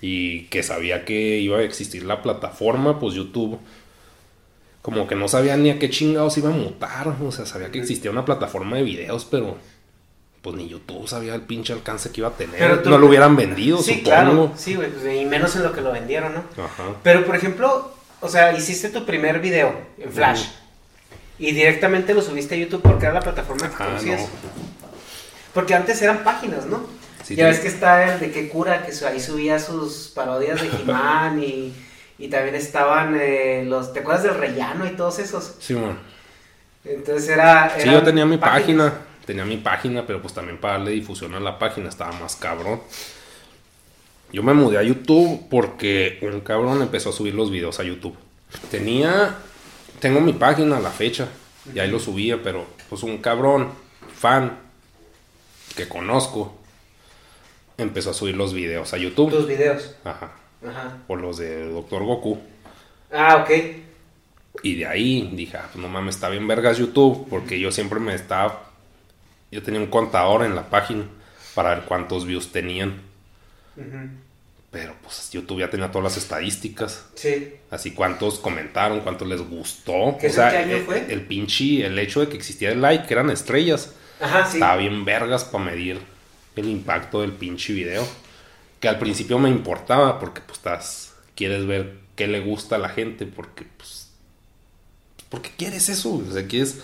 Y 0.00 0.44
que 0.44 0.62
sabía 0.62 1.04
que 1.04 1.38
iba 1.38 1.58
a 1.58 1.62
existir 1.62 2.04
la 2.04 2.22
plataforma, 2.22 3.00
pues 3.00 3.14
YouTube. 3.14 3.58
Como 4.84 5.06
que 5.06 5.14
no 5.14 5.28
sabía 5.28 5.56
ni 5.56 5.70
a 5.70 5.78
qué 5.78 5.88
chingados 5.88 6.36
iba 6.36 6.50
a 6.50 6.52
mutar. 6.52 7.08
O 7.24 7.32
sea, 7.32 7.46
sabía 7.46 7.70
que 7.70 7.78
existía 7.78 8.10
una 8.10 8.26
plataforma 8.26 8.76
de 8.76 8.82
videos, 8.82 9.24
pero 9.24 9.56
pues 10.42 10.56
ni 10.56 10.68
YouTube 10.68 11.08
sabía 11.08 11.34
el 11.34 11.40
pinche 11.40 11.72
alcance 11.72 12.10
que 12.10 12.20
iba 12.20 12.28
a 12.28 12.32
tener. 12.32 12.82
Tú- 12.82 12.90
no 12.90 12.98
lo 12.98 13.06
hubieran 13.06 13.34
vendido, 13.34 13.78
Sí, 13.78 13.94
supongo. 13.94 14.04
claro. 14.04 14.52
Sí, 14.56 14.74
güey. 14.74 14.90
pues, 14.90 15.16
Y 15.16 15.24
menos 15.24 15.56
en 15.56 15.62
lo 15.62 15.72
que 15.72 15.80
lo 15.80 15.90
vendieron, 15.90 16.34
¿no? 16.34 16.44
Ajá. 16.62 16.84
Pero, 17.02 17.24
por 17.24 17.34
ejemplo, 17.34 17.94
o 18.20 18.28
sea, 18.28 18.52
hiciste 18.52 18.90
tu 18.90 19.06
primer 19.06 19.40
video 19.40 19.74
en 19.98 20.12
Flash. 20.12 20.44
Y 21.38 21.52
directamente 21.52 22.12
lo 22.12 22.20
subiste 22.20 22.54
a 22.54 22.58
YouTube 22.58 22.82
porque 22.82 23.06
era 23.06 23.14
la 23.14 23.20
plataforma 23.20 23.70
que 23.70 23.74
conocías. 23.76 24.20
no. 24.20 24.26
Porque 25.54 25.72
antes 25.74 26.02
eran 26.02 26.24
páginas, 26.24 26.66
¿no? 26.66 26.80
Sí, 27.22 27.36
ya 27.36 27.46
ves 27.46 27.60
que 27.60 27.68
está 27.68 28.12
el 28.14 28.20
de 28.20 28.30
qué 28.32 28.50
cura, 28.50 28.84
que 28.84 28.92
ahí 29.06 29.18
subía 29.18 29.58
sus 29.58 30.12
parodias 30.14 30.60
de 30.60 30.68
He-Man 30.82 31.42
y, 31.42 31.72
y 32.18 32.28
también 32.28 32.54
estaban 32.54 33.16
eh, 33.20 33.64
los, 33.66 33.92
¿te 33.92 34.00
acuerdas 34.00 34.24
del 34.24 34.34
rellano 34.34 34.86
y 34.86 34.90
todos 34.90 35.18
esos? 35.18 35.56
Sí, 35.58 35.74
man. 35.74 35.98
Entonces 36.84 37.28
era... 37.30 37.74
Sí, 37.78 37.90
yo 37.90 38.02
tenía 38.02 38.26
mi 38.26 38.36
páginas. 38.36 38.92
página. 38.92 39.14
Tenía 39.24 39.44
mi 39.44 39.56
página, 39.56 40.06
pero 40.06 40.20
pues 40.20 40.34
también 40.34 40.58
para 40.58 40.74
darle 40.74 40.90
difusión 40.92 41.34
a 41.34 41.40
la 41.40 41.58
página 41.58 41.88
estaba 41.88 42.12
más 42.12 42.36
cabrón. 42.36 42.80
Yo 44.32 44.42
me 44.42 44.52
mudé 44.52 44.78
a 44.78 44.82
YouTube 44.82 45.48
porque 45.48 46.18
un 46.22 46.40
cabrón 46.40 46.82
empezó 46.82 47.10
a 47.10 47.12
subir 47.12 47.34
los 47.34 47.50
videos 47.50 47.80
a 47.80 47.84
YouTube. 47.84 48.16
Tenía, 48.70 49.36
tengo 50.00 50.20
mi 50.20 50.34
página 50.34 50.76
a 50.76 50.80
la 50.80 50.90
fecha 50.90 51.28
y 51.72 51.78
ahí 51.78 51.90
lo 51.90 51.98
subía, 51.98 52.42
pero 52.42 52.66
pues 52.90 53.02
un 53.02 53.18
cabrón, 53.18 53.70
fan, 54.14 54.58
que 55.74 55.88
conozco, 55.88 56.54
empezó 57.78 58.10
a 58.10 58.14
subir 58.14 58.36
los 58.36 58.52
videos 58.52 58.92
a 58.92 58.98
YouTube. 58.98 59.30
Tus 59.30 59.46
videos. 59.48 59.94
Ajá. 60.04 60.32
Ajá. 60.66 60.98
O 61.08 61.16
los 61.16 61.38
de 61.38 61.68
Doctor 61.68 62.04
Goku. 62.04 62.38
Ah, 63.12 63.36
ok. 63.36 63.50
Y 64.62 64.76
de 64.76 64.86
ahí 64.86 65.30
dije, 65.34 65.56
ah, 65.56 65.68
pues 65.72 65.82
no 65.82 65.88
mames, 65.88 66.14
está 66.14 66.28
bien 66.28 66.46
vergas 66.46 66.78
YouTube, 66.78 67.26
porque 67.28 67.58
yo 67.58 67.70
siempre 67.70 68.00
me 68.00 68.14
estaba... 68.14 68.70
Yo 69.50 69.62
tenía 69.62 69.80
un 69.80 69.88
contador 69.88 70.44
en 70.44 70.54
la 70.54 70.68
página 70.70 71.04
para 71.54 71.74
ver 71.74 71.84
cuántos 71.84 72.24
views 72.24 72.50
tenían. 72.50 73.00
Pero 74.70 74.94
pues 75.02 75.30
YouTube 75.30 75.60
ya 75.60 75.70
tenía 75.70 75.90
todas 75.90 76.04
las 76.04 76.16
estadísticas. 76.16 77.06
Sí. 77.14 77.54
Así 77.70 77.92
cuántos 77.92 78.38
comentaron, 78.38 79.00
cuántos 79.00 79.28
les 79.28 79.40
gustó. 79.40 80.16
¿Qué 80.20 80.28
o 80.28 80.32
sea, 80.32 80.48
año 80.48 80.76
el, 80.76 80.82
fue? 80.82 81.06
el 81.08 81.22
pinche, 81.22 81.86
el 81.86 81.98
hecho 81.98 82.20
de 82.20 82.28
que 82.28 82.36
existía 82.36 82.72
el 82.72 82.80
like, 82.80 83.06
que 83.06 83.14
eran 83.14 83.30
estrellas, 83.30 83.94
Ajá, 84.20 84.46
sí. 84.46 84.56
estaba 84.56 84.76
bien 84.76 85.04
vergas 85.04 85.44
para 85.44 85.64
medir 85.64 86.00
el 86.56 86.68
impacto 86.68 87.20
del 87.20 87.32
pinche 87.32 87.72
video. 87.72 88.04
Que 88.84 88.88
al 88.90 88.98
principio 88.98 89.38
me 89.38 89.48
importaba 89.48 90.18
porque 90.20 90.42
pues 90.42 90.58
estás, 90.58 91.14
quieres 91.34 91.66
ver 91.66 91.94
qué 92.16 92.26
le 92.26 92.40
gusta 92.40 92.76
a 92.76 92.78
la 92.78 92.90
gente 92.90 93.24
porque 93.24 93.64
pues, 93.78 94.10
porque 95.30 95.50
quieres 95.56 95.88
eso, 95.88 96.16
o 96.16 96.30
sea, 96.30 96.46
quieres 96.46 96.80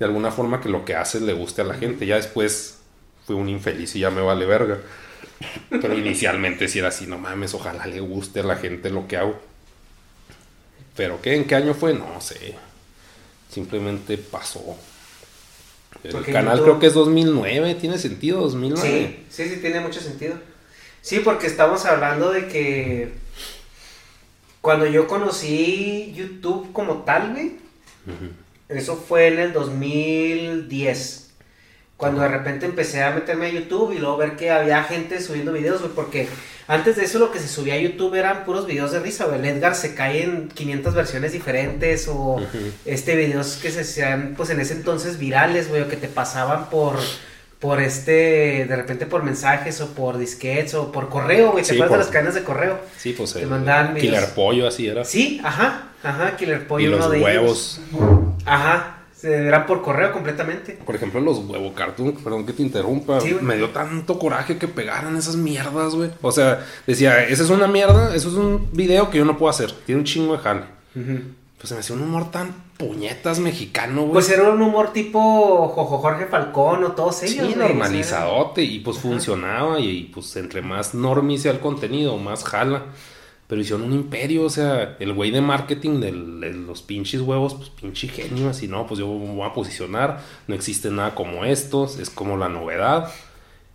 de 0.00 0.04
alguna 0.04 0.32
forma 0.32 0.60
que 0.60 0.68
lo 0.68 0.84
que 0.84 0.96
haces 0.96 1.22
le 1.22 1.32
guste 1.32 1.62
a 1.62 1.64
la 1.64 1.74
gente. 1.74 2.06
Ya 2.06 2.16
después 2.16 2.78
fui 3.24 3.36
un 3.36 3.48
infeliz 3.48 3.94
y 3.94 4.00
ya 4.00 4.10
me 4.10 4.20
vale 4.20 4.46
verga. 4.46 4.80
Pero 5.70 5.96
inicialmente 5.96 6.66
sí 6.66 6.80
era 6.80 6.88
así, 6.88 7.06
no 7.06 7.18
mames, 7.18 7.54
ojalá 7.54 7.86
le 7.86 8.00
guste 8.00 8.40
a 8.40 8.42
la 8.42 8.56
gente 8.56 8.90
lo 8.90 9.06
que 9.06 9.16
hago. 9.16 9.40
Pero 10.96 11.22
¿qué? 11.22 11.36
¿En 11.36 11.44
qué 11.44 11.54
año 11.54 11.72
fue? 11.72 11.94
No 11.94 12.20
sé. 12.20 12.56
Simplemente 13.48 14.18
pasó. 14.18 14.76
El 16.02 16.24
canal 16.24 16.58
YouTube- 16.58 16.62
creo 16.64 16.78
que 16.80 16.86
es 16.88 16.94
2009, 16.94 17.76
tiene 17.76 17.96
sentido, 17.98 18.40
2009. 18.40 18.88
Sí, 19.30 19.44
sí, 19.44 19.48
sí, 19.54 19.60
tiene 19.60 19.78
mucho 19.78 20.00
sentido. 20.00 20.34
Sí, 21.04 21.20
porque 21.20 21.46
estamos 21.46 21.84
hablando 21.84 22.32
de 22.32 22.48
que 22.48 23.12
cuando 24.62 24.86
yo 24.86 25.06
conocí 25.06 26.14
YouTube 26.16 26.72
como 26.72 27.02
tal, 27.02 27.32
güey, 27.32 27.56
eso 28.70 28.96
fue 28.96 29.26
en 29.26 29.38
el 29.38 29.52
2010. 29.52 31.30
Cuando 31.98 32.22
de 32.22 32.28
repente 32.28 32.64
empecé 32.64 33.02
a 33.02 33.10
meterme 33.10 33.48
a 33.48 33.50
YouTube 33.50 33.92
y 33.92 33.98
luego 33.98 34.16
ver 34.16 34.36
que 34.36 34.50
había 34.50 34.82
gente 34.84 35.20
subiendo 35.20 35.52
videos, 35.52 35.82
güey, 35.82 35.92
porque 35.92 36.26
antes 36.68 36.96
de 36.96 37.04
eso 37.04 37.18
lo 37.18 37.30
que 37.30 37.38
se 37.38 37.48
subía 37.48 37.74
a 37.74 37.80
YouTube 37.80 38.14
eran 38.14 38.46
puros 38.46 38.66
videos 38.66 38.90
de 38.90 39.00
risa, 39.00 39.26
güey. 39.26 39.40
El 39.40 39.44
Edgar 39.44 39.74
se 39.74 39.94
cae 39.94 40.22
en 40.22 40.48
500 40.48 40.94
versiones 40.94 41.32
diferentes 41.32 42.08
o 42.08 42.40
este 42.86 43.14
videos 43.14 43.58
que 43.60 43.70
se 43.70 43.80
hacían 43.82 44.32
pues 44.38 44.48
en 44.48 44.58
ese 44.58 44.72
entonces 44.72 45.18
virales, 45.18 45.68
güey, 45.68 45.82
o 45.82 45.88
que 45.88 45.98
te 45.98 46.08
pasaban 46.08 46.70
por 46.70 46.98
por 47.64 47.80
este 47.80 48.66
de 48.68 48.76
repente 48.76 49.06
por 49.06 49.22
mensajes 49.22 49.80
o 49.80 49.94
por 49.94 50.18
disquetes 50.18 50.74
o 50.74 50.92
por 50.92 51.08
correo, 51.08 51.52
güey, 51.52 51.64
¿te 51.64 51.70
Sí, 51.70 51.74
acuerdas 51.76 51.88
por- 51.88 51.98
de 51.98 52.04
las 52.04 52.12
cadenas 52.12 52.34
de 52.34 52.42
correo? 52.44 52.78
Sí, 52.98 53.14
pues 53.16 53.32
Te 53.32 53.40
el 53.40 53.46
mandaban 53.48 53.94
videos. 53.94 54.16
Killer 54.16 54.34
Pollo 54.34 54.68
así 54.68 54.86
era. 54.86 55.02
Sí, 55.06 55.40
ajá, 55.42 55.88
ajá, 56.02 56.36
Killer 56.36 56.66
Pollo 56.68 56.86
y 56.88 56.90
los 56.90 57.10
de 57.10 57.22
huevos. 57.22 57.80
ellos. 57.90 58.20
Ajá, 58.44 58.98
se 59.16 59.46
eran 59.46 59.64
por 59.64 59.80
correo 59.80 60.12
completamente. 60.12 60.72
Por 60.84 60.94
ejemplo, 60.94 61.20
los 61.22 61.38
huevo 61.38 61.72
cartoon, 61.72 62.12
perdón 62.22 62.44
que 62.44 62.52
te 62.52 62.60
interrumpa, 62.60 63.18
Sí, 63.22 63.34
me 63.40 63.56
dio 63.56 63.70
tanto 63.70 64.18
coraje 64.18 64.58
que 64.58 64.68
pegaran 64.68 65.16
esas 65.16 65.36
mierdas, 65.36 65.94
güey. 65.94 66.10
O 66.20 66.32
sea, 66.32 66.62
decía, 66.86 67.24
esa 67.26 67.44
es 67.44 67.48
una 67.48 67.66
mierda, 67.66 68.14
eso 68.14 68.28
es 68.28 68.34
un 68.34 68.68
video 68.74 69.08
que 69.08 69.16
yo 69.16 69.24
no 69.24 69.38
puedo 69.38 69.48
hacer, 69.48 69.72
tiene 69.86 70.00
un 70.00 70.04
chingo 70.04 70.34
de 70.36 70.42
jale. 70.42 70.64
Pues 71.64 71.70
se 71.70 71.74
me 71.76 71.80
hacía 71.80 71.96
un 71.96 72.02
humor 72.02 72.30
tan 72.30 72.54
puñetas 72.76 73.38
mexicano, 73.38 74.02
güey. 74.02 74.12
Pues 74.12 74.28
era 74.28 74.50
un 74.50 74.60
humor 74.60 74.92
tipo 74.92 75.66
Jojo 75.68 75.96
Jorge 75.96 76.26
Falcón 76.26 76.84
o 76.84 76.92
todos 76.92 77.22
ellos. 77.22 77.46
Sí, 77.48 77.54
normalizadote 77.58 78.62
y 78.62 78.80
pues 78.80 78.98
funcionaba 78.98 79.80
y, 79.80 79.88
y, 79.88 80.02
pues 80.04 80.36
entre 80.36 80.60
más 80.60 80.92
normis 80.94 81.40
sea 81.40 81.52
el 81.52 81.60
contenido, 81.60 82.18
más 82.18 82.44
jala. 82.44 82.82
Pero 83.46 83.62
hicieron 83.62 83.82
un 83.86 83.94
imperio, 83.94 84.44
o 84.44 84.50
sea, 84.50 84.96
el 85.00 85.14
güey 85.14 85.30
de 85.30 85.40
marketing 85.40 86.00
del- 86.00 86.40
de 86.40 86.52
los 86.52 86.82
pinches 86.82 87.22
huevos, 87.22 87.54
pues 87.54 87.70
pinche 87.70 88.08
genio, 88.08 88.50
así 88.50 88.68
no, 88.68 88.86
pues 88.86 89.00
yo 89.00 89.06
me 89.06 89.34
voy 89.34 89.48
a 89.48 89.54
posicionar, 89.54 90.20
no 90.46 90.54
existe 90.54 90.90
nada 90.90 91.14
como 91.14 91.46
estos, 91.46 91.98
es 91.98 92.10
como 92.10 92.36
la 92.36 92.50
novedad. 92.50 93.10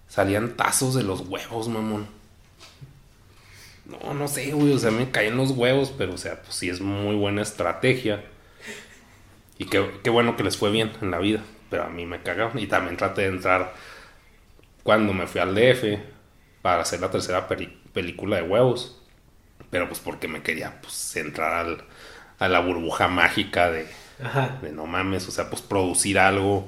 Salían 0.08 0.56
tazos 0.56 0.94
de 0.94 1.02
los 1.02 1.22
huevos, 1.28 1.68
mamón. 1.70 2.06
No, 3.90 4.14
no 4.14 4.28
sé, 4.28 4.52
güey, 4.52 4.74
o 4.74 4.80
sea, 4.80 4.92
me 4.92 5.10
caen 5.12 5.36
los 5.38 5.52
huevos, 5.52 5.94
pero 5.98 6.14
o 6.14 6.18
sea, 6.18 6.42
pues 6.42 6.56
sí 6.56 6.70
es 6.70 6.80
muy 6.82 7.16
buena 7.16 7.42
estrategia. 7.42 8.24
Y 9.58 9.66
qué, 9.66 9.90
qué 10.04 10.10
bueno 10.10 10.36
que 10.38 10.44
les 10.44 10.58
fue 10.58 10.72
bien 10.72 10.92
en 11.02 11.12
la 11.12 11.20
vida, 11.20 11.44
pero 11.70 11.84
a 11.84 11.90
mí 11.90 12.06
me 12.06 12.22
cagaron. 12.22 12.58
Y 12.60 12.68
también 12.68 12.98
traté 12.98 13.24
de 13.24 13.28
entrar 13.30 13.74
cuando 14.84 15.14
me 15.14 15.28
fui 15.28 15.42
al 15.42 15.56
DF 15.56 16.00
para 16.62 16.82
hacer 16.82 17.00
la 17.02 17.12
tercera 17.12 17.48
película 17.48 18.38
de 18.38 18.44
huevos. 18.44 19.02
Pero 19.70 19.88
pues 19.88 20.00
porque 20.02 20.28
me 20.28 20.44
quería 20.44 20.82
pues 20.82 21.16
entrar 21.18 21.54
al- 21.68 21.84
a 22.40 22.50
la 22.50 22.60
burbuja 22.62 23.08
mágica 23.08 23.72
de, 23.72 23.88
Ajá. 24.24 24.60
de 24.62 24.72
no 24.72 24.86
mames, 24.88 25.28
o 25.28 25.32
sea, 25.32 25.50
pues 25.50 25.62
producir 25.62 26.20
algo. 26.20 26.68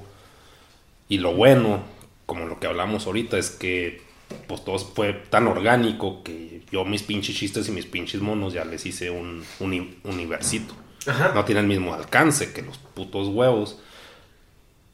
Y 1.08 1.18
lo 1.18 1.34
bueno, 1.34 1.84
como 2.26 2.46
lo 2.46 2.60
que 2.60 2.68
hablamos 2.68 3.06
ahorita, 3.06 3.38
es 3.38 3.52
que 3.52 4.02
pues 4.48 4.64
todo 4.64 4.78
fue 4.80 5.14
tan 5.30 5.48
orgánico 5.48 6.24
que 6.24 6.62
yo 6.72 6.86
mis 6.86 7.04
pinches 7.04 7.36
chistes 7.36 7.68
y 7.68 7.72
mis 7.72 7.86
pinches 7.86 8.22
monos 8.22 8.54
ya 8.54 8.66
les 8.66 8.86
hice 8.86 9.10
un, 9.10 9.44
uni- 9.60 9.98
universito. 10.04 10.74
Ajá. 11.08 11.32
No 11.34 11.44
tiene 11.46 11.62
el 11.62 11.68
mismo 11.68 11.94
alcance 11.94 12.54
que 12.54 12.62
los 12.62 12.78
putos 12.78 13.28
huevos, 13.30 13.80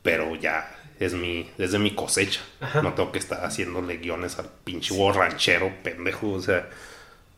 pero 0.02 0.36
ya 0.36 0.74
es 1.00 1.14
mi, 1.14 1.50
es 1.58 1.72
de 1.72 1.80
mi 1.80 1.92
cosecha. 1.92 2.40
Ajá. 2.62 2.82
No 2.82 2.94
tengo 2.94 3.12
que 3.12 3.20
estar 3.20 3.44
haciéndole 3.46 3.98
guiones 3.98 4.40
al 4.40 4.50
pinche 4.64 4.94
huevo 4.94 5.12
ranchero, 5.14 5.72
pendejo, 5.84 6.32
o 6.32 6.42
sea, 6.42 6.70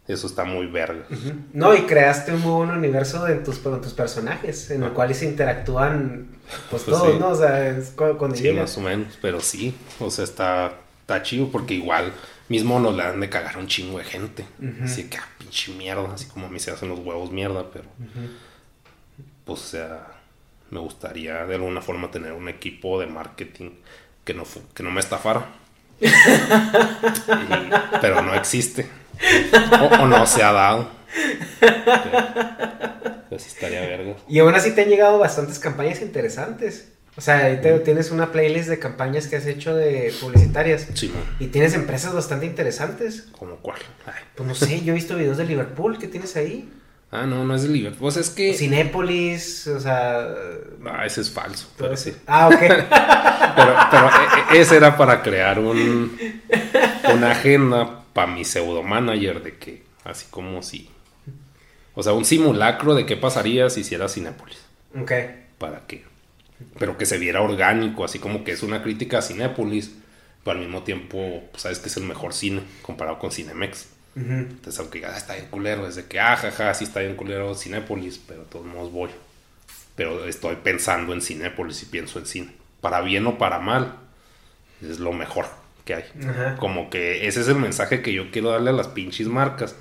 eso 0.07 0.27
está 0.27 0.43
muy 0.43 0.65
verga. 0.67 1.05
No, 1.53 1.75
y 1.75 1.81
creaste 1.81 2.33
un 2.33 2.41
muy 2.41 2.65
buen 2.65 2.77
universo 2.77 3.27
en 3.27 3.43
tus, 3.43 3.61
tus 3.61 3.93
personajes, 3.93 4.71
en 4.71 4.83
el 4.83 4.91
cual 4.91 5.13
se 5.13 5.25
interactúan 5.25 6.27
pues, 6.69 6.83
Pues 6.83 6.97
todos, 6.97 7.13
sí. 7.13 7.19
¿no? 7.19 7.29
O 7.29 7.35
sea, 7.35 7.67
es 7.69 7.89
cu- 7.91 8.17
cuando 8.17 8.35
Sí, 8.37 8.51
más 8.51 8.77
o 8.77 8.81
menos, 8.81 9.17
pero 9.21 9.39
sí, 9.39 9.73
o 9.99 10.09
sea, 10.09 10.23
está, 10.23 10.73
está 11.09 11.23
chido 11.23 11.49
porque 11.51 11.73
igual 11.73 12.13
mismo 12.49 12.79
nos 12.79 12.95
le 12.95 13.03
han 13.03 13.19
de 13.19 13.29
cagar 13.29 13.55
a 13.55 13.59
un 13.59 13.67
chingo 13.67 13.97
de 13.97 14.03
gente. 14.03 14.45
Así 14.83 15.09
que, 15.09 15.17
ah, 15.17 15.27
pinche 15.37 15.71
mierda, 15.73 16.13
así 16.13 16.25
como 16.27 16.47
a 16.47 16.49
mí 16.49 16.59
se 16.59 16.71
hacen 16.71 16.89
los 16.89 16.99
huevos 16.99 17.31
mierda, 17.31 17.65
pero 17.71 17.85
pues, 19.45 19.61
o 19.61 19.65
sea, 19.65 20.07
me 20.69 20.79
gustaría 20.79 21.45
de 21.45 21.55
alguna 21.55 21.81
forma 21.81 22.11
tener 22.11 22.33
un 22.33 22.47
equipo 22.49 22.99
de 22.99 23.07
marketing 23.07 23.71
que 24.23 24.33
no, 24.35 24.43
que 24.73 24.83
no 24.83 24.91
me 24.91 24.99
estafara. 24.99 25.45
Y- 25.99 26.07
pero 28.01 28.21
no 28.21 28.33
existe. 28.35 28.87
O, 29.81 30.03
o 30.03 30.07
no 30.07 30.25
se 30.25 30.43
ha 30.43 30.51
dado. 30.51 30.89
Pero 31.59 33.39
sí 33.39 33.47
estaría 33.47 33.81
verga. 33.81 34.15
Y 34.27 34.39
aún 34.39 34.55
así 34.55 34.73
te 34.73 34.83
han 34.83 34.89
llegado 34.89 35.19
bastantes 35.19 35.59
campañas 35.59 36.01
interesantes. 36.01 36.93
O 37.19 37.21
sea, 37.21 37.45
ahí 37.47 37.59
te- 37.61 37.79
tienes 37.81 38.11
una 38.11 38.31
playlist 38.31 38.69
de 38.69 38.79
campañas 38.79 39.27
que 39.27 39.35
has 39.35 39.45
hecho 39.45 39.75
de 39.75 40.13
publicitarias. 40.21 40.87
Sí, 40.93 41.09
man. 41.09 41.21
Y 41.37 41.47
tienes 41.47 41.73
empresas 41.73 42.13
bastante 42.13 42.45
interesantes. 42.45 43.27
¿Como 43.37 43.57
cuál? 43.57 43.77
Ay. 44.05 44.13
Pues 44.35 44.47
no 44.47 44.55
sé, 44.55 44.81
yo 44.85 44.93
he 44.93 44.95
visto 44.95 45.17
videos 45.17 45.35
de 45.37 45.43
Liverpool 45.45 45.99
que 45.99 46.07
tienes 46.07 46.37
ahí. 46.37 46.69
Ah, 47.11 47.25
no, 47.25 47.43
no 47.43 47.55
es 47.55 47.63
de 47.63 47.69
Liverpool. 47.69 47.99
Pues 47.99 48.15
es 48.15 48.29
que. 48.29 48.53
Cinépolis, 48.53 49.67
o 49.67 49.79
sea... 49.81 50.27
Ah, 50.85 51.05
ese 51.05 51.19
es 51.19 51.29
falso. 51.29 51.67
Pero 51.77 51.97
sí. 51.97 52.13
Ah, 52.25 52.47
ok. 52.47 52.59
Pero, 53.55 53.75
pero 53.91 54.07
e- 54.07 54.57
e- 54.57 54.61
ese 54.61 54.77
era 54.77 54.95
para 54.95 55.21
crear 55.21 55.59
un, 55.59 56.17
una 57.13 57.31
agenda 57.31 58.03
para 58.13 58.27
mi 58.31 58.45
pseudo 58.45 58.83
manager 58.83 59.41
de 59.43 59.57
que, 59.57 59.83
así 60.05 60.27
como 60.29 60.61
si. 60.61 60.89
O 61.95 62.03
sea, 62.03 62.13
un 62.13 62.23
simulacro 62.25 62.95
de 62.95 63.05
qué 63.05 63.17
pasaría 63.17 63.69
si 63.69 63.81
hiciera 63.81 64.07
Cinépolis. 64.07 64.59
ok. 64.95 65.11
Para 65.57 65.81
que. 65.87 66.05
Pero 66.77 66.97
que 66.97 67.05
se 67.05 67.17
viera 67.17 67.41
orgánico, 67.41 68.03
así 68.05 68.19
como 68.19 68.43
que 68.43 68.51
es 68.51 68.63
una 68.63 68.83
crítica 68.83 69.19
a 69.19 69.21
Cinépolis. 69.21 69.91
Pero 70.43 70.57
al 70.57 70.63
mismo 70.65 70.83
tiempo, 70.83 71.43
pues, 71.51 71.63
sabes 71.63 71.79
que 71.79 71.87
es 71.89 71.97
el 71.97 72.03
mejor 72.03 72.33
cine 72.33 72.61
comparado 72.81 73.19
con 73.19 73.31
Cinemex. 73.31 73.87
Entonces, 74.15 74.79
aunque 74.79 74.97
digas, 74.97 75.13
"Ah, 75.13 75.17
está 75.17 75.33
bien 75.35 75.47
culero, 75.49 75.87
es 75.87 75.95
de 75.95 76.05
que, 76.05 76.19
ah, 76.19 76.35
jaja, 76.35 76.73
sí 76.73 76.83
está 76.83 76.99
bien 76.99 77.15
culero 77.15 77.55
Cinépolis, 77.55 78.19
pero 78.27 78.41
de 78.41 78.47
todos 78.47 78.65
modos 78.65 78.91
voy. 78.91 79.09
Pero 79.95 80.25
estoy 80.25 80.57
pensando 80.57 81.13
en 81.13 81.21
Cinépolis 81.21 81.83
y 81.83 81.85
pienso 81.85 82.19
en 82.19 82.25
cine. 82.25 82.51
Para 82.81 83.01
bien 83.01 83.25
o 83.27 83.37
para 83.37 83.59
mal, 83.59 83.95
es 84.81 84.99
lo 84.99 85.13
mejor 85.13 85.45
que 85.85 85.95
hay. 85.95 86.03
Ajá. 86.27 86.57
Como 86.57 86.89
que 86.89 87.27
ese 87.27 87.41
es 87.41 87.47
el 87.47 87.55
mensaje 87.55 88.01
que 88.01 88.13
yo 88.13 88.31
quiero 88.31 88.49
darle 88.51 88.71
a 88.71 88.73
las 88.73 88.87
pinches 88.87 89.27
marcas. 89.27 89.75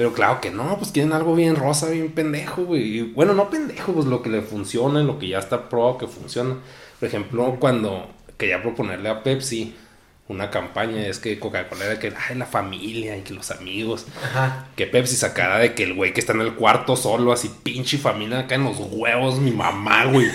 Pero 0.00 0.14
claro 0.14 0.40
que 0.40 0.50
no, 0.50 0.78
pues 0.78 0.92
quieren 0.92 1.12
algo 1.12 1.34
bien 1.34 1.56
rosa, 1.56 1.90
bien 1.90 2.12
pendejo, 2.12 2.62
güey. 2.62 3.00
Y, 3.00 3.02
Bueno, 3.02 3.34
no 3.34 3.50
pendejo, 3.50 3.92
pues 3.92 4.06
lo 4.06 4.22
que 4.22 4.30
le 4.30 4.40
funciona, 4.40 5.02
lo 5.02 5.18
que 5.18 5.28
ya 5.28 5.38
está 5.38 5.68
probado 5.68 5.98
que 5.98 6.06
funciona. 6.06 6.56
Por 6.98 7.06
ejemplo, 7.06 7.58
cuando 7.60 8.08
quería 8.38 8.62
proponerle 8.62 9.10
a 9.10 9.22
Pepsi 9.22 9.74
una 10.26 10.50
campaña, 10.50 11.06
es 11.06 11.18
que 11.18 11.38
Coca-Cola 11.38 11.84
era 11.84 11.98
que, 11.98 12.14
ay, 12.16 12.36
la 12.36 12.46
familia 12.46 13.14
y 13.18 13.20
que 13.20 13.34
los 13.34 13.50
amigos. 13.50 14.06
Ajá. 14.24 14.68
Que 14.74 14.86
Pepsi 14.86 15.16
sacara 15.16 15.58
de 15.58 15.74
que 15.74 15.82
el 15.82 15.92
güey 15.92 16.14
que 16.14 16.20
está 16.20 16.32
en 16.32 16.40
el 16.40 16.54
cuarto 16.54 16.96
solo, 16.96 17.30
así 17.30 17.50
pinche 17.62 17.98
familia, 17.98 18.38
acá 18.38 18.54
en 18.54 18.64
los 18.64 18.78
huevos, 18.78 19.38
mi 19.38 19.50
mamá, 19.50 20.06
güey. 20.06 20.28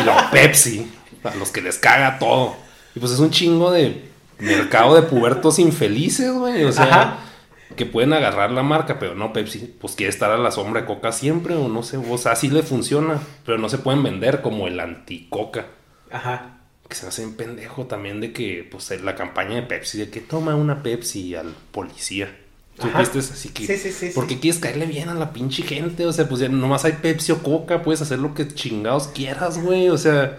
Y 0.00 0.04
lo 0.04 0.14
Pepsi, 0.32 0.90
a 1.22 1.32
los 1.36 1.52
que 1.52 1.60
les 1.60 1.78
caga 1.78 2.18
todo. 2.18 2.56
Y 2.96 2.98
pues 2.98 3.12
es 3.12 3.20
un 3.20 3.30
chingo 3.30 3.70
de 3.70 4.02
mercado 4.40 4.96
de 4.96 5.02
pubertos 5.02 5.60
infelices, 5.60 6.32
güey. 6.32 6.64
O 6.64 6.72
sea, 6.72 6.86
Ajá. 6.86 7.18
Que 7.74 7.86
pueden 7.86 8.12
agarrar 8.12 8.50
la 8.52 8.62
marca, 8.62 8.98
pero 8.98 9.14
no, 9.14 9.32
Pepsi, 9.32 9.74
pues 9.80 9.94
quiere 9.94 10.10
estar 10.10 10.30
a 10.30 10.38
la 10.38 10.50
sombra 10.50 10.82
de 10.82 10.86
Coca 10.86 11.12
siempre, 11.12 11.54
o 11.56 11.68
no 11.68 11.82
sé, 11.82 11.96
o 11.98 12.18
sea, 12.18 12.32
así 12.32 12.48
le 12.48 12.62
funciona. 12.62 13.20
Pero 13.44 13.58
no 13.58 13.68
se 13.68 13.78
pueden 13.78 14.02
vender 14.02 14.42
como 14.42 14.66
el 14.68 14.78
anti-Coca 14.80 15.66
Ajá. 16.10 16.58
que 16.88 16.94
se 16.94 17.02
me 17.04 17.08
hace 17.08 17.24
un 17.26 17.34
pendejo 17.36 17.86
también 17.86 18.20
de 18.20 18.32
que, 18.32 18.66
pues, 18.70 18.90
la 19.02 19.14
campaña 19.16 19.56
de 19.56 19.62
Pepsi, 19.62 19.98
de 19.98 20.10
que 20.10 20.20
toma 20.20 20.54
una 20.54 20.82
Pepsi 20.82 21.34
al 21.34 21.54
policía. 21.72 22.34
¿Supiste? 22.80 23.18
Así 23.20 23.48
que, 23.50 23.66
Sí, 23.66 23.76
sí, 23.78 23.90
sí, 23.90 24.10
¿por 24.10 24.24
sí. 24.24 24.34
qué 24.34 24.40
quieres 24.40 24.60
caerle 24.60 24.86
bien 24.86 25.08
a 25.08 25.14
la 25.14 25.32
pinche 25.32 25.62
gente? 25.62 26.06
O 26.06 26.12
sea, 26.12 26.28
pues 26.28 26.40
ya 26.42 26.48
nomás 26.48 26.84
hay 26.84 26.92
Pepsi 26.92 27.32
o 27.32 27.42
Coca, 27.42 27.82
puedes 27.82 28.02
hacer 28.02 28.18
lo 28.18 28.34
que 28.34 28.48
chingados 28.48 29.08
quieras, 29.08 29.58
güey. 29.62 29.88
O 29.88 29.98
sea, 29.98 30.38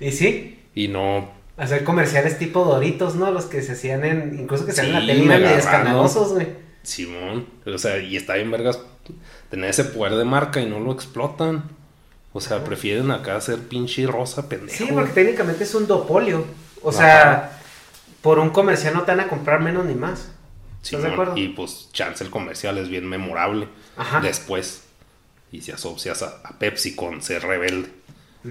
Y 0.00 0.10
sí, 0.12 0.58
y 0.74 0.88
no. 0.88 1.30
Hacer 1.56 1.84
comerciales 1.84 2.38
tipo 2.38 2.64
Doritos, 2.64 3.14
¿no? 3.16 3.30
Los 3.30 3.46
que 3.46 3.62
se 3.62 3.72
hacían 3.72 4.04
en. 4.04 4.38
Incluso 4.38 4.66
que 4.66 4.72
se 4.72 4.82
hacían 4.82 4.96
en 4.96 5.02
Sí, 5.02 5.06
la 5.08 5.14
tele 5.36 5.46
eran 5.46 5.58
escandalosos, 5.58 6.32
güey. 6.32 6.48
Simón. 6.82 7.46
O 7.66 7.78
sea, 7.78 7.98
y 7.98 8.16
está 8.16 8.34
bien, 8.34 8.50
vergas, 8.50 8.80
tener 9.50 9.70
ese 9.70 9.84
poder 9.84 10.14
de 10.16 10.24
marca 10.24 10.60
y 10.60 10.66
no 10.66 10.80
lo 10.80 10.92
explotan. 10.92 11.64
O 12.32 12.40
sea, 12.40 12.64
prefieren 12.64 13.10
acá 13.12 13.36
hacer 13.36 13.58
pinche 13.60 14.06
rosa 14.06 14.48
pendejo. 14.48 14.76
Sí, 14.84 14.90
porque 14.92 15.12
técnicamente 15.12 15.64
es 15.64 15.74
un 15.74 15.86
dopolio. 15.86 16.44
O 16.82 16.90
sea, 16.92 17.58
por 18.20 18.38
un 18.38 18.50
comercial 18.50 18.92
no 18.94 19.02
te 19.02 19.12
van 19.12 19.20
a 19.20 19.28
comprar 19.28 19.60
menos 19.60 19.84
ni 19.86 19.94
más. 19.94 20.30
¿Estás 20.82 21.02
de 21.02 21.08
Simón, 21.08 21.12
acuerdo? 21.12 21.36
Y 21.36 21.48
pues 21.48 21.88
chance 21.92 22.22
el 22.24 22.30
comercial 22.30 22.76
es 22.78 22.88
bien 22.88 23.08
memorable 23.08 23.68
Ajá. 23.96 24.20
después. 24.20 24.82
Y 25.52 25.60
si 25.62 25.70
asocias 25.70 26.22
a, 26.22 26.40
a 26.44 26.58
Pepsi 26.58 26.96
con 26.96 27.22
ser 27.22 27.42
rebelde 27.44 27.88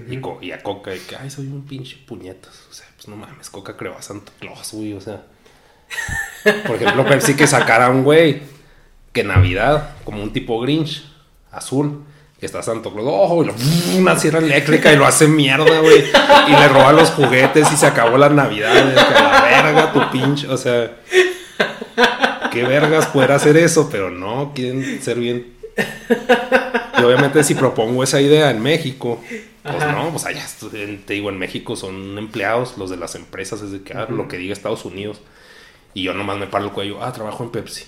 y, 0.08 0.16
co- 0.20 0.38
y 0.40 0.50
a 0.52 0.62
Coca 0.62 0.90
de 0.90 1.00
que, 1.00 1.14
ay, 1.16 1.28
soy 1.30 1.46
un 1.48 1.64
pinche 1.66 1.98
puñetas. 2.06 2.62
O 2.70 2.72
sea, 2.72 2.86
pues 3.04 3.08
no 3.08 3.16
mames, 3.26 3.50
Coca 3.50 3.76
creó 3.76 3.96
a 3.98 4.02
Santa 4.02 4.32
Claus, 4.38 4.72
güey. 4.72 4.94
O 4.94 5.00
sea, 5.00 5.22
por 6.66 6.76
ejemplo, 6.76 7.04
Pepsi 7.06 7.34
que 7.34 7.46
sacara 7.46 7.90
un 7.90 8.02
güey 8.02 8.42
que 9.12 9.22
Navidad, 9.24 9.90
como 10.04 10.22
un 10.22 10.32
tipo 10.32 10.58
Grinch, 10.60 11.04
azul, 11.52 12.02
que 12.40 12.46
está 12.46 12.62
Santo 12.62 12.92
Claus, 12.92 13.06
oh, 13.10 13.42
y 13.44 13.46
lo- 13.46 13.54
una 13.98 14.18
sierra 14.18 14.38
eléctrica 14.38 14.92
y 14.92 14.96
lo 14.96 15.06
hace 15.06 15.28
mierda, 15.28 15.80
güey. 15.80 16.04
Y 16.48 16.50
le 16.50 16.68
roba 16.68 16.92
los 16.92 17.10
juguetes 17.10 17.70
y 17.72 17.76
se 17.76 17.86
acabó 17.86 18.16
la 18.16 18.30
Navidad. 18.30 18.72
La 18.94 19.42
verga, 19.42 19.92
tu 19.92 20.10
pinche, 20.10 20.48
o 20.48 20.56
sea 20.56 20.96
qué 22.50 22.62
vergas 22.64 23.06
poder 23.06 23.32
hacer 23.32 23.56
eso, 23.56 23.88
pero 23.90 24.10
no, 24.10 24.52
quieren 24.54 25.02
ser 25.02 25.18
bien. 25.18 25.52
Y 26.98 27.02
obviamente 27.02 27.42
si 27.44 27.54
propongo 27.54 28.02
esa 28.04 28.20
idea 28.20 28.50
en 28.50 28.62
México, 28.62 29.22
pues 29.62 29.86
no, 29.86 30.10
pues 30.10 30.24
allá, 30.24 30.46
te 30.70 31.14
digo, 31.14 31.30
en 31.30 31.38
México 31.38 31.76
son 31.76 32.18
empleados, 32.18 32.76
los 32.78 32.90
de 32.90 32.96
las 32.96 33.14
empresas, 33.14 33.62
es 33.62 33.72
de 33.72 33.82
que 33.82 33.94
ah, 33.94 34.06
lo 34.08 34.28
que 34.28 34.36
diga 34.36 34.52
Estados 34.52 34.84
Unidos. 34.84 35.20
Y 35.92 36.02
yo 36.02 36.14
nomás 36.14 36.38
me 36.38 36.46
paro 36.46 36.66
el 36.66 36.72
cuello, 36.72 37.02
ah, 37.02 37.12
trabajo 37.12 37.44
en 37.44 37.50
Pepsi. 37.50 37.84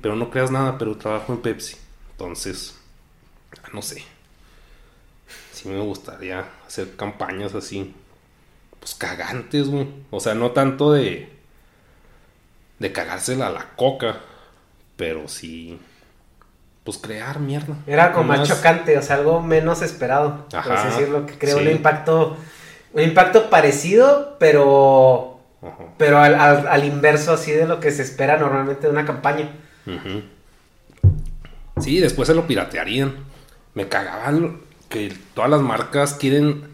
Pero 0.00 0.14
no 0.14 0.30
creas 0.30 0.50
nada, 0.50 0.78
pero 0.78 0.96
trabajo 0.96 1.32
en 1.32 1.40
Pepsi. 1.40 1.76
Entonces, 2.12 2.78
no 3.72 3.82
sé. 3.82 4.04
Sí 5.52 5.68
me 5.68 5.80
gustaría 5.80 6.46
hacer 6.66 6.94
campañas 6.94 7.54
así, 7.54 7.92
pues 8.78 8.94
cagantes, 8.94 9.68
güey. 9.68 9.88
O 10.10 10.20
sea, 10.20 10.34
no 10.34 10.52
tanto 10.52 10.92
de 10.92 11.38
de 12.78 12.92
cagársela 12.92 13.48
a 13.48 13.52
la 13.52 13.70
coca, 13.76 14.20
pero 14.96 15.28
sí, 15.28 15.78
pues 16.88 16.96
crear 16.98 17.38
mierda. 17.38 17.76
Era 17.86 18.12
como 18.12 18.28
más 18.28 18.48
chocante, 18.48 18.96
o 18.96 19.02
sea, 19.02 19.16
algo 19.16 19.42
menos 19.42 19.82
esperado. 19.82 20.46
Por 20.48 20.72
así 20.72 20.88
decirlo, 20.88 21.26
que 21.26 21.36
creó 21.36 21.58
sí. 21.58 21.64
un 21.66 21.70
impacto. 21.70 22.36
Un 22.94 23.02
impacto 23.02 23.50
parecido, 23.50 24.36
pero. 24.40 25.38
Ajá. 25.60 25.76
Pero 25.98 26.18
al, 26.18 26.34
al- 26.34 26.66
al 26.66 26.84
inverso 26.84 27.34
así 27.34 27.52
de 27.52 27.66
lo 27.66 27.78
que 27.78 27.90
se 27.90 28.00
espera 28.02 28.38
normalmente 28.38 28.86
de 28.86 28.92
una 28.92 29.04
campaña. 29.04 29.50
Sí, 31.80 32.00
después 32.00 32.26
se 32.28 32.34
lo 32.34 32.46
piratearían. 32.46 33.14
Me 33.74 33.88
cagaban 33.88 34.60
que 34.88 35.14
todas 35.34 35.50
las 35.50 35.60
marcas 35.60 36.14
quieren, 36.14 36.64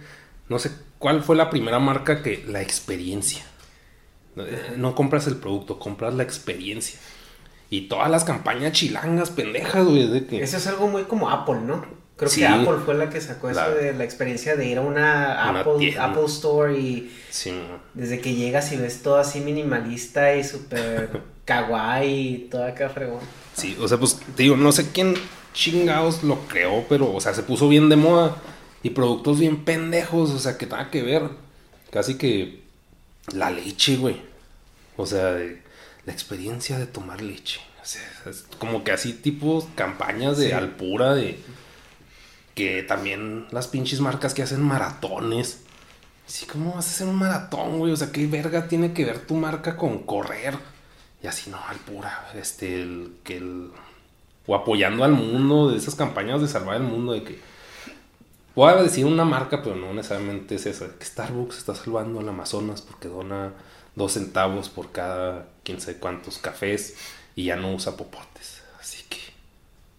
no 0.48 0.58
sé 0.60 0.70
cuál 0.98 1.22
fue 1.22 1.34
la 1.36 1.50
primera 1.50 1.78
marca 1.80 2.22
que 2.22 2.44
la 2.46 2.62
experiencia. 2.62 3.42
Eh, 4.36 4.74
No 4.76 4.94
compras 4.94 5.26
el 5.26 5.36
producto, 5.36 5.78
compras 5.78 6.14
la 6.14 6.22
experiencia. 6.22 6.98
Y 7.74 7.88
todas 7.88 8.08
las 8.10 8.22
campañas 8.24 8.70
chilangas, 8.72 9.30
pendejas, 9.30 9.84
güey, 9.84 10.06
de 10.06 10.26
que... 10.26 10.42
Eso 10.42 10.58
es 10.58 10.66
algo 10.68 10.86
muy 10.86 11.02
como 11.04 11.28
Apple, 11.30 11.60
¿no? 11.66 11.84
Creo 12.16 12.30
Sí. 12.30 12.40
que 12.42 12.46
Apple 12.46 12.76
fue 12.84 12.94
la 12.94 13.10
que 13.10 13.20
sacó 13.20 13.50
La- 13.50 13.66
eso 13.66 13.74
de 13.76 13.92
la 13.94 14.04
experiencia 14.04 14.54
de 14.54 14.66
ir 14.68 14.78
a 14.78 14.82
una, 14.82 15.50
Una 15.50 15.60
Apple, 15.60 16.24
Store 16.26 16.78
y 16.78 17.12
Sí, 17.30 17.52
desde 17.94 18.20
que 18.20 18.34
llegas 18.34 18.70
y 18.70 18.76
ves 18.76 19.02
todo 19.02 19.16
así 19.16 19.40
minimalista 19.40 20.36
y 20.36 20.44
súper 20.44 21.20
kawaii 21.44 22.34
y 22.34 22.38
todo 22.48 22.64
acá 22.64 22.88
fregón. 22.90 23.18
Sí, 23.54 23.76
o 23.80 23.88
sea, 23.88 23.98
pues 23.98 24.20
te 24.36 24.44
digo, 24.44 24.56
no 24.56 24.70
sé 24.70 24.92
quién 24.92 25.14
chingados 25.52 26.22
lo 26.22 26.38
creó, 26.46 26.84
pero, 26.88 27.12
o 27.12 27.20
sea, 27.20 27.34
se 27.34 27.42
puso 27.42 27.68
bien 27.68 27.88
de 27.88 27.96
moda. 27.96 28.36
Y 28.84 28.90
productos 28.90 29.40
bien 29.40 29.64
pendejos, 29.64 30.30
o 30.30 30.38
sea, 30.38 30.56
que 30.58 30.66
nada 30.66 30.90
que 30.92 31.02
ver. 31.02 31.22
Casi 31.90 32.16
que 32.18 32.60
la 33.32 33.50
leche, 33.50 33.96
güey. 33.96 34.20
O 34.96 35.06
sea, 35.06 35.32
de- 35.32 35.63
la 36.06 36.12
experiencia 36.12 36.78
de 36.78 36.86
tomar 36.86 37.22
leche. 37.22 37.60
O 37.82 37.86
sea, 37.86 38.02
es 38.30 38.46
como 38.58 38.82
que 38.84 38.92
así 38.92 39.12
tipo 39.12 39.68
campañas 39.74 40.38
de 40.38 40.46
Sí. 40.48 40.52
Alpura, 40.52 41.14
de 41.14 41.38
que 42.54 42.82
también 42.82 43.46
las 43.50 43.68
pinches 43.68 44.00
marcas 44.00 44.32
que 44.32 44.42
hacen 44.42 44.62
maratones. 44.62 45.60
Sí, 46.26 46.46
¿cómo 46.46 46.74
vas 46.74 46.86
a 46.86 46.90
hacer 46.90 47.06
un 47.08 47.16
maratón, 47.16 47.78
güey? 47.78 47.92
O 47.92 47.96
sea, 47.96 48.10
¿qué 48.10 48.26
verga 48.26 48.68
tiene 48.68 48.92
que 48.94 49.04
ver 49.04 49.26
tu 49.26 49.34
marca 49.34 49.76
con 49.76 49.98
correr? 50.04 50.56
Y 51.22 51.26
así, 51.26 51.50
no, 51.50 51.58
Alpura, 51.68 52.30
este, 52.34 52.80
el, 52.80 53.16
que 53.24 53.36
el... 53.38 53.70
O 54.46 54.54
apoyando 54.54 55.04
al 55.04 55.12
mundo, 55.12 55.70
de 55.70 55.78
esas 55.78 55.94
campañas 55.94 56.40
de 56.40 56.48
salvar 56.48 56.76
el 56.76 56.82
mundo, 56.82 57.12
de 57.12 57.22
que... 57.24 57.40
Voy 58.54 58.72
a 58.72 58.76
decir 58.76 59.04
una 59.04 59.24
marca, 59.24 59.62
pero 59.62 59.74
no 59.74 59.92
necesariamente 59.92 60.54
es 60.54 60.66
esa. 60.66 60.96
Que 60.96 61.04
Starbucks 61.04 61.58
está 61.58 61.74
salvando 61.74 62.20
al 62.20 62.28
Amazonas 62.28 62.82
porque 62.82 63.08
dona 63.08 63.52
dos 63.96 64.12
centavos 64.12 64.68
por 64.68 64.92
cada 64.92 65.46
quién 65.62 65.80
sabe 65.80 65.98
cuántos 65.98 66.38
cafés 66.38 66.96
y 67.34 67.44
ya 67.44 67.56
no 67.56 67.74
usa 67.74 67.96
popotes. 67.96 68.62
Así 68.80 69.04
que, 69.08 69.18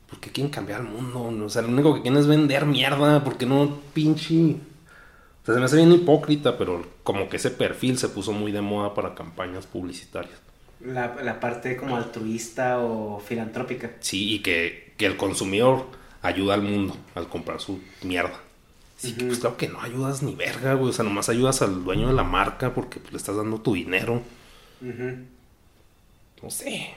¿por 0.09 0.19
qué 0.19 0.31
quieren 0.31 0.51
cambiar 0.51 0.81
el 0.81 0.87
mundo? 0.87 1.45
O 1.45 1.49
sea, 1.49 1.61
lo 1.61 1.69
único 1.69 1.93
que 1.95 2.01
quieren 2.01 2.19
es 2.19 2.27
vender 2.27 2.65
mierda. 2.65 3.23
¿Por 3.23 3.37
qué 3.37 3.45
no 3.45 3.79
pinche? 3.93 4.57
O 5.43 5.45
sea, 5.45 5.53
se 5.53 5.59
me 5.59 5.65
hace 5.65 5.77
bien 5.77 5.91
hipócrita, 5.91 6.57
pero 6.57 6.85
como 7.03 7.29
que 7.29 7.37
ese 7.37 7.51
perfil 7.51 7.97
se 7.97 8.09
puso 8.09 8.31
muy 8.31 8.51
de 8.51 8.61
moda 8.61 8.93
para 8.93 9.15
campañas 9.15 9.65
publicitarias. 9.65 10.39
La, 10.79 11.15
la 11.23 11.39
parte 11.39 11.77
como 11.77 11.95
altruista 11.95 12.79
o 12.79 13.19
filantrópica. 13.19 13.91
Sí, 14.01 14.35
y 14.35 14.39
que, 14.39 14.93
que 14.97 15.05
el 15.05 15.17
consumidor 15.17 15.85
ayuda 16.21 16.55
al 16.55 16.63
mundo 16.63 16.97
al 17.15 17.27
comprar 17.27 17.61
su 17.61 17.79
mierda. 18.03 18.39
Sí, 18.97 19.13
que, 19.13 19.25
pues 19.25 19.39
claro 19.39 19.57
que 19.57 19.67
no 19.67 19.81
ayudas 19.81 20.23
ni 20.23 20.35
verga, 20.35 20.73
güey. 20.73 20.89
O 20.89 20.93
sea, 20.93 21.03
nomás 21.03 21.29
ayudas 21.29 21.61
al 21.61 21.83
dueño 21.83 22.07
de 22.07 22.13
la 22.13 22.23
marca 22.23 22.73
porque 22.73 22.99
pues, 22.99 23.11
le 23.11 23.17
estás 23.17 23.35
dando 23.35 23.59
tu 23.59 23.73
dinero. 23.73 24.21
No 24.81 26.49
sé. 26.49 26.93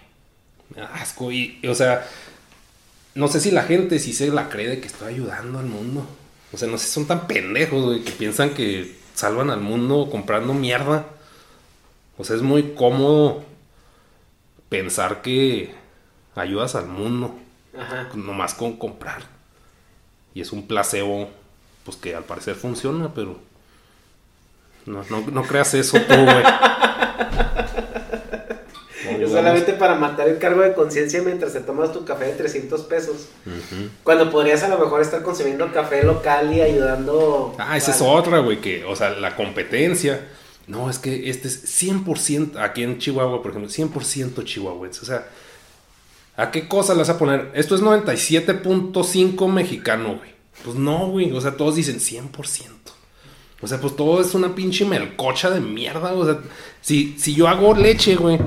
Me 0.75 0.83
da 0.83 0.95
asco. 0.95 1.33
Y, 1.33 1.59
y, 1.63 1.69
o 1.69 1.75
sea, 1.75 2.07
no 3.15 3.29
sé 3.29 3.41
si 3.41 3.51
la 3.51 3.65
gente 3.65 3.99
sí 3.99 4.13
se 4.13 4.29
la 4.29 4.49
cree 4.49 4.69
de 4.69 4.81
que 4.81 4.87
estoy 4.87 5.15
ayudando 5.15 5.59
al 5.59 5.67
mundo. 5.67 6.07
O 6.53 6.57
sea, 6.57 6.69
no 6.69 6.79
sé 6.79 6.87
si 6.87 6.93
son 6.93 7.07
tan 7.07 7.27
pendejos, 7.27 7.85
güey, 7.85 8.05
que 8.05 8.13
piensan 8.13 8.51
que 8.51 8.97
salvan 9.15 9.51
al 9.51 9.61
mundo 9.61 10.09
comprando 10.11 10.55
mierda. 10.55 11.07
O 12.17 12.25
sea, 12.25 12.37
es 12.37 12.43
muy 12.43 12.75
cómodo 12.75 13.45
pensar 14.69 15.23
que 15.23 15.75
ayudas 16.35 16.75
al 16.75 16.87
mundo 16.87 17.35
Ajá. 17.79 18.09
nomás 18.15 18.55
con 18.55 18.77
comprar. 18.77 19.23
Y 20.35 20.41
es 20.41 20.53
un 20.53 20.67
placebo, 20.67 21.31
pues 21.89 21.97
que 21.97 22.15
al 22.15 22.25
parecer 22.25 22.55
funciona, 22.55 23.15
pero 23.15 23.39
no, 24.85 25.03
no, 25.09 25.23
no 25.33 25.43
creas 25.45 25.73
eso 25.73 25.97
tú, 26.07 26.15
güey. 26.15 26.45
Es 29.19 29.33
solamente 29.33 29.73
para 29.73 29.95
matar 29.95 30.29
el 30.29 30.39
cargo 30.39 30.61
de 30.61 30.75
conciencia 30.75 31.23
mientras 31.23 31.55
te 31.55 31.61
tomas 31.61 31.93
tu 31.93 32.05
café 32.05 32.27
de 32.27 32.33
300 32.33 32.83
pesos. 32.83 33.29
Cuando 34.05 34.31
podrías 34.31 34.63
a 34.65 34.69
lo 34.69 34.79
mejor 34.79 35.01
estar 35.01 35.23
consumiendo 35.23 35.73
café 35.73 36.03
local 36.03 36.53
y 36.53 36.61
ayudando. 36.61 37.57
Ah, 37.59 37.77
esa 37.79 37.93
es 37.93 38.03
otra, 38.03 38.41
güey, 38.41 38.61
que, 38.61 38.85
o 38.85 38.95
sea, 38.95 39.11
la 39.11 39.35
competencia 39.35 40.29
No, 40.67 40.91
es 40.91 40.99
que 40.99 41.31
este 41.31 41.49
es 41.49 41.83
100%, 41.83 42.61
aquí 42.61 42.83
en 42.83 42.99
Chihuahua, 42.99 43.43
por 43.43 43.53
ejemplo, 43.53 43.71
100% 43.71 44.45
chihuahuense. 44.45 45.01
O 45.01 45.07
sea, 45.07 45.27
¿a 46.37 46.51
qué 46.51 46.69
cosa 46.69 46.93
le 46.93 47.01
vas 47.01 47.09
a 47.09 47.19
poner? 47.19 47.51
Esto 47.55 47.75
es 47.75 47.81
97.5 47.81 49.51
mexicano, 49.51 50.17
güey. 50.19 50.38
Pues 50.65 50.77
no, 50.77 51.09
güey. 51.09 51.33
O 51.33 51.41
sea, 51.41 51.57
todos 51.57 51.75
dicen 51.77 51.99
100%. 52.01 52.31
O 53.61 53.67
sea, 53.67 53.81
pues 53.81 53.97
todo 53.97 54.21
es 54.21 54.35
una 54.35 54.55
pinche 54.55 54.85
melcocha 54.85 55.51
de 55.51 55.61
mierda. 55.61 56.13
O 56.13 56.25
sea, 56.25 56.39
si, 56.81 57.19
si 57.19 57.35
yo 57.35 57.49
hago 57.49 57.75
leche, 57.75 58.17
güey, 58.17 58.39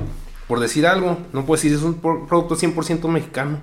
por 0.48 0.58
decir 0.60 0.86
algo, 0.86 1.18
no 1.32 1.44
puedo 1.44 1.60
decir 1.60 1.72
es 1.76 1.82
un 1.82 1.94
pro- 1.94 2.26
producto 2.26 2.56
100% 2.56 3.06
mexicano. 3.08 3.60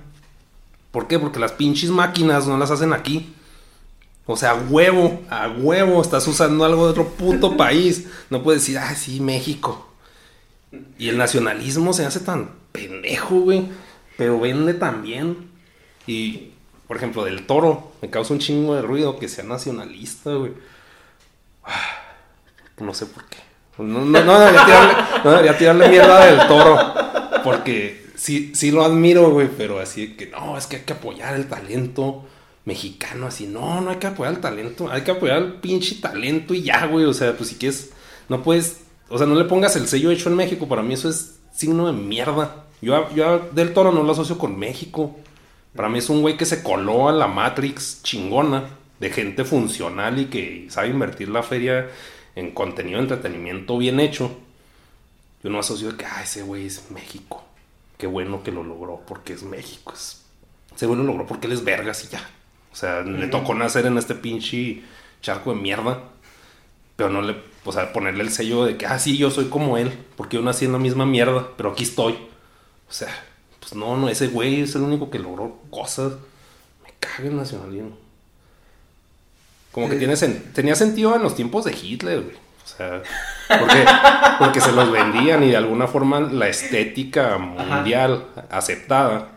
¿Por 0.91 1.07
qué? 1.07 1.19
Porque 1.19 1.39
las 1.39 1.51
pinches 1.53 1.89
máquinas 1.89 2.47
no 2.47 2.57
las 2.57 2.71
hacen 2.71 2.93
aquí. 2.93 3.33
O 4.25 4.35
sea, 4.35 4.51
a 4.51 4.55
huevo, 4.55 5.21
a 5.29 5.47
huevo, 5.47 6.01
estás 6.01 6.27
usando 6.27 6.63
algo 6.65 6.85
de 6.85 6.91
otro 6.91 7.07
puto 7.09 7.57
país. 7.57 8.05
No 8.29 8.43
puedes 8.43 8.61
decir, 8.61 8.77
ah, 8.77 8.93
sí, 8.95 9.19
México. 9.19 9.87
Y 10.99 11.09
el 11.09 11.17
nacionalismo 11.17 11.93
se 11.93 12.05
hace 12.05 12.19
tan 12.19 12.51
pendejo, 12.71 13.39
güey. 13.39 13.65
Pero 14.17 14.39
vende 14.39 14.75
también. 14.75 15.49
Y, 16.05 16.51
por 16.89 16.97
ejemplo, 16.97 17.23
del 17.23 17.45
toro, 17.45 17.91
me 18.01 18.09
causa 18.09 18.33
un 18.33 18.39
chingo 18.39 18.73
de 18.73 18.81
ruido 18.81 19.19
que 19.19 19.27
sea 19.29 19.43
nacionalista, 19.43 20.33
güey. 20.33 20.53
Ah, 21.63 22.01
No 22.79 22.95
sé 22.95 23.05
por 23.05 23.25
qué. 23.25 23.37
No, 23.77 24.03
no, 24.03 24.23
no 24.23 24.39
debería, 24.39 24.65
tirarle, 24.65 24.93
no 25.23 25.29
debería 25.29 25.57
tirarle 25.59 25.87
mierda 25.89 26.25
del 26.25 26.47
toro. 26.47 26.93
Porque 27.43 28.07
sí, 28.15 28.53
sí 28.55 28.71
lo 28.71 28.83
admiro, 28.83 29.29
güey. 29.29 29.47
Pero 29.55 29.77
así 29.77 30.15
que 30.15 30.25
no, 30.31 30.57
es 30.57 30.65
que 30.65 30.77
hay 30.77 30.81
que 30.81 30.93
apoyar 30.93 31.35
el 31.35 31.47
talento 31.47 32.25
mexicano. 32.65 33.27
Así, 33.27 33.45
no, 33.45 33.81
no 33.81 33.91
hay 33.91 33.97
que 33.97 34.07
apoyar 34.07 34.33
el 34.33 34.41
talento. 34.41 34.89
Hay 34.89 35.03
que 35.03 35.11
apoyar 35.11 35.37
el 35.37 35.53
pinche 35.53 35.93
talento 36.01 36.55
y 36.55 36.63
ya, 36.63 36.87
güey. 36.87 37.05
O 37.05 37.13
sea, 37.13 37.37
pues 37.37 37.49
si 37.49 37.55
quieres, 37.57 37.91
no 38.29 38.41
puedes. 38.41 38.81
O 39.09 39.19
sea, 39.19 39.27
no 39.27 39.35
le 39.35 39.45
pongas 39.45 39.75
el 39.75 39.87
sello 39.87 40.09
hecho 40.09 40.29
en 40.29 40.37
México. 40.37 40.67
Para 40.67 40.81
mí 40.81 40.95
eso 40.95 41.07
es 41.07 41.35
signo 41.53 41.85
de 41.85 41.93
mierda. 41.93 42.65
Yo, 42.81 43.13
yo 43.13 43.47
del 43.51 43.75
toro 43.75 43.91
no 43.91 44.01
lo 44.01 44.11
asocio 44.11 44.39
con 44.39 44.57
México. 44.57 45.15
Para 45.75 45.89
mí 45.89 45.99
es 45.99 46.09
un 46.09 46.21
güey 46.21 46.35
que 46.37 46.45
se 46.45 46.63
coló 46.63 47.09
a 47.09 47.11
la 47.11 47.27
Matrix 47.27 48.01
chingona 48.03 48.63
de 48.99 49.09
gente 49.11 49.45
funcional 49.45 50.19
y 50.19 50.25
que 50.25 50.67
sabe 50.69 50.89
invertir 50.89 51.29
la 51.29 51.43
feria 51.43 51.87
en 52.35 52.51
contenido 52.51 52.97
de 52.97 53.03
entretenimiento 53.03 53.77
bien 53.77 53.99
hecho. 53.99 54.35
Yo 55.43 55.49
no 55.49 55.59
asocio 55.59 55.91
de 55.91 55.97
que, 55.97 56.05
ah, 56.05 56.21
ese 56.23 56.41
güey 56.41 56.65
es 56.65 56.91
México. 56.91 57.43
Qué 57.97 58.07
bueno 58.07 58.43
que 58.43 58.51
lo 58.51 58.63
logró 58.63 59.01
porque 59.07 59.33
es 59.33 59.43
México. 59.43 59.93
Es- 59.93 60.23
ese 60.75 60.85
güey 60.85 60.97
lo 60.97 61.03
logró 61.05 61.25
porque 61.27 61.47
él 61.47 61.53
es 61.53 61.63
vergas 61.63 62.03
y 62.05 62.07
ya. 62.09 62.29
O 62.71 62.75
sea, 62.75 63.01
le 63.01 63.27
tocó 63.27 63.53
nacer 63.53 63.85
en 63.85 63.97
este 63.97 64.15
pinche 64.15 64.81
charco 65.21 65.53
de 65.53 65.61
mierda. 65.61 66.03
Pero 66.95 67.09
no 67.09 67.21
le, 67.21 67.37
o 67.63 67.71
sea, 67.71 67.93
ponerle 67.93 68.23
el 68.23 68.31
sello 68.31 68.65
de 68.65 68.75
que, 68.77 68.85
ah, 68.85 68.99
sí, 68.99 69.17
yo 69.17 69.31
soy 69.31 69.45
como 69.45 69.77
él. 69.77 69.91
Porque 70.17 70.35
yo 70.37 70.43
nací 70.43 70.65
en 70.65 70.73
la 70.73 70.77
misma 70.79 71.05
mierda, 71.05 71.49
pero 71.55 71.71
aquí 71.71 71.83
estoy. 71.83 72.13
O 72.13 72.91
sea, 72.91 73.07
pues 73.69 73.79
no, 73.79 73.95
no, 73.97 74.09
ese 74.09 74.27
güey 74.27 74.61
es 74.61 74.75
el 74.75 74.81
único 74.81 75.09
que 75.09 75.19
logró 75.19 75.57
cosas. 75.69 76.13
Me 76.83 76.91
caga 76.99 77.29
el 77.29 77.35
nacionalismo. 77.35 77.97
Como 79.71 79.89
que 79.89 79.95
tiene 79.97 80.13
sen- 80.13 80.51
tenía 80.53 80.75
sentido 80.75 81.15
en 81.15 81.21
los 81.21 81.35
tiempos 81.35 81.65
de 81.65 81.71
Hitler, 81.79 82.21
güey. 82.21 82.35
O 82.35 82.67
sea, 82.77 83.01
porque, 83.59 83.85
porque 84.39 84.61
se 84.61 84.71
los 84.71 84.91
vendían 84.91 85.43
y 85.43 85.49
de 85.49 85.57
alguna 85.57 85.87
forma 85.87 86.19
la 86.19 86.47
estética 86.47 87.37
mundial 87.37 88.25
aceptada 88.49 89.29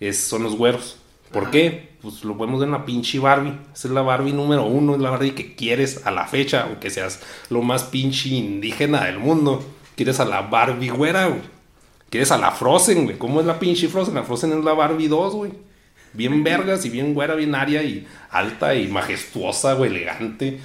es, 0.00 0.22
son 0.24 0.42
los 0.44 0.56
güeros. 0.56 0.96
¿Por 1.32 1.50
qué? 1.50 1.96
Pues 2.00 2.24
lo 2.24 2.34
vemos 2.36 2.62
en 2.62 2.70
la 2.70 2.84
pinche 2.84 3.18
Barbie. 3.18 3.58
Esa 3.74 3.88
es 3.88 3.94
la 3.94 4.02
Barbie 4.02 4.32
número 4.32 4.64
uno, 4.64 4.94
es 4.94 5.00
la 5.00 5.10
Barbie 5.10 5.34
que 5.34 5.54
quieres 5.56 6.06
a 6.06 6.10
la 6.10 6.26
fecha, 6.26 6.62
aunque 6.64 6.90
seas 6.90 7.20
lo 7.50 7.60
más 7.62 7.84
pinche 7.84 8.28
indígena 8.30 9.04
del 9.04 9.18
mundo. 9.18 9.64
Quieres 9.96 10.20
a 10.20 10.24
la 10.24 10.42
Barbie 10.42 10.90
güera, 10.90 11.26
güey. 11.26 11.42
Quieres 12.10 12.32
a 12.32 12.38
la 12.38 12.50
Frozen, 12.50 13.04
güey. 13.04 13.18
¿Cómo 13.18 13.40
es 13.40 13.46
la 13.46 13.58
pinche 13.58 13.88
Frozen? 13.88 14.14
La 14.14 14.22
Frozen 14.22 14.52
es 14.58 14.64
la 14.64 14.72
Barbie 14.72 15.08
2, 15.08 15.34
güey. 15.34 15.52
Bien 16.14 16.42
vergas 16.42 16.84
y 16.86 16.90
bien 16.90 17.12
güera, 17.12 17.34
bien 17.34 17.54
aria 17.54 17.82
y 17.82 18.06
alta 18.30 18.74
y 18.74 18.88
majestuosa, 18.88 19.74
güey, 19.74 19.90
elegante. 19.90 20.58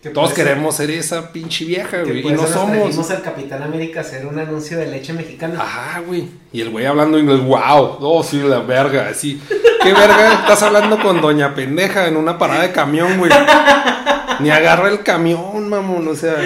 Que 0.00 0.08
Todos 0.08 0.32
queremos 0.32 0.76
ser 0.76 0.90
esa 0.90 1.30
pinche 1.30 1.66
vieja, 1.66 2.02
que 2.02 2.22
güey. 2.22 2.28
Y 2.28 2.36
no 2.36 2.46
somos. 2.46 3.10
al 3.10 3.20
Capitán 3.20 3.62
América 3.62 4.00
hacer 4.00 4.24
un 4.24 4.38
anuncio 4.38 4.78
de 4.78 4.86
leche 4.86 5.12
mexicana. 5.12 5.60
Ajá, 5.60 6.00
güey. 6.00 6.26
Y 6.52 6.62
el 6.62 6.70
güey 6.70 6.86
hablando 6.86 7.18
inglés, 7.18 7.40
wow, 7.40 7.98
oh, 8.00 8.22
sí, 8.22 8.38
la 8.38 8.60
verga, 8.60 9.08
así. 9.08 9.42
¿Qué 9.82 9.92
verga 9.92 10.40
estás 10.40 10.62
hablando 10.62 10.98
con 11.00 11.20
doña 11.20 11.54
pendeja 11.54 12.06
en 12.06 12.16
una 12.16 12.38
parada 12.38 12.62
de 12.62 12.72
camión, 12.72 13.18
güey? 13.18 13.30
Ni 14.40 14.50
agarra 14.50 14.88
el 14.88 15.02
camión, 15.02 15.68
mamón, 15.68 16.08
o 16.08 16.14
sea, 16.14 16.36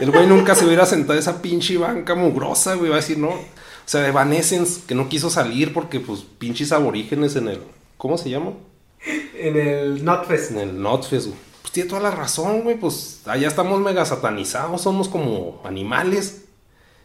el 0.00 0.10
güey 0.10 0.26
nunca 0.26 0.54
se 0.54 0.64
hubiera 0.64 0.86
sentado 0.86 1.18
a 1.18 1.20
esa 1.20 1.42
pinche 1.42 1.76
banca 1.76 2.14
mugrosa, 2.14 2.76
güey, 2.76 2.88
va 2.88 2.96
a 2.96 3.00
decir, 3.00 3.18
no. 3.18 3.34
O 3.84 3.88
sea, 3.88 4.02
de 4.02 4.08
Evanescence, 4.08 4.82
que 4.86 4.94
no 4.94 5.08
quiso 5.08 5.30
salir 5.30 5.72
porque, 5.72 6.00
pues, 6.00 6.24
pinches 6.38 6.72
aborígenes 6.72 7.36
en 7.36 7.48
el, 7.48 7.60
¿cómo 7.98 8.16
se 8.16 8.30
llama? 8.30 8.52
En 9.34 9.56
el 9.56 10.04
Notfest. 10.04 10.52
En 10.52 10.58
el 10.58 10.80
Notfest, 10.80 11.26
güey. 11.26 11.38
Pues 11.62 11.72
tiene 11.72 11.88
toda 11.88 12.02
la 12.02 12.10
razón, 12.10 12.62
güey, 12.62 12.76
pues 12.76 13.22
allá 13.26 13.48
estamos 13.48 13.80
mega 13.80 14.04
satanizados, 14.04 14.82
somos 14.82 15.08
como 15.08 15.60
animales. 15.64 16.44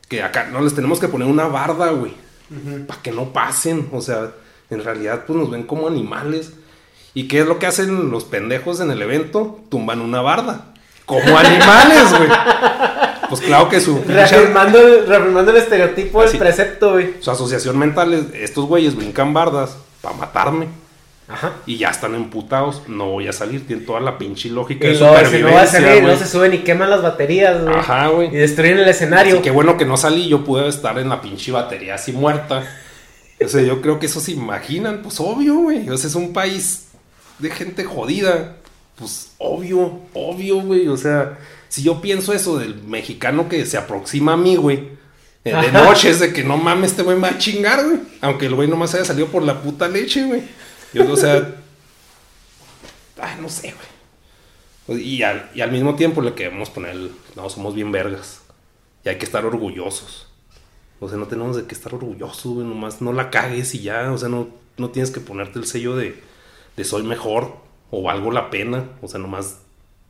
Que 0.08 0.24
acá 0.24 0.48
no 0.52 0.62
les 0.62 0.74
tenemos 0.74 1.00
que 1.00 1.08
poner 1.08 1.28
una 1.28 1.48
barda, 1.48 1.92
güey. 1.92 2.14
Para 2.88 3.02
que 3.02 3.12
no 3.12 3.34
pasen. 3.34 3.90
O 3.92 4.02
sea, 4.02 4.32
en 4.70 4.84
realidad, 4.84 5.26
pues 5.26 5.38
nos 5.38 5.50
ven 5.52 5.64
como 5.64 5.88
animales. 5.88 6.54
¿Y 7.14 7.28
qué 7.28 7.40
es 7.40 7.48
lo 7.48 7.60
que 7.60 7.66
hacen 7.66 8.10
los 8.10 8.24
pendejos 8.24 8.80
en 8.80 8.92
el 8.92 9.02
evento? 9.02 9.60
Tumban 9.70 10.00
una 10.00 10.22
barda. 10.22 10.74
Como 11.06 11.22
animales, 11.38 12.10
güey. 12.18 12.30
Pues 13.30 13.42
claro 13.42 13.70
que 13.70 13.80
su, 13.82 14.02
Reafirmando, 14.08 14.80
el- 14.80 15.08
reafirmando 15.08 15.52
el 15.52 15.58
estereotipo 15.58 16.24
del 16.24 16.38
precepto, 16.38 16.94
güey. 16.94 17.16
su 17.20 17.30
asociación 17.32 17.78
mental 17.78 18.14
es: 18.14 18.26
estos 18.34 18.66
güeyes 18.66 18.96
brincan 18.96 19.34
bardas 19.34 19.78
para 20.02 20.16
matarme. 20.16 20.68
Ajá. 21.30 21.52
Y 21.66 21.78
ya 21.78 21.90
están 21.90 22.16
emputados. 22.16 22.84
No 22.88 23.08
voy 23.12 23.28
a 23.28 23.34
salir. 23.34 23.68
Tienen 23.68 23.86
toda 23.86 24.00
la 24.00 24.18
pinche 24.18 24.48
lógica 24.50 24.88
Y 24.88 24.92
de 24.92 24.96
si 24.96 25.04
no 25.04 25.52
va 25.52 25.62
a 25.64 25.68
salir, 25.68 26.02
no 26.02 26.16
se 26.16 26.26
suben 26.26 26.54
y 26.54 26.60
queman 26.60 26.90
las 26.90 27.02
baterías, 27.02 27.62
güey. 27.62 27.76
Ajá, 27.76 28.08
güey. 28.08 28.30
Y 28.30 28.38
destruyen 28.38 28.78
el 28.78 28.88
escenario. 28.88 29.34
Así 29.34 29.44
que 29.44 29.52
bueno 29.52 29.76
que 29.76 29.84
no 29.84 29.98
salí, 29.98 30.30
yo 30.30 30.46
pude 30.46 30.70
estar 30.70 30.98
en 31.00 31.10
la 31.10 31.20
pinche 31.20 31.52
batería 31.52 31.96
así 31.96 32.14
muerta. 32.14 32.64
O 33.44 33.48
sea, 33.50 33.62
yo 33.62 33.82
creo 33.82 34.00
que 34.00 34.06
eso 34.06 34.22
se 34.22 34.32
imaginan, 34.32 35.02
pues 35.04 35.20
obvio, 35.20 35.56
güey. 35.56 35.90
O 35.90 35.98
sea, 35.98 36.08
es 36.08 36.16
un 36.16 36.32
país 36.32 36.88
de 37.40 37.50
gente 37.50 37.84
jodida. 37.84 38.56
Pues 38.98 39.34
obvio, 39.38 40.00
obvio, 40.14 40.62
güey. 40.62 40.88
O 40.88 40.96
sea, 40.96 41.38
si 41.70 41.84
yo 41.84 42.02
pienso 42.02 42.34
eso 42.34 42.58
del 42.58 42.82
mexicano 42.84 43.50
que 43.50 43.66
se 43.66 43.78
aproxima 43.78 44.34
a 44.34 44.38
mí, 44.38 44.56
güey. 44.56 44.98
De 45.44 45.72
noche 45.72 46.10
es 46.10 46.20
de 46.20 46.34
que 46.34 46.44
no 46.44 46.58
mames, 46.58 46.92
este 46.92 47.04
güey 47.04 47.16
me 47.16 47.30
va 47.30 47.36
a 47.36 47.38
chingar, 47.38 47.84
güey. 47.86 48.00
Aunque 48.22 48.48
el 48.48 48.56
güey 48.56 48.68
nomás 48.68 48.94
haya 48.96 49.06
salido 49.06 49.28
por 49.28 49.44
la 49.44 49.62
puta 49.62 49.88
leche, 49.88 50.26
güey. 50.26 50.44
Yo, 50.94 51.10
o 51.12 51.16
sea. 51.16 51.56
Ay, 53.22 53.38
no 53.42 53.50
sé, 53.50 53.74
güey. 54.86 55.02
Y 55.02 55.24
al, 55.24 55.50
y 55.54 55.62
al 55.62 55.72
mismo 55.72 55.96
tiempo 55.96 56.22
le 56.22 56.34
queremos 56.34 56.70
poner 56.70 56.92
el, 56.92 57.12
no, 57.36 57.50
somos 57.50 57.76
bien 57.76 57.92
vergas. 57.92 58.42
Y 59.04 59.10
hay 59.10 59.18
que 59.18 59.26
estar 59.26 59.46
orgullosos. 59.46 60.28
O 61.00 61.08
sea, 61.08 61.18
no 61.18 61.28
tenemos 61.28 61.56
de 61.56 61.66
qué 61.66 61.76
estar 61.76 61.94
orgullosos, 61.94 62.54
güey. 62.54 62.68
Nomás 62.68 63.02
no 63.02 63.14
la 63.14 63.30
cagues 63.30 63.74
y 63.76 63.82
ya. 63.82 64.12
O 64.12 64.18
sea, 64.18 64.30
no, 64.30 64.50
no 64.78 64.90
tienes 64.90 65.12
que 65.12 65.20
ponerte 65.20 65.60
el 65.60 65.66
sello 65.66 65.96
de, 65.96 66.22
de 66.76 66.84
soy 66.84 67.04
mejor 67.04 67.58
o 67.92 68.02
valgo 68.02 68.32
la 68.32 68.50
pena. 68.50 68.90
O 69.02 69.08
sea, 69.08 69.20
nomás 69.20 69.60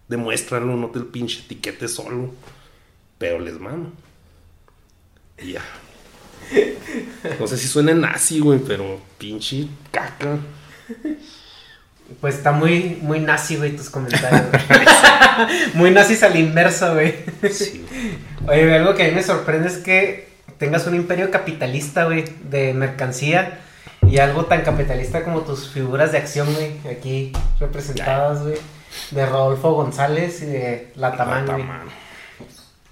demuéstralo, 0.07 0.75
no 0.75 0.87
te 0.87 0.99
el 0.99 1.05
pinche 1.05 1.41
etiquete 1.41 1.87
solo. 1.87 2.33
Pero 3.17 3.39
les 3.39 3.59
mamo. 3.59 3.91
Y 5.39 5.53
ya. 5.53 5.61
No 7.39 7.47
sé 7.47 7.57
si 7.57 7.67
suena 7.67 7.93
nazi, 7.93 8.39
güey, 8.39 8.59
pero 8.59 8.99
pinche 9.17 9.67
caca. 9.91 10.37
Pues 12.21 12.35
está 12.35 12.51
muy, 12.51 12.97
muy 13.01 13.19
nazi, 13.19 13.57
güey, 13.57 13.75
tus 13.75 13.89
comentarios. 13.89 14.43
muy 15.73 15.91
nazis 15.91 16.23
al 16.23 16.37
inverso, 16.37 16.93
güey. 16.93 17.15
Sí. 17.51 17.85
Oye, 18.47 18.73
algo 18.75 18.95
que 18.95 19.03
a 19.03 19.07
mí 19.09 19.15
me 19.15 19.23
sorprende 19.23 19.67
es 19.67 19.77
que 19.77 20.29
tengas 20.57 20.87
un 20.87 20.95
imperio 20.95 21.29
capitalista, 21.31 22.05
güey, 22.05 22.25
de 22.49 22.73
mercancía 22.73 23.59
y 24.09 24.19
algo 24.19 24.45
tan 24.45 24.61
capitalista 24.61 25.23
como 25.23 25.41
tus 25.41 25.69
figuras 25.69 26.11
de 26.11 26.19
acción, 26.19 26.47
güey, 26.53 26.71
aquí 26.89 27.33
representadas, 27.59 28.43
güey, 28.43 28.57
de 29.11 29.25
Rodolfo 29.25 29.71
González 29.73 30.41
y 30.41 30.45
de 30.45 30.91
güey. 30.95 31.01
Latamán. 31.01 31.87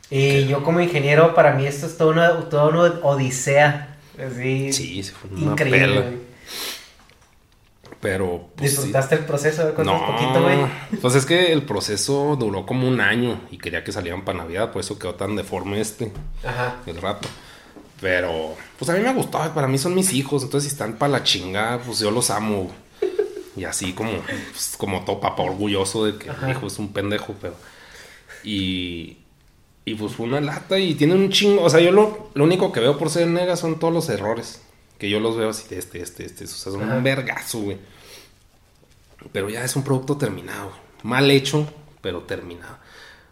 Y 0.09 0.45
yo 0.47 0.63
como 0.63 0.79
ingeniero, 0.79 1.33
para 1.33 1.53
mí 1.53 1.65
esto 1.65 1.87
es 1.87 1.97
toda 1.97 2.11
una, 2.11 2.49
toda 2.49 2.67
una 2.67 2.99
odisea, 3.01 3.97
así, 4.19 4.71
Sí, 4.71 5.03
se 5.03 5.11
fue 5.13 5.29
una 5.31 5.51
increíble, 5.51 6.01
pela. 6.01 6.11
Pero. 8.01 8.49
pues, 8.55 8.71
sí. 8.71 8.77
¿Disfrutaste 8.77 9.15
el 9.15 9.25
proceso? 9.25 9.73
No, 9.83 10.05
poquito, 10.05 10.43
güey. 10.43 10.57
pues 11.01 11.15
es 11.15 11.25
que 11.25 11.51
el 11.51 11.63
proceso 11.63 12.35
duró 12.35 12.65
como 12.65 12.87
un 12.87 13.01
año 13.01 13.41
y 13.49 13.57
quería 13.57 13.83
que 13.83 13.91
salieran 13.91 14.23
para 14.23 14.39
Navidad, 14.39 14.71
por 14.71 14.81
eso 14.81 14.99
quedó 14.99 15.15
tan 15.15 15.35
deforme 15.35 15.81
este, 15.81 16.11
Ajá. 16.43 16.75
el 16.85 17.01
rato. 17.01 17.27
Pero, 17.99 18.55
pues 18.77 18.89
a 18.91 18.93
mí 18.93 18.99
me 18.99 19.13
gustó, 19.13 19.39
para 19.55 19.67
mí 19.67 19.77
son 19.79 19.95
mis 19.95 20.13
hijos, 20.13 20.43
entonces 20.43 20.69
si 20.69 20.75
están 20.75 20.93
para 20.93 21.13
la 21.13 21.23
chingada, 21.23 21.79
pues 21.79 21.99
yo 21.99 22.11
los 22.11 22.29
amo. 22.29 22.69
Y 23.55 23.63
así 23.63 23.93
como, 23.93 24.11
pues, 24.51 24.75
como 24.77 25.05
todo 25.05 25.19
papá 25.19 25.43
orgulloso 25.43 26.05
de 26.05 26.17
que 26.17 26.31
mi 26.43 26.51
hijo 26.51 26.67
es 26.67 26.77
un 26.79 26.91
pendejo, 26.93 27.35
pero... 27.41 27.55
Y, 28.43 29.17
Y 29.85 29.93
pues 29.95 30.13
fue 30.13 30.25
una 30.25 30.41
lata 30.41 30.79
y 30.79 30.95
tiene 30.95 31.13
un 31.13 31.29
chingo. 31.29 31.63
O 31.63 31.69
sea, 31.69 31.79
yo 31.79 31.91
lo, 31.91 32.31
lo 32.33 32.43
único 32.43 32.71
que 32.71 32.79
veo 32.79 32.97
por 32.97 33.09
ser 33.11 33.27
nega 33.27 33.55
son 33.55 33.77
todos 33.79 33.93
los 33.93 34.09
errores. 34.09 34.61
Que 34.97 35.09
yo 35.09 35.19
los 35.19 35.37
veo 35.37 35.49
así 35.49 35.67
de 35.69 35.77
este, 35.77 36.01
este, 36.01 36.25
este. 36.25 36.45
O 36.45 36.47
sea, 36.47 36.71
son 36.71 36.89
un 36.89 37.03
vergazo, 37.03 37.59
güey. 37.59 37.77
Pero 39.31 39.49
ya 39.49 39.63
es 39.63 39.75
un 39.75 39.83
producto 39.83 40.17
terminado. 40.17 40.71
Mal 41.03 41.29
hecho, 41.29 41.67
pero 42.01 42.23
terminado. 42.23 42.77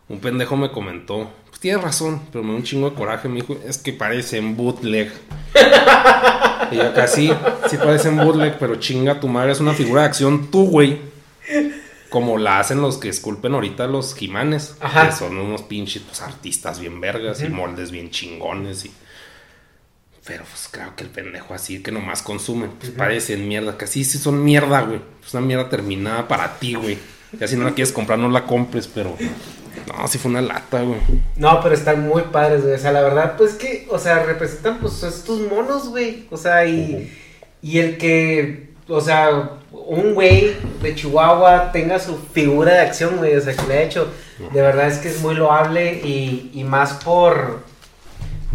Un 0.10 0.20
pendejo 0.20 0.58
me 0.58 0.70
comentó, 0.72 1.32
pues 1.48 1.60
tienes 1.62 1.82
razón, 1.82 2.22
pero 2.32 2.44
me 2.44 2.50
dio 2.50 2.58
un 2.58 2.64
chingo 2.64 2.90
de 2.90 2.96
coraje. 2.96 3.30
Me 3.30 3.36
dijo, 3.36 3.58
es 3.66 3.78
que 3.78 3.94
parecen 3.94 4.58
bootleg. 4.58 5.12
y 6.72 6.76
yo 6.76 6.88
acá 6.88 7.08
sí, 7.08 7.32
sí 7.70 7.78
parecen 7.78 8.18
bootleg, 8.18 8.58
pero 8.60 8.76
chinga 8.76 9.20
tu 9.20 9.28
madre, 9.28 9.54
es 9.54 9.60
una 9.60 9.74
figura 9.74 10.02
de 10.02 10.08
acción 10.08 10.52
tú, 10.52 10.70
güey. 10.70 11.00
Como 12.10 12.38
la 12.38 12.60
hacen 12.60 12.82
los 12.82 12.98
que 12.98 13.10
esculpen 13.10 13.54
ahorita 13.54 13.88
los 13.88 14.14
jimanes. 14.14 14.76
Ajá. 14.82 15.08
Que 15.08 15.16
son 15.16 15.38
unos 15.38 15.64
pinches 15.64 16.04
pues, 16.04 16.22
artistas 16.22 16.80
bien 16.80 17.00
vergas 17.00 17.42
y 17.42 17.50
moldes 17.50 17.92
bien 17.92 18.12
chingones 18.12 18.86
y... 18.86 18.92
Pero 20.26 20.46
pues 20.46 20.70
claro 20.70 20.96
que 20.96 21.04
el 21.04 21.10
pendejo 21.10 21.54
así 21.54 21.84
que 21.84 21.92
nomás 21.92 22.22
consumen, 22.22 22.72
pues 22.80 22.92
parecen 22.92 23.46
mierda, 23.46 23.78
que 23.78 23.84
así 23.84 24.06
sí 24.06 24.18
son 24.18 24.42
mierda, 24.42 24.82
güey. 24.82 25.02
Es 25.26 25.34
una 25.34 25.46
mierda 25.46 25.70
terminada 25.70 26.28
para 26.30 26.60
ti, 26.60 26.76
güey. 26.76 26.98
Ya 27.40 27.48
si 27.48 27.56
no 27.56 27.64
la 27.66 27.72
quieres 27.72 27.92
comprar, 27.94 28.20
no 28.20 28.30
la 28.30 28.46
compres, 28.46 28.88
pero... 28.88 29.16
No, 29.88 30.08
sí 30.08 30.18
fue 30.18 30.32
una 30.32 30.42
lata, 30.42 30.82
güey. 30.82 31.00
No, 31.36 31.60
pero 31.62 31.76
están 31.76 32.08
muy 32.08 32.22
padres, 32.24 32.62
güey. 32.64 32.76
O 32.76 32.78
sea, 32.78 32.92
la 32.94 33.02
verdad, 33.02 33.36
pues 33.38 33.54
que, 33.56 33.86
o 33.90 34.00
sea, 34.00 34.24
representan 34.24 34.78
pues 34.80 35.04
estos 35.04 35.42
monos, 35.42 35.90
güey. 35.90 36.26
O 36.32 36.38
sea, 36.38 36.66
y, 36.66 37.12
y 37.62 37.80
el 37.80 37.98
que, 37.98 38.70
o 38.88 39.02
sea, 39.02 39.50
un 39.72 40.14
güey 40.14 40.56
de 40.82 40.96
Chihuahua 40.96 41.72
tenga 41.74 42.00
su 42.00 42.18
figura 42.18 42.74
de 42.76 42.80
acción, 42.80 43.18
güey. 43.18 43.36
O 43.36 43.42
sea, 43.42 43.54
que 43.56 43.68
le 43.68 43.74
ha 43.80 43.82
hecho, 43.84 44.08
de 44.54 44.62
verdad 44.62 44.88
es 44.88 45.00
que 45.00 45.10
es 45.10 45.20
muy 45.20 45.36
loable 45.36 45.96
y, 46.06 46.52
y 46.54 46.64
más 46.64 46.94
por, 47.04 47.60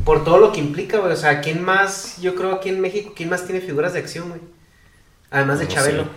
por 0.05 0.25
todo 0.25 0.39
lo 0.39 0.53
que 0.53 0.61
implica, 0.61 0.99
güey. 0.99 1.13
O 1.13 1.17
sea, 1.17 1.43
¿quién 1.43 1.63
más, 1.63 2.17
yo 2.23 2.35
creo 2.37 2.53
aquí 2.55 2.71
en 2.71 2.81
México, 2.81 3.13
quién 3.15 3.29
más 3.29 3.45
tiene 3.45 3.61
figuras 3.61 3.93
de 3.93 3.99
acción, 3.99 4.31
güey? 4.31 4.41
Además 5.31 5.59
de 5.59 5.67
No 5.67 5.71
Chabelo. 5.73 6.03
sé. 6.05 6.09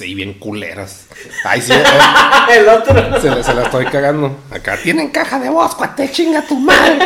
Y 0.00 0.14
bien 0.14 0.34
culeras. 0.34 1.06
Ay, 1.44 1.60
sí, 1.62 1.72
el 2.52 2.68
otro. 2.68 3.20
se, 3.20 3.30
la- 3.30 3.42
se 3.42 3.54
la 3.54 3.62
estoy 3.62 3.86
cagando. 3.86 4.36
Acá 4.50 4.76
tienen 4.82 5.10
caja 5.10 5.38
de 5.38 5.48
voz, 5.48 5.74
cuate, 5.74 6.10
chinga 6.10 6.42
tu 6.42 6.58
madre. 6.58 6.98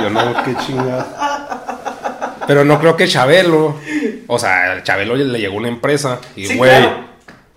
Yo 0.00 0.10
no, 0.10 0.42
qué 0.44 0.56
chingada. 0.66 2.36
Pero 2.46 2.64
no 2.64 2.78
creo 2.80 2.96
que 2.96 3.06
Chabelo. 3.08 3.78
O 4.26 4.38
sea, 4.38 4.82
Chabelo 4.82 5.14
le 5.16 5.38
llegó 5.38 5.56
una 5.56 5.68
empresa 5.68 6.18
y, 6.36 6.46
Sí, 6.46 6.56
güey, 6.56 6.70
claro. 6.70 7.04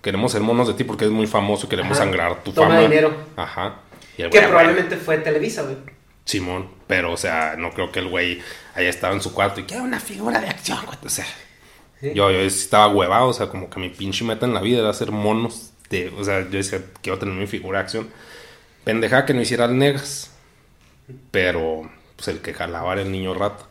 queremos 0.02 0.32
ser 0.32 0.40
monos 0.42 0.68
de 0.68 0.74
ti 0.74 0.84
porque 0.84 1.04
es 1.06 1.10
muy 1.10 1.26
famoso 1.26 1.66
y 1.66 1.68
queremos 1.68 1.92
Ajá. 1.96 2.04
sangrar 2.04 2.42
tu 2.42 2.52
Toma 2.52 2.68
fama. 2.68 2.80
dinero. 2.80 3.14
Ajá. 3.36 3.74
Y 4.16 4.22
el 4.22 4.30
Que 4.30 4.38
güey, 4.38 4.50
probablemente 4.50 4.96
fue 4.96 5.18
Televisa, 5.18 5.62
güey. 5.62 5.76
Simón, 6.24 6.68
pero 6.86 7.12
o 7.12 7.16
sea, 7.16 7.54
no 7.56 7.70
creo 7.70 7.90
que 7.90 8.00
el 8.00 8.08
güey 8.08 8.42
haya 8.74 8.88
estado 8.90 9.14
en 9.14 9.22
su 9.22 9.32
cuarto 9.32 9.60
y 9.60 9.64
quiero 9.64 9.82
una 9.84 9.98
figura 10.00 10.38
de 10.40 10.48
acción, 10.48 10.78
güey. 10.84 10.98
O 11.04 11.08
sea, 11.08 11.24
Sí. 12.00 12.12
yo, 12.14 12.30
yo 12.30 12.38
estaba 12.38 12.88
huevado, 12.88 13.28
o 13.28 13.32
sea, 13.32 13.48
como 13.48 13.68
que 13.68 13.80
mi 13.80 13.88
pinche 13.88 14.24
meta 14.24 14.46
en 14.46 14.54
la 14.54 14.60
vida 14.60 14.78
era 14.80 14.90
hacer 14.90 15.10
monos. 15.10 15.70
De, 15.90 16.12
o 16.18 16.24
sea, 16.24 16.42
yo 16.42 16.50
decía, 16.50 16.82
quiero 17.02 17.18
tener 17.18 17.34
mi 17.34 17.46
figura 17.46 17.78
de 17.78 17.84
acción. 17.84 18.08
Pendeja 18.84 19.26
que 19.26 19.34
no 19.34 19.40
hiciera 19.40 19.64
el 19.64 19.78
negas, 19.78 20.30
pero 21.30 21.90
pues 22.16 22.28
el 22.28 22.40
que 22.40 22.54
jalaba 22.54 22.92
era 22.92 23.02
el 23.02 23.12
niño 23.12 23.34
rata 23.34 23.66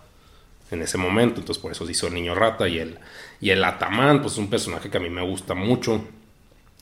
en 0.72 0.82
ese 0.82 0.98
momento, 0.98 1.40
entonces 1.40 1.62
por 1.62 1.72
eso 1.72 1.86
se 1.86 1.94
hizo 1.94 2.08
el 2.08 2.14
niño 2.14 2.36
rata 2.36 2.68
y 2.68 2.80
el, 2.80 3.00
y 3.40 3.52
el 3.52 3.64
Ataman, 3.64 4.22
pues 4.22 4.34
es 4.34 4.40
un 4.40 4.50
personaje 4.50 4.90
que 4.90 4.98
a 4.98 5.00
mí 5.00 5.10
me 5.10 5.22
gusta 5.22 5.54
mucho 5.54 6.04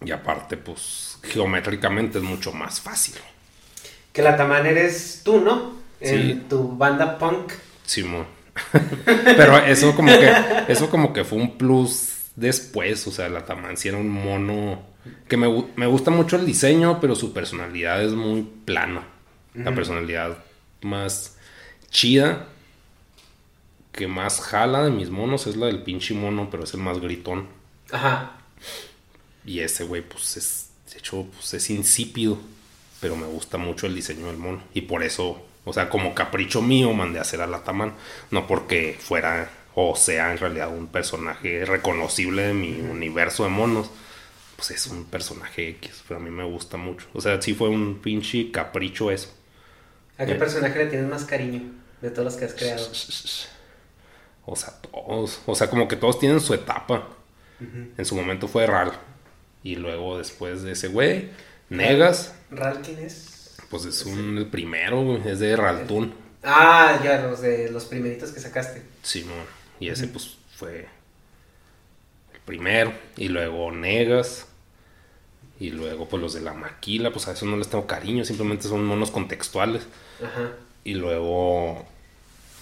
y 0.04 0.12
aparte, 0.12 0.58
pues 0.58 1.20
geométricamente 1.24 2.18
es 2.18 2.24
mucho 2.24 2.52
más 2.52 2.82
fácil. 2.82 3.16
Que 4.12 4.22
la 4.22 4.36
Taman 4.38 4.66
eres 4.66 5.22
tú, 5.24 5.40
¿no? 5.40 5.76
Sí. 6.02 6.16
En 6.16 6.48
tu 6.48 6.76
banda 6.78 7.18
punk. 7.18 7.54
Simón. 7.86 8.26
Pero 9.06 9.57
eso 9.65 9.95
como 9.95 10.11
que 10.11 10.34
eso 10.68 10.90
como 10.90 11.14
que 11.14 11.23
fue 11.23 11.38
un 11.40 11.57
plus 11.57 12.14
después, 12.36 13.06
o 13.07 13.11
sea, 13.11 13.30
la 13.30 13.45
Tamancia 13.45 13.90
era 13.90 13.98
un 13.98 14.10
mono 14.10 14.82
que 15.27 15.38
me, 15.38 15.65
me 15.76 15.86
gusta 15.88 16.11
mucho 16.11 16.36
el 16.36 16.45
diseño, 16.45 16.99
pero 16.99 17.15
su 17.15 17.32
personalidad 17.32 18.03
es 18.03 18.14
muy 18.14 18.48
plana. 18.65 19.03
La 19.53 19.73
personalidad 19.73 20.38
más 20.82 21.38
chida 21.90 22.48
que 23.95 24.07
más 24.07 24.41
jala 24.41 24.84
de 24.84 24.91
mis 24.91 25.10
monos 25.10 25.48
es 25.48 25.56
la 25.56 25.68
del 25.68 25.84
pinche 25.84 26.14
mono, 26.14 26.49
pero 26.49 26.65
es 26.65 26.73
el 26.73 26.82
más 26.82 26.99
gritón. 26.99 27.48
Ajá. 27.91 28.34
Y 29.45 29.60
ese 29.60 29.86
güey, 29.86 30.02
pues 30.02 30.36
es, 30.38 30.69
de 30.91 30.99
hecho, 30.99 31.26
pues 31.34 31.53
es 31.53 31.69
insípido. 31.69 32.38
Pero 32.99 33.15
me 33.15 33.27
gusta 33.27 33.57
mucho 33.57 33.88
el 33.88 33.95
diseño 33.95 34.27
del 34.27 34.38
mono. 34.38 34.61
Y 34.73 34.82
por 34.82 35.03
eso, 35.03 35.45
o 35.66 35.74
sea, 35.74 35.90
como 35.90 36.14
capricho 36.16 36.62
mío, 36.62 36.94
mandé 36.94 37.20
a 37.20 37.24
hacer 37.24 37.42
a 37.42 37.48
Lataman. 37.48 37.94
No 38.32 38.48
porque 38.48 38.98
fuera 39.00 39.50
o 39.78 39.96
sea 39.98 40.32
en 40.32 40.38
realidad 40.38 40.70
un 40.70 40.88
personaje 40.88 41.66
reconocible 41.66 42.44
de 42.44 42.54
mi 42.54 42.72
universo 42.82 43.44
de 43.44 43.50
monos. 43.50 43.90
Pues 44.56 44.72
es 44.72 44.88
un 44.88 45.04
personaje 45.06 45.68
X, 45.70 46.04
pero 46.08 46.20
a 46.20 46.24
mí 46.24 46.30
me 46.30 46.46
gusta 46.46 46.78
mucho. 46.78 47.08
O 47.14 47.20
sea, 47.22 47.42
sí 47.42 47.54
fue 47.54 47.68
un 47.70 48.00
pinche 48.00 48.52
capricho 48.52 49.12
eso. 49.12 49.34
¿A 50.18 50.26
qué 50.26 50.32
Eh. 50.32 50.36
personaje 50.36 50.80
le 50.80 50.86
tienes 50.86 51.10
más 51.10 51.26
cariño 51.26 51.62
de 52.02 52.10
todos 52.10 52.24
los 52.26 52.36
que 52.36 52.46
has 52.46 52.54
creado? 52.54 52.88
O 54.46 54.56
sea, 54.56 54.74
todos. 54.80 55.42
O 55.46 55.56
sea, 55.56 55.70
como 55.70 55.88
que 55.88 55.96
todos 55.98 56.20
tienen 56.20 56.40
su 56.40 56.54
etapa. 56.54 57.10
En 57.98 58.06
su 58.06 58.16
momento 58.16 58.48
fue 58.48 58.68
Ral. 58.68 58.92
Y 59.64 59.76
luego 59.78 60.18
después 60.18 60.62
de 60.62 60.74
ese 60.74 60.88
güey, 60.90 61.32
Negas. 61.70 62.36
¿Ral 62.52 62.82
quién 62.84 63.00
es? 63.00 63.35
Pues 63.70 63.86
es 63.86 64.06
un, 64.06 64.38
el 64.38 64.48
primero, 64.48 65.04
güey, 65.04 65.28
es 65.28 65.40
de 65.40 65.56
Raltún. 65.56 66.14
Ah, 66.44 67.00
ya, 67.04 67.22
los 67.24 67.42
de 67.42 67.70
los 67.72 67.86
primeritos 67.86 68.32
que 68.32 68.40
sacaste. 68.40 68.84
Simón. 69.02 69.44
Y 69.80 69.90
ese 69.90 70.08
pues 70.08 70.38
fue 70.56 70.88
el 72.34 72.40
primero. 72.46 72.94
Y 73.18 73.28
luego 73.30 73.72
Negas. 73.72 74.48
Y 75.60 75.72
luego 75.72 76.08
pues 76.08 76.22
los 76.22 76.34
de 76.34 76.42
la 76.42 76.54
maquila, 76.54 77.12
pues 77.12 77.28
a 77.28 77.32
eso 77.32 77.46
no 77.46 77.56
les 77.58 77.70
tengo 77.70 77.88
cariño, 77.88 78.26
simplemente 78.26 78.68
son 78.68 78.86
monos 78.86 79.10
contextuales. 79.10 79.84
Ajá. 80.22 80.52
Y 80.84 80.94
luego, 80.96 81.86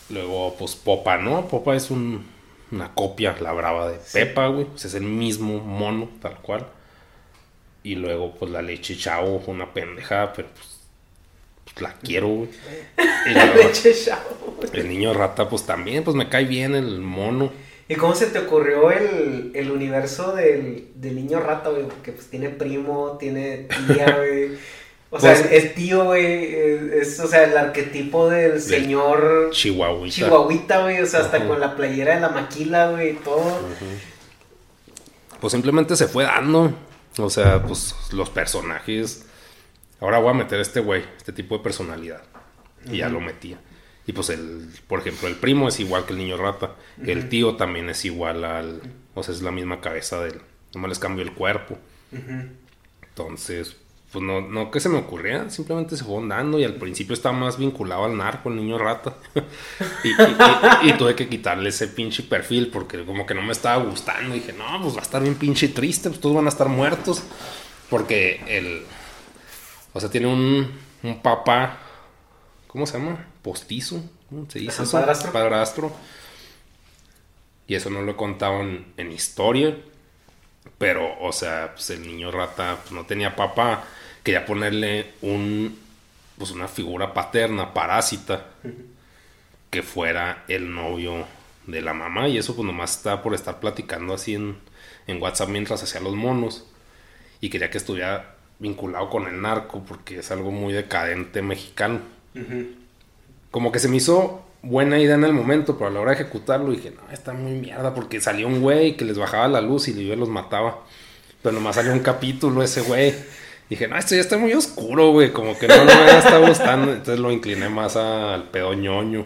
luego 0.10 0.56
pues 0.58 0.76
Popa, 0.76 1.18
¿no? 1.18 1.48
Popa 1.48 1.76
es 1.76 1.90
un- 1.92 2.26
una 2.72 2.94
copia, 2.94 3.36
la 3.42 3.52
brava 3.52 3.90
de 3.90 4.00
Pepa, 4.14 4.48
güey. 4.48 4.66
Pues 4.66 4.86
es 4.86 4.94
el 4.94 5.04
mismo 5.04 5.60
mono, 5.60 6.10
tal 6.22 6.38
cual. 6.42 6.68
Y 7.84 7.96
luego 7.96 8.34
pues 8.36 8.50
la 8.52 8.62
leche 8.62 8.96
chavo 8.98 9.42
fue 9.42 9.54
una 9.54 9.74
pendejada, 9.74 10.32
pero 10.34 10.48
pues, 10.56 10.73
la 11.80 11.94
quiero, 11.96 12.28
güey. 12.28 12.50
El 14.74 14.88
niño 14.90 15.14
rata, 15.14 15.50
pues 15.50 15.64
también, 15.66 16.04
pues 16.04 16.16
me 16.16 16.30
cae 16.30 16.46
bien 16.46 16.74
el 16.76 17.00
mono. 17.00 17.52
¿Y 17.90 17.96
cómo 17.96 18.16
se 18.16 18.28
te 18.28 18.40
ocurrió 18.40 18.92
el, 18.92 19.52
el 19.54 19.72
universo 19.72 20.34
del, 20.34 20.88
del 20.96 21.16
niño 21.16 21.40
rata, 21.42 21.70
güey? 21.70 21.84
Porque 21.84 22.14
pues 22.14 22.28
tiene 22.28 22.50
primo, 22.50 23.18
tiene 23.20 23.68
tía, 23.88 24.16
güey. 24.18 24.52
O 25.10 25.20
sea, 25.20 25.34
Pues- 25.36 25.52
es 25.52 25.76
tío, 25.76 26.06
güey. 26.06 26.56
Es, 27.00 27.20
o 27.20 27.28
sea, 27.28 27.44
el 27.44 27.58
arquetipo 27.58 28.30
del 28.30 28.62
señor 28.62 29.50
Chihuahuita. 29.52 30.16
chihuahuita, 30.16 30.82
güey. 30.84 31.02
O 31.02 31.06
sea, 31.06 31.20
hasta 31.20 31.46
con 31.46 31.60
la 31.60 31.76
playera 31.76 32.16
de 32.16 32.22
la 32.22 32.30
maquila, 32.30 32.92
güey, 32.92 33.12
y 33.12 33.16
todo. 33.16 33.60
Pues 35.42 35.52
simplemente 35.52 35.96
se 35.96 36.08
fue 36.08 36.24
dando. 36.24 36.74
O 37.18 37.30
sea, 37.30 37.62
pues 37.62 37.94
los 38.12 38.30
personajes. 38.30 39.26
Ahora 40.04 40.20
voy 40.20 40.30
a 40.32 40.34
meter 40.34 40.60
a 40.60 40.62
este 40.62 40.80
güey, 40.82 41.04
este 41.18 41.34
tipo 41.34 41.58
de 41.58 41.64
personalidad. 41.64 42.22
Y 42.92 42.98
ya 42.98 43.10
lo 43.10 43.20
metía. 43.22 43.58
Y 44.06 44.12
pues 44.12 44.30
el, 44.30 44.70
por 44.88 45.00
ejemplo, 45.00 45.28
el 45.30 45.36
primo 45.36 45.70
es 45.70 45.80
igual 45.80 46.06
que 46.06 46.12
el 46.12 46.20
niño 46.20 46.36
rata. 46.38 46.76
El 47.04 47.30
tío 47.30 47.56
también 47.56 47.90
es 47.90 48.04
igual 48.06 48.44
al. 48.44 48.82
O 49.16 49.24
sea, 49.24 49.34
es 49.34 49.42
la 49.42 49.52
misma 49.52 49.80
cabeza 49.80 50.20
del. 50.22 50.42
Nomás 50.76 50.90
les 50.90 51.00
cambio 51.00 51.24
el 51.24 51.34
cuerpo. 51.34 51.78
Entonces, 53.10 53.76
pues 54.12 54.24
no, 54.24 54.42
no 54.42 54.70
que 54.72 54.80
se 54.80 54.90
me 54.90 54.98
ocurría, 55.00 55.50
simplemente 55.50 55.96
se 55.98 56.04
fue 56.04 56.26
dando 56.28 56.60
y 56.60 56.64
al 56.64 56.76
principio 56.76 57.14
estaba 57.14 57.38
más 57.38 57.58
vinculado 57.58 58.06
al 58.06 58.18
narco, 58.18 58.50
el 58.50 58.56
niño 58.58 58.78
rata. 58.78 59.16
y, 60.04 60.10
y- 60.10 60.88
y- 60.88 60.90
y 60.90 60.94
tuve 60.98 61.16
que 61.16 61.30
quitarle 61.30 61.70
ese 61.70 61.88
pinche 61.88 62.24
perfil 62.24 62.68
porque 62.68 63.04
como 63.06 63.26
que 63.26 63.34
no 63.34 63.42
me 63.42 63.52
estaba 63.54 63.84
gustando. 63.84 64.36
dije, 64.36 64.54
no, 64.54 64.82
pues 64.82 64.96
va 64.96 65.00
a 65.00 65.04
estar 65.04 65.22
bien 65.22 65.36
pinche 65.36 65.70
triste, 65.70 66.10
pues 66.10 66.20
todos 66.22 66.36
van 66.36 66.46
a 66.46 66.50
estar 66.50 66.68
muertos. 66.68 67.24
Porque 67.90 68.42
el... 68.48 68.84
O 69.94 70.00
sea, 70.00 70.10
tiene 70.10 70.28
un, 70.28 70.72
un 71.04 71.22
papá, 71.22 71.78
¿cómo 72.68 72.86
se 72.86 72.98
llama? 72.98 73.26
Postizo, 73.42 74.04
¿cómo 74.30 74.50
se 74.50 74.60
dice 74.60 74.84
eso? 74.84 74.92
padrastro. 74.92 75.32
Padrastro. 75.32 75.92
Y 77.68 77.76
eso 77.76 77.90
no 77.90 78.02
lo 78.02 78.12
he 78.12 78.16
contado 78.16 78.62
en, 78.62 78.94
en 78.98 79.12
historia. 79.12 79.78
Pero, 80.78 81.20
o 81.22 81.32
sea, 81.32 81.74
pues 81.76 81.90
el 81.92 82.06
niño 82.06 82.32
rata 82.32 82.80
pues, 82.82 82.92
no 82.92 83.06
tenía 83.06 83.36
papá. 83.36 83.84
Quería 84.24 84.46
ponerle 84.46 85.14
un, 85.22 85.78
pues 86.38 86.52
una 86.52 86.68
figura 86.68 87.14
paterna, 87.14 87.74
parásita, 87.74 88.48
que 89.70 89.84
fuera 89.84 90.44
el 90.48 90.74
novio 90.74 91.26
de 91.68 91.82
la 91.82 91.94
mamá. 91.94 92.28
Y 92.28 92.38
eso 92.38 92.56
pues 92.56 92.66
nomás 92.66 92.98
estaba 92.98 93.22
por 93.22 93.34
estar 93.34 93.60
platicando 93.60 94.14
así 94.14 94.36
en, 94.36 94.58
en 95.08 95.22
WhatsApp 95.22 95.50
mientras 95.50 95.84
hacía 95.84 96.02
los 96.02 96.16
monos. 96.16 96.66
Y 97.42 97.50
quería 97.50 97.70
que 97.70 97.78
estuviera 97.78 98.36
vinculado 98.64 99.10
con 99.10 99.28
el 99.28 99.42
narco 99.42 99.84
porque 99.86 100.20
es 100.20 100.32
algo 100.32 100.50
muy 100.50 100.72
decadente 100.72 101.42
mexicano. 101.42 102.00
Como 103.52 103.72
que 103.72 103.78
se 103.78 103.90
me 103.90 103.98
hizo 103.98 104.42
buena 104.64 104.98
idea 105.00 105.16
en 105.16 105.26
el 105.26 105.34
momento, 105.34 105.78
pero 105.78 105.90
a 105.90 105.92
la 105.92 106.00
hora 106.00 106.12
de 106.12 106.22
ejecutarlo 106.22 106.72
dije, 106.72 106.92
no, 106.92 107.12
está 107.12 107.34
muy 107.34 107.52
mierda 107.52 107.94
porque 107.94 108.22
salió 108.22 108.48
un 108.48 108.62
güey 108.62 108.96
que 108.96 109.04
les 109.04 109.18
bajaba 109.18 109.50
la 109.50 109.60
luz 109.60 109.90
y 109.90 110.08
yo 110.08 110.16
los 110.16 110.30
mataba. 110.30 110.86
Pero 111.44 111.54
nomás 111.54 111.76
salió 111.76 111.92
un 111.92 112.00
capítulo 112.00 112.64
ese 112.64 112.82
güey. 112.82 113.14
Dije, 113.70 113.90
no, 113.90 113.98
esto 113.98 114.16
ya 114.16 114.22
está 114.22 114.38
muy 114.38 114.54
oscuro, 114.54 115.12
güey. 115.12 115.34
Como 115.34 115.60
que 115.60 115.68
no, 115.68 115.84
no 115.84 115.86
me 115.86 116.18
está 116.18 116.38
gustando. 116.38 116.94
Entonces 116.94 117.20
lo 117.20 117.32
incliné 117.32 117.68
más 117.68 117.98
al 117.98 118.50
pedo 118.50 118.74
ñoño. 118.74 119.26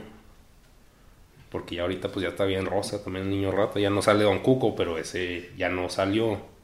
Porque 1.52 1.76
ya 1.76 1.84
ahorita 1.84 2.10
pues 2.10 2.24
ya 2.24 2.30
está 2.30 2.44
bien 2.46 2.66
rosa, 2.66 3.04
también 3.04 3.26
el 3.26 3.32
niño 3.32 3.52
rata. 3.52 3.80
Ya 3.80 3.92
no 3.92 4.02
sale 4.02 4.24
Don 4.24 4.40
Cuco, 4.40 4.76
pero 4.76 4.98
ese 4.98 5.52
ya 5.56 5.70
no 5.70 5.90
salió. 5.90 6.57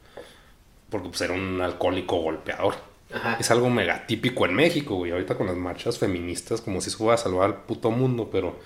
Porque 0.94 1.10
pues 1.10 1.22
era 1.22 1.34
un 1.34 1.60
alcohólico 1.60 2.18
golpeador. 2.18 2.76
Ajá. 3.12 3.38
Es 3.40 3.50
algo 3.50 3.72
mega 3.72 4.06
típico 4.06 4.46
en 4.46 4.54
México, 4.54 4.94
güey. 4.94 5.12
Ahorita 5.12 5.36
con 5.36 5.48
las 5.48 5.56
marchas 5.56 5.98
feministas, 5.98 6.62
como 6.62 6.82
si 6.82 6.90
eso 6.90 7.00
fuera 7.00 7.16
a 7.16 7.18
salvar 7.18 7.46
al 7.46 7.64
puto 7.64 7.90
mundo, 7.90 8.30
pero 8.32 8.60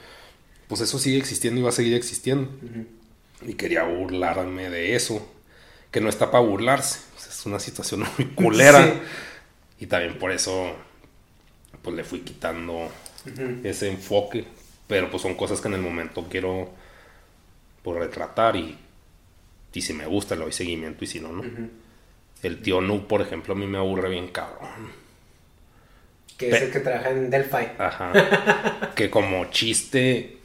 pues 0.67 0.81
eso 0.81 0.99
sigue 0.99 1.17
existiendo 1.17 1.61
y 1.61 1.63
va 1.63 1.69
a 1.69 1.71
seguir 1.71 1.93
existiendo. 1.93 2.49
Y 3.43 3.53
quería 3.53 3.83
burlarme 3.83 4.69
de 4.69 4.97
eso. 4.97 5.25
Que 5.89 6.01
no 6.01 6.09
está 6.09 6.29
para 6.29 6.43
burlarse. 6.43 6.99
Es 7.17 7.45
una 7.45 7.61
situación 7.61 8.03
muy 8.17 8.27
culera. 8.27 8.83
Sí. 8.83 9.85
Y 9.85 9.87
también 9.87 10.19
por 10.19 10.33
eso, 10.33 10.75
pues 11.81 11.95
le 11.95 12.03
fui 12.03 12.19
quitando 12.19 12.91
ese 13.63 13.87
enfoque. 13.89 14.43
Pero 14.85 15.09
pues 15.09 15.21
son 15.21 15.35
cosas 15.35 15.61
que 15.61 15.69
en 15.69 15.75
el 15.75 15.81
momento 15.81 16.27
quiero 16.29 16.73
pues, 17.83 17.97
retratar 17.97 18.57
y, 18.57 18.77
y 19.73 19.81
si 19.81 19.93
me 19.93 20.05
gusta 20.05 20.35
le 20.35 20.41
doy 20.41 20.51
seguimiento 20.51 21.05
y 21.05 21.07
si 21.07 21.21
no, 21.21 21.31
no. 21.31 21.43
El 22.43 22.61
tío 22.61 22.81
Nu, 22.81 23.07
por 23.07 23.21
ejemplo, 23.21 23.53
a 23.53 23.57
mí 23.57 23.65
me 23.65 23.77
aburre 23.77 24.09
bien 24.09 24.27
cabrón. 24.27 24.91
Que 26.37 26.49
es 26.49 26.61
el 26.61 26.71
que 26.71 26.79
trabaja 26.79 27.09
en 27.09 27.29
Delphi. 27.29 27.67
Ajá. 27.79 28.91
que 28.95 29.09
como 29.09 29.45
chiste 29.45 30.37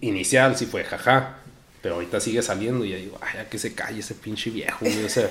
inicial 0.00 0.56
sí 0.56 0.66
fue 0.66 0.84
jaja. 0.84 1.36
Pero 1.80 1.94
ahorita 1.94 2.20
sigue 2.20 2.42
saliendo 2.42 2.84
y 2.84 2.90
ya 2.90 2.96
digo, 2.96 3.18
ay, 3.20 3.34
ya 3.36 3.48
que 3.48 3.58
se 3.58 3.72
calle 3.72 4.00
ese 4.00 4.14
pinche 4.14 4.50
viejo, 4.50 4.78
güey. 4.80 5.04
O 5.04 5.08
sea, 5.08 5.28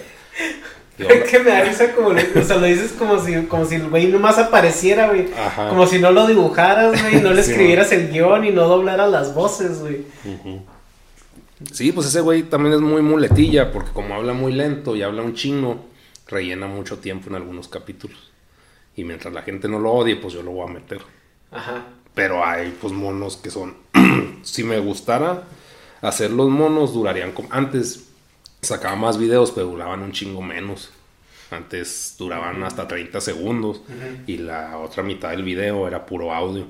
digo, 0.97 1.09
Es 1.09 1.29
que 1.29 1.39
me 1.39 1.51
da 1.51 1.61
risa 1.61 1.93
como, 1.93 2.09
o 2.09 2.43
sea, 2.43 2.55
lo 2.55 2.65
dices 2.65 2.93
como 2.93 3.23
si, 3.23 3.35
como 3.43 3.65
si 3.65 3.75
el 3.75 3.89
güey 3.89 4.07
nomás 4.07 4.37
apareciera, 4.37 5.09
güey. 5.09 5.27
Ajá. 5.33 5.69
Como 5.69 5.85
si 5.85 5.99
no 5.99 6.11
lo 6.11 6.25
dibujaras, 6.25 7.01
güey, 7.01 7.21
no 7.21 7.33
le 7.33 7.43
Sí, 7.43 7.51
escribieras 7.51 7.91
el 7.91 8.09
guion 8.09 8.45
y 8.45 8.51
no 8.51 8.67
doblaras 8.67 9.11
las 9.11 9.35
voces, 9.35 9.79
güey. 9.79 10.03
Sí, 11.73 11.91
pues 11.91 12.07
ese 12.07 12.21
güey 12.21 12.43
también 12.43 12.75
es 12.75 12.81
muy 12.81 13.01
muletilla, 13.01 13.71
porque 13.71 13.91
como 13.91 14.15
habla 14.15 14.33
muy 14.33 14.53
lento 14.53 14.95
y 14.95 15.03
habla 15.03 15.23
un 15.23 15.33
chino, 15.35 15.83
rellena 16.27 16.67
mucho 16.67 16.99
tiempo 16.99 17.29
en 17.29 17.35
algunos 17.35 17.67
capítulos. 17.67 18.31
Y 18.95 19.03
mientras 19.03 19.33
la 19.33 19.43
gente 19.43 19.67
no 19.67 19.79
lo 19.79 19.91
odie, 19.91 20.15
pues 20.15 20.33
yo 20.33 20.43
lo 20.43 20.51
voy 20.51 20.69
a 20.69 20.73
meter. 20.73 21.01
Ajá. 21.51 21.85
Pero 22.13 22.45
hay 22.45 22.75
pues 22.81 22.93
monos 22.93 23.37
que 23.37 23.49
son... 23.51 23.75
si 24.43 24.63
me 24.63 24.79
gustara 24.79 25.43
hacer 26.01 26.31
los 26.31 26.49
monos, 26.49 26.93
durarían 26.93 27.31
como... 27.31 27.49
Antes 27.51 28.07
sacaba 28.61 28.95
más 28.95 29.17
videos, 29.17 29.51
pero 29.51 29.67
duraban 29.67 30.01
un 30.01 30.11
chingo 30.11 30.41
menos. 30.41 30.91
Antes 31.51 32.15
duraban 32.17 32.63
hasta 32.63 32.87
30 32.87 33.21
segundos 33.21 33.81
y 34.25 34.37
la 34.37 34.77
otra 34.77 35.03
mitad 35.03 35.29
del 35.29 35.43
video 35.43 35.87
era 35.87 36.05
puro 36.05 36.33
audio. 36.33 36.67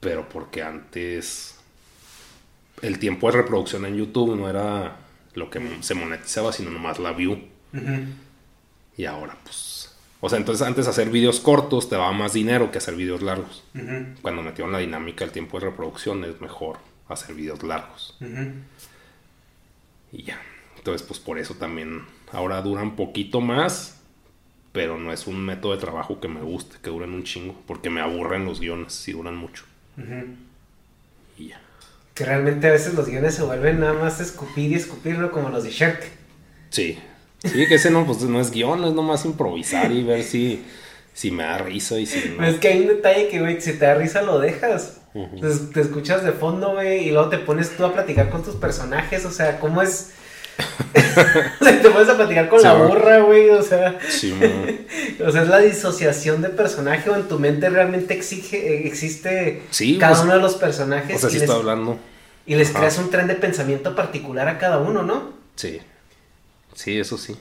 Pero 0.00 0.28
porque 0.28 0.62
antes 0.62 1.58
el 2.82 2.98
tiempo 2.98 3.30
de 3.30 3.38
reproducción 3.38 3.86
en 3.86 3.96
YouTube 3.96 4.36
no 4.36 4.50
era 4.50 4.98
lo 5.34 5.48
que 5.48 5.78
se 5.80 5.94
monetizaba, 5.94 6.52
sino 6.52 6.70
nomás 6.70 6.98
la 6.98 7.12
view. 7.12 7.38
Y 8.96 9.04
ahora, 9.06 9.36
pues. 9.42 9.94
O 10.20 10.28
sea, 10.28 10.38
entonces 10.38 10.66
antes 10.66 10.86
hacer 10.86 11.10
videos 11.10 11.40
cortos 11.40 11.88
te 11.88 11.96
daba 11.96 12.12
más 12.12 12.32
dinero 12.32 12.70
que 12.70 12.78
hacer 12.78 12.94
videos 12.96 13.22
largos. 13.22 13.62
Cuando 14.22 14.42
metieron 14.42 14.72
la 14.72 14.78
dinámica 14.78 15.24
del 15.24 15.32
tiempo 15.32 15.58
de 15.58 15.66
reproducción, 15.66 16.24
es 16.24 16.40
mejor 16.40 16.78
hacer 17.08 17.34
videos 17.34 17.62
largos. 17.62 18.16
Y 20.12 20.22
ya. 20.22 20.40
Entonces, 20.78 21.06
pues 21.06 21.20
por 21.20 21.38
eso 21.38 21.54
también 21.54 22.02
ahora 22.32 22.62
duran 22.62 22.96
poquito 22.96 23.40
más. 23.40 24.00
Pero 24.72 24.98
no 24.98 25.12
es 25.12 25.26
un 25.26 25.44
método 25.44 25.72
de 25.72 25.78
trabajo 25.78 26.20
que 26.20 26.26
me 26.26 26.40
guste, 26.40 26.78
que 26.82 26.90
duren 26.90 27.12
un 27.12 27.22
chingo. 27.22 27.54
Porque 27.66 27.90
me 27.90 28.00
aburren 28.00 28.44
los 28.44 28.60
guiones 28.60 28.92
si 28.92 29.12
duran 29.12 29.36
mucho. 29.36 29.64
Y 31.36 31.48
ya. 31.48 31.60
Que 32.14 32.24
realmente 32.24 32.66
a 32.66 32.72
veces 32.72 32.94
los 32.94 33.08
guiones 33.08 33.34
se 33.34 33.42
vuelven 33.42 33.80
nada 33.80 33.92
más 33.92 34.20
escupir 34.20 34.70
y 34.70 34.74
escupirlo 34.74 35.30
como 35.30 35.50
los 35.50 35.64
de 35.64 35.70
Shrek. 35.70 36.10
Sí. 36.70 36.98
Sí, 37.44 37.66
que 37.66 37.74
ese 37.74 37.90
no, 37.90 38.06
pues 38.06 38.20
no 38.22 38.40
es 38.40 38.50
guion, 38.50 38.84
es 38.84 38.92
nomás 38.94 39.24
improvisar 39.24 39.92
y 39.92 40.02
ver 40.02 40.22
si, 40.22 40.62
si 41.12 41.30
me 41.30 41.42
da 41.44 41.58
risa 41.58 41.98
y 41.98 42.06
si 42.06 42.30
no. 42.30 42.36
Pero 42.38 42.48
es 42.50 42.58
que 42.58 42.68
hay 42.68 42.80
un 42.80 42.88
detalle 42.88 43.28
que, 43.28 43.40
güey, 43.40 43.60
si 43.60 43.72
te 43.74 43.84
da 43.86 43.94
risa 43.94 44.22
lo 44.22 44.38
dejas. 44.38 44.98
Te 45.72 45.80
escuchas 45.80 46.24
de 46.24 46.32
fondo, 46.32 46.72
güey, 46.72 47.06
y 47.06 47.10
luego 47.12 47.28
te 47.28 47.38
pones 47.38 47.76
tú 47.76 47.84
a 47.84 47.92
platicar 47.92 48.30
con 48.30 48.42
tus 48.42 48.56
personajes, 48.56 49.24
o 49.24 49.30
sea, 49.30 49.60
¿cómo 49.60 49.80
es? 49.82 50.10
o 51.60 51.64
sea, 51.64 51.82
te 51.82 51.90
pones 51.90 52.08
a 52.08 52.16
platicar 52.16 52.48
con 52.48 52.60
Sí, 52.60 52.64
la 52.64 52.74
burra, 52.74 53.18
güey, 53.20 53.50
o 53.50 53.62
sea, 53.62 53.98
Sí, 54.08 54.34
o 55.24 55.30
sea, 55.30 55.42
es 55.42 55.48
la 55.48 55.58
disociación 55.58 56.42
de 56.42 56.48
personaje 56.48 57.10
o 57.10 57.16
en 57.16 57.24
tu 57.28 57.38
mente 57.38 57.68
realmente 57.70 58.14
exige, 58.14 58.56
eh, 58.56 58.86
existe 58.86 59.62
Sí, 59.70 59.98
cada 59.98 60.12
pues, 60.12 60.24
unos 60.24 60.34
de 60.36 60.40
los 60.42 60.54
personajes 60.56 61.16
o 61.16 61.18
sea, 61.20 61.30
sí 61.30 61.36
y, 61.36 61.40
les, 61.40 61.48
está 61.48 61.58
hablando. 61.60 61.98
y 62.46 62.54
les 62.56 62.70
Ajá. 62.70 62.78
creas 62.80 62.98
un 62.98 63.10
tren 63.10 63.26
de 63.26 63.34
pensamiento 63.34 63.94
particular 63.96 64.48
a 64.48 64.58
cada 64.58 64.78
uno, 64.78 65.02
¿no? 65.02 65.32
Sí. 65.56 65.80
Sí, 66.74 66.98
eso 66.98 67.16
sí. 67.18 67.36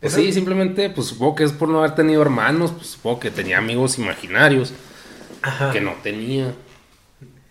Pues 0.00 0.14
sí, 0.14 0.32
simplemente, 0.32 0.88
pues 0.90 1.08
supongo 1.08 1.34
que 1.36 1.44
es 1.44 1.52
por 1.52 1.68
no 1.68 1.78
haber 1.78 1.94
tenido 1.94 2.22
hermanos, 2.22 2.72
pues 2.72 2.88
supongo 2.88 3.20
que 3.20 3.30
tenía 3.30 3.58
amigos 3.58 3.98
imaginarios 3.98 4.72
Ajá. 5.42 5.72
que 5.72 5.80
no 5.80 5.92
tenía, 6.02 6.54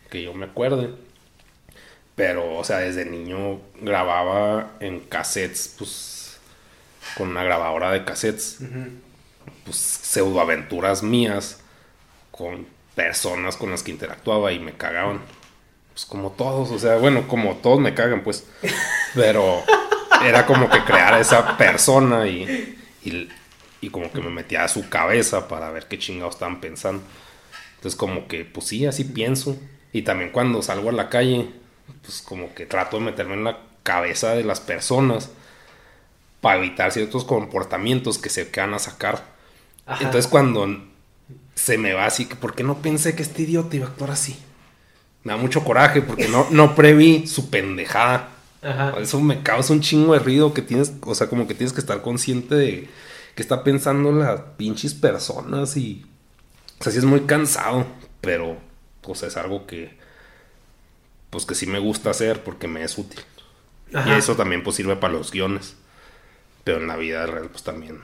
que 0.10 0.24
yo 0.24 0.34
me 0.34 0.46
acuerde. 0.46 0.90
Pero, 2.16 2.58
o 2.58 2.64
sea, 2.64 2.80
desde 2.80 3.06
niño 3.06 3.62
grababa 3.82 4.72
en 4.80 5.00
cassettes, 5.00 5.74
pues, 5.78 6.40
con 7.16 7.30
una 7.30 7.44
grabadora 7.44 7.92
de 7.92 8.04
cassettes, 8.04 8.58
pues, 9.64 9.78
pseudoaventuras 9.78 11.04
mías 11.04 11.62
con 12.32 12.68
personas 12.96 13.56
con 13.58 13.72
las 13.72 13.84
que 13.84 13.92
interactuaba 13.92 14.52
y 14.52 14.60
me 14.60 14.74
cagaban. 14.74 15.22
Pues 15.94 16.06
como 16.06 16.32
todos, 16.32 16.72
o 16.72 16.80
sea, 16.80 16.98
bueno, 16.98 17.28
como 17.28 17.58
todos 17.58 17.80
me 17.80 17.94
cagan, 17.94 18.24
pues. 18.24 18.46
Pero 19.16 19.64
era 20.24 20.46
como 20.46 20.70
que 20.70 20.84
crear 20.84 21.14
a 21.14 21.20
esa 21.20 21.58
persona 21.58 22.28
y, 22.28 22.78
y, 23.04 23.30
y 23.82 23.90
como 23.90 24.12
que 24.12 24.22
me 24.22 24.30
metía 24.30 24.64
a 24.64 24.68
su 24.68 24.90
cabeza 24.90 25.48
para 25.48 25.72
ver 25.72 25.88
qué 25.88 25.98
chingados 25.98 26.36
estaban 26.36 26.60
pensando. 26.62 27.04
Entonces 27.76 27.98
como 27.98 28.28
que, 28.28 28.46
pues 28.46 28.68
sí, 28.68 28.86
así 28.86 29.06
pienso. 29.06 29.58
Y 29.94 30.02
también 30.02 30.32
cuando 30.32 30.62
salgo 30.62 30.90
a 30.90 30.94
la 30.94 31.10
calle, 31.10 31.50
pues 32.04 32.22
como 32.22 32.54
que 32.54 32.66
trato 32.66 32.98
de 32.98 33.06
meterme 33.06 33.36
en 33.36 33.44
la 33.46 33.60
cabeza 33.84 34.36
de 34.36 34.44
las 34.44 34.60
personas 34.60 35.30
para 36.42 36.58
evitar 36.58 36.92
ciertos 36.92 37.26
comportamientos 37.26 38.18
que 38.18 38.30
se 38.30 38.50
van 38.56 38.74
a 38.74 38.80
sacar. 38.80 39.24
Ajá. 39.86 40.04
Entonces 40.04 40.30
cuando 40.30 40.68
se 41.56 41.78
me 41.78 41.94
va 41.94 42.06
así, 42.06 42.26
que 42.26 42.36
¿por 42.36 42.56
qué 42.56 42.64
no 42.64 42.82
pensé 42.82 43.16
que 43.16 43.24
este 43.24 43.44
idiota 43.44 43.76
iba 43.76 43.86
a 43.88 43.90
actuar 43.90 44.12
así? 44.12 44.38
Me 45.24 45.34
da 45.34 45.38
mucho 45.38 45.64
coraje 45.64 46.02
porque 46.02 46.28
no, 46.28 46.48
no 46.52 46.76
preví 46.76 47.28
su 47.28 47.50
pendejada. 47.50 48.30
Ajá. 48.62 48.94
Eso 49.00 49.20
me 49.22 49.42
causa 49.42 49.74
un 49.74 49.82
chingo 49.82 50.14
de 50.14 50.20
ruido 50.20 50.54
que 50.54 50.62
tienes, 50.62 50.94
o 51.02 51.16
sea, 51.16 51.28
como 51.28 51.48
que 51.48 51.54
tienes 51.54 51.74
que 51.74 51.80
estar 51.80 52.02
consciente 52.02 52.56
de 52.56 52.90
que 53.36 53.42
está 53.42 53.64
pensando 53.64 54.12
las 54.12 54.42
pinches 54.58 54.94
personas 54.94 55.78
y... 55.78 56.06
O 56.80 56.84
sea, 56.84 56.92
sí 56.92 56.98
es 56.98 57.06
muy 57.06 57.22
cansado, 57.22 57.86
pero 58.22 58.58
pues 59.02 59.24
es 59.24 59.38
algo 59.38 59.66
que... 59.66 59.98
Pues 61.30 61.46
que 61.46 61.56
sí 61.56 61.68
me 61.68 61.80
gusta 61.80 62.10
hacer 62.10 62.44
porque 62.44 62.68
me 62.68 62.84
es 62.84 62.98
útil. 62.98 63.22
Ajá. 63.94 64.10
Y 64.10 64.20
eso 64.20 64.36
también 64.36 64.64
pues 64.64 64.76
sirve 64.76 64.96
para 64.96 65.14
los 65.14 65.32
guiones. 65.32 65.76
Pero 66.64 66.80
en 66.80 66.88
la 66.88 66.98
vida 66.98 67.26
real 67.26 67.50
pues 67.50 67.64
también. 67.64 68.00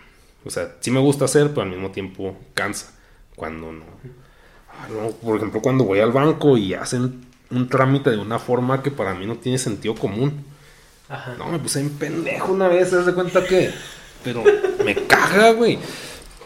O 0.46 0.50
sea, 0.52 0.76
sí 0.80 0.92
me 0.92 1.00
gusta 1.00 1.26
hacer, 1.26 1.50
pero 1.50 1.64
al 1.64 1.70
mismo 1.70 1.92
tiempo 1.92 2.38
cansa. 2.54 2.92
Cuando 3.36 3.72
no. 3.72 3.86
Ah, 4.70 4.88
no, 4.90 5.10
Por 5.10 5.38
ejemplo, 5.38 5.62
cuando 5.62 5.84
voy 5.84 6.00
al 6.00 6.12
banco 6.12 6.58
y 6.58 6.74
hacen 6.74 7.26
un 7.52 7.68
trámite 7.70 8.10
de 8.12 8.18
una 8.18 8.40
forma 8.40 8.82
que 8.84 8.92
para 8.92 9.14
mí 9.14 9.26
no 9.26 9.36
tiene 9.36 9.58
sentido 9.58 9.96
común. 9.96 10.44
Ajá. 11.10 11.36
No, 11.38 11.48
me 11.50 11.60
puse 11.60 11.80
en 11.80 11.90
pendejo 11.92 12.52
una 12.54 12.68
vez, 12.68 12.90
¿te 12.90 12.96
das 12.98 13.06
de 13.06 13.14
cuenta 13.14 13.44
que? 13.46 13.72
Pero 14.24 14.44
me 14.84 14.96
caga, 15.08 15.52
güey. 15.52 15.78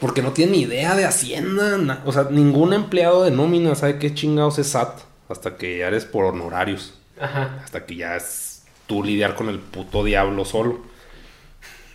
Porque 0.02 0.22
no 0.22 0.32
tiene 0.32 0.54
ni 0.54 0.62
idea 0.62 0.96
de 0.96 1.06
Hacienda. 1.06 1.78
na- 1.78 2.02
O 2.06 2.12
sea, 2.12 2.28
ningún 2.30 2.74
empleado 2.74 3.24
de 3.24 3.32
nómina 3.32 3.76
sabe 3.76 4.00
qué 4.00 4.14
chingados 4.14 4.60
es 4.60 4.68
SAT. 4.68 5.00
Hasta 5.30 5.58
que 5.58 5.78
ya 5.80 5.88
eres 5.88 6.06
por 6.06 6.26
honorarios. 6.26 6.94
Ajá. 7.20 7.60
Hasta 7.64 7.86
que 7.86 7.96
ya 7.98 8.16
es 8.16 8.64
tú 8.88 9.04
lidiar 9.04 9.36
con 9.36 9.50
el 9.50 9.60
puto 9.60 10.04
diablo 10.04 10.44
solo. 10.46 10.82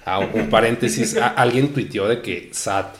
Ah, 0.06 0.18
un 0.20 0.50
paréntesis. 0.50 1.16
a- 1.16 1.28
alguien 1.28 1.72
tuiteó 1.72 2.06
de 2.08 2.20
que 2.22 2.50
SAT. 2.52 2.94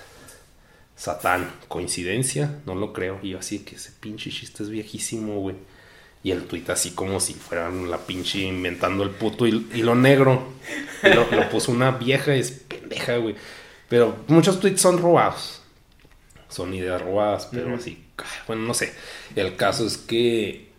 Satán. 0.97 1.51
¿Coincidencia? 1.69 2.59
No 2.67 2.75
lo 2.75 2.93
creo. 2.93 3.19
Y 3.23 3.31
yo 3.31 3.39
así 3.39 3.61
que 3.61 3.77
ese 3.77 3.91
pinche 4.01 4.31
chiste 4.31 4.63
es 4.63 4.71
viejísimo, 4.71 5.41
güey. 5.41 5.57
Y 6.25 6.33
el 6.33 6.45
tuit 6.47 6.69
así 6.71 6.91
como 6.93 7.21
si 7.21 7.35
fueran 7.35 7.89
la 7.91 7.99
pinche 7.99 8.41
inventando 8.41 9.05
el 9.05 9.11
puto 9.11 9.47
hil- 9.47 9.69
hilo 9.75 9.95
negro. 9.95 10.49
Y 11.03 11.09
lo, 11.11 11.31
lo 11.31 11.49
puso 11.51 11.71
una 11.71 11.93
vieja, 11.93 12.35
es 12.35 12.51
pendeja, 12.51 13.19
güey. 13.19 13.37
Pero 13.89 14.17
muchos 14.27 14.59
tweets 14.59 14.81
son 14.81 14.99
robados. 14.99 15.63
Son 16.49 16.73
ideas 16.75 17.01
robadas, 17.01 17.49
pero 17.53 17.77
así. 17.77 18.03
Bueno, 18.47 18.63
no 18.63 18.75
sé. 18.75 18.95
El 19.37 19.55
caso 19.57 19.87
es 19.87 19.97
que 19.99 20.71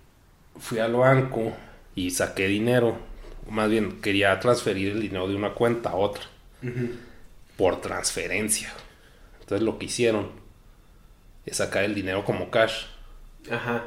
fui 0.59 0.79
al 0.79 0.93
banco 0.95 1.53
y 1.95 2.11
saqué 2.11 2.47
dinero. 2.47 2.97
Más 3.49 3.69
bien, 3.69 4.01
quería 4.01 4.39
transferir 4.39 4.93
el 4.93 5.01
dinero 5.01 5.27
de 5.27 5.35
una 5.35 5.53
cuenta 5.53 5.91
a 5.91 5.95
otra. 5.95 6.23
Por 7.57 7.81
transferencia. 7.81 8.73
Entonces 9.41 9.63
lo 9.63 9.77
que 9.77 9.85
hicieron 9.85 10.31
es 11.45 11.57
sacar 11.57 11.83
el 11.83 11.93
dinero 11.93 12.25
como 12.25 12.49
cash 12.49 12.85
Ajá. 13.51 13.83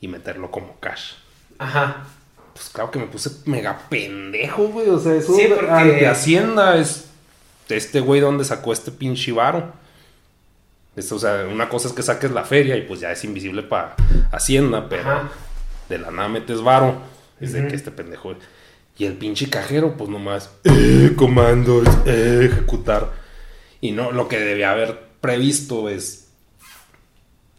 Y 0.00 0.08
meterlo 0.08 0.50
como 0.50 0.78
cash. 0.80 1.12
Ajá. 1.58 2.04
Pues 2.52 2.68
claro 2.70 2.90
que 2.90 2.98
me 2.98 3.06
puse 3.06 3.30
mega 3.46 3.78
pendejo, 3.88 4.68
güey. 4.68 4.88
O 4.88 4.98
sea, 4.98 5.14
eso 5.14 5.34
Sí, 5.34 5.46
porque- 5.48 5.70
ante 5.70 6.06
Hacienda 6.06 6.76
es 6.76 7.06
este 7.68 8.00
güey 8.00 8.20
donde 8.20 8.44
sacó 8.44 8.72
este 8.72 8.90
pinche 8.92 9.32
varo. 9.32 9.72
Esto, 10.96 11.16
o 11.16 11.18
sea, 11.18 11.46
una 11.50 11.68
cosa 11.68 11.88
es 11.88 11.94
que 11.94 12.02
saques 12.02 12.30
la 12.30 12.44
feria 12.44 12.76
y 12.76 12.82
pues 12.82 13.00
ya 13.00 13.10
es 13.10 13.24
invisible 13.24 13.62
para 13.64 13.96
Hacienda, 14.30 14.88
pero 14.88 15.02
Ajá. 15.02 15.30
de 15.88 15.98
la 15.98 16.10
nada 16.12 16.28
metes 16.28 16.60
varo. 16.62 16.98
Es 17.40 17.52
de 17.52 17.66
que 17.66 17.74
este 17.74 17.90
pendejo. 17.90 18.34
Y 18.96 19.06
el 19.06 19.14
pinche 19.14 19.50
cajero, 19.50 19.96
pues 19.96 20.08
nomás, 20.08 20.50
eh, 20.62 21.12
comandos, 21.16 21.88
eh, 22.06 22.48
ejecutar. 22.52 23.10
Y 23.80 23.90
no, 23.90 24.12
lo 24.12 24.28
que 24.28 24.38
debía 24.38 24.70
haber 24.70 25.00
previsto 25.20 25.88
es. 25.88 26.23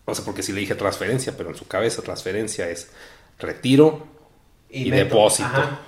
O 0.06 0.14
sea, 0.14 0.24
porque 0.24 0.44
sí 0.44 0.54
le 0.54 0.62
dije 0.62 0.76
transferencia, 0.76 1.36
pero 1.36 1.50
en 1.50 1.56
su 1.56 1.68
cabeza 1.68 2.02
transferencia 2.02 2.70
es 2.70 2.90
retiro 3.40 4.08
y, 4.70 4.90
depósito. 4.90 5.50
Ajá. 5.50 5.80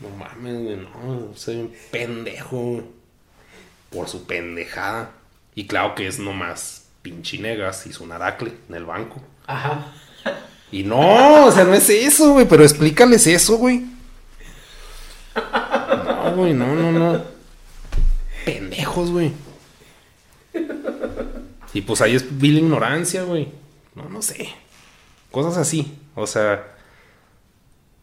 No 0.00 0.08
mames, 0.10 0.62
güey, 0.62 0.76
no, 0.76 1.34
soy 1.34 1.56
un 1.56 1.74
pendejo. 1.90 2.82
Por 3.90 4.08
su 4.08 4.26
pendejada. 4.26 5.12
Y 5.54 5.68
claro 5.68 5.94
que 5.94 6.08
es 6.08 6.18
nomás 6.18 6.86
pinche 7.02 7.38
negas 7.38 7.86
y 7.86 7.92
su 7.92 8.06
naracle 8.06 8.52
en 8.68 8.74
el 8.74 8.84
banco. 8.84 9.22
Ajá. 9.46 9.92
Y 10.72 10.82
no, 10.82 11.46
o 11.46 11.52
sea, 11.52 11.62
no 11.62 11.74
es 11.74 11.88
eso, 11.88 12.32
güey, 12.32 12.48
pero 12.48 12.64
explícales 12.64 13.26
eso, 13.28 13.56
güey. 13.56 13.84
No, 15.36 16.34
güey, 16.34 16.52
no, 16.54 16.74
no, 16.74 16.90
no. 16.90 17.22
Pendejos, 18.44 19.10
güey. 19.10 19.32
Y 21.74 21.82
pues 21.82 22.00
ahí 22.00 22.14
es 22.14 22.38
vil 22.38 22.58
ignorancia, 22.58 23.24
güey. 23.24 23.48
No, 23.94 24.08
no 24.08 24.22
sé. 24.22 24.48
Cosas 25.30 25.56
así. 25.56 25.98
O 26.14 26.26
sea, 26.26 26.64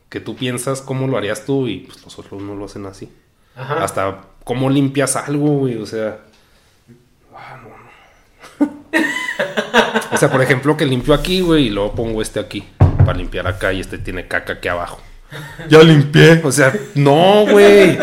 que 0.09 0.19
tú 0.19 0.35
piensas 0.35 0.81
cómo 0.81 1.07
lo 1.07 1.17
harías 1.17 1.45
tú 1.45 1.67
y 1.67 1.79
pues 1.79 2.03
los 2.03 2.19
otros 2.19 2.41
no 2.41 2.53
lo 2.53 2.65
hacen 2.65 2.85
así. 2.85 3.09
Ajá. 3.55 3.83
Hasta 3.83 4.21
cómo 4.43 4.69
limpias 4.69 5.15
algo, 5.15 5.59
güey. 5.59 5.77
O 5.77 5.85
sea. 5.85 6.19
ah, 7.33 7.59
no, 7.63 8.65
no. 8.65 8.71
o 10.11 10.17
sea, 10.17 10.29
por 10.29 10.41
ejemplo, 10.41 10.75
que 10.75 10.85
limpio 10.85 11.13
aquí, 11.13 11.39
güey, 11.39 11.67
y 11.67 11.69
luego 11.69 11.95
pongo 11.95 12.21
este 12.21 12.41
aquí. 12.41 12.65
Para 12.77 13.17
limpiar 13.17 13.47
acá 13.47 13.71
y 13.71 13.79
este 13.79 13.97
tiene 13.97 14.27
caca 14.27 14.53
aquí 14.53 14.67
abajo. 14.67 14.99
Ya 15.69 15.81
limpié. 15.81 16.41
O 16.43 16.51
sea, 16.51 16.73
no, 16.93 17.45
güey. 17.49 17.97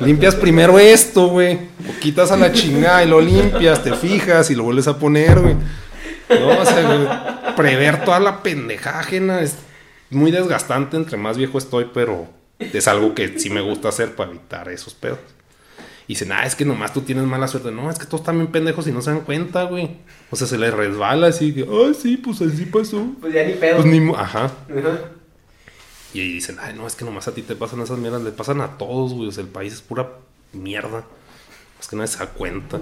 Limpias 0.00 0.34
primero 0.34 0.78
esto, 0.78 1.28
güey. 1.28 1.58
Lo 1.86 1.98
quitas 2.00 2.30
a 2.30 2.36
la 2.36 2.52
chingada 2.52 3.04
y 3.04 3.08
lo 3.08 3.20
limpias, 3.20 3.82
te 3.82 3.92
fijas 3.94 4.50
y 4.50 4.54
lo 4.54 4.64
vuelves 4.64 4.88
a 4.88 4.98
poner, 4.98 5.40
güey. 5.40 5.54
No, 6.28 6.60
o 6.60 6.64
sea, 6.64 6.82
güey, 6.82 7.54
prever 7.56 8.04
toda 8.04 8.20
la 8.20 8.42
pendejada 8.42 9.00
ajena 9.00 9.40
es 9.40 9.56
muy 10.10 10.30
desgastante 10.30 10.96
entre 10.96 11.16
más 11.16 11.36
viejo 11.36 11.58
estoy, 11.58 11.90
pero 11.92 12.28
es 12.58 12.88
algo 12.88 13.14
que 13.14 13.38
sí 13.38 13.50
me 13.50 13.60
gusta 13.60 13.88
hacer 13.88 14.14
para 14.14 14.30
evitar 14.30 14.68
esos 14.68 14.94
pedos. 14.94 15.18
Y 16.06 16.14
dicen, 16.14 16.32
ah, 16.32 16.46
es 16.46 16.54
que 16.54 16.64
nomás 16.64 16.94
tú 16.94 17.02
tienes 17.02 17.24
mala 17.24 17.48
suerte. 17.48 17.70
No, 17.70 17.90
es 17.90 17.98
que 17.98 18.06
todos 18.06 18.22
están 18.22 18.38
bien 18.38 18.50
pendejos 18.50 18.86
y 18.86 18.92
no 18.92 19.02
se 19.02 19.10
dan 19.10 19.20
cuenta, 19.20 19.64
güey. 19.64 19.98
O 20.30 20.36
sea, 20.36 20.46
se 20.46 20.56
les 20.56 20.72
resbala 20.72 21.26
así. 21.26 21.64
Ah, 21.68 21.92
sí, 22.00 22.16
pues 22.16 22.40
así 22.40 22.64
pasó. 22.64 23.08
Pues 23.20 23.34
ya 23.34 23.44
ni 23.44 23.52
pedo. 23.52 23.76
Pues 23.82 23.86
ni... 23.86 24.10
Ajá. 24.14 24.44
Ajá. 24.44 25.00
Y 26.14 26.20
ahí 26.20 26.32
dicen, 26.32 26.56
ay, 26.60 26.74
no, 26.74 26.86
es 26.86 26.94
que 26.94 27.04
nomás 27.04 27.28
a 27.28 27.34
ti 27.34 27.42
te 27.42 27.54
pasan 27.54 27.80
esas 27.80 27.98
mierdas. 27.98 28.22
Le 28.22 28.32
pasan 28.32 28.60
a 28.60 28.78
todos, 28.78 29.12
güey. 29.12 29.28
O 29.28 29.32
sea, 29.32 29.42
el 29.44 29.50
país 29.50 29.74
es 29.74 29.82
pura 29.82 30.08
mierda. 30.52 31.04
Es 31.80 31.86
que 31.86 31.96
nadie 31.96 32.08
se 32.08 32.18
da 32.18 32.26
cuenta. 32.26 32.80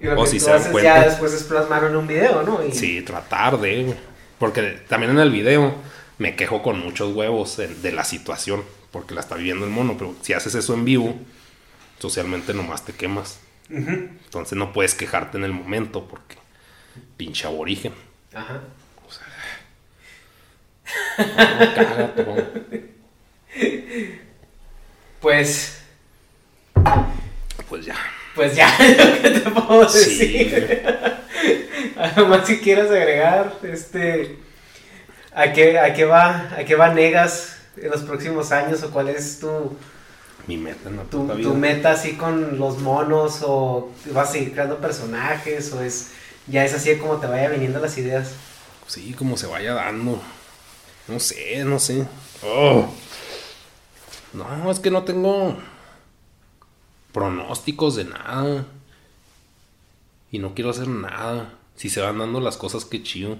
Y 0.00 0.06
lo 0.06 0.20
O 0.20 0.24
que 0.24 0.30
si 0.30 0.38
tú 0.38 0.44
se 0.46 0.50
dan 0.50 0.60
haces 0.60 0.72
cuenta. 0.72 0.98
ya 1.00 1.04
después 1.08 1.32
es 1.32 1.42
plasmarlo 1.44 1.88
en 1.88 1.96
un 1.96 2.06
video, 2.06 2.42
¿no? 2.42 2.64
Y- 2.66 2.72
Sí, 2.72 3.02
tratar 3.02 3.60
de, 3.60 3.84
güey. 3.84 3.96
Porque 4.38 4.80
también 4.88 5.12
en 5.12 5.18
el 5.18 5.30
video 5.30 5.74
me 6.18 6.34
quejo 6.34 6.62
con 6.62 6.80
muchos 6.80 7.14
huevos 7.14 7.56
de, 7.58 7.92
la 7.92 8.04
situación. 8.04 8.64
Porque 8.90 9.14
la 9.14 9.20
está 9.20 9.36
viviendo 9.36 9.64
el 9.64 9.70
mono. 9.70 9.96
Pero 9.98 10.14
si 10.22 10.32
haces 10.32 10.54
eso 10.54 10.74
en 10.74 10.84
vivo, 10.84 11.14
socialmente 11.98 12.54
nomás 12.54 12.84
te 12.84 12.92
quemas. 12.94 13.38
Entonces 13.68 14.58
no 14.58 14.72
puedes 14.72 14.94
quejarte 14.94 15.38
en 15.38 15.44
el 15.44 15.52
momento 15.52 16.06
porque 16.06 16.36
pinche 17.16 17.46
aborigen. 17.46 17.92
Ajá. 18.34 18.60
No. 21.18 22.36
Pues, 25.20 25.78
Pues 27.68 27.86
ya. 27.86 27.94
pues 28.34 28.54
ya, 28.56 28.68
lo 28.78 29.22
que 29.22 29.30
te 29.30 29.50
puedo 29.50 29.88
Sí. 29.88 29.98
decir. 30.18 30.82
Algo 31.96 32.26
más 32.26 32.46
que 32.46 32.60
quieras 32.60 32.90
agregar, 32.90 33.54
este, 33.62 34.38
¿a 35.34 35.52
qué, 35.52 35.78
a 35.78 35.94
qué 35.94 36.04
va, 36.04 36.50
a 36.56 36.64
qué 36.64 36.74
va 36.74 36.88
Negas 36.92 37.58
en 37.76 37.90
los 37.90 38.02
próximos 38.02 38.50
años 38.52 38.82
o 38.82 38.90
cuál 38.90 39.08
es 39.10 39.38
tu, 39.40 39.76
Mi 40.46 40.56
meta 40.56 40.88
en 40.88 40.96
la 40.96 41.02
tu, 41.04 41.22
puta 41.22 41.34
tu 41.34 41.38
vida. 41.38 41.52
meta 41.54 41.92
así 41.92 42.14
con 42.14 42.58
los 42.58 42.78
monos 42.78 43.42
o 43.46 43.92
vas 44.12 44.30
a 44.30 44.32
seguir 44.32 44.52
creando 44.52 44.78
personajes 44.78 45.72
o 45.72 45.82
es 45.82 46.08
ya 46.48 46.64
es 46.64 46.74
así 46.74 46.96
como 46.96 47.18
te 47.18 47.28
vaya 47.28 47.48
viniendo 47.48 47.78
las 47.78 47.96
ideas? 47.98 48.32
Sí, 48.88 49.12
como 49.16 49.36
se 49.36 49.46
vaya 49.46 49.74
dando. 49.74 50.20
No 51.08 51.18
sé, 51.20 51.64
no 51.64 51.78
sé. 51.78 52.06
Oh. 52.44 52.88
No, 54.32 54.70
es 54.70 54.80
que 54.80 54.90
no 54.90 55.02
tengo 55.02 55.56
pronósticos 57.12 57.96
de 57.96 58.04
nada. 58.04 58.66
Y 60.30 60.38
no 60.38 60.54
quiero 60.54 60.70
hacer 60.70 60.88
nada. 60.88 61.54
Si 61.76 61.90
se 61.90 62.00
van 62.00 62.18
dando 62.18 62.40
las 62.40 62.56
cosas, 62.56 62.84
qué 62.84 63.02
chido. 63.02 63.36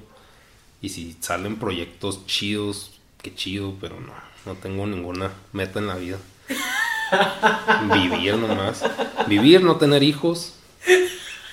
Y 0.81 0.91
si 0.91 1.17
salen 1.21 1.59
proyectos 1.59 2.27
chidos, 2.27 3.01
qué 3.23 3.35
chido, 3.35 3.75
pero 3.81 4.01
no, 4.01 4.13
no 4.45 4.55
tengo 4.55 4.87
ninguna 4.87 5.33
meta 5.53 5.79
en 5.79 5.87
la 5.87 5.95
vida. 5.95 6.19
Vivir 7.95 8.37
nomás. 8.37 8.83
Vivir, 9.29 9.63
no 9.63 9.77
tener 9.77 10.03
hijos. 10.03 10.55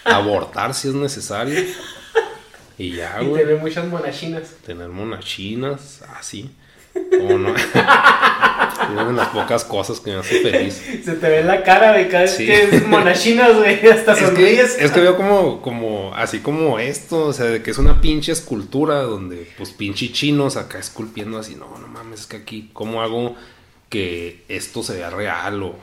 Abortar 0.04 0.74
si 0.74 0.88
es 0.88 0.96
necesario. 0.96 1.64
Y 2.80 2.96
ya, 2.96 3.22
y 3.22 3.26
güey 3.26 3.44
tener 3.44 3.60
muchas 3.60 3.86
monachinas. 3.88 4.56
tener 4.66 4.88
monachinas, 4.88 6.02
así. 6.18 6.50
O 6.96 7.38
no. 7.38 7.56
es 7.56 8.90
una 8.90 9.06
de 9.06 9.14
las 9.14 9.28
pocas 9.30 9.64
cosas 9.66 10.00
que 10.00 10.12
me 10.12 10.18
hace 10.18 10.42
feliz. 10.42 10.82
Se 11.04 11.14
te 11.14 11.30
ve 11.30 11.44
la 11.44 11.62
cara, 11.64 11.92
güey, 11.92 12.10
cada 12.10 12.24
vez 12.24 12.38
que 12.38 12.64
es 12.64 12.88
monachinas, 12.88 13.56
güey, 13.58 13.86
hasta 13.92 14.14
Es 14.14 14.20
que, 14.20 14.26
sonríes. 14.26 14.78
es 14.80 14.92
que 14.92 15.02
veo 15.02 15.18
como, 15.18 15.62
como, 15.62 16.14
así 16.16 16.40
como 16.40 16.80
esto, 16.80 17.26
o 17.28 17.34
sea, 17.34 17.46
de 17.46 17.62
que 17.62 17.72
es 17.72 17.78
una 17.78 18.02
pinche 18.02 18.32
escultura 18.32 19.02
donde, 19.02 19.52
pues, 19.58 19.72
pinche 19.72 20.12
chinos 20.12 20.58
acá 20.58 20.80
esculpiendo 20.80 21.38
así, 21.38 21.56
no, 21.56 21.78
no 21.78 21.88
mames, 21.88 22.22
es 22.22 22.28
que 22.28 22.38
aquí, 22.38 22.70
¿cómo 22.74 23.02
hago 23.02 23.36
que 23.90 24.44
esto 24.48 24.84
se 24.84 24.96
vea 24.96 25.10
real? 25.10 25.62
O 25.62 25.76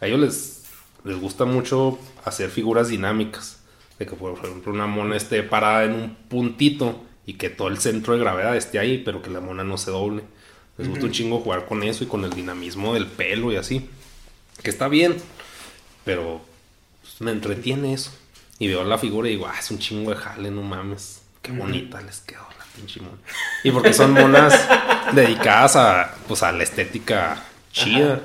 a 0.00 0.06
ellos 0.06 0.20
les, 0.20 0.62
les 1.04 1.20
gusta 1.20 1.44
mucho 1.44 1.98
hacer 2.24 2.50
figuras 2.50 2.88
dinámicas, 2.88 3.57
de 3.98 4.06
que, 4.06 4.14
por 4.14 4.38
ejemplo, 4.38 4.72
una 4.72 4.86
mona 4.86 5.16
esté 5.16 5.42
parada 5.42 5.84
en 5.84 5.94
un 5.94 6.14
puntito 6.28 7.04
y 7.26 7.34
que 7.34 7.50
todo 7.50 7.68
el 7.68 7.78
centro 7.78 8.14
de 8.14 8.20
gravedad 8.20 8.56
esté 8.56 8.78
ahí, 8.78 9.02
pero 9.04 9.22
que 9.22 9.30
la 9.30 9.40
mona 9.40 9.64
no 9.64 9.76
se 9.76 9.90
doble. 9.90 10.22
Les 10.78 10.88
gusta 10.88 11.06
un 11.06 11.12
chingo 11.12 11.40
jugar 11.40 11.66
con 11.66 11.82
eso 11.82 12.04
y 12.04 12.06
con 12.06 12.24
el 12.24 12.30
dinamismo 12.30 12.94
del 12.94 13.06
pelo 13.06 13.52
y 13.52 13.56
así. 13.56 13.88
Que 14.62 14.70
está 14.70 14.88
bien, 14.88 15.16
pero 16.04 16.40
pues, 17.02 17.20
me 17.20 17.32
entretiene 17.32 17.92
eso. 17.92 18.12
Y 18.60 18.68
veo 18.68 18.84
la 18.84 18.98
figura 18.98 19.28
y 19.28 19.32
digo, 19.32 19.46
ah, 19.46 19.56
es 19.58 19.70
un 19.70 19.78
chingo 19.78 20.10
de 20.10 20.16
jale, 20.16 20.50
no 20.50 20.62
mames. 20.62 21.22
Qué 21.42 21.52
bonita 21.52 22.00
les 22.00 22.20
quedó 22.20 22.46
la 22.58 22.64
pinche 22.76 23.00
mona. 23.00 23.18
Y 23.64 23.70
porque 23.72 23.92
son 23.92 24.12
monas 24.12 24.54
dedicadas 25.12 25.76
a, 25.76 26.14
pues, 26.28 26.42
a 26.42 26.52
la 26.52 26.62
estética 26.62 27.44
chida. 27.72 28.22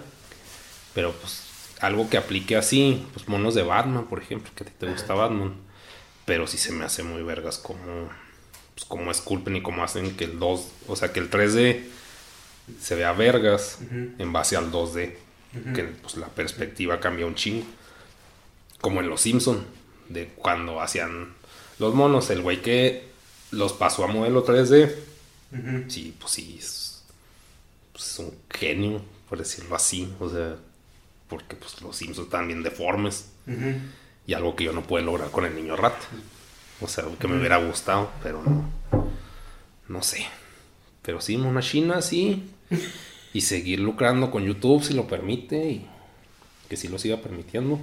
Pero 0.94 1.12
pues 1.12 1.44
algo 1.82 2.10
que 2.10 2.18
aplique 2.18 2.56
así, 2.56 3.06
pues 3.14 3.28
monos 3.28 3.56
de 3.56 3.64
Batman, 3.64 4.06
por 4.06 4.22
ejemplo, 4.22 4.52
que 4.56 4.64
a 4.64 4.68
ti 4.68 4.74
te 4.78 4.88
gusta 4.88 5.14
Batman. 5.14 5.54
Pero 6.26 6.48
sí 6.48 6.58
se 6.58 6.72
me 6.72 6.86
hace 6.86 7.04
muy 7.04 7.24
vergas 7.24 7.58
como, 7.58 8.10
pues, 8.76 8.86
como 8.86 9.12
esculpen 9.12 9.56
y 9.56 9.62
como 9.62 9.84
hacen 9.84 10.16
que 10.16 10.24
el 10.26 10.40
2, 10.40 10.68
o 10.88 10.96
sea, 10.96 11.12
que 11.12 11.20
el 11.20 11.30
3D 11.30 11.84
se 12.82 12.96
vea 12.96 13.12
vergas 13.12 13.80
en 13.92 14.32
base 14.32 14.56
al 14.56 14.72
2D. 14.72 15.16
Que 15.76 15.84
pues 15.84 16.16
la 16.18 16.30
perspectiva 16.30 17.00
cambia 17.00 17.28
un 17.28 17.36
chingo. 17.36 17.64
Como 18.82 19.02
en 19.02 19.08
Los 19.08 19.22
Simpson, 19.22 19.64
de 20.10 20.30
cuando 20.30 20.82
hacían 20.82 21.36
los 21.78 21.94
monos, 21.94 22.32
el 22.32 22.42
güey 22.42 22.62
que 22.62 23.08
los 23.52 23.74
pasó 23.74 24.04
a 24.04 24.08
modelo 24.08 24.44
3D. 24.44 24.96
Sí, 25.90 26.16
pues 26.20 26.32
sí, 26.32 26.58
es, 26.60 27.04
pues, 27.92 28.10
es 28.10 28.20
un 28.20 28.36
genio, 28.50 29.04
por 29.30 29.38
decirlo 29.38 29.76
así. 29.76 30.12
O 30.20 30.28
sea, 30.28 30.56
porque 31.28 31.56
pues 31.56 31.80
los 31.82 31.96
Simpsons 31.96 32.26
están 32.26 32.48
bien 32.48 32.64
deformes. 32.64 33.28
Y 34.26 34.34
algo 34.34 34.56
que 34.56 34.64
yo 34.64 34.74
no 34.74 34.84
puedo 34.84 35.06
lograr 35.06 35.32
con 35.32 35.46
el 35.46 35.56
niño 35.56 35.76
rata. 35.76 36.06
O 36.82 36.88
sea, 36.88 37.06
que 37.20 37.28
me 37.28 37.38
hubiera 37.38 37.58
gustado, 37.58 38.10
pero 38.22 38.42
no. 38.44 38.70
No 39.88 40.02
sé. 40.02 40.26
Pero 41.02 41.22
sí, 41.22 41.36
una 41.36 41.62
china, 41.62 42.02
sí. 42.02 42.50
Y 43.34 43.42
seguir 43.42 43.80
lucrando 43.80 44.32
con 44.32 44.46
YouTube 44.46 44.84
si 44.84 44.94
lo 44.94 45.08
permite 45.08 45.58
y 45.58 45.88
que 46.70 46.78
sí 46.78 46.88
lo 46.88 46.98
siga 46.98 47.18
permitiendo. 47.18 47.80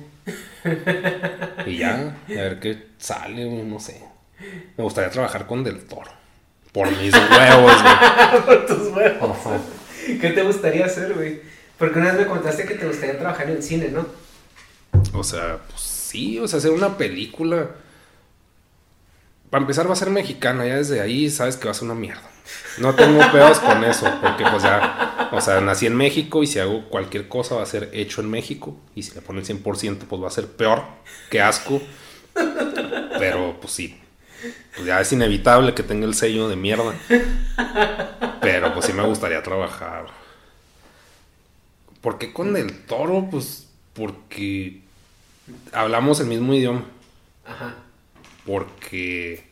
Y 1.67 1.79
ya, 1.79 2.17
a 2.29 2.33
ver 2.33 2.61
qué 2.61 2.87
sale, 2.99 3.45
güey, 3.45 3.63
no 3.63 3.79
sé. 3.79 4.03
Me 4.77 4.85
gustaría 4.85 5.11
trabajar 5.11 5.47
con 5.47 5.63
Del 5.63 5.85
Toro. 5.85 6.11
Por 6.73 6.89
mis 6.97 7.13
huevos, 7.13 7.73
güey. 7.83 8.43
Por 8.47 8.67
tus 8.67 8.89
huevos. 8.89 9.39
¿Qué 10.21 10.31
te 10.31 10.43
gustaría 10.43 10.87
hacer, 10.87 11.15
güey? 11.15 11.41
Porque 11.79 11.99
una 11.99 12.13
vez 12.13 12.21
me 12.21 12.27
contaste 12.27 12.65
que 12.65 12.75
te 12.75 12.87
gustaría 12.87 13.19
trabajar 13.19 13.49
en 13.51 13.57
el 13.57 13.63
cine, 13.63 13.89
¿no? 13.89 14.07
O 15.13 15.25
sea, 15.25 15.59
pues 15.69 15.83
sí, 16.11 16.39
o 16.39 16.49
sea, 16.49 16.59
hacer 16.59 16.73
una 16.73 16.97
película. 16.97 17.71
Para 19.49 19.63
empezar 19.63 19.89
va 19.89 19.93
a 19.93 19.97
ser 19.97 20.11
mexicana, 20.11 20.67
ya 20.67 20.77
desde 20.77 21.01
ahí 21.01 21.31
sabes 21.31 21.57
que 21.57 21.67
va 21.67 21.71
a 21.71 21.75
ser 21.75 21.85
una 21.85 21.95
mierda. 21.95 22.29
No 22.79 22.95
tengo 22.95 23.21
pedos 23.33 23.59
con 23.61 23.85
eso, 23.85 24.13
porque 24.21 24.45
pues 24.51 24.63
ya, 24.63 25.29
o 25.33 25.41
sea, 25.41 25.61
nací 25.61 25.87
en 25.87 25.97
México 25.97 26.43
y 26.43 26.47
si 26.47 26.59
hago 26.59 26.89
cualquier 26.89 27.29
cosa 27.29 27.57
va 27.57 27.63
a 27.63 27.67
ser 27.67 27.91
hecho 27.93 28.21
en 28.21 28.31
México. 28.31 28.77
Y 28.95 29.03
si 29.03 29.15
le 29.15 29.23
ponen 29.23 29.45
100%, 29.45 29.99
pues 30.09 30.23
va 30.23 30.29
a 30.29 30.31
ser 30.31 30.47
peor, 30.47 30.83
que 31.31 31.41
asco. 31.41 31.81
Pero 33.19 33.59
pues 33.61 33.73
sí, 33.73 34.01
pues 34.75 34.87
ya 34.87 35.01
es 35.01 35.13
inevitable 35.13 35.75
que 35.75 35.83
tenga 35.83 36.07
el 36.07 36.15
sello 36.15 36.49
de 36.49 36.57
mierda. 36.57 36.95
Pero 38.41 38.73
pues 38.73 38.87
sí 38.87 38.93
me 38.93 39.05
gustaría 39.05 39.43
trabajar. 39.43 40.07
¿Por 42.01 42.19
qué 42.19 42.33
con 42.33 42.57
el 42.57 42.85
toro? 42.87 43.29
Pues 43.31 43.69
porque 43.93 44.81
hablamos 45.73 46.21
el 46.21 46.27
mismo 46.27 46.55
idioma. 46.55 46.85
Ajá. 47.45 47.77
Porque 48.47 49.45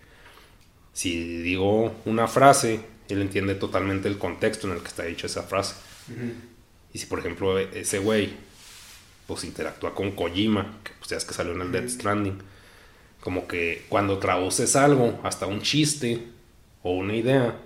si 0.93 1.39
digo 1.43 1.95
una 2.05 2.27
frase, 2.27 2.81
él 3.09 3.23
entiende 3.23 3.55
totalmente 3.55 4.09
el 4.09 4.19
contexto 4.19 4.67
en 4.67 4.75
el 4.75 4.81
que 4.81 4.89
está 4.89 5.05
dicha 5.05 5.27
esa 5.27 5.43
frase. 5.43 5.77
Y 6.93 6.99
si, 6.99 7.07
por 7.07 7.19
ejemplo, 7.19 7.59
ese 7.59 7.99
güey, 7.99 8.31
pues 9.27 9.45
interactúa 9.45 9.95
con 9.95 10.13
Kojima, 10.13 10.79
que 10.83 10.93
pues 10.99 11.11
ya 11.11 11.17
es 11.17 11.25
que 11.25 11.35
salió 11.35 11.53
en 11.53 11.61
el 11.61 11.73
Dead 11.73 11.89
Stranding, 11.89 12.39
como 13.21 13.47
que 13.47 13.85
cuando 13.89 14.19
traduces 14.19 14.75
algo, 14.75 15.21
hasta 15.23 15.47
un 15.47 15.61
chiste 15.61 16.27
o 16.83 16.93
una 16.93 17.15
idea, 17.15 17.57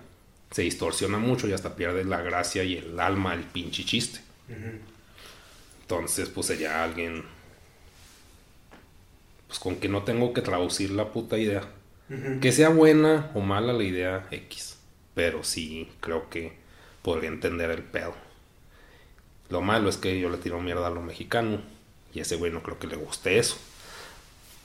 se 0.50 0.62
distorsiona 0.62 1.18
mucho 1.18 1.48
y 1.48 1.52
hasta 1.52 1.76
pierde 1.76 2.04
la 2.04 2.20
gracia 2.20 2.64
y 2.64 2.76
el 2.76 2.98
alma 2.98 3.34
el 3.34 3.44
pinche 3.44 3.84
chiste. 3.84 4.20
Entonces, 5.82 6.28
pues 6.28 6.48
sería 6.48 6.84
alguien 6.84 7.24
pues 9.52 9.60
con 9.60 9.76
que 9.76 9.90
no 9.90 10.02
tengo 10.02 10.32
que 10.32 10.40
traducir 10.40 10.92
la 10.92 11.12
puta 11.12 11.36
idea. 11.36 11.60
Que 12.40 12.52
sea 12.52 12.70
buena 12.70 13.30
o 13.34 13.40
mala 13.40 13.74
la 13.74 13.84
idea 13.84 14.26
X. 14.30 14.78
Pero 15.14 15.44
sí, 15.44 15.90
creo 16.00 16.30
que 16.30 16.54
podría 17.02 17.28
entender 17.28 17.70
el 17.70 17.82
pedo. 17.82 18.14
Lo 19.50 19.60
malo 19.60 19.90
es 19.90 19.98
que 19.98 20.18
yo 20.18 20.30
le 20.30 20.38
tiro 20.38 20.58
mierda 20.58 20.86
a 20.86 20.90
lo 20.90 21.02
mexicano. 21.02 21.60
Y 22.14 22.20
ese 22.20 22.36
güey 22.36 22.50
no 22.50 22.62
creo 22.62 22.78
que 22.78 22.86
le 22.86 22.96
guste 22.96 23.38
eso. 23.38 23.58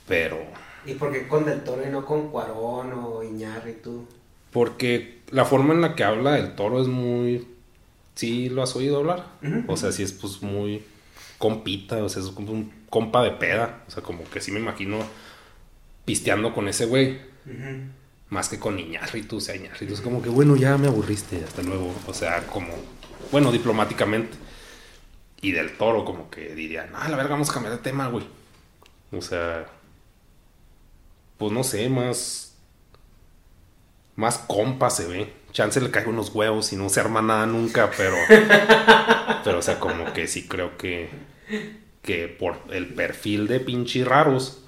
Pero. 0.07 0.39
¿Y 0.85 0.93
por 0.93 1.11
qué 1.11 1.27
con 1.27 1.43
Del 1.43 1.65
Toro 1.65 1.85
y 1.85 1.89
no 1.89 2.05
con 2.05 2.29
Cuarón 2.29 2.93
o 2.93 3.21
tú? 3.83 4.07
Porque 4.51 5.19
la 5.31 5.43
forma 5.43 5.73
en 5.73 5.81
la 5.81 5.95
que 5.95 6.05
habla 6.05 6.31
del 6.31 6.55
toro 6.55 6.81
es 6.81 6.87
muy. 6.87 7.45
Sí, 8.15 8.47
lo 8.47 8.63
has 8.63 8.73
oído 8.77 8.99
hablar. 8.99 9.25
O 9.67 9.75
sea, 9.75 9.91
sí 9.91 10.03
es 10.03 10.13
pues 10.13 10.41
muy 10.41 10.81
compita. 11.39 12.01
O 12.01 12.07
sea, 12.07 12.23
es 12.23 12.29
como 12.29 12.53
un 12.53 12.76
compa 12.89 13.23
de 13.23 13.31
peda. 13.31 13.83
O 13.87 13.91
sea, 13.91 14.03
como 14.03 14.23
que 14.29 14.41
sí 14.41 14.51
me 14.51 14.59
imagino 14.59 14.99
pisteando 16.05 16.53
con 16.53 16.67
ese 16.67 16.85
güey. 16.85 17.19
Más 18.29 18.49
que 18.49 18.59
con 18.59 18.79
Iñárritu. 18.79 19.37
O 19.37 19.41
sea, 19.41 19.55
Iñárritu 19.55 19.93
es 19.93 20.01
como 20.01 20.21
que, 20.21 20.29
bueno, 20.29 20.55
ya 20.55 20.77
me 20.77 20.87
aburriste, 20.87 21.43
hasta 21.43 21.61
luego. 21.61 21.93
O 22.07 22.13
sea, 22.13 22.45
como, 22.47 22.73
bueno, 23.31 23.51
diplomáticamente. 23.51 24.37
Y 25.41 25.51
del 25.51 25.77
toro, 25.77 26.03
como 26.03 26.29
que 26.29 26.55
diría, 26.55 26.87
no, 26.87 26.97
la 27.07 27.15
verga, 27.15 27.31
vamos 27.31 27.49
a 27.49 27.53
cambiar 27.53 27.75
de 27.75 27.83
tema, 27.83 28.07
güey. 28.07 28.25
O 29.11 29.21
sea, 29.21 29.65
pues 31.37 31.51
no 31.51 31.63
sé, 31.63 31.89
más. 31.89 32.55
Más 34.15 34.39
compa 34.39 34.89
se 34.89 35.07
ve. 35.07 35.33
Chance 35.51 35.79
le 35.79 35.91
cae 35.91 36.07
unos 36.07 36.33
huevos 36.33 36.73
y 36.73 36.75
no 36.75 36.89
se 36.89 36.99
arma 36.99 37.21
nada 37.21 37.45
nunca, 37.45 37.91
pero. 37.95 38.15
pero, 39.43 39.59
o 39.59 39.61
sea, 39.61 39.79
como 39.79 40.11
que 40.13 40.27
sí 40.27 40.47
creo 40.47 40.75
que 40.75 41.09
que 42.07 42.29
por 42.29 42.57
el 42.69 42.87
perfil 42.93 43.47
de 43.47 43.59
pinche 43.59 44.05
raros 44.05 44.59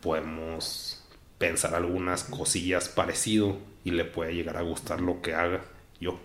podemos 0.00 1.02
pensar 1.36 1.74
algunas 1.74 2.22
cosillas 2.22 2.88
parecido 2.88 3.58
y 3.82 3.90
le 3.90 4.04
puede 4.04 4.32
llegar 4.36 4.56
a 4.56 4.62
gustar 4.62 5.00
lo 5.00 5.20
que 5.20 5.34
haga 5.34 5.62
yo. 6.00 6.20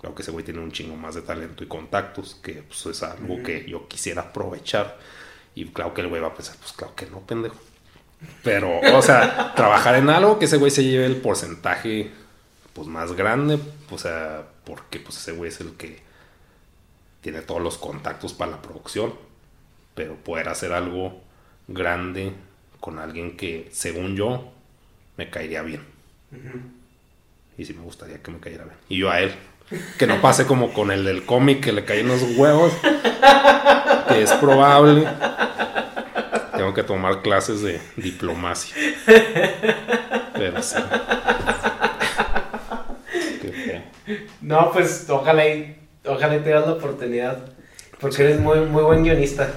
Creo 0.00 0.14
que 0.14 0.22
ese 0.22 0.30
güey 0.30 0.44
tiene 0.44 0.60
un 0.60 0.70
chingo 0.70 0.94
más 0.94 1.16
de 1.16 1.22
talento 1.22 1.64
y 1.64 1.66
contactos, 1.66 2.38
que 2.40 2.62
pues, 2.62 2.86
es 2.86 3.02
algo 3.02 3.42
que 3.42 3.68
yo 3.68 3.88
quisiera 3.88 4.22
aprovechar. 4.22 4.96
Y 5.56 5.64
claro 5.66 5.92
que 5.92 6.02
el 6.02 6.06
güey 6.06 6.22
va 6.22 6.28
a 6.28 6.34
pensar, 6.34 6.54
pues 6.60 6.72
claro 6.72 6.94
que 6.94 7.06
no, 7.06 7.18
pendejo. 7.18 7.56
Pero, 8.44 8.78
o 8.94 9.02
sea, 9.02 9.54
trabajar 9.56 9.96
en 9.96 10.08
algo 10.08 10.38
que 10.38 10.44
ese 10.44 10.56
güey 10.56 10.70
se 10.70 10.84
lleve 10.84 11.06
el 11.06 11.16
porcentaje 11.16 12.12
pues 12.74 12.86
más 12.86 13.14
grande, 13.14 13.58
o 13.90 13.98
sea, 13.98 14.44
porque 14.62 15.00
pues 15.00 15.16
ese 15.16 15.32
güey 15.32 15.48
es 15.48 15.60
el 15.60 15.72
que 15.72 16.09
tiene 17.20 17.42
todos 17.42 17.62
los 17.62 17.78
contactos 17.78 18.32
para 18.32 18.52
la 18.52 18.62
producción, 18.62 19.14
pero 19.94 20.14
poder 20.16 20.48
hacer 20.48 20.72
algo 20.72 21.20
grande 21.68 22.32
con 22.80 22.98
alguien 22.98 23.36
que, 23.36 23.68
según 23.72 24.16
yo, 24.16 24.52
me 25.16 25.30
caería 25.30 25.62
bien. 25.62 25.84
Y 27.58 27.64
sí 27.64 27.74
me 27.74 27.82
gustaría 27.82 28.22
que 28.22 28.30
me 28.30 28.40
cayera 28.40 28.64
bien. 28.64 28.76
Y 28.88 28.98
yo 28.98 29.10
a 29.10 29.20
él. 29.20 29.34
Que 29.98 30.06
no 30.06 30.20
pase 30.20 30.46
como 30.46 30.72
con 30.72 30.90
el 30.90 31.04
del 31.04 31.24
cómic 31.24 31.62
que 31.62 31.72
le 31.72 31.84
caen 31.84 32.08
los 32.08 32.22
huevos. 32.36 32.72
Que 34.08 34.22
es 34.22 34.32
probable. 34.32 35.06
Tengo 36.56 36.74
que 36.74 36.82
tomar 36.82 37.22
clases 37.22 37.62
de 37.62 37.80
diplomacia. 37.96 38.74
Pero 40.34 40.62
sí. 40.62 40.76
No, 44.40 44.72
pues 44.72 45.08
ojalá 45.08 45.46
y 45.46 45.79
ojalá 46.04 46.42
te 46.42 46.50
das 46.50 46.66
la 46.66 46.72
oportunidad, 46.72 47.38
porque 48.00 48.22
eres 48.22 48.40
muy, 48.40 48.60
muy 48.60 48.82
buen 48.82 49.02
guionista. 49.02 49.50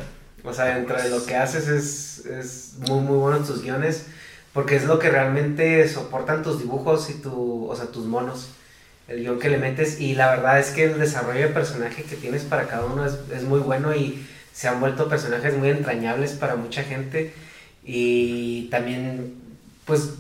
O 0.43 0.53
sea, 0.53 0.75
dentro 0.75 1.01
de 1.01 1.09
lo 1.09 1.25
que 1.25 1.35
haces 1.35 1.67
es, 1.67 2.25
es 2.25 2.73
muy, 2.89 2.99
muy 2.99 3.17
bueno 3.17 3.39
tus 3.39 3.61
guiones, 3.61 4.05
porque 4.51 4.75
es 4.75 4.85
lo 4.85 4.99
que 4.99 5.09
realmente 5.09 5.87
soportan 5.87 6.43
tus 6.43 6.59
dibujos 6.59 7.09
y 7.09 7.13
tu, 7.15 7.67
o 7.67 7.75
sea, 7.75 7.85
tus 7.87 8.05
monos, 8.05 8.49
el 9.07 9.21
guion 9.21 9.39
que 9.39 9.49
le 9.49 9.57
metes. 9.57 9.99
Y 9.99 10.15
la 10.15 10.29
verdad 10.29 10.59
es 10.59 10.71
que 10.71 10.83
el 10.85 10.99
desarrollo 10.99 11.39
de 11.39 11.47
personaje 11.47 12.03
que 12.03 12.15
tienes 12.15 12.43
para 12.43 12.67
cada 12.67 12.85
uno 12.85 13.05
es, 13.05 13.17
es 13.33 13.43
muy 13.43 13.59
bueno 13.59 13.95
y 13.95 14.27
se 14.51 14.67
han 14.67 14.79
vuelto 14.79 15.09
personajes 15.09 15.57
muy 15.57 15.69
entrañables 15.69 16.33
para 16.33 16.55
mucha 16.55 16.83
gente. 16.83 17.33
Y 17.85 18.67
también, 18.69 19.35
pues, 19.85 20.11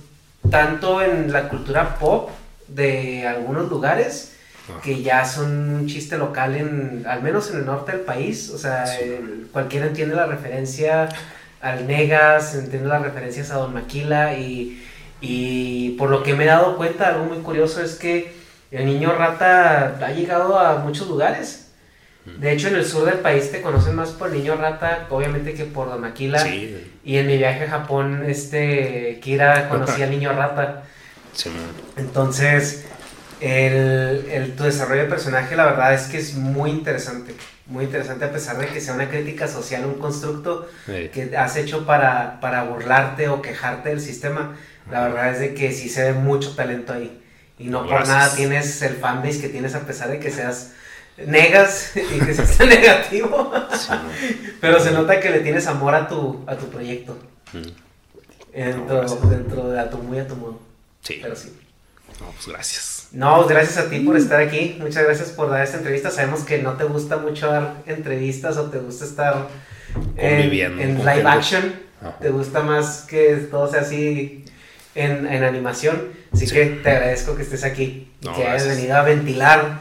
tanto 0.49 1.01
en 1.01 1.31
la 1.31 1.49
cultura 1.49 1.97
pop 1.99 2.29
de 2.67 3.27
algunos 3.27 3.69
lugares, 3.69 4.33
que 4.81 5.01
ya 5.01 5.25
son 5.25 5.69
un 5.69 5.87
chiste 5.87 6.17
local 6.17 6.55
en, 6.55 7.05
al 7.07 7.21
menos 7.21 7.51
en 7.51 7.57
el 7.57 7.65
norte 7.65 7.91
del 7.91 8.01
país, 8.01 8.49
o 8.49 8.57
sea, 8.57 8.85
cualquiera 9.51 9.87
entiende 9.87 10.15
la 10.15 10.25
referencia 10.25 11.09
al 11.61 11.87
Negas, 11.87 12.55
entiende 12.55 12.87
las 12.87 13.01
referencias 13.01 13.51
a 13.51 13.55
Don 13.55 13.73
Maquila 13.73 14.37
y, 14.37 14.85
y 15.21 15.91
por 15.91 16.09
lo 16.09 16.23
que 16.23 16.33
me 16.33 16.43
he 16.43 16.47
dado 16.47 16.77
cuenta, 16.77 17.09
algo 17.09 17.25
muy 17.25 17.39
curioso 17.39 17.81
es 17.81 17.95
que 17.95 18.33
el 18.71 18.85
niño 18.85 19.13
rata 19.13 19.97
ha 20.03 20.11
llegado 20.11 20.57
a 20.59 20.77
muchos 20.77 21.07
lugares. 21.07 21.59
De 22.25 22.53
hecho, 22.53 22.69
en 22.69 22.75
el 22.75 22.85
sur 22.85 23.05
del 23.05 23.19
país 23.19 23.51
te 23.51 23.61
conocen 23.61 23.95
más 23.95 24.11
por 24.11 24.29
el 24.29 24.35
niño 24.35 24.55
rata, 24.55 25.07
obviamente, 25.09 25.53
que 25.53 25.65
por 25.65 25.89
Don 25.89 25.99
Maquila. 25.99 26.47
Y 26.47 27.17
en 27.17 27.27
mi 27.27 27.37
viaje 27.37 27.65
a 27.65 27.69
Japón, 27.69 28.23
este, 28.25 29.19
Kira 29.21 29.67
conocía 29.67 30.05
al 30.05 30.11
niño 30.11 30.31
rata. 30.31 30.83
Entonces, 31.97 32.85
el, 33.43 34.53
tu 34.55 34.63
desarrollo 34.63 35.03
de 35.03 35.09
personaje, 35.09 35.55
la 35.55 35.65
verdad 35.65 35.93
es 35.93 36.03
que 36.03 36.17
es 36.17 36.35
muy 36.35 36.71
interesante. 36.71 37.35
Muy 37.65 37.85
interesante, 37.85 38.25
a 38.25 38.31
pesar 38.31 38.57
de 38.57 38.67
que 38.67 38.79
sea 38.79 38.93
una 38.93 39.09
crítica 39.09 39.47
social, 39.47 39.85
un 39.85 39.95
constructo 39.95 40.67
que 40.85 41.31
has 41.37 41.55
hecho 41.57 41.85
para, 41.85 42.39
para 42.39 42.63
burlarte 42.63 43.27
o 43.27 43.41
quejarte 43.41 43.89
del 43.89 44.01
sistema. 44.01 44.55
La 44.89 45.07
verdad 45.07 45.31
es 45.31 45.39
de 45.39 45.53
que 45.53 45.71
sí 45.71 45.89
se 45.89 46.03
ve 46.03 46.13
mucho 46.13 46.55
talento 46.55 46.93
ahí. 46.93 47.21
Y 47.59 47.65
no 47.65 47.87
por 47.87 48.07
nada 48.07 48.33
tienes 48.33 48.81
el 48.81 48.95
fanbase 48.95 49.41
que 49.41 49.49
tienes, 49.49 49.75
a 49.75 49.81
pesar 49.81 50.09
de 50.09 50.19
que 50.19 50.31
seas 50.31 50.73
negas 51.17 51.91
y 51.95 52.19
que 52.19 52.33
seas 52.33 52.59
negativo. 52.59 53.51
Pero 54.61 54.79
se 54.79 54.91
nota 54.91 55.19
que 55.19 55.29
le 55.29 55.39
tienes 55.39 55.67
amor 55.67 55.95
a 55.95 56.07
tu, 56.07 56.43
a 56.47 56.55
tu 56.55 56.69
proyecto. 56.69 57.17
Dentro, 58.53 59.05
dentro 59.29 59.69
de 59.69 59.79
a 59.79 59.89
tu 59.89 59.97
muy 59.97 60.19
a 60.19 60.27
tu 60.27 60.35
modo. 60.35 60.59
Sí. 61.01 61.19
Pero 61.21 61.35
sí. 61.35 61.53
No, 62.19 62.27
pues 62.31 62.47
gracias. 62.47 63.07
No, 63.11 63.45
gracias 63.47 63.77
a 63.77 63.89
ti 63.89 63.99
por 63.99 64.17
estar 64.17 64.39
aquí. 64.39 64.77
Muchas 64.79 65.03
gracias 65.03 65.29
por 65.29 65.49
dar 65.49 65.63
esta 65.63 65.77
entrevista. 65.77 66.09
Sabemos 66.09 66.41
que 66.43 66.59
no 66.61 66.73
te 66.73 66.83
gusta 66.83 67.17
mucho 67.17 67.47
dar 67.47 67.75
entrevistas 67.85 68.57
o 68.57 68.69
te 68.69 68.79
gusta 68.79 69.05
estar 69.05 69.47
en, 70.17 70.41
Conviviendo 70.41 70.81
en 70.81 70.97
live 70.99 71.23
action. 71.27 71.73
Ajá. 72.01 72.17
Te 72.19 72.29
gusta 72.29 72.61
más 72.61 73.01
que 73.09 73.35
todo 73.51 73.69
sea 73.69 73.81
así 73.81 74.45
en, 74.95 75.27
en 75.27 75.43
animación. 75.43 76.09
Así 76.31 76.47
Sí. 76.47 76.53
que 76.55 76.65
te 76.65 76.89
agradezco 76.89 77.35
que 77.35 77.43
estés 77.43 77.63
aquí 77.63 78.11
y 78.21 78.25
No, 78.25 78.35
que 78.35 78.47
hayas 78.47 78.67
venido 78.67 78.95
a 78.95 79.03
ventilar 79.03 79.79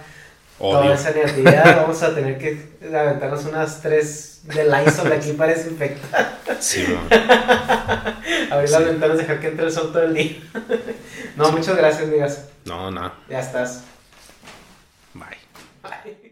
Odio. 0.62 0.80
toda 0.80 0.94
esa 0.94 1.10
negatividad. 1.10 1.76
Vamos 1.82 2.02
a 2.04 2.14
tener 2.14 2.38
que 2.38 2.56
aventarnos 2.86 3.44
unas 3.46 3.82
tres 3.82 4.42
de 4.44 4.64
Lysol 4.64 5.10
aquí 5.12 5.32
para 5.32 5.52
desinfectar. 5.52 6.38
Sí. 6.60 6.86
Abrir 8.50 8.70
las 8.70 8.84
ventanas, 8.84 9.18
dejar 9.18 9.40
que 9.40 9.48
entre 9.48 9.66
el 9.66 9.72
sol 9.72 9.90
todo 9.92 10.04
el 10.04 10.14
día. 10.14 10.36
no, 11.36 11.50
muchas 11.50 11.76
gracias, 11.76 12.04
amigas. 12.04 12.48
No, 12.64 12.92
no. 12.92 13.12
Ya 13.28 13.40
estás. 13.40 13.82
Bye. 15.14 16.31